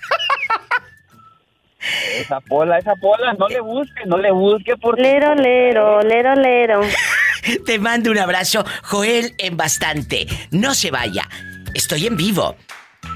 Esa 2.20 2.40
pola, 2.42 2.78
esa 2.78 2.94
pola, 2.98 3.34
no 3.34 3.48
le 3.48 3.60
busque, 3.62 4.06
no 4.06 4.20
le 4.20 4.32
busque 4.32 4.78
porque... 4.80 5.02
Lero, 5.02 5.34
lero, 5.34 6.02
lero, 6.04 6.36
lero. 6.36 6.82
Te 7.66 7.80
mando 7.80 8.12
un 8.12 8.20
abrazo, 8.20 8.64
Joel, 8.84 9.34
en 9.40 9.58
bastante. 9.58 10.28
No 10.52 10.76
se 10.76 10.92
vaya. 10.92 11.28
Estoy 11.74 12.06
en 12.06 12.16
vivo. 12.16 12.56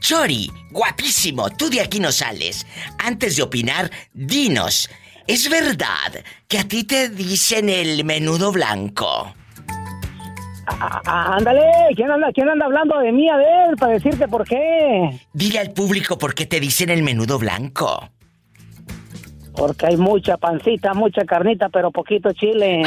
Chori, 0.00 0.50
guapísimo, 0.70 1.48
tú 1.50 1.70
de 1.70 1.80
aquí 1.80 2.00
no 2.00 2.12
sales. 2.12 2.66
Antes 2.98 3.36
de 3.36 3.42
opinar, 3.42 3.90
dinos, 4.12 4.90
¿es 5.26 5.48
verdad 5.48 6.22
que 6.48 6.58
a 6.58 6.64
ti 6.64 6.84
te 6.84 7.08
dicen 7.08 7.70
el 7.70 8.04
menudo 8.04 8.52
blanco? 8.52 9.34
Ah, 10.66 11.36
ándale, 11.36 11.62
¿quién 11.96 12.10
anda, 12.10 12.28
¿quién 12.32 12.48
anda 12.48 12.66
hablando 12.66 12.98
de 12.98 13.10
mí, 13.10 13.28
a 13.28 13.36
ver, 13.36 13.76
para 13.78 13.92
decirte 13.94 14.28
por 14.28 14.46
qué? 14.46 15.18
Dile 15.32 15.58
al 15.58 15.72
público 15.72 16.18
por 16.18 16.34
qué 16.34 16.46
te 16.46 16.60
dicen 16.60 16.90
el 16.90 17.02
menudo 17.02 17.38
blanco. 17.38 18.10
Porque 19.56 19.86
hay 19.86 19.96
mucha 19.96 20.36
pancita, 20.36 20.94
mucha 20.94 21.24
carnita, 21.24 21.68
pero 21.68 21.90
poquito 21.90 22.32
chile. 22.32 22.82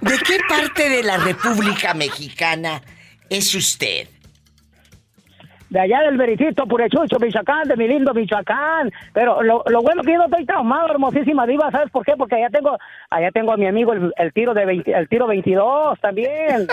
¿De 0.00 0.18
qué 0.26 0.38
parte 0.48 0.88
de 0.88 1.02
la 1.02 1.18
República 1.18 1.92
Mexicana 1.92 2.80
es 3.28 3.54
usted? 3.54 4.08
De 5.70 5.80
allá 5.80 6.00
del 6.00 6.16
Vericito, 6.16 6.66
Purechucho, 6.66 7.18
Michoacán, 7.18 7.68
de 7.68 7.76
mi 7.76 7.86
lindo 7.86 8.14
Michoacán. 8.14 8.90
Pero 9.12 9.42
lo, 9.42 9.62
lo 9.68 9.82
bueno 9.82 10.02
que 10.02 10.12
yo 10.12 10.18
no 10.18 10.24
estoy 10.24 10.46
traumado, 10.46 10.88
hermosísima 10.88 11.46
diva, 11.46 11.70
¿sabes 11.70 11.90
por 11.90 12.06
qué? 12.06 12.14
Porque 12.16 12.36
allá 12.36 12.48
tengo, 12.48 12.78
allá 13.10 13.30
tengo 13.30 13.52
a 13.52 13.58
mi 13.58 13.66
amigo 13.66 13.92
el, 13.92 14.12
el 14.16 14.32
tiro 14.32 14.54
de 14.54 14.64
20 14.64 14.90
el 14.90 15.08
tiro 15.08 15.26
22 15.26 16.00
también. 16.00 16.66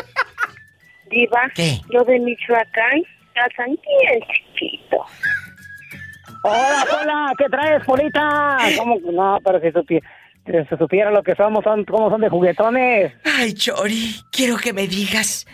Diva, 1.09 1.51
yo 1.91 2.03
de 2.05 2.19
Michoacán, 2.19 3.03
casan 3.33 3.67
bien 3.67 4.21
chiquito. 4.31 5.05
Hola, 6.47 6.85
hola, 7.01 7.33
¿qué 7.39 7.45
traes, 7.49 7.83
Polita? 7.83 8.57
No, 9.11 9.39
pero 9.43 9.59
si 9.59 9.71
supiera, 9.71 10.07
se 10.45 10.77
supiera 10.77 11.09
lo 11.09 11.23
que 11.23 11.33
somos, 11.33 11.63
son, 11.63 11.83
cómo 11.85 12.11
son 12.11 12.21
de 12.21 12.29
juguetones. 12.29 13.13
Ay, 13.23 13.53
Chori, 13.55 14.21
quiero 14.31 14.57
que 14.57 14.71
me 14.71 14.87
digas, 14.87 15.47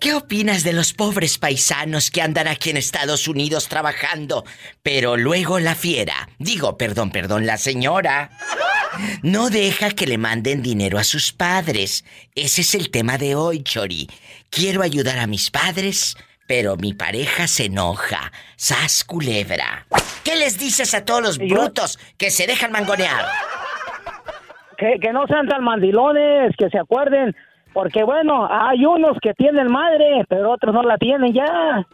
¿qué 0.00 0.14
opinas 0.14 0.64
de 0.64 0.72
los 0.72 0.94
pobres 0.94 1.38
paisanos 1.38 2.10
que 2.10 2.22
andan 2.22 2.48
aquí 2.48 2.70
en 2.70 2.76
Estados 2.76 3.28
Unidos 3.28 3.68
trabajando, 3.68 4.44
pero 4.82 5.16
luego 5.16 5.60
la 5.60 5.76
fiera, 5.76 6.28
digo, 6.40 6.76
perdón, 6.76 7.12
perdón, 7.12 7.46
la 7.46 7.56
señora, 7.56 8.30
no 9.22 9.48
deja 9.48 9.92
que 9.92 10.08
le 10.08 10.18
manden 10.18 10.60
dinero 10.60 10.98
a 10.98 11.04
sus 11.04 11.32
padres? 11.32 12.04
Ese 12.34 12.62
es 12.62 12.74
el 12.74 12.90
tema 12.90 13.16
de 13.16 13.36
hoy, 13.36 13.62
Chori. 13.62 14.10
Quiero 14.50 14.82
ayudar 14.82 15.20
a 15.20 15.28
mis 15.28 15.52
padres, 15.52 16.16
pero 16.46 16.76
mi 16.76 16.94
pareja 16.94 17.46
se 17.46 17.66
enoja. 17.66 18.32
Sas 18.56 19.04
culebra. 19.04 19.86
¿Qué 20.24 20.36
les 20.36 20.58
dices 20.58 20.94
a 20.94 21.04
todos 21.04 21.22
los 21.22 21.38
brutos 21.38 21.98
que 22.18 22.30
se 22.30 22.46
dejan 22.46 22.72
mangonear? 22.72 23.24
Que, 24.76 24.98
que 25.00 25.12
no 25.12 25.26
sean 25.26 25.48
tan 25.48 25.62
mandilones, 25.62 26.54
que 26.56 26.68
se 26.70 26.78
acuerden. 26.78 27.34
Porque 27.72 28.02
bueno, 28.02 28.48
hay 28.50 28.84
unos 28.84 29.16
que 29.20 29.32
tienen 29.34 29.70
madre, 29.70 30.24
pero 30.28 30.50
otros 30.50 30.74
no 30.74 30.82
la 30.82 30.98
tienen 30.98 31.32
ya. 31.32 31.86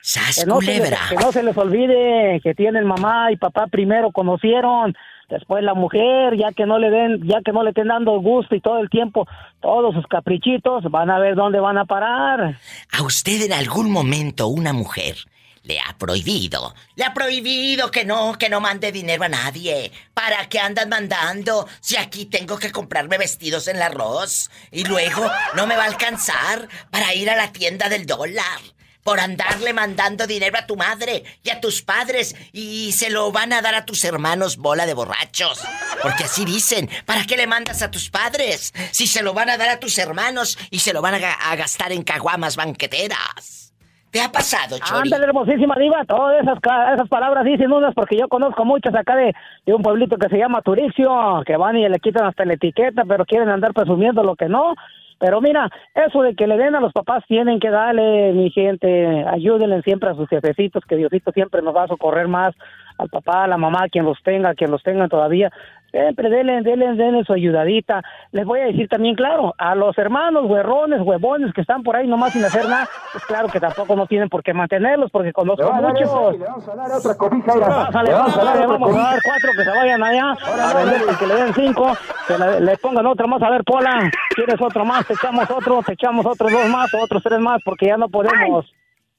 ¡Sas, 0.00 0.44
que 0.44 0.46
no, 0.46 0.60
se 0.60 0.66
les, 0.66 0.78
culebra! 0.78 0.98
que 1.08 1.16
no 1.16 1.32
se 1.32 1.42
les 1.42 1.56
olvide 1.56 2.40
que 2.42 2.54
tienen 2.54 2.86
mamá 2.86 3.32
y 3.32 3.36
papá 3.36 3.66
primero 3.66 4.12
conocieron, 4.12 4.94
después 5.28 5.62
la 5.62 5.74
mujer, 5.74 6.36
ya 6.36 6.52
que 6.52 6.66
no 6.66 6.78
le 6.78 6.90
den, 6.90 7.26
ya 7.26 7.40
que 7.44 7.52
no 7.52 7.62
le 7.62 7.70
estén 7.70 7.88
dando 7.88 8.18
gusto 8.20 8.54
y 8.54 8.60
todo 8.60 8.78
el 8.78 8.90
tiempo, 8.90 9.26
todos 9.60 9.94
sus 9.94 10.06
caprichitos, 10.06 10.84
van 10.90 11.10
a 11.10 11.18
ver 11.18 11.34
dónde 11.34 11.60
van 11.60 11.78
a 11.78 11.84
parar. 11.84 12.56
¿A 12.92 13.02
usted 13.02 13.42
en 13.42 13.52
algún 13.52 13.90
momento 13.90 14.48
una 14.48 14.72
mujer 14.72 15.16
le 15.62 15.78
ha 15.80 15.96
prohibido? 15.98 16.74
Le 16.96 17.04
ha 17.04 17.12
prohibido 17.12 17.90
que 17.90 18.04
no, 18.04 18.36
que 18.38 18.48
no 18.48 18.60
mande 18.60 18.90
dinero 18.90 19.24
a 19.24 19.28
nadie. 19.28 19.92
¿Para 20.14 20.48
qué 20.48 20.60
andan 20.60 20.88
mandando 20.88 21.66
si 21.80 21.96
aquí 21.96 22.24
tengo 22.24 22.58
que 22.58 22.72
comprarme 22.72 23.18
vestidos 23.18 23.68
en 23.68 23.78
la 23.78 23.86
arroz? 23.86 24.50
Y 24.72 24.84
luego 24.84 25.26
no 25.56 25.66
me 25.66 25.76
va 25.76 25.84
a 25.84 25.88
alcanzar 25.88 26.68
para 26.90 27.14
ir 27.14 27.28
a 27.28 27.36
la 27.36 27.52
tienda 27.52 27.88
del 27.88 28.06
dólar. 28.06 28.77
Por 29.08 29.20
andarle 29.20 29.72
mandando 29.72 30.26
dinero 30.26 30.58
a 30.58 30.66
tu 30.66 30.76
madre 30.76 31.22
y 31.42 31.48
a 31.48 31.62
tus 31.62 31.80
padres 31.80 32.36
y 32.52 32.92
se 32.92 33.08
lo 33.08 33.32
van 33.32 33.54
a 33.54 33.62
dar 33.62 33.74
a 33.74 33.86
tus 33.86 34.04
hermanos 34.04 34.58
bola 34.58 34.84
de 34.84 34.92
borrachos. 34.92 35.64
Porque 36.02 36.24
así 36.24 36.44
dicen, 36.44 36.90
¿para 37.06 37.24
qué 37.24 37.38
le 37.38 37.46
mandas 37.46 37.80
a 37.80 37.90
tus 37.90 38.10
padres? 38.10 38.74
Si 38.92 39.06
se 39.06 39.22
lo 39.22 39.32
van 39.32 39.48
a 39.48 39.56
dar 39.56 39.70
a 39.70 39.80
tus 39.80 39.96
hermanos 39.96 40.58
y 40.70 40.80
se 40.80 40.92
lo 40.92 41.00
van 41.00 41.14
a, 41.14 41.18
ga- 41.20 41.36
a 41.42 41.56
gastar 41.56 41.90
en 41.92 42.02
caguamas 42.02 42.56
banqueteras. 42.56 43.72
¿Te 44.10 44.20
ha 44.20 44.30
pasado, 44.30 44.78
Chori? 44.78 45.00
Ándale, 45.04 45.24
hermosísima 45.24 45.74
diva, 45.78 46.04
todas 46.06 46.42
esas, 46.42 46.58
esas 46.94 47.08
palabras 47.08 47.44
dicen 47.46 47.72
unas 47.72 47.94
porque 47.94 48.18
yo 48.18 48.28
conozco 48.28 48.66
muchas 48.66 48.94
acá 48.94 49.16
de, 49.16 49.34
de 49.64 49.72
un 49.74 49.82
pueblito 49.82 50.18
que 50.18 50.28
se 50.28 50.36
llama 50.36 50.60
Turixio, 50.60 51.42
que 51.46 51.56
van 51.56 51.76
y 51.78 51.88
le 51.88 51.98
quitan 51.98 52.26
hasta 52.26 52.44
la 52.44 52.54
etiqueta, 52.54 53.04
pero 53.08 53.24
quieren 53.24 53.48
andar 53.48 53.72
presumiendo 53.72 54.22
lo 54.22 54.36
que 54.36 54.48
no. 54.50 54.74
Pero 55.18 55.40
mira, 55.40 55.68
eso 55.94 56.22
de 56.22 56.34
que 56.34 56.46
le 56.46 56.56
den 56.56 56.74
a 56.74 56.80
los 56.80 56.92
papás 56.92 57.24
tienen 57.26 57.58
que 57.58 57.70
darle, 57.70 58.32
mi 58.32 58.50
gente, 58.50 59.24
ayúdenle 59.26 59.82
siempre 59.82 60.10
a 60.10 60.14
sus 60.14 60.28
jefecitos, 60.28 60.84
que 60.84 60.96
Diosito 60.96 61.32
siempre 61.32 61.60
nos 61.62 61.74
va 61.74 61.84
a 61.84 61.88
socorrer 61.88 62.28
más 62.28 62.54
al 62.98 63.08
papá, 63.08 63.44
a 63.44 63.48
la 63.48 63.56
mamá, 63.56 63.84
a 63.84 63.88
quien 63.88 64.04
los 64.04 64.18
tenga, 64.22 64.50
a 64.50 64.54
quien 64.54 64.70
los 64.70 64.82
tenga 64.82 65.08
todavía. 65.08 65.50
Siempre 65.90 66.28
denle, 66.28 66.60
denle, 66.60 66.94
denle 66.96 67.24
su 67.24 67.32
ayudadita. 67.32 68.02
Les 68.32 68.44
voy 68.44 68.60
a 68.60 68.64
decir 68.64 68.88
también, 68.88 69.14
claro, 69.14 69.54
a 69.56 69.74
los 69.74 69.96
hermanos 69.96 70.44
huerrones, 70.44 71.00
huevones 71.00 71.54
que 71.54 71.62
están 71.62 71.82
por 71.82 71.96
ahí 71.96 72.06
nomás 72.06 72.34
sin 72.34 72.44
hacer 72.44 72.68
nada, 72.68 72.86
pues 73.12 73.24
claro 73.24 73.48
que 73.48 73.58
tampoco 73.58 73.96
no 73.96 74.06
tienen 74.06 74.28
por 74.28 74.42
qué 74.42 74.52
mantenerlos, 74.52 75.10
porque 75.10 75.32
conozco 75.32 75.64
a 75.64 75.80
muchos. 75.80 76.38
le 76.38 76.44
vamos 76.44 76.68
a 76.68 76.74
dar 76.74 76.92
otra 76.92 77.14
cobija, 77.16 77.54
Le 77.54 77.60
vamos 77.60 78.36
a 78.36 78.44
dar 78.44 78.56
otra 78.56 78.66
vamos 78.66 78.94
a 78.94 78.98
dar 78.98 79.18
cuatro 79.24 79.50
que 79.56 79.64
se 79.64 79.70
vayan 79.70 80.02
allá 80.02 80.32
a 80.32 80.74
vender 80.74 81.00
y 81.10 81.16
que 81.16 81.26
le 81.26 81.34
den 81.34 81.54
cinco, 81.54 81.96
que 82.26 82.36
le, 82.36 82.60
le 82.60 82.76
pongan 82.76 83.06
otro 83.06 83.26
más. 83.26 83.42
A 83.42 83.48
ver, 83.48 83.64
Pola, 83.64 84.10
¿quieres 84.34 84.60
otro 84.60 84.84
más? 84.84 85.06
Te 85.06 85.14
echamos 85.14 85.50
otro, 85.50 85.82
te 85.86 85.94
echamos 85.94 86.26
otros 86.26 86.52
dos 86.52 86.68
más, 86.68 86.92
o 86.92 87.02
otros 87.02 87.22
tres 87.22 87.40
más, 87.40 87.62
porque 87.64 87.86
ya 87.86 87.96
no 87.96 88.10
podemos. 88.10 88.66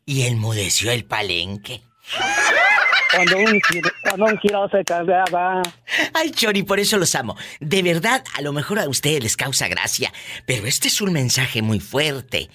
Y 0.05 0.27
enmudeció 0.27 0.91
el 0.91 1.05
palenque. 1.05 1.81
Cuando 3.11 3.37
un, 3.37 3.59
cuando 4.03 4.25
un 4.25 4.37
giro 4.39 4.69
se 4.69 4.83
cambiaba. 4.83 5.61
Ay, 6.13 6.31
Chori, 6.31 6.63
por 6.63 6.79
eso 6.79 6.97
los 6.97 7.15
amo. 7.15 7.35
De 7.59 7.81
verdad, 7.81 8.23
a 8.35 8.41
lo 8.41 8.53
mejor 8.53 8.79
a 8.79 8.87
ustedes 8.87 9.23
les 9.23 9.35
causa 9.35 9.67
gracia, 9.67 10.13
pero 10.45 10.67
este 10.67 10.87
es 10.87 11.01
un 11.01 11.13
mensaje 11.13 11.61
muy 11.61 11.79
fuerte. 11.79 12.49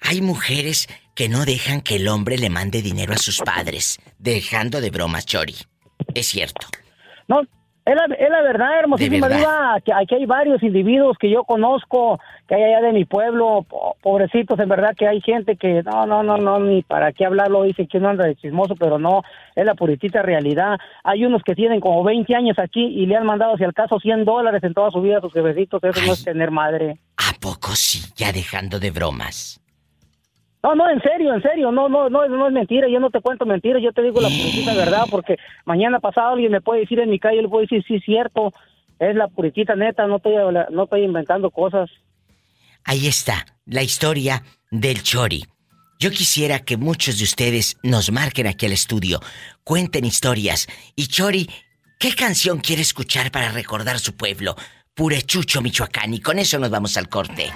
Hay 0.00 0.20
mujeres 0.20 0.88
que 1.14 1.28
no 1.28 1.44
dejan 1.44 1.80
que 1.80 1.96
el 1.96 2.08
hombre 2.08 2.36
le 2.36 2.50
mande 2.50 2.82
dinero 2.82 3.14
a 3.14 3.18
sus 3.18 3.38
padres, 3.38 3.98
dejando 4.18 4.80
de 4.80 4.90
bromas, 4.90 5.24
Chori. 5.24 5.56
Es 6.14 6.26
cierto. 6.26 6.66
No, 7.28 7.42
es 7.86 7.94
la, 7.94 8.14
es 8.14 8.30
la 8.30 8.40
verdad, 8.42 8.78
hermosísima 8.78 9.28
verdad. 9.28 9.38
diva, 9.38 9.80
que 9.84 9.92
aquí 9.92 10.14
hay 10.14 10.26
varios 10.26 10.62
individuos 10.62 11.16
que 11.18 11.28
yo 11.30 11.44
conozco, 11.44 12.18
que 12.48 12.54
hay 12.54 12.62
allá 12.64 12.80
de 12.86 12.92
mi 12.92 13.04
pueblo, 13.04 13.64
po- 13.68 13.96
pobrecitos, 14.02 14.58
en 14.58 14.68
verdad 14.68 14.94
que 14.96 15.06
hay 15.06 15.20
gente 15.20 15.56
que 15.56 15.82
no, 15.82 16.06
no, 16.06 16.22
no, 16.22 16.38
no, 16.38 16.58
ni 16.60 16.82
para 16.82 17.12
qué 17.12 17.26
hablarlo, 17.26 17.62
dice 17.64 17.86
que 17.86 17.98
uno 17.98 18.08
anda 18.08 18.26
de 18.26 18.36
chismoso, 18.36 18.74
pero 18.76 18.98
no, 18.98 19.22
es 19.54 19.64
la 19.66 19.74
puritita 19.74 20.22
realidad. 20.22 20.78
Hay 21.02 21.24
unos 21.24 21.42
que 21.42 21.54
tienen 21.54 21.80
como 21.80 22.02
20 22.04 22.34
años 22.34 22.58
aquí 22.58 22.82
y 22.84 23.06
le 23.06 23.16
han 23.16 23.26
mandado, 23.26 23.56
si 23.56 23.64
al 23.64 23.74
caso, 23.74 23.98
100 24.00 24.24
dólares 24.24 24.62
en 24.64 24.72
toda 24.74 24.90
su 24.90 25.00
vida 25.02 25.18
a 25.18 25.20
sus 25.20 25.32
jefecitos, 25.32 25.82
eso 25.84 26.00
no 26.06 26.12
es 26.12 26.24
tener 26.24 26.50
madre. 26.50 26.98
¿A 27.18 27.32
poco 27.40 27.70
sí? 27.74 28.00
Ya 28.16 28.32
dejando 28.32 28.78
de 28.80 28.90
bromas. 28.90 29.60
No, 30.64 30.74
no, 30.74 30.88
en 30.88 30.98
serio, 31.02 31.34
en 31.34 31.42
serio, 31.42 31.70
no, 31.70 31.90
no, 31.90 32.08
no, 32.08 32.26
no 32.26 32.46
es 32.46 32.52
mentira, 32.54 32.88
yo 32.88 32.98
no 32.98 33.10
te 33.10 33.20
cuento 33.20 33.44
mentiras, 33.44 33.82
yo 33.82 33.92
te 33.92 34.00
digo 34.00 34.18
la 34.22 34.28
puritita 34.28 34.72
verdad, 34.76 35.04
porque 35.10 35.36
mañana 35.66 36.00
pasado 36.00 36.32
alguien 36.32 36.50
me 36.50 36.62
puede 36.62 36.80
decir 36.80 36.98
en 37.00 37.10
mi 37.10 37.18
calle, 37.18 37.42
le 37.42 37.48
puedo 37.50 37.60
decir, 37.60 37.84
sí, 37.86 37.96
es 37.96 38.02
cierto, 38.02 38.50
es 38.98 39.14
la 39.14 39.28
puritita 39.28 39.76
neta, 39.76 40.06
no 40.06 40.16
estoy, 40.16 40.32
no 40.70 40.84
estoy 40.84 41.02
inventando 41.02 41.50
cosas. 41.50 41.90
Ahí 42.82 43.06
está, 43.06 43.44
la 43.66 43.82
historia 43.82 44.42
del 44.70 45.02
Chori. 45.02 45.44
Yo 45.98 46.10
quisiera 46.10 46.60
que 46.60 46.78
muchos 46.78 47.18
de 47.18 47.24
ustedes 47.24 47.76
nos 47.82 48.10
marquen 48.10 48.46
aquí 48.46 48.64
al 48.64 48.72
estudio, 48.72 49.20
cuenten 49.64 50.06
historias. 50.06 50.66
Y 50.96 51.08
Chori, 51.08 51.46
¿qué 52.00 52.14
canción 52.14 52.60
quiere 52.60 52.80
escuchar 52.80 53.30
para 53.30 53.50
recordar 53.50 53.98
su 53.98 54.16
pueblo? 54.16 54.56
Purechucho, 54.94 55.60
Michoacán. 55.60 56.14
Y 56.14 56.20
con 56.20 56.38
eso 56.38 56.58
nos 56.58 56.70
vamos 56.70 56.96
al 56.96 57.10
corte. 57.10 57.50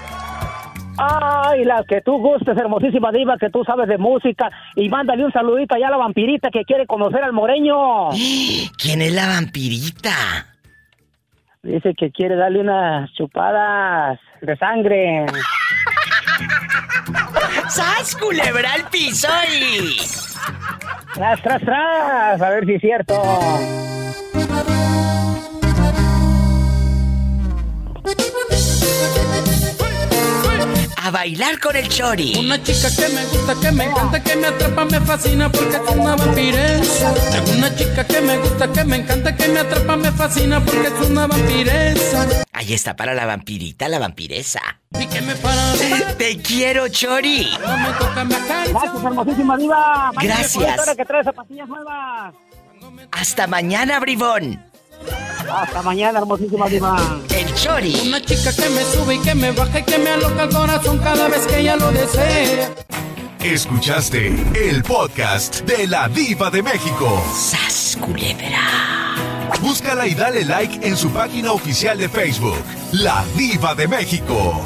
Ay, 0.98 1.64
la 1.64 1.84
que 1.88 2.00
tú 2.00 2.18
gustes, 2.18 2.56
hermosísima 2.56 3.12
diva, 3.12 3.36
que 3.38 3.50
tú 3.50 3.62
sabes 3.64 3.86
de 3.88 3.98
música, 3.98 4.50
y 4.74 4.88
mándale 4.88 5.24
un 5.24 5.30
saludito 5.32 5.76
allá 5.76 5.86
a 5.88 5.92
la 5.92 5.96
vampirita 5.96 6.50
que 6.50 6.64
quiere 6.64 6.86
conocer 6.86 7.22
al 7.22 7.32
moreño. 7.32 8.10
¿Quién 8.76 9.02
es 9.02 9.12
la 9.12 9.28
vampirita? 9.28 10.10
Dice 11.62 11.94
que 11.94 12.10
quiere 12.10 12.34
darle 12.36 12.60
unas 12.60 13.12
chupadas 13.12 14.18
de 14.40 14.56
sangre. 14.56 15.26
¡Sas, 17.68 18.16
culebra 18.16 18.72
al 18.72 18.84
piso 18.90 19.28
y... 19.52 19.98
Tras, 21.14 21.40
tras, 21.42 21.62
tras, 21.62 22.42
a 22.42 22.50
ver 22.50 22.66
si 22.66 22.74
es 22.74 22.80
cierto. 22.80 23.14
A 31.08 31.10
bailar 31.10 31.58
con 31.58 31.74
el 31.74 31.88
Chori. 31.88 32.34
Una 32.36 32.62
chica 32.62 32.90
que 32.94 33.08
me 33.14 33.24
gusta, 33.24 33.54
que 33.58 33.72
me 33.72 33.84
encanta, 33.84 34.22
que 34.22 34.36
me 34.36 34.46
atrapa, 34.46 34.84
me 34.84 35.00
fascina 35.00 35.50
porque 35.50 35.76
es 35.76 35.96
una 35.96 36.16
vampiresa. 36.16 37.14
Una 37.56 37.74
chica 37.74 38.06
que 38.06 38.20
me 38.20 38.36
gusta, 38.36 38.70
que 38.70 38.84
me 38.84 38.96
encanta, 38.96 39.34
que 39.34 39.48
me 39.48 39.60
atrapa, 39.60 39.96
me 39.96 40.12
fascina 40.12 40.62
porque 40.62 40.88
es 40.88 41.08
una 41.08 41.26
vampiresa. 41.26 42.44
Ahí 42.52 42.74
está 42.74 42.94
para 42.94 43.14
la 43.14 43.24
vampirita, 43.24 43.88
la 43.88 43.98
vampiresa. 43.98 44.60
Y 45.00 45.06
que 45.06 45.22
me 45.22 45.34
para. 45.36 45.72
Te 46.18 46.36
quiero, 46.42 46.88
Chori. 46.88 47.52
No 47.58 47.78
me 47.78 47.90
toca, 47.98 48.24
me 48.24 48.34
acaricia. 48.34 48.78
Gracias, 48.78 49.04
hermosísima 49.04 49.56
diva. 49.56 50.12
Gracias. 50.20 50.94
que 50.94 51.04
trae 51.06 51.24
zapatillas 51.24 51.68
nuevas. 51.68 52.34
Hasta 53.12 53.46
mañana, 53.46 53.98
bribón. 53.98 54.62
Hasta 55.50 55.82
mañana, 55.82 56.18
hermosísima 56.18 56.68
diva. 56.68 56.96
El 57.34 57.54
Chori. 57.54 58.00
Una 58.06 58.20
chica 58.20 58.52
que 58.54 58.68
me 58.70 58.82
sube 58.84 59.14
y 59.16 59.18
que 59.20 59.34
me 59.34 59.52
baja 59.52 59.80
y 59.80 59.82
que 59.82 59.98
me 59.98 60.10
aloca 60.10 60.44
el 60.44 60.50
corazón 60.54 60.98
cada 60.98 61.28
vez 61.28 61.46
que 61.46 61.60
ella 61.60 61.76
lo 61.76 61.90
desea. 61.90 62.70
Escuchaste 63.40 64.34
el 64.54 64.82
podcast 64.82 65.60
de 65.62 65.86
la 65.86 66.08
Diva 66.08 66.50
de 66.50 66.62
México. 66.62 67.22
¡Sas, 67.34 67.96
culebra! 68.00 69.14
Búscala 69.62 70.06
y 70.06 70.14
dale 70.14 70.44
like 70.44 70.86
en 70.86 70.96
su 70.96 71.10
página 71.10 71.52
oficial 71.52 71.98
de 71.98 72.08
Facebook, 72.08 72.62
La 72.92 73.24
Diva 73.36 73.74
de 73.74 73.88
México. 73.88 74.62